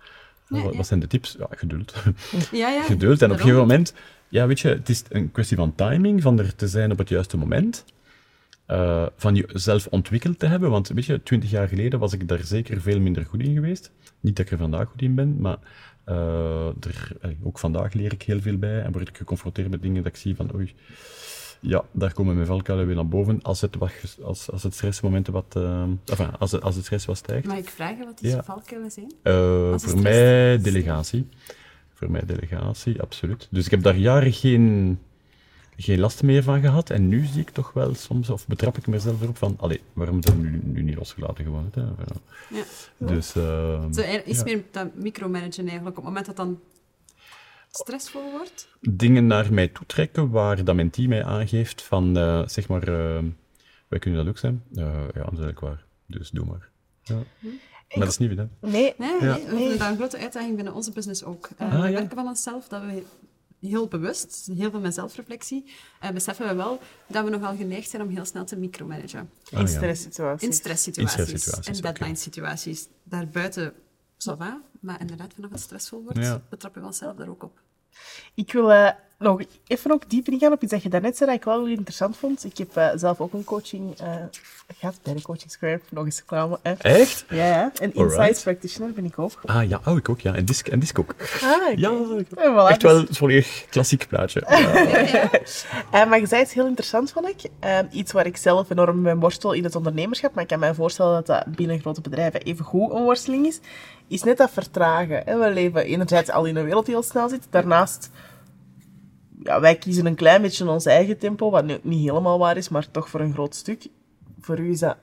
Ja, 0.49 0.63
wat, 0.63 0.75
ja. 0.75 0.83
zijn 0.83 1.01
de 1.01 1.07
tips? 1.07 1.37
Ja, 1.39 1.47
geduld. 1.51 1.95
Ja, 2.53 2.69
ja. 2.69 2.83
geduld. 2.83 3.23
En 3.23 3.27
op 3.27 3.33
een 3.33 3.39
gegeven 3.41 3.61
moment, 3.61 3.95
ja, 4.29 4.47
weet 4.47 4.61
je, 4.61 4.69
het 4.69 4.89
is 4.89 5.03
een 5.09 5.31
kwestie 5.31 5.57
van 5.57 5.75
timing, 5.75 6.23
van 6.23 6.39
er 6.39 6.55
te 6.57 6.69
zijn 6.69 6.93
op 6.93 6.99
het 6.99 7.09
juiste 7.09 7.37
moment. 7.37 7.85
eh, 8.67 9.07
van 9.17 9.35
jezelf 9.35 9.87
ontwikkeld 9.87 10.39
te 10.39 10.47
hebben. 10.47 10.71
Want 10.71 10.89
weet 10.89 11.05
je, 11.05 11.23
twintig 11.23 11.51
jaar 11.51 11.69
geleden 11.69 11.99
was 11.99 12.13
ik 12.13 12.29
daar 12.29 12.45
zeker 12.45 12.81
veel 12.81 13.01
minder 13.01 13.25
goed 13.25 13.41
in 13.43 13.55
geweest. 13.55 13.91
Niet 14.21 14.37
dat 14.37 14.47
ik 14.47 14.53
er 14.53 14.59
vandaag 14.59 14.89
goed 14.89 15.03
in 15.03 15.15
ben, 15.15 15.37
maar 15.41 15.59
eh, 16.05 16.67
er, 16.81 17.11
eh, 17.21 17.31
ook 17.43 17.59
vandaag 17.59 17.93
leer 17.93 18.13
ik 18.13 18.23
heel 18.23 18.41
veel 18.41 18.57
bij 18.59 18.83
en 18.83 18.93
word 18.93 19.09
ik 19.09 19.17
geconfronteerd 19.17 19.71
met 19.71 19.83
dingen 19.83 20.03
dat 20.03 20.13
ik 20.13 20.19
zie 20.19 20.37
van 20.37 20.55
oei, 20.55 20.75
ja, 21.61 21.85
daar 21.91 22.13
komen 22.13 22.35
mijn 22.35 22.47
valkuilen 22.47 22.87
weer 22.87 22.95
naar 22.97 23.09
boven 23.09 23.43
als 23.43 23.61
het, 23.61 23.77
wat, 23.77 23.91
als, 24.23 24.51
als 24.51 24.63
het 24.63 24.75
stressmomenten 24.75 25.33
wat, 25.33 25.57
eh, 25.57 25.83
enfin, 26.05 26.31
als, 26.39 26.53
het, 26.53 26.63
als 26.63 26.75
het 26.75 26.85
stress 26.85 27.07
wat 27.07 27.17
stijgt. 27.17 27.47
Mag 27.47 27.57
ik 27.57 27.69
vragen 27.69 28.05
wat 28.05 28.19
die 28.19 28.31
Ja. 28.31 28.43
valkuilen 28.43 28.91
zijn? 28.91 29.13
Eh, 29.23 29.79
voor 29.79 30.01
mij 30.03 30.59
delegatie. 30.61 31.29
Voor 31.95 32.11
mij 32.11 32.23
delegatie, 32.27 33.03
absoluut. 33.03 33.49
Dus 33.51 33.65
ik 33.65 33.71
heb 33.71 33.83
daar 33.83 33.97
jaren 33.97 34.33
geen, 34.33 34.99
geen 35.77 35.99
last 35.99 36.23
meer 36.23 36.43
van 36.43 36.61
gehad. 36.61 36.91
En 36.91 37.09
nu 37.09 37.25
zie 37.25 37.41
ik 37.41 37.51
toch 37.51 37.73
wel 37.73 37.95
soms, 37.95 38.31
of 38.31 38.47
betrap 38.47 38.77
ik 38.79 38.87
mezelf 38.87 39.23
erop 39.23 39.37
van, 39.37 39.55
allee, 39.59 39.81
waarom 39.93 40.21
dat 40.21 40.37
nu, 40.37 40.61
nu 40.65 40.83
niet 40.83 40.97
losgelaten 40.97 41.45
gewoon? 41.45 41.71
Hè? 41.75 41.81
Ja. 41.81 42.65
Dus, 42.99 43.35
eh, 43.37 43.85
Zo, 43.93 44.03
iets 44.27 44.39
ja. 44.39 44.45
meer 44.45 44.63
dat 44.71 44.95
micromanagen 44.95 45.67
eigenlijk, 45.67 45.89
op 45.99 46.05
het 46.05 46.05
moment 46.05 46.27
dat 46.27 46.37
dan 46.37 46.59
stressvol 47.77 48.31
wordt. 48.31 48.69
dingen 48.81 49.27
naar 49.27 49.53
mij 49.53 49.69
toetrekken 49.69 50.31
waar 50.31 50.65
dat 50.65 50.75
mijn 50.75 50.91
team 50.91 51.09
mij 51.09 51.25
aangeeft 51.25 51.83
van, 51.83 52.17
eh, 52.17 52.43
zeg 52.47 52.69
maar, 52.69 52.89
eh, 52.89 53.23
wij 53.89 53.99
kunnen 53.99 54.21
dat 54.21 54.29
ook 54.29 54.39
zijn. 54.39 54.63
Eh, 54.75 54.85
ja, 54.95 55.03
dat 55.03 55.33
is 55.33 55.39
eigenlijk 55.39 55.61
waar. 55.61 55.85
Dus 56.07 56.31
doe 56.31 56.45
maar. 56.47 56.69
Ja. 57.03 57.15
Maar 57.89 57.99
dat 57.99 58.09
is 58.09 58.19
niet 58.19 58.29
evident. 58.29 58.51
Nee, 58.61 58.95
Nee, 58.99 59.11
Ja. 59.21 59.35
nee, 59.37 59.45
we 59.45 59.57
vinden 59.57 59.79
dat 59.79 59.89
een 59.91 59.97
grote 59.97 60.19
uitdaging 60.19 60.55
binnen 60.55 60.75
onze 60.75 60.93
business 60.93 61.25
ook. 61.25 61.49
Ah, 61.57 61.71
we 61.71 61.77
ja. 61.77 61.93
werken 61.93 62.17
van 62.17 62.27
onszelf 62.27 62.69
dat 62.69 62.83
we 62.83 63.03
heel 63.61 63.89
bewust, 63.89 64.49
heel 64.57 64.71
veel 64.71 64.81
met 64.81 64.95
zelfreflectie, 64.95 65.65
eh, 66.01 66.11
beseffen 66.11 66.49
we 66.49 66.55
wel 66.55 66.81
dat 67.09 67.25
we 67.25 67.31
nogal 67.31 67.57
geneigd 67.57 67.91
zijn 67.91 68.03
om 68.03 68.09
heel 68.09 68.25
snel 68.25 68.45
te 68.45 68.57
micromanagen. 68.57 69.31
Ah, 69.45 69.53
in 69.53 69.59
ja. 69.59 69.67
stresssituaties. 69.67 70.47
In 70.49 70.55
stresssituaties. 70.55 71.67
En 71.67 71.75
deadline-situaties. 71.83 72.87
Daarbuiten, 73.05 73.73
ça 74.19 74.37
va, 74.39 74.63
maar 74.81 75.01
inderdaad, 75.01 75.33
vanaf 75.35 75.51
het 75.51 75.61
stressvol 75.61 76.03
wordt, 76.03 76.19
Ja. 76.19 76.43
betrappen 76.51 76.81
we 76.81 76.87
onszelf 76.87 77.17
daar 77.17 77.29
ook 77.29 77.43
op. 77.43 77.61
Ik 78.35 78.53
wil 78.53 78.73
eh, 78.73 78.91
nog 79.19 79.41
even 79.67 79.91
ook 79.91 80.11
dieper 80.11 80.33
ingaan 80.33 80.53
op 80.53 80.63
iets 80.63 80.73
dat 80.73 80.83
je 80.83 80.89
daarnet 80.89 81.17
zei 81.17 81.31
dat 81.31 81.39
ik 81.39 81.45
wel 81.45 81.67
interessant 81.67 82.17
vond. 82.17 82.45
Ik 82.45 82.59
heb 82.59 82.77
eh, 82.77 82.89
zelf 82.95 83.21
ook 83.21 83.33
een 83.33 83.45
coaching 83.45 83.99
eh 83.99 84.15
gehad 84.79 84.99
bij 85.03 85.15
de 85.15 85.23
Coaching 85.23 85.51
Square. 85.51 85.81
Nog 85.91 86.05
eens 86.05 86.19
reclame. 86.19 86.59
hè. 86.63 86.73
Echt? 86.73 87.25
Ja. 87.29 87.63
En 87.63 87.73
Alright. 87.75 87.95
Insights 87.95 88.43
Practitioner 88.43 88.93
ben 88.93 89.05
ik 89.05 89.19
ook. 89.19 89.41
Ah 89.45 89.69
ja, 89.69 89.81
oh, 89.85 89.97
ik 89.97 90.09
ook, 90.09 90.21
ja. 90.21 90.35
En 90.35 90.45
disc, 90.45 90.69
en 90.69 90.79
disc 90.79 90.99
ook. 90.99 91.15
Ah. 91.43 91.79
Ja, 91.79 91.91
voilà, 91.91 92.69
echt 92.69 92.81
dus- 92.81 92.93
wel 92.93 92.99
een 92.99 93.15
volledig 93.15 93.67
klassiek 93.71 94.07
plaatje. 94.09 94.43
Ja. 95.91 96.05
Maar 96.09 96.21
je 96.21 96.27
zei 96.27 96.43
iets 96.43 96.53
heel 96.53 96.67
interessant, 96.67 97.13
vond 97.13 97.29
ik. 97.29 97.51
Iets 97.91 98.13
waar 98.13 98.27
ik 98.27 98.37
zelf 98.37 98.71
enorm 98.71 99.01
mee 99.01 99.15
worstel 99.15 99.53
in 99.53 99.65
het 99.65 99.75
ondernemerschap, 99.77 100.35
maar 100.35 100.43
ik 100.43 100.49
kan 100.49 100.59
me 100.59 100.75
voorstellen 100.75 101.13
dat 101.13 101.27
dat 101.27 101.57
binnen 101.57 101.81
grote 101.81 102.01
bedrijven 102.01 102.43
even 102.43 102.65
goed 102.65 102.91
een 102.93 103.03
worsteling 103.03 103.47
is, 103.47 103.61
is 104.09 104.23
net 104.23 104.37
dat 104.37 104.51
vertragen. 104.51 105.23
Hè. 105.25 105.39
We 105.39 105.51
leven 105.51 105.85
enerzijds 105.85 106.31
al 106.31 106.45
in 106.45 106.57
een 106.57 106.65
wereld 106.65 106.87
die 106.87 106.95
heel 106.95 107.03
snel 107.05 107.29
zit. 107.29 107.47
Daarnaast, 107.51 108.11
ja, 109.43 109.61
wij 109.61 109.77
kiezen 109.77 110.07
een 110.07 110.15
klein 110.15 110.43
beetje 110.43 110.69
ons 110.71 110.87
eigen 110.87 111.19
tempo, 111.19 111.51
wat 111.51 111.65
nu 111.65 111.79
niet 111.83 112.09
helemaal 112.09 112.39
waar 112.39 112.57
is, 112.57 112.69
maar 112.69 112.91
toch 112.91 113.09
voor 113.11 113.21
een 113.21 113.33
groot 113.33 113.55
stuk. 113.55 113.87
Voor 114.41 114.59
u 114.59 114.71
is 114.71 114.79
dat 114.79 114.97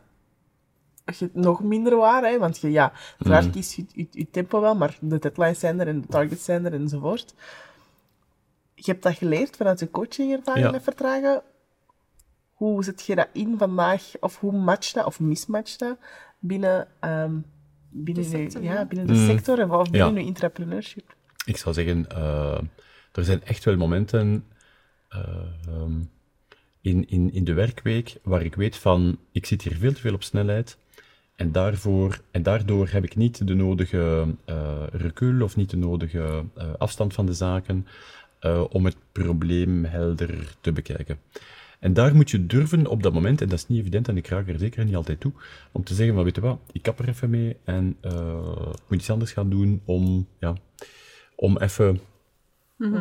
nog 1.33 1.63
minder 1.63 1.95
waar, 1.95 2.23
hè? 2.23 2.37
want 2.39 2.57
je, 2.59 2.71
ja, 2.71 2.91
uiteraard 3.11 3.49
kiest 3.49 3.73
je, 3.73 3.85
je, 3.93 4.07
je 4.11 4.29
tempo 4.29 4.61
wel, 4.61 4.75
maar 4.75 4.97
de 5.01 5.19
deadlines 5.19 5.59
zijn 5.59 5.79
er 5.79 5.87
en 5.87 6.01
de 6.01 6.07
targets 6.07 6.43
zijn 6.43 6.65
er 6.65 6.73
enzovoort. 6.73 7.33
Je 8.75 8.91
hebt 8.91 9.03
dat 9.03 9.15
geleerd 9.17 9.55
vanuit 9.55 9.79
je 9.79 9.91
coachingervaring 9.91 10.65
Ja. 10.65 10.71
met 10.71 10.83
vertragen. 10.83 11.41
Hoe 12.53 12.83
zet 12.83 13.05
je 13.05 13.15
dat 13.15 13.27
in 13.31 13.57
vandaag, 13.57 14.11
of 14.19 14.39
hoe 14.39 14.51
matcht 14.51 14.93
dat, 14.93 15.05
of 15.05 15.19
mismatcht 15.19 15.79
dat 15.79 15.97
binnen, 16.39 16.87
ehm, 16.99 17.35
binnen, 17.93 18.23
De 18.23 18.29
sector, 18.29 18.63
ja, 18.63 18.73
ja. 18.73 18.85
binnen 18.85 19.07
de 19.07 19.13
Mm. 19.13 19.25
sector 19.25 19.71
of 19.71 19.89
binnen 19.89 20.13
Ja. 20.13 20.19
je 20.19 20.27
entrepreneurship? 20.27 21.15
Ik 21.45 21.57
zou 21.57 21.75
zeggen, 21.75 22.09
eh, 22.09 22.59
er 23.11 23.23
zijn 23.23 23.43
echt 23.43 23.63
wel 23.63 23.77
momenten 23.77 24.45
eh, 25.09 25.19
ehm, 25.67 25.91
in, 26.81 27.09
in, 27.09 27.33
in 27.33 27.43
de 27.43 27.53
werkweek 27.53 28.17
waar 28.23 28.43
ik 28.43 28.55
weet 28.55 28.75
van, 28.77 29.17
ik 29.31 29.45
zit 29.45 29.61
hier 29.61 29.75
veel 29.75 29.93
te 29.93 30.01
veel 30.01 30.13
op 30.13 30.23
snelheid 30.23 30.77
en, 31.35 31.51
daarvoor, 31.51 32.19
en 32.31 32.43
daardoor 32.43 32.87
heb 32.89 33.03
ik 33.03 33.15
niet 33.15 33.47
de 33.47 33.53
nodige 33.53 34.25
eh 34.45 34.83
recul 34.91 35.41
of 35.41 35.55
niet 35.55 35.69
de 35.69 35.77
nodige 35.77 36.43
eh, 36.55 36.67
afstand 36.77 37.13
van 37.13 37.25
de 37.25 37.33
zaken 37.33 37.87
eh, 38.39 38.63
om 38.69 38.85
het 38.85 38.95
probleem 39.11 39.85
helder 39.85 40.55
te 40.61 40.71
bekijken. 40.71 41.19
En 41.83 41.93
daar 41.93 42.15
moet 42.15 42.31
je 42.31 42.45
durven 42.45 42.87
op 42.87 43.03
dat 43.03 43.13
moment, 43.13 43.41
en 43.41 43.49
dat 43.49 43.57
is 43.57 43.67
niet 43.67 43.79
evident 43.79 44.07
en 44.07 44.17
ik 44.17 44.27
raak 44.27 44.47
er 44.47 44.59
zeker 44.59 44.85
niet 44.85 44.95
altijd 44.95 45.19
toe, 45.19 45.31
om 45.71 45.83
te 45.83 45.93
zeggen 45.93 46.15
van, 46.15 46.23
weet 46.23 46.35
je 46.35 46.41
wat, 46.41 46.59
ik 46.71 46.81
kap 46.81 46.99
er 46.99 47.07
even 47.07 47.29
mee 47.29 47.57
en 47.63 47.97
ik 48.01 48.81
moet 48.87 48.99
iets 48.99 49.09
anders 49.09 49.31
gaan 49.31 49.49
doen 49.49 49.81
om, 49.85 50.27
ja, 50.39 50.55
om 51.35 51.57
even 51.57 51.99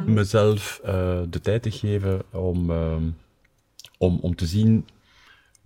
mezelf 0.06 0.80
eh, 0.84 1.20
de 1.30 1.40
tijd 1.40 1.62
te 1.62 1.70
geven 1.70 2.22
om, 2.30 2.70
ehm, 2.70 3.02
om, 3.98 4.18
om 4.20 4.34
te 4.34 4.46
zien 4.46 4.86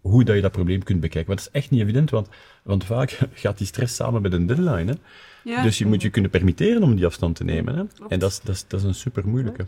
hoe 0.00 0.24
dat 0.24 0.34
je 0.34 0.42
dat 0.42 0.52
probleem 0.52 0.82
kunt 0.82 1.00
bekijken. 1.00 1.34
Want 1.34 1.44
dat 1.44 1.54
is 1.54 1.60
echt 1.60 1.70
niet 1.70 1.80
evident, 1.80 2.10
want, 2.10 2.28
want 2.62 2.84
vaak 2.84 3.10
gaat 3.42 3.58
die 3.58 3.66
stress 3.66 3.94
samen 3.94 4.22
met 4.22 4.32
een 4.32 4.46
deadline. 4.46 4.92
Hè? 4.92 4.98
Ja. 5.46 5.62
Dus 5.62 5.78
je 5.78 5.86
moet 5.86 6.02
je 6.02 6.10
kunnen 6.10 6.30
permitteren 6.30 6.82
om 6.82 6.96
die 6.96 7.06
afstand 7.06 7.36
te 7.36 7.44
nemen. 7.44 7.74
Hè? 7.76 8.06
En 8.08 8.18
dat 8.18 8.30
is, 8.30 8.40
dat, 8.40 8.54
is, 8.54 8.64
dat 8.68 8.80
is 8.80 8.86
een 8.86 8.94
super 8.94 9.28
moeilijke. 9.28 9.64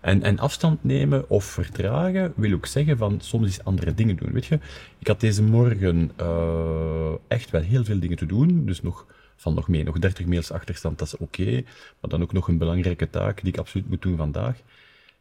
En, 0.00 0.22
en 0.22 0.38
afstand 0.38 0.84
nemen 0.84 1.30
of 1.30 1.44
vertragen 1.44 2.32
wil 2.36 2.52
ook 2.52 2.66
zeggen 2.66 2.98
van 2.98 3.20
soms 3.20 3.46
eens 3.46 3.64
andere 3.64 3.94
dingen 3.94 4.16
doen. 4.16 4.32
Weet 4.32 4.46
je, 4.46 4.58
ik 4.98 5.06
had 5.06 5.20
deze 5.20 5.42
morgen 5.42 6.10
eh, 6.16 7.12
echt 7.28 7.50
wel 7.50 7.60
heel 7.60 7.84
veel 7.84 7.98
dingen 7.98 8.16
te 8.16 8.26
doen. 8.26 8.66
Dus 8.66 8.82
nog, 8.82 9.06
van 9.36 9.54
nog 9.54 9.68
meer, 9.68 9.84
nog 9.84 9.98
30 9.98 10.26
mails 10.26 10.50
achterstand, 10.50 10.98
dat 10.98 11.06
is 11.06 11.16
oké. 11.16 11.62
maar 12.00 12.10
dan 12.10 12.22
ook 12.22 12.32
nog 12.32 12.48
een 12.48 12.58
belangrijke 12.58 13.10
taak 13.10 13.40
die 13.40 13.52
ik 13.52 13.58
absoluut 13.58 13.88
moet 13.88 14.02
doen 14.02 14.16
vandaag. 14.16 14.56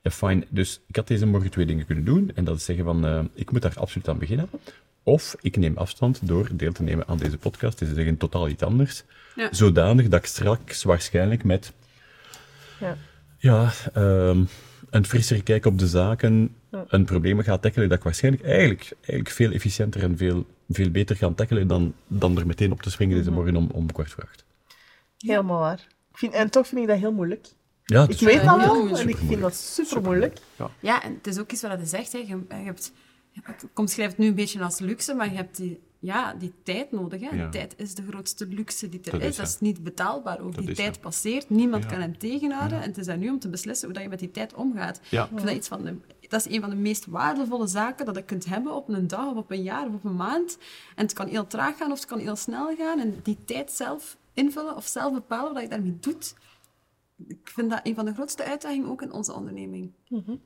Ja, 0.01 0.11
fijn. 0.11 0.45
Dus 0.49 0.81
ik 0.87 0.95
had 0.95 1.07
deze 1.07 1.25
morgen 1.25 1.51
twee 1.51 1.65
dingen 1.65 1.85
kunnen 1.85 2.05
doen. 2.05 2.31
En 2.35 2.43
dat 2.43 2.57
is 2.57 2.65
zeggen 2.65 2.85
van, 2.85 3.05
eh, 3.05 3.23
ik 3.33 3.51
moet 3.51 3.61
daar 3.61 3.79
absoluut 3.79 4.09
aan 4.09 4.17
beginnen. 4.17 4.49
Of 5.05 5.35
ik 5.41 5.57
neem 5.57 5.77
afstand 5.77 6.27
door 6.27 6.49
deel 6.51 6.71
te 6.71 6.83
nemen 6.83 7.07
aan 7.07 7.17
deze 7.17 7.37
podcast. 7.37 7.79
Dus 7.79 7.93
zeggen 7.93 8.17
totaal 8.17 8.49
iets 8.49 8.63
anders. 8.63 9.03
Ja. 9.35 9.47
Zodanig 9.51 10.07
dat 10.07 10.19
ik 10.19 10.25
straks 10.25 10.83
waarschijnlijk 10.83 11.43
met 11.43 11.73
Ja. 12.79 12.97
ja, 13.37 13.71
ehm, 13.93 14.43
een 14.89 15.05
frissere 15.05 15.41
kijk 15.41 15.65
op 15.65 15.79
de 15.79 15.87
zaken, 15.87 16.55
een 16.87 17.05
probleem 17.05 17.41
ga 17.41 17.57
tackelen 17.57 17.89
dat 17.89 17.97
ik 17.97 18.03
waarschijnlijk 18.03 18.43
eigenlijk, 18.43 18.91
eigenlijk 18.99 19.29
veel 19.29 19.51
efficiënter 19.51 20.03
en 20.03 20.17
veel, 20.17 20.45
veel 20.69 20.89
beter 20.89 21.15
ga 21.15 21.31
tackelen 21.35 21.67
dan, 21.67 21.93
dan 22.07 22.37
er 22.37 22.47
meteen 22.47 22.71
op 22.71 22.81
te 22.81 22.89
springen 22.89 23.17
deze 23.17 23.31
morgen 23.31 23.55
om, 23.55 23.69
om 23.73 23.91
kwart 23.91 24.11
voor 24.11 24.23
acht. 24.23 24.43
Helemaal 25.17 25.59
waar. 25.59 25.87
Ik 26.11 26.17
vind, 26.17 26.33
en 26.33 26.49
toch 26.49 26.67
vind 26.67 26.81
ik 26.81 26.87
dat 26.87 26.97
heel 26.97 27.13
moeilijk. 27.13 27.47
Ja, 27.83 28.01
het 28.01 28.09
Ik 28.09 28.15
is 28.15 28.21
weet 28.21 28.43
dat 28.43 28.57
wel, 28.57 28.97
en 28.97 29.09
ik 29.09 29.17
vind 29.17 29.41
dat 29.41 29.55
super 29.55 30.01
moeilijk. 30.01 30.37
Ja, 30.79 31.03
en 31.03 31.13
het 31.13 31.27
is 31.27 31.39
ook 31.39 31.51
iets 31.51 31.61
wat 31.61 31.79
je 31.79 31.85
zegt. 31.85 32.11
Hè. 32.11 32.17
Je, 32.17 32.25
je 32.49 32.55
hebt, 32.63 32.91
ik 33.43 33.79
omschrijf 33.79 34.09
het 34.09 34.17
nu 34.17 34.27
een 34.27 34.35
beetje 34.35 34.63
als 34.63 34.79
luxe, 34.79 35.13
maar 35.13 35.29
je 35.29 35.35
hebt 35.35 35.57
die, 35.57 35.79
ja, 35.99 36.33
die 36.33 36.53
tijd 36.63 36.91
nodig. 36.91 37.21
Hè. 37.29 37.35
Ja. 37.35 37.49
Tijd 37.49 37.73
is 37.77 37.95
de 37.95 38.03
grootste 38.09 38.47
luxe 38.47 38.89
die 38.89 38.99
er 39.03 39.11
Dat 39.11 39.21
is. 39.21 39.27
is, 39.27 39.35
Dat 39.35 39.47
is 39.47 39.59
niet 39.59 39.83
betaalbaar. 39.83 40.39
Ook 40.39 40.55
Dat 40.55 40.65
die 40.65 40.75
tijd 40.75 41.01
passeert, 41.01 41.49
niemand 41.49 41.83
Ja. 41.83 41.89
kan 41.89 41.99
hem 42.01 42.17
tegenhouden. 42.17 42.81
En 42.81 42.87
het 42.87 42.97
is 42.97 43.07
aan 43.07 43.19
nu 43.19 43.29
om 43.29 43.39
te 43.39 43.49
beslissen 43.49 43.85
hoe 43.85 43.93
dat 43.93 44.03
je 44.03 44.09
met 44.09 44.19
die 44.19 44.31
tijd 44.31 44.53
omgaat. 44.53 44.99
Ja. 45.09 45.23
Ik 45.23 45.29
vind 45.33 45.41
dat, 45.45 45.55
iets 45.55 45.67
van 45.67 45.83
de, 45.83 45.95
dat 46.27 46.45
is 46.45 46.53
een 46.55 46.61
van 46.61 46.69
de 46.69 46.75
meest 46.75 47.05
waardevolle 47.05 47.67
zaken 47.67 48.05
dat 48.05 48.15
je 48.15 48.23
kunt 48.23 48.45
hebben 48.45 48.75
op 48.75 48.89
een 48.89 49.07
dag 49.07 49.29
of 49.31 49.35
op 49.37 49.51
een 49.51 49.63
jaar 49.63 49.87
of 49.87 49.93
op 49.93 50.05
een 50.05 50.15
maand. 50.15 50.57
En 50.95 51.03
het 51.03 51.13
kan 51.13 51.27
heel 51.27 51.47
traag 51.47 51.77
gaan 51.77 51.91
of 51.91 51.97
het 51.99 52.07
kan 52.07 52.19
heel 52.19 52.35
snel 52.35 52.75
gaan. 52.77 52.99
En 52.99 53.19
die 53.23 53.37
tijd 53.45 53.71
zelf 53.71 54.17
invullen 54.33 54.75
of 54.75 54.85
zelf 54.87 55.13
bepalen 55.13 55.53
wat 55.53 55.61
je 55.61 55.69
daarmee 55.69 55.97
doet. 55.99 56.33
Ik 57.27 57.37
vind 57.43 57.69
dat 57.69 57.79
een 57.83 57.95
van 57.95 58.05
de 58.05 58.13
grootste 58.13 58.43
uitdagingen 58.43 58.89
ook 58.89 59.01
in 59.01 59.11
onze 59.11 59.33
onderneming. 59.33 59.91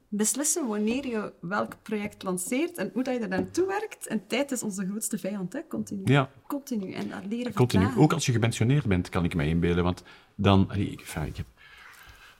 Beslissen 0.07 0.67
wanneer 0.67 1.07
je 1.07 1.33
welk 1.41 1.75
project 1.81 2.23
lanceert 2.23 2.77
en 2.77 2.89
hoe 2.93 3.03
dat 3.03 3.13
je 3.13 3.19
er 3.19 3.27
naartoe 3.27 3.65
werkt. 3.65 4.07
En 4.07 4.27
tijd 4.27 4.51
is 4.51 4.63
onze 4.63 4.85
grootste 4.85 5.17
vijand, 5.17 5.53
hè? 5.53 5.59
continu. 5.67 6.01
Ja. 6.05 6.31
Continu. 6.47 6.91
En 6.91 7.09
dat 7.09 7.25
leren 7.29 7.53
Continu. 7.53 7.87
Ook 7.97 8.13
als 8.13 8.25
je 8.25 8.31
gepensioneerd 8.31 8.85
bent, 8.85 9.09
kan 9.09 9.23
ik 9.23 9.35
mij 9.35 9.47
inbeelden. 9.47 9.83
Want 9.83 10.03
dan... 10.35 10.71
ik, 10.75 10.99
enfin, 10.99 11.25
ik 11.25 11.37
heb 11.37 11.45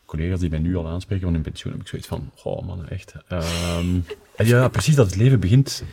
collega's 0.05 0.39
die 0.39 0.49
mij 0.49 0.59
nu 0.59 0.75
al 0.75 0.87
aanspreken 0.87 1.23
van 1.23 1.33
hun 1.33 1.43
pensioen. 1.43 1.71
heb 1.71 1.81
ik 1.81 1.87
zoiets 1.87 2.07
van... 2.07 2.31
Oh 2.43 2.65
man, 2.65 2.87
echt. 2.87 3.13
Ehm, 3.27 3.99
ja, 4.51 4.67
precies 4.67 4.95
dat 4.95 5.05
het 5.05 5.15
leven 5.15 5.39
begint. 5.39 5.83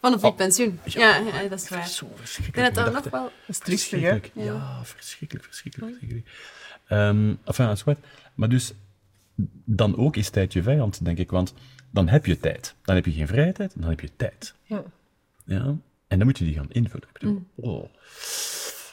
Van 0.00 0.12
een 0.12 0.18
vroeg 0.18 0.34
pensioen. 0.34 0.78
Ja, 0.84 1.16
ja, 1.16 1.48
dat 1.48 1.60
is 1.60 1.68
waar. 1.68 1.88
Zo 1.88 2.06
Ik 2.06 2.12
verschrikkelijk. 2.14 2.74
denk 2.74 2.86
dat 2.86 3.04
nog 3.04 3.12
wel... 3.12 3.22
Dat 3.22 3.32
is 3.46 3.58
triestig, 3.58 4.00
hè? 4.00 4.08
Verschrikkelijk. 4.08 4.48
Ja, 4.48 4.84
verschrikkelijk, 4.84 5.44
verschrikkelijk, 5.44 5.90
verschrikkelijk. 5.90 6.28
Ehm 6.88 7.32
enfin, 7.44 7.66
dat 7.66 7.76
is 7.76 7.84
wat. 7.84 7.98
Maar 8.34 8.48
dus, 8.48 8.72
dan 9.64 9.96
ook 9.96 10.16
is 10.16 10.30
tijd 10.30 10.52
je 10.52 10.62
vijand, 10.62 11.04
denk 11.04 11.18
ik. 11.18 11.30
Want 11.30 11.54
dan 11.90 12.08
heb 12.08 12.26
je 12.26 12.40
tijd. 12.40 12.74
Dan 12.82 12.94
heb 12.94 13.04
je 13.04 13.12
geen 13.12 13.26
vrije 13.26 13.52
tijd, 13.52 13.72
dan 13.76 13.88
heb 13.90 14.00
je 14.00 14.10
tijd. 14.16 14.54
Ja. 14.64 14.82
Ja. 15.44 15.64
En 16.06 16.18
dan 16.18 16.26
moet 16.26 16.38
je 16.38 16.44
die 16.44 16.54
gaan 16.54 16.66
invullen. 16.72 17.06
Ik 17.12 17.18
bedoel, 17.20 17.34
Mm. 17.34 17.46
oh, 17.54 17.84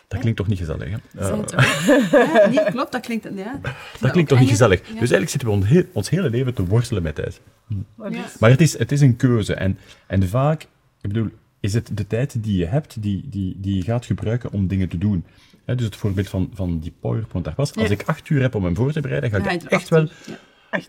dat 0.08 0.20
klinkt 0.20 0.38
toch 0.38 0.48
niet 0.48 0.58
gezellig, 0.58 0.90
hè? 0.90 0.98
Eh? 1.20 2.54
Ja, 2.54 2.64
klopt, 2.64 2.92
dat 2.92 3.02
klinkt... 3.02 3.28
Ja. 3.36 3.60
dat 4.00 4.12
klinkt 4.12 4.30
toch 4.30 4.40
niet 4.40 4.50
gezellig. 4.50 4.80
Ja. 4.80 4.86
Dus 4.86 4.98
eigenlijk 5.12 5.30
zitten 5.30 5.50
we 5.50 5.56
ons, 5.56 5.66
heel- 5.68 5.86
ons 5.94 6.10
hele 6.10 6.30
leven 6.30 6.54
te 6.54 6.66
worstelen 6.66 7.04
met 7.04 7.16
tijd. 7.16 7.42
Ja. 7.68 8.10
dus- 8.10 8.38
Maar 8.40 8.50
het 8.50 8.62
is, 8.62 8.78
het 8.78 8.92
is 8.92 9.02
een 9.02 9.16
keuze. 9.16 9.54
En, 9.54 9.78
en 10.08 10.28
vaak 10.30 10.62
Ik 11.02 11.14
bedoel, 11.14 11.30
is 11.60 11.74
het 11.74 11.90
de 11.98 12.08
tijd 12.08 12.44
die 12.44 12.58
je 12.58 12.66
hebt, 12.66 13.02
die, 13.02 13.30
die, 13.30 13.56
die 13.60 13.76
je 13.76 13.82
gaat 13.82 14.06
gebruiken 14.06 14.52
om 14.52 14.68
dingen 14.68 14.90
te 14.90 14.98
doen? 14.98 15.26
Hè, 15.72 15.78
dus 15.78 15.86
het 15.86 15.96
voorbeeld 15.96 16.30
van, 16.30 16.52
van 16.54 16.80
die 16.80 16.94
PowerPoint 17.00 17.46
daar 17.46 17.56
was. 17.58 17.76
Als 17.76 17.90
ik 17.90 18.04
acht 18.06 18.30
uur 18.30 18.42
heb 18.42 18.56
om 18.56 18.64
hem 18.64 18.76
voor 18.76 18.92
te 18.92 19.02
bereiden, 19.02 19.30
ga 19.30 19.38
Dan 19.38 19.46
ga 19.46 19.54
ik 19.54 19.64
echt 19.64 19.90
wel. 19.90 20.08
Ja. 20.26 20.40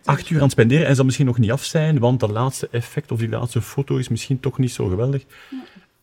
Acht 0.04 0.30
uur 0.30 0.36
aan 0.36 0.42
het 0.42 0.52
spenderen. 0.52 0.86
En 0.86 0.94
zal 0.94 1.04
misschien 1.04 1.26
nog 1.26 1.38
niet 1.38 1.50
af 1.50 1.64
zijn, 1.64 1.98
want 1.98 2.20
dat 2.20 2.30
laatste 2.30 2.68
effect 2.70 3.10
of 3.12 3.18
die 3.18 3.28
laatste 3.28 3.62
foto 3.62 3.96
is 3.96 4.08
misschien 4.08 4.40
toch 4.40 4.58
niet 4.58 4.72
zo 4.72 4.88
geweldig. 4.88 5.24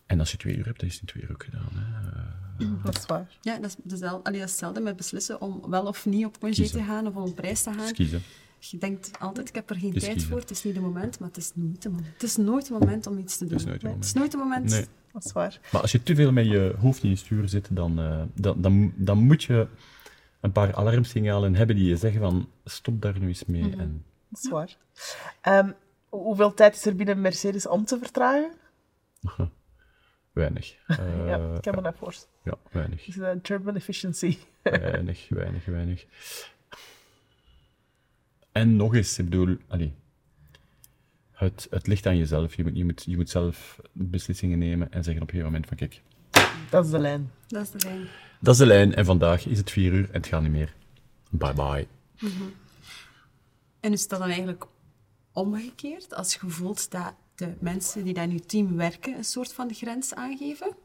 En 0.05 0.19
als 0.19 0.31
je 0.31 0.37
twee 0.37 0.55
uur 0.55 0.65
hebt, 0.65 0.79
dan 0.79 0.87
is 0.87 0.93
het 0.93 1.01
in 1.01 1.07
twee 1.07 1.23
uur 1.23 1.31
ook 1.31 1.43
gedaan. 1.43 1.69
Hè. 1.73 2.65
Dat 2.83 2.97
is 2.97 3.05
waar. 3.05 3.27
Ja, 3.41 3.57
dat 3.57 3.65
is, 3.65 3.75
dezelfde, 3.83 4.23
allee, 4.23 4.39
dat 4.39 4.47
is 4.47 4.53
hetzelfde 4.55 4.81
met 4.81 4.95
beslissen 4.95 5.41
om 5.41 5.61
wel 5.69 5.85
of 5.85 6.05
niet 6.05 6.25
op 6.25 6.39
congé 6.39 6.69
te 6.69 6.83
gaan 6.83 7.07
of 7.07 7.15
om 7.15 7.23
op 7.23 7.39
reis 7.39 7.61
te 7.61 7.69
gaan. 7.69 7.79
Dus 7.79 7.91
kiezen. 7.91 8.21
Je 8.59 8.77
denkt 8.77 9.19
altijd, 9.19 9.49
ik 9.49 9.55
heb 9.55 9.69
er 9.69 9.75
geen 9.75 9.91
Het 9.91 9.99
tijd 9.99 10.11
kiezen. 10.13 10.29
voor, 10.29 10.39
het 10.39 10.49
is 10.51 10.63
niet 10.63 10.75
het 10.75 10.83
moment, 10.83 11.19
maar 11.19 11.27
het 11.27 11.37
is 11.37 11.51
nooit 11.55 11.83
het 11.83 11.91
moment. 11.93 12.13
Het 12.13 12.23
is 12.23 12.37
nooit 12.37 12.67
het 12.69 12.79
moment 12.79 13.07
om 13.07 13.17
iets 13.17 13.37
te 13.37 13.45
doen. 13.45 13.57
is 13.57 13.63
nooit 13.65 13.73
het 13.81 13.83
moment. 13.83 14.03
Het 14.03 14.13
is 14.13 14.19
nooit 14.19 14.31
het 14.31 14.41
moment. 14.41 14.69
Nee. 14.69 14.85
Dat 15.13 15.25
is 15.25 15.31
waar. 15.31 15.59
Maar 15.71 15.81
als 15.81 15.91
je 15.91 16.03
te 16.03 16.15
veel 16.15 16.31
met 16.31 16.45
je 16.45 16.75
hoofd 16.79 17.03
in 17.03 17.09
je 17.09 17.15
stuur 17.15 17.49
zit, 17.49 17.67
dan, 17.75 17.99
eh, 17.99 18.21
dan, 18.33 18.61
dan, 18.61 18.93
dan 18.95 19.17
moet 19.17 19.43
je 19.43 19.67
een 20.41 20.51
paar 20.51 20.75
alarmsignalen 20.75 21.55
hebben 21.55 21.75
die 21.75 21.87
je 21.87 21.97
zeggen 21.97 22.21
van 22.21 22.49
stop 22.65 23.01
daar 23.01 23.19
nu 23.19 23.27
eens 23.27 23.45
mee. 23.45 23.63
Mhm. 23.63 23.79
en, 23.79 24.03
Dat 24.29 24.43
is 24.43 24.49
waar. 24.49 24.77
Ehm, 25.41 25.71
hoeveel 26.09 26.53
tijd 26.53 26.75
is 26.75 26.85
er 26.85 26.95
binnen 26.95 27.21
Mercedes 27.21 27.67
om 27.67 27.85
te 27.85 27.97
vertragen? 27.97 28.51
weinig. 30.31 30.75
Eh, 30.87 31.27
ja, 31.27 31.53
ik 31.55 31.61
kan 31.61 31.75
me 31.75 31.81
dat 31.81 31.95
voorstellen. 31.97 32.35
ja, 32.43 32.57
weinig. 32.71 33.05
Dus, 33.05 33.17
eh, 33.17 33.31
turbo 33.41 33.71
efficiency. 33.71 34.37
Weinig, 34.63 35.29
weinig, 35.29 35.65
weinig. 35.65 36.05
En 38.59 38.75
nog 38.75 38.95
eens, 38.95 39.17
ik 39.17 39.29
bedoel, 39.29 39.57
allee, 39.67 39.93
het, 41.31 41.67
het 41.69 41.87
ligt 41.87 42.05
aan 42.05 42.17
jezelf. 42.17 42.55
Je 42.55 42.63
moet, 42.63 42.77
je, 42.77 42.85
moet, 42.85 43.03
je 43.05 43.15
moet 43.15 43.29
zelf 43.29 43.79
beslissingen 43.91 44.59
nemen 44.59 44.91
en 44.91 45.03
zeggen 45.03 45.21
op 45.21 45.27
een 45.27 45.35
gegeven 45.35 45.45
moment 45.45 45.67
van 45.67 45.77
kijk, 45.77 46.01
Dat 46.69 46.85
is 46.85 46.91
de 46.91 46.99
lijn. 46.99 47.31
Dat 47.47 47.61
is 47.61 47.71
de 47.71 47.87
lijn. 47.87 48.07
dat 48.39 48.53
is 48.53 48.59
de 48.59 48.65
lijn 48.65 48.95
en 48.95 49.05
vandaag 49.05 49.45
is 49.45 49.57
het 49.57 49.71
vier 49.71 49.93
uur 49.93 50.05
en 50.05 50.13
het 50.13 50.27
gaat 50.27 50.41
niet 50.41 50.51
meer. 50.51 50.73
Bye 51.29 51.53
bye. 51.53 51.87
En 53.79 53.91
is 53.91 54.07
dat 54.07 54.19
dan 54.19 54.27
eigenlijk 54.27 54.65
omgekeerd, 55.33 56.13
als 56.15 56.33
je 56.33 56.49
voelt 56.49 56.91
dat 56.91 57.13
de 57.35 57.53
mensen 57.59 58.03
die 58.03 58.13
daar 58.13 58.23
in 58.23 58.31
je 58.31 58.45
team 58.45 58.75
werken 58.75 59.17
een 59.17 59.23
soort 59.23 59.53
van 59.53 59.73
grens 59.73 60.13
aangeven? 60.13 60.75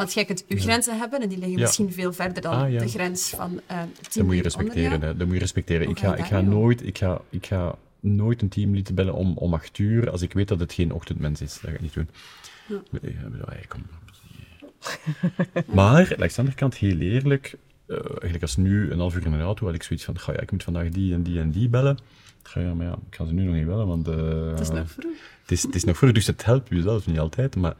Want 0.00 0.12
jij 0.12 0.24
kunt 0.24 0.44
je 0.48 0.56
grenzen 0.56 0.98
hebben 0.98 1.20
en 1.20 1.28
die 1.28 1.38
liggen 1.38 1.60
misschien 1.60 1.92
veel 1.92 2.12
verder 2.12 2.42
dan 2.42 2.52
Ah, 2.54 2.78
de 2.78 2.88
grens 2.88 3.28
van 3.28 3.60
team 3.66 3.88
Dat 4.12 4.24
moet 4.24 4.34
je 4.36 4.42
respecteren. 4.42 5.00
Hè. 5.02 5.16
Dat 5.16 5.26
moet 5.26 5.34
je 5.34 5.40
respecteren. 5.40 5.86
Hoe 5.86 5.94
Ik 5.94 6.00
ga 6.00 6.16
ik, 6.16 6.24
ga 6.24 6.40
nooit, 6.40 6.86
ik, 6.86 6.98
ga, 6.98 7.20
ik 7.30 7.46
ga 7.46 7.74
nooit 8.00 8.42
een 8.42 8.48
teamlid 8.48 8.94
bellen 8.94 9.14
om, 9.14 9.36
om 9.36 9.54
acht 9.54 9.78
uur 9.78 10.10
als 10.10 10.22
ik 10.22 10.32
weet 10.32 10.48
dat 10.48 10.60
het 10.60 10.72
geen 10.72 10.92
ochtendmens 10.92 11.40
is. 11.40 11.52
Dat 11.52 11.70
ga 11.70 11.76
ik 11.76 11.80
niet 11.80 11.94
doen. 11.94 12.08
Ja, 12.68 13.54
kom. 13.68 13.82
maar, 15.74 16.14
langs 16.16 16.34
de 16.34 16.40
andere 16.40 16.56
kant, 16.56 16.74
heel 16.74 16.98
eerlijk, 16.98 17.56
eh, 17.86 17.96
eigenlijk 17.96 18.42
als 18.42 18.56
nu 18.56 18.90
een 18.90 18.98
half 18.98 19.16
uur 19.16 19.24
in 19.26 19.32
de 19.32 19.38
auto 19.38 19.66
had 19.66 19.74
ik 19.74 19.82
zoiets 19.82 20.04
van, 20.04 20.18
ga 20.18 20.32
ja, 20.32 20.40
ik 20.40 20.50
moet 20.52 20.62
vandaag 20.62 20.88
die 20.88 21.14
en 21.14 21.22
die 21.22 21.40
en 21.40 21.50
die 21.50 21.68
bellen. 21.68 21.98
Ga 22.42 22.60
ja, 22.60 22.74
maar 22.74 22.86
ja, 22.86 22.98
ik 23.10 23.14
ga 23.14 23.24
ze 23.24 23.32
nu 23.32 23.42
nog 23.44 23.54
niet 23.54 23.66
bellen, 23.66 23.86
want... 23.86 24.08
eh, 24.08 24.50
Het 24.50 24.60
is 24.60 24.70
nog 24.70 24.90
vroeg. 24.90 25.12
het 25.42 25.50
is, 25.50 25.62
het 25.62 25.74
is 25.74 25.84
nog 25.84 25.96
vroeg, 25.96 26.12
dus 26.12 26.26
het 26.26 26.44
helpt 26.44 26.68
jezelf 26.68 27.06
niet 27.06 27.18
altijd. 27.18 27.56
Maar 27.56 27.74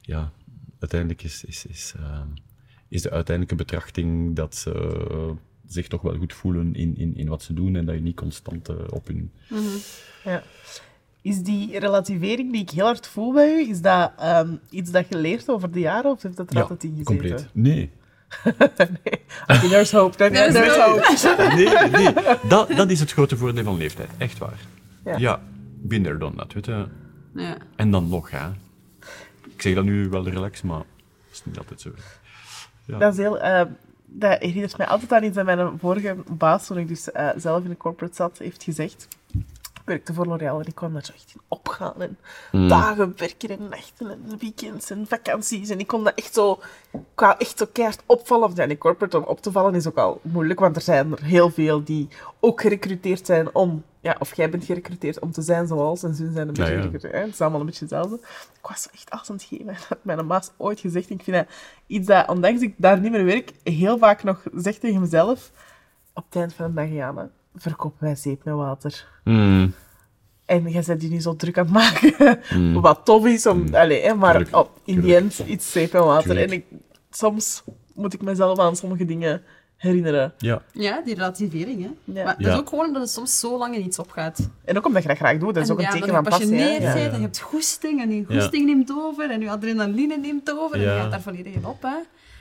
ja, 0.00 0.32
uiteindelijk 0.90 1.22
is, 1.22 1.44
is, 1.44 1.66
is, 1.66 1.94
ehm, 1.96 2.28
is 2.88 3.02
de 3.02 3.10
uiteindelijke 3.10 3.64
betrachting 3.64 4.36
dat 4.36 4.54
ze 4.54 4.72
zich 5.66 5.88
toch 5.88 6.02
wel 6.02 6.16
goed 6.16 6.32
voelen 6.32 6.74
in, 6.74 6.96
in, 6.96 7.16
in 7.16 7.28
wat 7.28 7.42
ze 7.42 7.54
doen 7.54 7.76
en 7.76 7.84
dat 7.84 7.94
je 7.94 8.00
niet 8.00 8.16
constant 8.16 8.68
eh, 8.68 8.76
op 8.90 9.06
hun... 9.06 9.30
Ja. 10.24 10.42
Is 11.22 11.42
die 11.42 11.78
relativering 11.78 12.52
die 12.52 12.62
ik 12.62 12.70
heel 12.70 12.84
hard 12.84 13.06
voel 13.06 13.32
bij 13.32 13.54
u, 13.54 13.68
is 13.68 13.80
dat 13.80 14.12
ehm, 14.18 14.56
iets 14.70 14.90
dat 14.90 15.06
je 15.08 15.18
leert 15.18 15.48
over 15.48 15.70
de 15.70 15.80
jaren 15.80 16.10
of 16.10 16.22
heeft 16.22 16.36
dat 16.36 16.54
er 16.54 16.60
altijd 16.62 16.82
in 16.82 16.90
gezeten? 16.90 17.04
compleet. 17.04 17.48
Nee. 17.52 17.90
nee. 18.76 19.22
Okay, 19.46 19.68
there's 19.68 19.92
hope. 19.92 20.16
There's 20.16 20.52
there's 20.52 20.76
hope. 20.76 21.54
Nee, 21.54 21.90
nee. 21.90 22.14
Dat, 22.48 22.68
dat 22.68 22.90
is 22.90 23.00
het 23.00 23.12
grote 23.12 23.36
voordeel 23.36 23.64
van 23.64 23.76
leeftijd. 23.76 24.10
Echt 24.18 24.38
waar. 24.38 24.60
Ja. 25.04 25.16
Ja, 25.16 25.42
there, 25.88 26.18
done 26.18 26.36
that, 26.36 26.52
weet 26.52 26.66
je. 26.66 26.86
Ja. 27.34 27.56
En 27.76 27.90
dan 27.90 28.08
nog, 28.08 28.30
hè. 28.30 28.48
Ik 29.54 29.62
zeg 29.62 29.74
dat 29.74 29.84
nu 29.84 30.08
wel 30.08 30.28
relax, 30.28 30.62
maar 30.62 30.78
dat 30.78 30.86
is 31.32 31.44
niet 31.44 31.58
altijd 31.58 31.80
zo. 31.80 31.90
Ja. 32.84 32.98
Dat 32.98 33.12
is 33.12 33.18
heel... 33.18 33.38
eh, 33.40 33.62
dat 34.06 34.38
herinnert 34.38 34.76
mij 34.76 34.86
altijd 34.86 35.12
aan 35.12 35.24
iets 35.24 35.34
dat 35.36 35.44
mijn 35.44 35.78
vorige 35.78 36.16
baas, 36.28 36.66
toen 36.66 36.78
ik 36.78 36.88
dus 36.88 37.12
eh, 37.12 37.28
zelf 37.36 37.64
in 37.64 37.70
de 37.70 37.76
corporate 37.76 38.14
zat, 38.14 38.38
heeft 38.38 38.62
gezegd. 38.62 39.08
Ik 39.74 39.90
werkte 39.90 40.14
voor 40.14 40.26
L'Oréal 40.26 40.60
en 40.60 40.66
ik 40.66 40.74
kwam 40.74 40.92
daar 40.92 41.04
zo 41.04 41.12
echt 41.12 41.32
in 41.34 41.40
opgaan. 41.48 42.02
En 42.02 42.18
Hmm. 42.50 42.68
dagen 42.68 43.14
werken 43.16 43.48
en 43.48 43.68
nachten 43.68 44.10
en 44.10 44.38
weekends 44.38 44.90
en 44.90 45.06
vakanties. 45.08 45.68
En 45.68 45.78
ik 45.78 45.86
kon 45.86 46.04
dat 46.04 46.14
echt 46.14 46.34
zo... 46.34 46.60
Wou 47.14 47.34
echt 47.38 47.58
zo 47.58 47.66
keihard 47.72 48.02
opvallen. 48.06 48.48
Of 48.48 48.56
ja, 48.56 48.62
in 48.62 48.68
de 48.68 48.78
corporate 48.78 49.18
om 49.18 49.24
op 49.24 49.40
te 49.40 49.52
vallen 49.52 49.74
is 49.74 49.86
ook 49.86 49.96
al 49.98 50.20
moeilijk, 50.22 50.60
want 50.60 50.76
er 50.76 50.82
zijn 50.82 51.12
er 51.12 51.22
heel 51.22 51.50
veel 51.50 51.84
die 51.84 52.08
ook 52.40 52.60
gerecruiteerd 52.60 53.26
zijn 53.26 53.54
om... 53.54 53.84
Ja, 54.04 54.16
of 54.18 54.36
jij 54.36 54.50
bent 54.50 54.64
gerecruiteerd 54.64 55.18
om 55.18 55.32
te 55.32 55.42
zijn 55.42 55.66
zoals, 55.66 56.02
en 56.02 56.14
ze 56.14 56.30
zijn 56.32 56.48
een 56.48 56.54
beetje 56.54 56.62
ja. 56.62 56.68
gerecruiteerd. 56.68 57.12
hè. 57.12 57.18
Het 57.18 57.28
is 57.28 57.40
allemaal 57.40 57.60
een 57.60 57.66
beetje 57.66 57.84
hetzelfde. 57.84 58.16
Ik 58.60 58.66
was 58.68 58.82
zo 58.82 58.88
echt 58.92 59.10
af 59.10 59.30
aan 59.30 59.36
het 59.36 59.44
geven. 59.44 59.66
Dat 59.74 59.76
had 59.88 59.98
mijn 60.02 60.26
baas 60.26 60.50
ooit 60.56 60.80
gezegd. 60.80 61.10
Ik 61.10 61.22
vind 61.22 61.36
dat 61.36 61.46
iets 61.86 62.06
dat, 62.06 62.28
ondanks 62.28 62.60
ik 62.60 62.74
daar 62.76 63.00
niet 63.00 63.10
meer 63.10 63.24
werk, 63.24 63.52
heel 63.62 63.98
vaak 63.98 64.22
nog 64.22 64.42
zeg 64.54 64.78
tegen 64.78 65.00
mezelf. 65.00 65.50
Op 66.14 66.24
het 66.24 66.36
eind 66.36 66.54
van 66.54 66.66
de 66.66 66.74
dag, 66.74 66.88
ja, 66.88 67.12
maar 67.12 67.28
verkopen 67.54 68.04
wij 68.04 68.14
zeep 68.14 68.44
met 68.44 68.54
water. 68.54 69.06
Mm. 69.24 69.74
En 70.44 70.70
jij 70.70 70.82
bent 70.86 71.02
je 71.02 71.08
nu 71.08 71.20
zo 71.20 71.36
druk 71.36 71.58
aan 71.58 71.64
het 71.64 71.72
maken. 71.72 72.40
Wat 72.82 73.04
tof 73.04 73.26
is, 73.26 73.46
om, 73.46 73.74
allee, 73.74 74.02
hè, 74.02 74.14
maar 74.14 74.46
op, 74.50 74.70
in 74.84 75.00
die 75.00 75.16
end 75.16 75.38
iets 75.38 75.72
zeep 75.72 75.94
en 75.94 76.04
water. 76.04 76.30
Tuurlijk. 76.30 76.50
En 76.50 76.56
ik, 76.56 76.64
soms 77.10 77.62
moet 77.94 78.14
ik 78.14 78.22
mezelf 78.22 78.58
aan 78.58 78.76
sommige 78.76 79.04
dingen 79.04 79.42
herinneren. 79.84 80.32
Ja. 80.38 80.62
ja, 80.72 81.00
die 81.04 81.14
relativering. 81.14 81.82
Hè. 81.82 81.90
Ja. 82.04 82.24
Maar 82.24 82.36
dat 82.36 82.46
Ja. 82.46 82.52
is 82.52 82.58
ook 82.58 82.68
gewoon 82.68 82.86
omdat 82.86 83.02
het 83.02 83.10
soms 83.10 83.40
zo 83.40 83.58
lang 83.58 83.74
in 83.74 83.84
iets 83.84 83.98
opgaat. 83.98 84.48
En 84.64 84.76
ook 84.76 84.86
omdat 84.86 85.02
je 85.02 85.08
dat 85.08 85.16
graag 85.16 85.38
doet. 85.38 85.54
Dat 85.54 85.62
is 85.62 85.68
en 85.68 85.74
ook 85.74 85.78
een 85.80 85.84
ja, 85.84 85.90
teken 85.92 86.08
van 86.08 86.22
je 86.22 86.28
passie. 86.28 86.54
Ja. 86.56 86.78
bent 86.78 86.94
en 87.12 87.14
je 87.16 87.20
hebt 87.20 87.40
goesting 87.40 88.00
en 88.00 88.08
die 88.08 88.24
Ja. 88.28 88.34
goesting 88.40 88.66
neemt 88.66 88.92
over 88.92 89.30
en 89.30 89.40
je 89.40 89.50
adrenaline 89.50 90.16
neemt 90.16 90.52
over 90.58 90.76
en 90.76 90.80
je 90.82 90.86
gaat 91.00 91.10
daar 91.10 91.22
volledig 91.22 91.54
in 91.54 91.66
op. 91.66 91.82
Hè. 91.82 91.94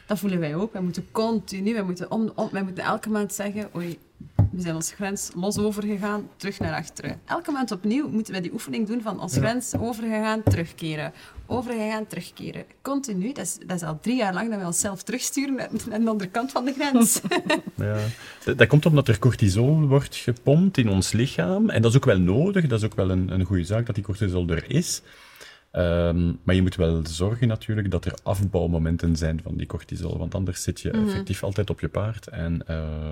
Dat 0.07 0.19
voelen 0.19 0.39
wij 0.39 0.55
ook. 0.55 0.73
Wij 0.73 0.81
moeten 0.81 1.07
continu, 1.11 1.73
wij 1.73 1.83
moeten, 1.83 2.11
om, 2.11 2.31
om, 2.35 2.49
wij 2.51 2.63
moeten 2.63 2.83
elke 2.83 3.09
maand 3.09 3.33
zeggen, 3.33 3.69
oei, 3.75 3.99
we 4.51 4.61
zijn 4.61 4.75
onze 4.75 4.95
grens 4.95 5.31
los 5.35 5.57
overgegaan, 5.57 6.29
terug 6.35 6.59
naar 6.59 6.73
achteren. 6.75 7.19
Elke 7.25 7.51
maand 7.51 7.71
opnieuw 7.71 8.09
moeten 8.09 8.31
wij 8.33 8.41
die 8.41 8.53
oefening 8.53 8.87
doen 8.87 9.01
van 9.01 9.21
onze 9.21 9.39
grens 9.39 9.73
overgegaan, 9.79 10.43
terugkeren. 10.43 11.13
Overgegaan, 11.45 12.07
terugkeren. 12.07 12.65
Continu. 12.81 13.33
Dat 13.33 13.45
is, 13.45 13.57
dat 13.65 13.75
is 13.75 13.83
al 13.83 13.99
drie 14.01 14.15
jaar 14.15 14.33
lang 14.33 14.49
dat 14.49 14.57
wij 14.57 14.65
onszelf 14.65 15.03
terugsturen 15.03 15.55
naar, 15.55 15.69
naar 15.89 15.99
de 15.99 16.09
andere 16.09 16.29
kant 16.29 16.51
van 16.51 16.65
de 16.65 16.73
grens. 16.73 17.21
Ja. 17.75 17.97
Dat, 18.45 18.57
dat 18.57 18.67
komt 18.67 18.85
omdat 18.85 19.07
er 19.07 19.19
cortisol 19.19 19.87
wordt 19.87 20.15
gepompt 20.15 20.77
in 20.77 20.89
ons 20.89 21.11
lichaam. 21.11 21.69
En 21.69 21.81
dat 21.81 21.91
is 21.91 21.97
ook 21.97 22.05
wel 22.05 22.19
nodig. 22.19 22.67
Dat 22.67 22.79
is 22.79 22.85
ook 22.85 22.95
wel 22.95 23.09
een, 23.09 23.29
een 23.29 23.43
goede 23.43 23.63
zaak 23.63 23.85
dat 23.85 23.95
die 23.95 24.03
cortisol 24.03 24.47
er 24.47 24.71
is. 24.71 25.01
Ehm, 25.71 26.31
maar 26.43 26.55
je 26.55 26.61
moet 26.61 26.75
wel 26.75 27.01
zorgen 27.07 27.47
natuurlijk 27.47 27.91
dat 27.91 28.05
er 28.05 28.17
afbouwmomenten 28.23 29.15
zijn 29.15 29.39
van 29.43 29.57
die 29.57 29.67
cortisol. 29.67 30.17
Want 30.17 30.35
anders 30.35 30.63
zit 30.63 30.81
je 30.81 30.91
effectief 30.91 31.43
altijd 31.43 31.69
op 31.69 31.79
je 31.79 31.87
paard. 31.87 32.27
En, 32.27 32.67
eh, 32.67 33.09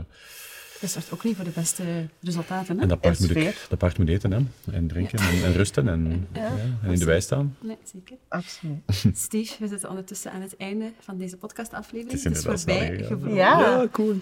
dat 0.82 0.90
zorgt 0.90 1.14
ook 1.14 1.24
niet 1.24 1.36
voor 1.36 1.46
de 1.46 1.52
beste 1.52 2.08
resultaten. 2.22 2.76
Hè? 2.76 2.82
en 2.82 2.88
dat 2.88 3.00
paard, 3.02 3.20
moet, 3.20 3.36
ik, 3.36 3.66
dat 3.70 3.78
paard 3.78 3.98
moet 3.98 4.10
eten 4.10 4.32
hè? 4.32 4.40
en 4.72 4.88
drinken 4.88 5.20
en, 5.20 5.44
en 5.44 5.54
rusten 5.54 5.88
en, 5.88 6.28
Ja. 6.34 6.42
ja, 6.42 6.50
en 6.84 6.92
in 6.92 7.00
de 7.00 7.06
wei 7.06 7.22
staan. 7.22 7.56
Nee, 7.60 7.78
zeker. 7.84 8.18
Absoluut. 8.28 8.82
Steve, 9.14 9.56
we 9.60 9.68
zitten 9.68 9.90
ondertussen 9.90 10.32
aan 10.32 10.42
het 10.42 10.58
einde 10.58 10.92
van 11.00 11.18
deze 11.18 11.38
podcastaflevering. 11.38 12.12
Het 12.12 12.20
is 12.20 12.24
Het 12.24 12.56
is 12.56 12.64
voorbij 12.64 12.98
gevlogen. 12.98 13.34
Ja. 13.34 13.88
cool. 13.92 14.18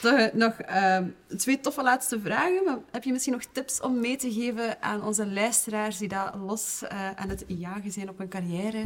Toch, 0.00 0.18
eh, 0.18 0.34
nog 0.34 0.52
ehm, 0.52 1.04
twee 1.36 1.60
toffe 1.60 1.82
laatste 1.82 2.20
vragen. 2.20 2.64
Maar 2.64 2.78
heb 2.90 3.04
je 3.04 3.12
misschien 3.12 3.32
nog 3.32 3.44
tips 3.52 3.80
om 3.80 4.00
mee 4.00 4.16
te 4.16 4.32
geven 4.32 4.82
aan 4.82 5.02
onze 5.02 5.26
luisteraars 5.26 5.98
die 5.98 6.08
daar 6.08 6.36
los 6.36 6.82
eh, 6.82 7.10
aan 7.10 7.28
het 7.28 7.44
jagen 7.46 7.92
zijn 7.92 8.08
op 8.08 8.18
hun 8.18 8.28
carrière 8.28 8.84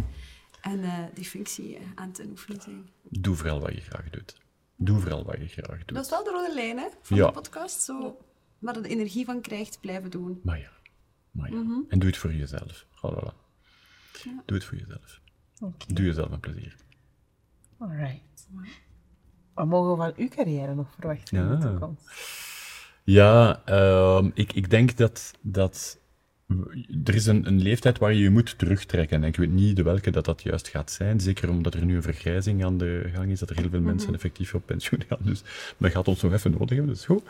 en 0.61 0.83
eh, 0.83 0.93
die 1.15 1.25
functie 1.25 1.79
aan 1.95 2.09
het 2.09 2.27
oefenen 2.31 2.61
zijn? 2.61 2.89
Doe 3.03 3.35
vooral 3.37 3.61
wat 3.61 3.75
je 3.75 3.81
graag 3.81 4.11
doet. 4.11 4.35
Doe 4.81 5.01
vooral 5.01 5.25
wat 5.25 5.37
je 5.41 5.47
graag 5.63 5.79
doet. 5.85 5.95
Dat 5.97 6.05
is 6.05 6.11
wel 6.11 6.25
de 6.25 6.31
rode 6.31 6.55
lijn 6.55 6.79
hè, 6.79 6.87
van 7.03 7.17
Ja. 7.17 7.27
de 7.27 7.33
podcast. 7.33 7.81
Zo, 7.83 8.19
waar 8.59 8.75
je 8.75 8.81
de 8.81 8.89
energie 8.89 9.25
van 9.25 9.41
krijgt, 9.41 9.81
blijven 9.81 10.11
doen. 10.11 10.41
Maar 10.43 10.59
ja. 10.59 10.71
Maar 11.31 11.51
ja. 11.53 11.57
Mhm. 11.57 11.81
En 11.89 11.99
doe 11.99 12.09
het 12.09 12.19
voor 12.19 12.33
jezelf. 12.35 12.87
Voilà. 12.97 13.35
Doe 14.23 14.57
het 14.57 14.65
voor 14.65 14.79
jezelf. 14.79 15.21
Oké. 15.61 15.93
Doe 15.95 16.05
jezelf 16.05 16.31
een 16.31 16.41
plezier. 16.41 16.77
Alright. 17.79 18.49
Wat 19.55 19.67
mogen 19.67 19.91
we 19.91 19.97
van 19.97 20.13
uw 20.17 20.29
carrière 20.29 20.75
nog 20.75 20.91
verwachten 20.99 21.39
in 21.39 21.49
de 21.49 21.55
Ja. 21.55 21.61
toekomst? 21.71 22.11
Ja, 23.05 23.63
ehm, 23.65 24.31
ik, 24.35 24.53
ik 24.53 24.71
denk 24.71 24.97
dat, 24.97 25.33
dat 25.41 25.98
er 27.05 27.15
is 27.15 27.27
een, 27.27 27.47
een 27.47 27.63
leeftijd 27.63 27.99
waar 27.99 28.13
je 28.13 28.23
je 28.23 28.31
moet 28.31 28.59
terugtrekken. 28.59 29.23
En 29.23 29.29
ik 29.29 29.37
weet 29.37 29.51
niet 29.51 29.77
de 29.77 29.83
welke 29.83 30.11
dat 30.11 30.25
dat 30.25 30.43
juist 30.43 30.69
gaat 30.69 30.91
zijn. 30.91 31.21
Zeker 31.21 31.51
omdat 31.51 31.75
er 31.75 31.85
nu 31.85 31.97
een 31.97 32.03
vergrijzing 32.03 32.65
aan 32.65 32.79
de 32.79 33.11
gang 33.15 33.31
is, 33.31 33.39
dat 33.39 33.51
er 33.51 33.57
heel 33.57 33.71
veel 33.71 33.81
mensen 33.81 34.15
effectief 34.15 34.55
op 34.55 34.63
pensioen 34.67 35.03
gaan. 35.09 35.19
Dus 35.23 35.43
dat 35.79 35.91
gaat 35.91 36.09
ons 36.09 36.23
nog 36.23 36.33
even 36.33 36.51
nodig 36.51 36.69
hebben, 36.69 36.87
dat 36.87 36.97
is 36.97 37.05
goed. 37.05 37.23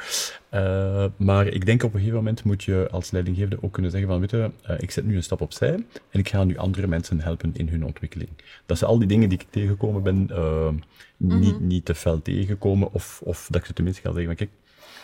Uh, 0.54 1.04
maar 1.16 1.46
ik 1.46 1.66
denk 1.66 1.82
op 1.82 1.92
een 1.92 1.98
gegeven 1.98 2.18
moment 2.18 2.44
moet 2.44 2.64
je 2.64 2.88
als 2.90 3.10
leidinggevende 3.10 3.62
ook 3.62 3.72
kunnen 3.72 3.90
zeggen 3.90 4.08
van, 4.08 4.20
weet 4.20 4.30
je, 4.30 4.50
uh, 4.70 4.76
ik 4.78 4.90
zet 4.90 5.04
nu 5.04 5.16
een 5.16 5.22
stap 5.22 5.40
opzij 5.40 5.74
en 6.10 6.20
ik 6.20 6.28
ga 6.28 6.44
nu 6.44 6.56
andere 6.56 6.86
mensen 6.86 7.20
helpen 7.20 7.50
in 7.54 7.68
hun 7.68 7.84
ontwikkeling. 7.84 8.30
Dat 8.66 8.78
zijn 8.78 8.90
al 8.90 8.98
die 8.98 9.08
dingen 9.08 9.28
die 9.28 9.38
ik 9.38 9.46
tegengekomen 9.50 10.02
ben, 10.02 10.28
uh, 10.30 10.68
niet, 11.16 11.60
niet 11.60 11.84
te 11.84 11.94
fel 11.94 12.22
tegengekomen, 12.22 12.92
of, 12.92 13.20
of 13.24 13.46
dat 13.50 13.60
ik 13.60 13.66
ze 13.66 13.72
tenminste 13.72 14.02
ga 14.02 14.08
zeggen, 14.08 14.26
maar 14.26 14.36
kijk, 14.36 14.50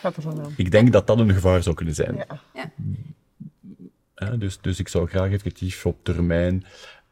er 0.01 0.13
ik 0.55 0.71
denk 0.71 0.91
dat 0.91 1.07
dat 1.07 1.19
een 1.19 1.33
gevaar 1.33 1.63
zou 1.63 1.75
kunnen 1.75 1.95
zijn. 1.95 2.15
Ja. 2.15 2.41
Ja. 2.53 2.71
Dus, 4.37 4.57
dus 4.61 4.79
ik 4.79 4.87
zou 4.87 5.07
graag 5.07 5.31
effectief 5.31 5.85
op 5.85 6.03
termijn 6.03 6.63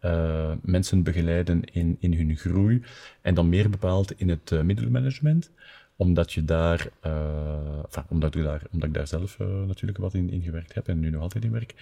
uh, 0.02 0.52
mensen 0.62 1.04
begeleiden 1.04 1.64
in, 1.72 1.98
in 2.00 2.14
hun 2.14 2.38
groei. 2.38 2.82
En 3.22 3.34
dan 3.34 3.50
meer 3.50 3.70
bepaald 3.70 4.20
in 4.20 4.30
het 4.30 4.52
uh, 4.52 4.62
middelmanagement. 4.62 5.52
Omdat 5.96 6.34
je 6.34 6.44
daar, 6.44 6.88
uh, 7.06 7.84
enfin, 7.86 8.04
omdat, 8.10 8.36
ik 8.36 8.44
daar, 8.44 8.62
omdat 8.72 8.88
ik 8.88 8.94
daar 8.94 9.08
zelf 9.08 9.38
natuurlijk 9.68 9.98
wat 9.98 10.14
in, 10.14 10.30
in 10.30 10.42
gewerkt 10.42 10.74
heb 10.74 10.88
en 10.88 11.00
nu 11.00 11.10
nog 11.10 11.22
altijd 11.22 11.44
in 11.44 11.52
werk. 11.52 11.74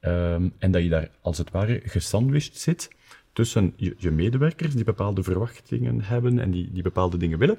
Um, 0.00 0.52
en 0.58 0.70
dat 0.70 0.82
je 0.82 0.88
daar 0.88 1.10
als 1.20 1.38
het 1.38 1.50
ware 1.50 1.80
gesandwiched 1.84 2.56
zit 2.56 2.90
tussen 3.32 3.72
je, 3.76 3.94
je 3.98 4.10
medewerkers 4.10 4.74
die 4.74 4.84
bepaalde 4.84 5.22
verwachtingen 5.22 6.00
hebben 6.00 6.38
en 6.38 6.50
die, 6.50 6.72
die 6.72 6.82
bepaalde 6.82 7.16
dingen 7.16 7.38
willen. 7.38 7.58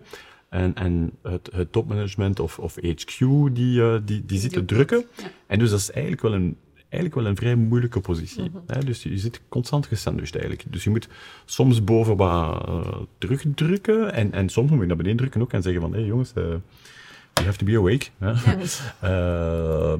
En, 0.49 0.75
en 0.75 1.11
het, 1.21 1.49
het 1.53 1.71
topmanagement 1.71 2.39
of, 2.39 2.59
of 2.59 2.75
HQ 2.75 3.19
die, 3.53 3.79
uh, 3.79 3.97
die, 4.05 4.25
die 4.25 4.39
zit 4.39 4.53
te 4.53 4.65
drukken. 4.65 5.05
Ja. 5.17 5.31
En 5.47 5.59
dus 5.59 5.69
dat 5.69 5.79
is 5.79 5.91
eigenlijk 5.91 6.21
wel 6.21 6.33
een, 6.33 6.57
eigenlijk 6.89 7.15
wel 7.15 7.25
een 7.25 7.35
vrij 7.35 7.55
moeilijke 7.55 7.99
positie. 7.99 8.51
hè? 8.67 8.83
Dus 8.83 9.03
je 9.03 9.17
zit 9.17 9.41
constant 9.49 9.85
gesandwiched 9.85 10.35
eigenlijk. 10.35 10.71
Dus 10.71 10.83
je 10.83 10.89
moet 10.89 11.07
soms 11.45 11.83
boven 11.83 12.17
wat 12.17 12.67
uh, 12.69 12.95
terugdrukken 13.17 14.13
en, 14.13 14.31
en 14.31 14.49
soms 14.49 14.69
moet 14.69 14.79
je 14.79 14.85
naar 14.85 14.95
beneden 14.95 15.17
drukken 15.17 15.41
ook 15.41 15.53
en 15.53 15.61
zeggen 15.61 15.81
van, 15.81 15.91
hé 15.91 15.99
hey, 15.99 16.07
jongens, 16.07 16.31
uh, 16.35 16.43
you 17.33 17.45
have 17.45 17.57
to 17.57 17.65
be 17.65 17.77
awake. 17.77 18.05
Hè? 18.17 18.29
Ja. 19.01 19.97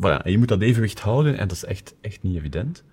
voilà. 0.00 0.22
En 0.24 0.30
je 0.30 0.38
moet 0.38 0.48
dat 0.48 0.60
evenwicht 0.60 1.00
houden 1.00 1.38
en 1.38 1.48
dat 1.48 1.56
is 1.56 1.64
echt, 1.64 1.94
echt 2.00 2.22
niet 2.22 2.36
evident. 2.36 2.84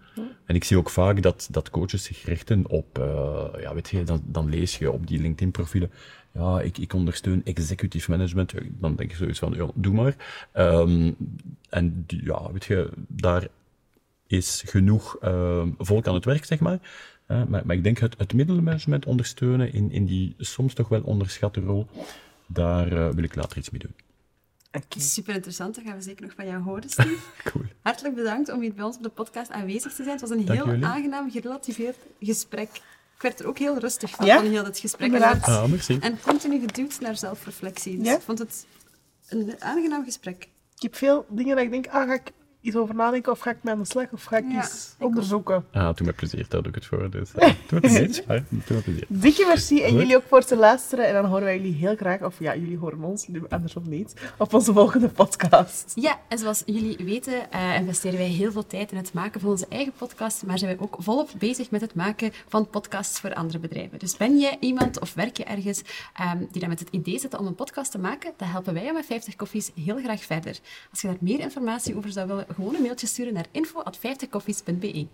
En 0.46 0.56
ik 0.56 0.64
zie 0.64 0.78
ook 0.78 0.90
vaak 0.90 1.22
dat, 1.22 1.48
dat 1.52 1.70
coaches 1.70 2.04
zich 2.04 2.26
richten 2.26 2.70
op, 2.70 3.00
uh, 3.00 3.62
ja, 3.62 3.74
weet 3.74 3.90
je, 3.90 4.04
dan, 4.04 4.22
dan 4.26 4.50
lees 4.50 4.78
je 4.78 4.92
op 4.92 5.08
die 5.08 5.22
LinkedIn-profielen, 5.22 5.92
ja, 6.32 6.62
ik, 6.62 6.78
ik 6.78 6.94
ondersteun 6.94 7.42
executive 7.46 8.12
management. 8.12 8.54
Dan 8.70 8.96
denk 8.96 9.12
je 9.12 9.18
zoiets 9.18 9.40
van, 9.40 9.54
ja, 9.54 9.68
doe 9.74 9.94
maar. 9.94 10.16
Um, 10.54 11.16
en 11.70 12.04
ja, 12.08 12.52
weet 12.52 12.66
je, 12.66 12.90
daar 13.08 13.48
is 14.28 14.64
genoeg 14.66 15.18
uh, 15.24 15.66
volk 15.78 16.08
aan 16.08 16.14
het 16.14 16.26
werk, 16.26 16.46
zeg 16.46 16.60
maar. 16.60 16.80
Uh, 17.28 17.44
maar, 17.44 17.66
maar 17.66 17.76
ik 17.76 17.84
denk 17.84 17.98
het, 17.98 18.16
het 18.18 18.34
middelmanagement 18.34 19.06
ondersteunen 19.06 19.74
in, 19.74 19.92
in 19.92 20.06
die 20.06 20.36
soms 20.38 20.74
toch 20.74 20.88
wel 20.88 21.02
onderschatte 21.02 21.60
rol, 21.60 21.88
daar 22.48 22.94
uh, 22.94 23.10
wil 23.10 23.24
ik 23.24 23.36
later 23.36 23.58
iets 23.58 23.70
mee 23.70 23.82
doen. 23.82 23.94
Okay. 24.72 25.04
Super 25.04 25.34
interessant, 25.34 25.76
dat 25.76 25.84
gaan 25.84 25.96
we 25.96 26.02
zeker 26.02 26.26
nog 26.26 26.34
van 26.36 26.46
jou 26.46 26.64
horen, 26.64 26.90
Steve. 26.90 27.18
cool. 27.52 27.66
Hartelijk 27.82 28.16
bedankt 28.16 28.52
om 28.52 28.62
hier 28.62 28.74
bij 28.74 28.86
ons 28.86 28.98
op 28.98 29.04
de 29.04 29.10
podcast 29.10 29.52
aanwezig 29.52 29.94
te 29.94 30.04
zijn. 30.04 30.10
Het 30.10 30.22
was 30.22 30.30
een 30.30 30.46
Dank 30.46 30.60
heel 30.60 30.68
jullie. 30.68 30.86
aangenaam, 30.86 31.32
gerelativeerd 31.32 31.98
gesprek. 32.20 32.70
Ik 33.20 33.26
werd 33.26 33.40
er 33.40 33.48
ook 33.48 33.58
heel 33.58 33.78
rustig 33.78 34.10
van, 34.10 34.26
Ja? 34.26 34.36
van 34.38 34.46
heel 34.46 34.64
het 34.64 34.80
gesprek. 34.80 35.06
Inderdaad. 35.06 35.44
Ah, 35.44 35.66
merci. 35.66 35.98
en 36.02 36.20
continu 36.22 36.60
geduwd 36.60 37.00
naar 37.00 37.18
zelfreflectie. 37.18 37.98
Dus 37.98 38.08
Ja? 38.08 38.16
ik 38.16 38.22
vond 38.22 38.40
het 38.40 38.66
een 39.30 39.56
aangenaam 39.60 40.04
gesprek. 40.04 40.44
Ik 40.76 40.82
heb 40.82 40.96
veel 40.96 41.26
dingen 41.30 41.56
dat 41.56 41.66
ik 41.66 41.72
denk, 41.72 41.88
ah, 41.88 42.08
ga 42.08 42.14
ik 42.14 42.32
iets 42.62 42.76
over 42.76 42.96
nadenken 42.96 43.32
of 43.32 43.40
ga 43.40 43.50
ik 43.50 43.58
mee 43.62 43.74
aan 43.74 43.80
de 43.80 43.86
slag 43.88 44.12
of 44.12 44.24
ga 44.24 44.38
ik 44.38 44.46
Ja, 44.52 44.64
iets 44.64 44.94
ik 44.98 45.04
ook. 45.04 45.08
onderzoeken. 45.08 45.66
Ah, 45.72 45.96
doe 45.96 46.08
me 46.08 46.14
plezier, 46.14 46.46
daar 46.50 46.62
doe 46.62 46.70
ik 46.70 46.76
het 46.76 46.86
voor. 46.86 47.10
Dus, 47.10 47.32
uh, 47.36 47.42
doe 47.42 47.54
me 47.70 47.80
plezier. 47.80 48.24
Ja, 48.28 48.44
doe 48.50 48.78
me 48.78 48.82
plezier. 48.82 49.06
Dikke 49.08 49.46
merci 49.48 49.82
en 49.84 49.94
jullie 49.94 50.16
ook 50.16 50.24
voor 50.28 50.44
te 50.44 50.56
luisteren. 50.58 51.08
En 51.08 51.14
dan 51.14 51.26
horen 51.26 51.44
wij 51.44 51.58
jullie 51.58 51.74
heel 51.74 51.96
graag, 51.96 52.22
of 52.22 52.40
ja, 52.40 52.56
jullie 52.56 52.78
horen 52.78 53.04
ons, 53.04 53.28
andersom 53.50 53.90
niet, 53.90 54.14
op 54.38 54.54
onze 54.54 54.74
volgende 54.74 55.10
podcast. 55.10 55.92
Ja, 55.96 56.20
en 56.28 56.38
zoals 56.38 56.64
jullie 56.66 56.98
weten 57.06 57.52
eh, 57.52 57.76
investeren 57.76 58.18
wij 58.18 58.28
heel 58.28 58.52
veel 58.52 58.68
tijd 58.68 58.92
in 58.92 58.98
het 58.98 59.14
maken 59.14 59.42
van 59.42 59.50
onze 59.50 59.66
eigen 59.70 59.94
podcast, 59.98 60.46
maar 60.46 60.58
zijn 60.58 60.78
wij 60.78 60.86
ook 60.86 60.96
volop 61.00 61.30
bezig 61.38 61.72
met 61.72 61.82
het 61.82 61.96
maken 61.96 62.32
van 62.48 62.70
podcasts 62.70 63.20
voor 63.20 63.34
andere 63.34 63.60
bedrijven. 63.60 64.00
Dus 64.00 64.18
ben 64.18 64.40
jij 64.40 64.58
iemand 64.60 65.00
of 65.00 65.14
werk 65.14 65.38
je 65.38 65.44
ergens 65.44 65.82
ehm, 66.16 66.38
die 66.52 66.60
dan 66.60 66.70
met 66.70 66.80
het 66.80 66.90
idee 66.92 67.20
zit 67.20 67.38
om 67.38 67.46
een 67.48 67.56
podcast 67.56 67.92
te 67.92 68.00
maken, 68.00 68.34
dan 68.38 68.48
helpen 68.48 68.74
wij 68.74 68.94
met 68.94 69.06
50 69.06 69.36
koffies 69.36 69.72
heel 69.84 69.98
graag 69.98 70.24
verder. 70.24 70.60
Als 70.92 71.02
je 71.02 71.08
daar 71.08 71.18
meer 71.20 71.40
informatie 71.40 71.96
over 71.98 72.12
zou 72.12 72.28
willen, 72.28 72.48
gewoon 72.54 72.76
een 72.76 72.82
mailtje 72.82 73.08
sturen 73.08 73.34
naar 73.34 73.48
info.50koffies.be. 73.52 75.08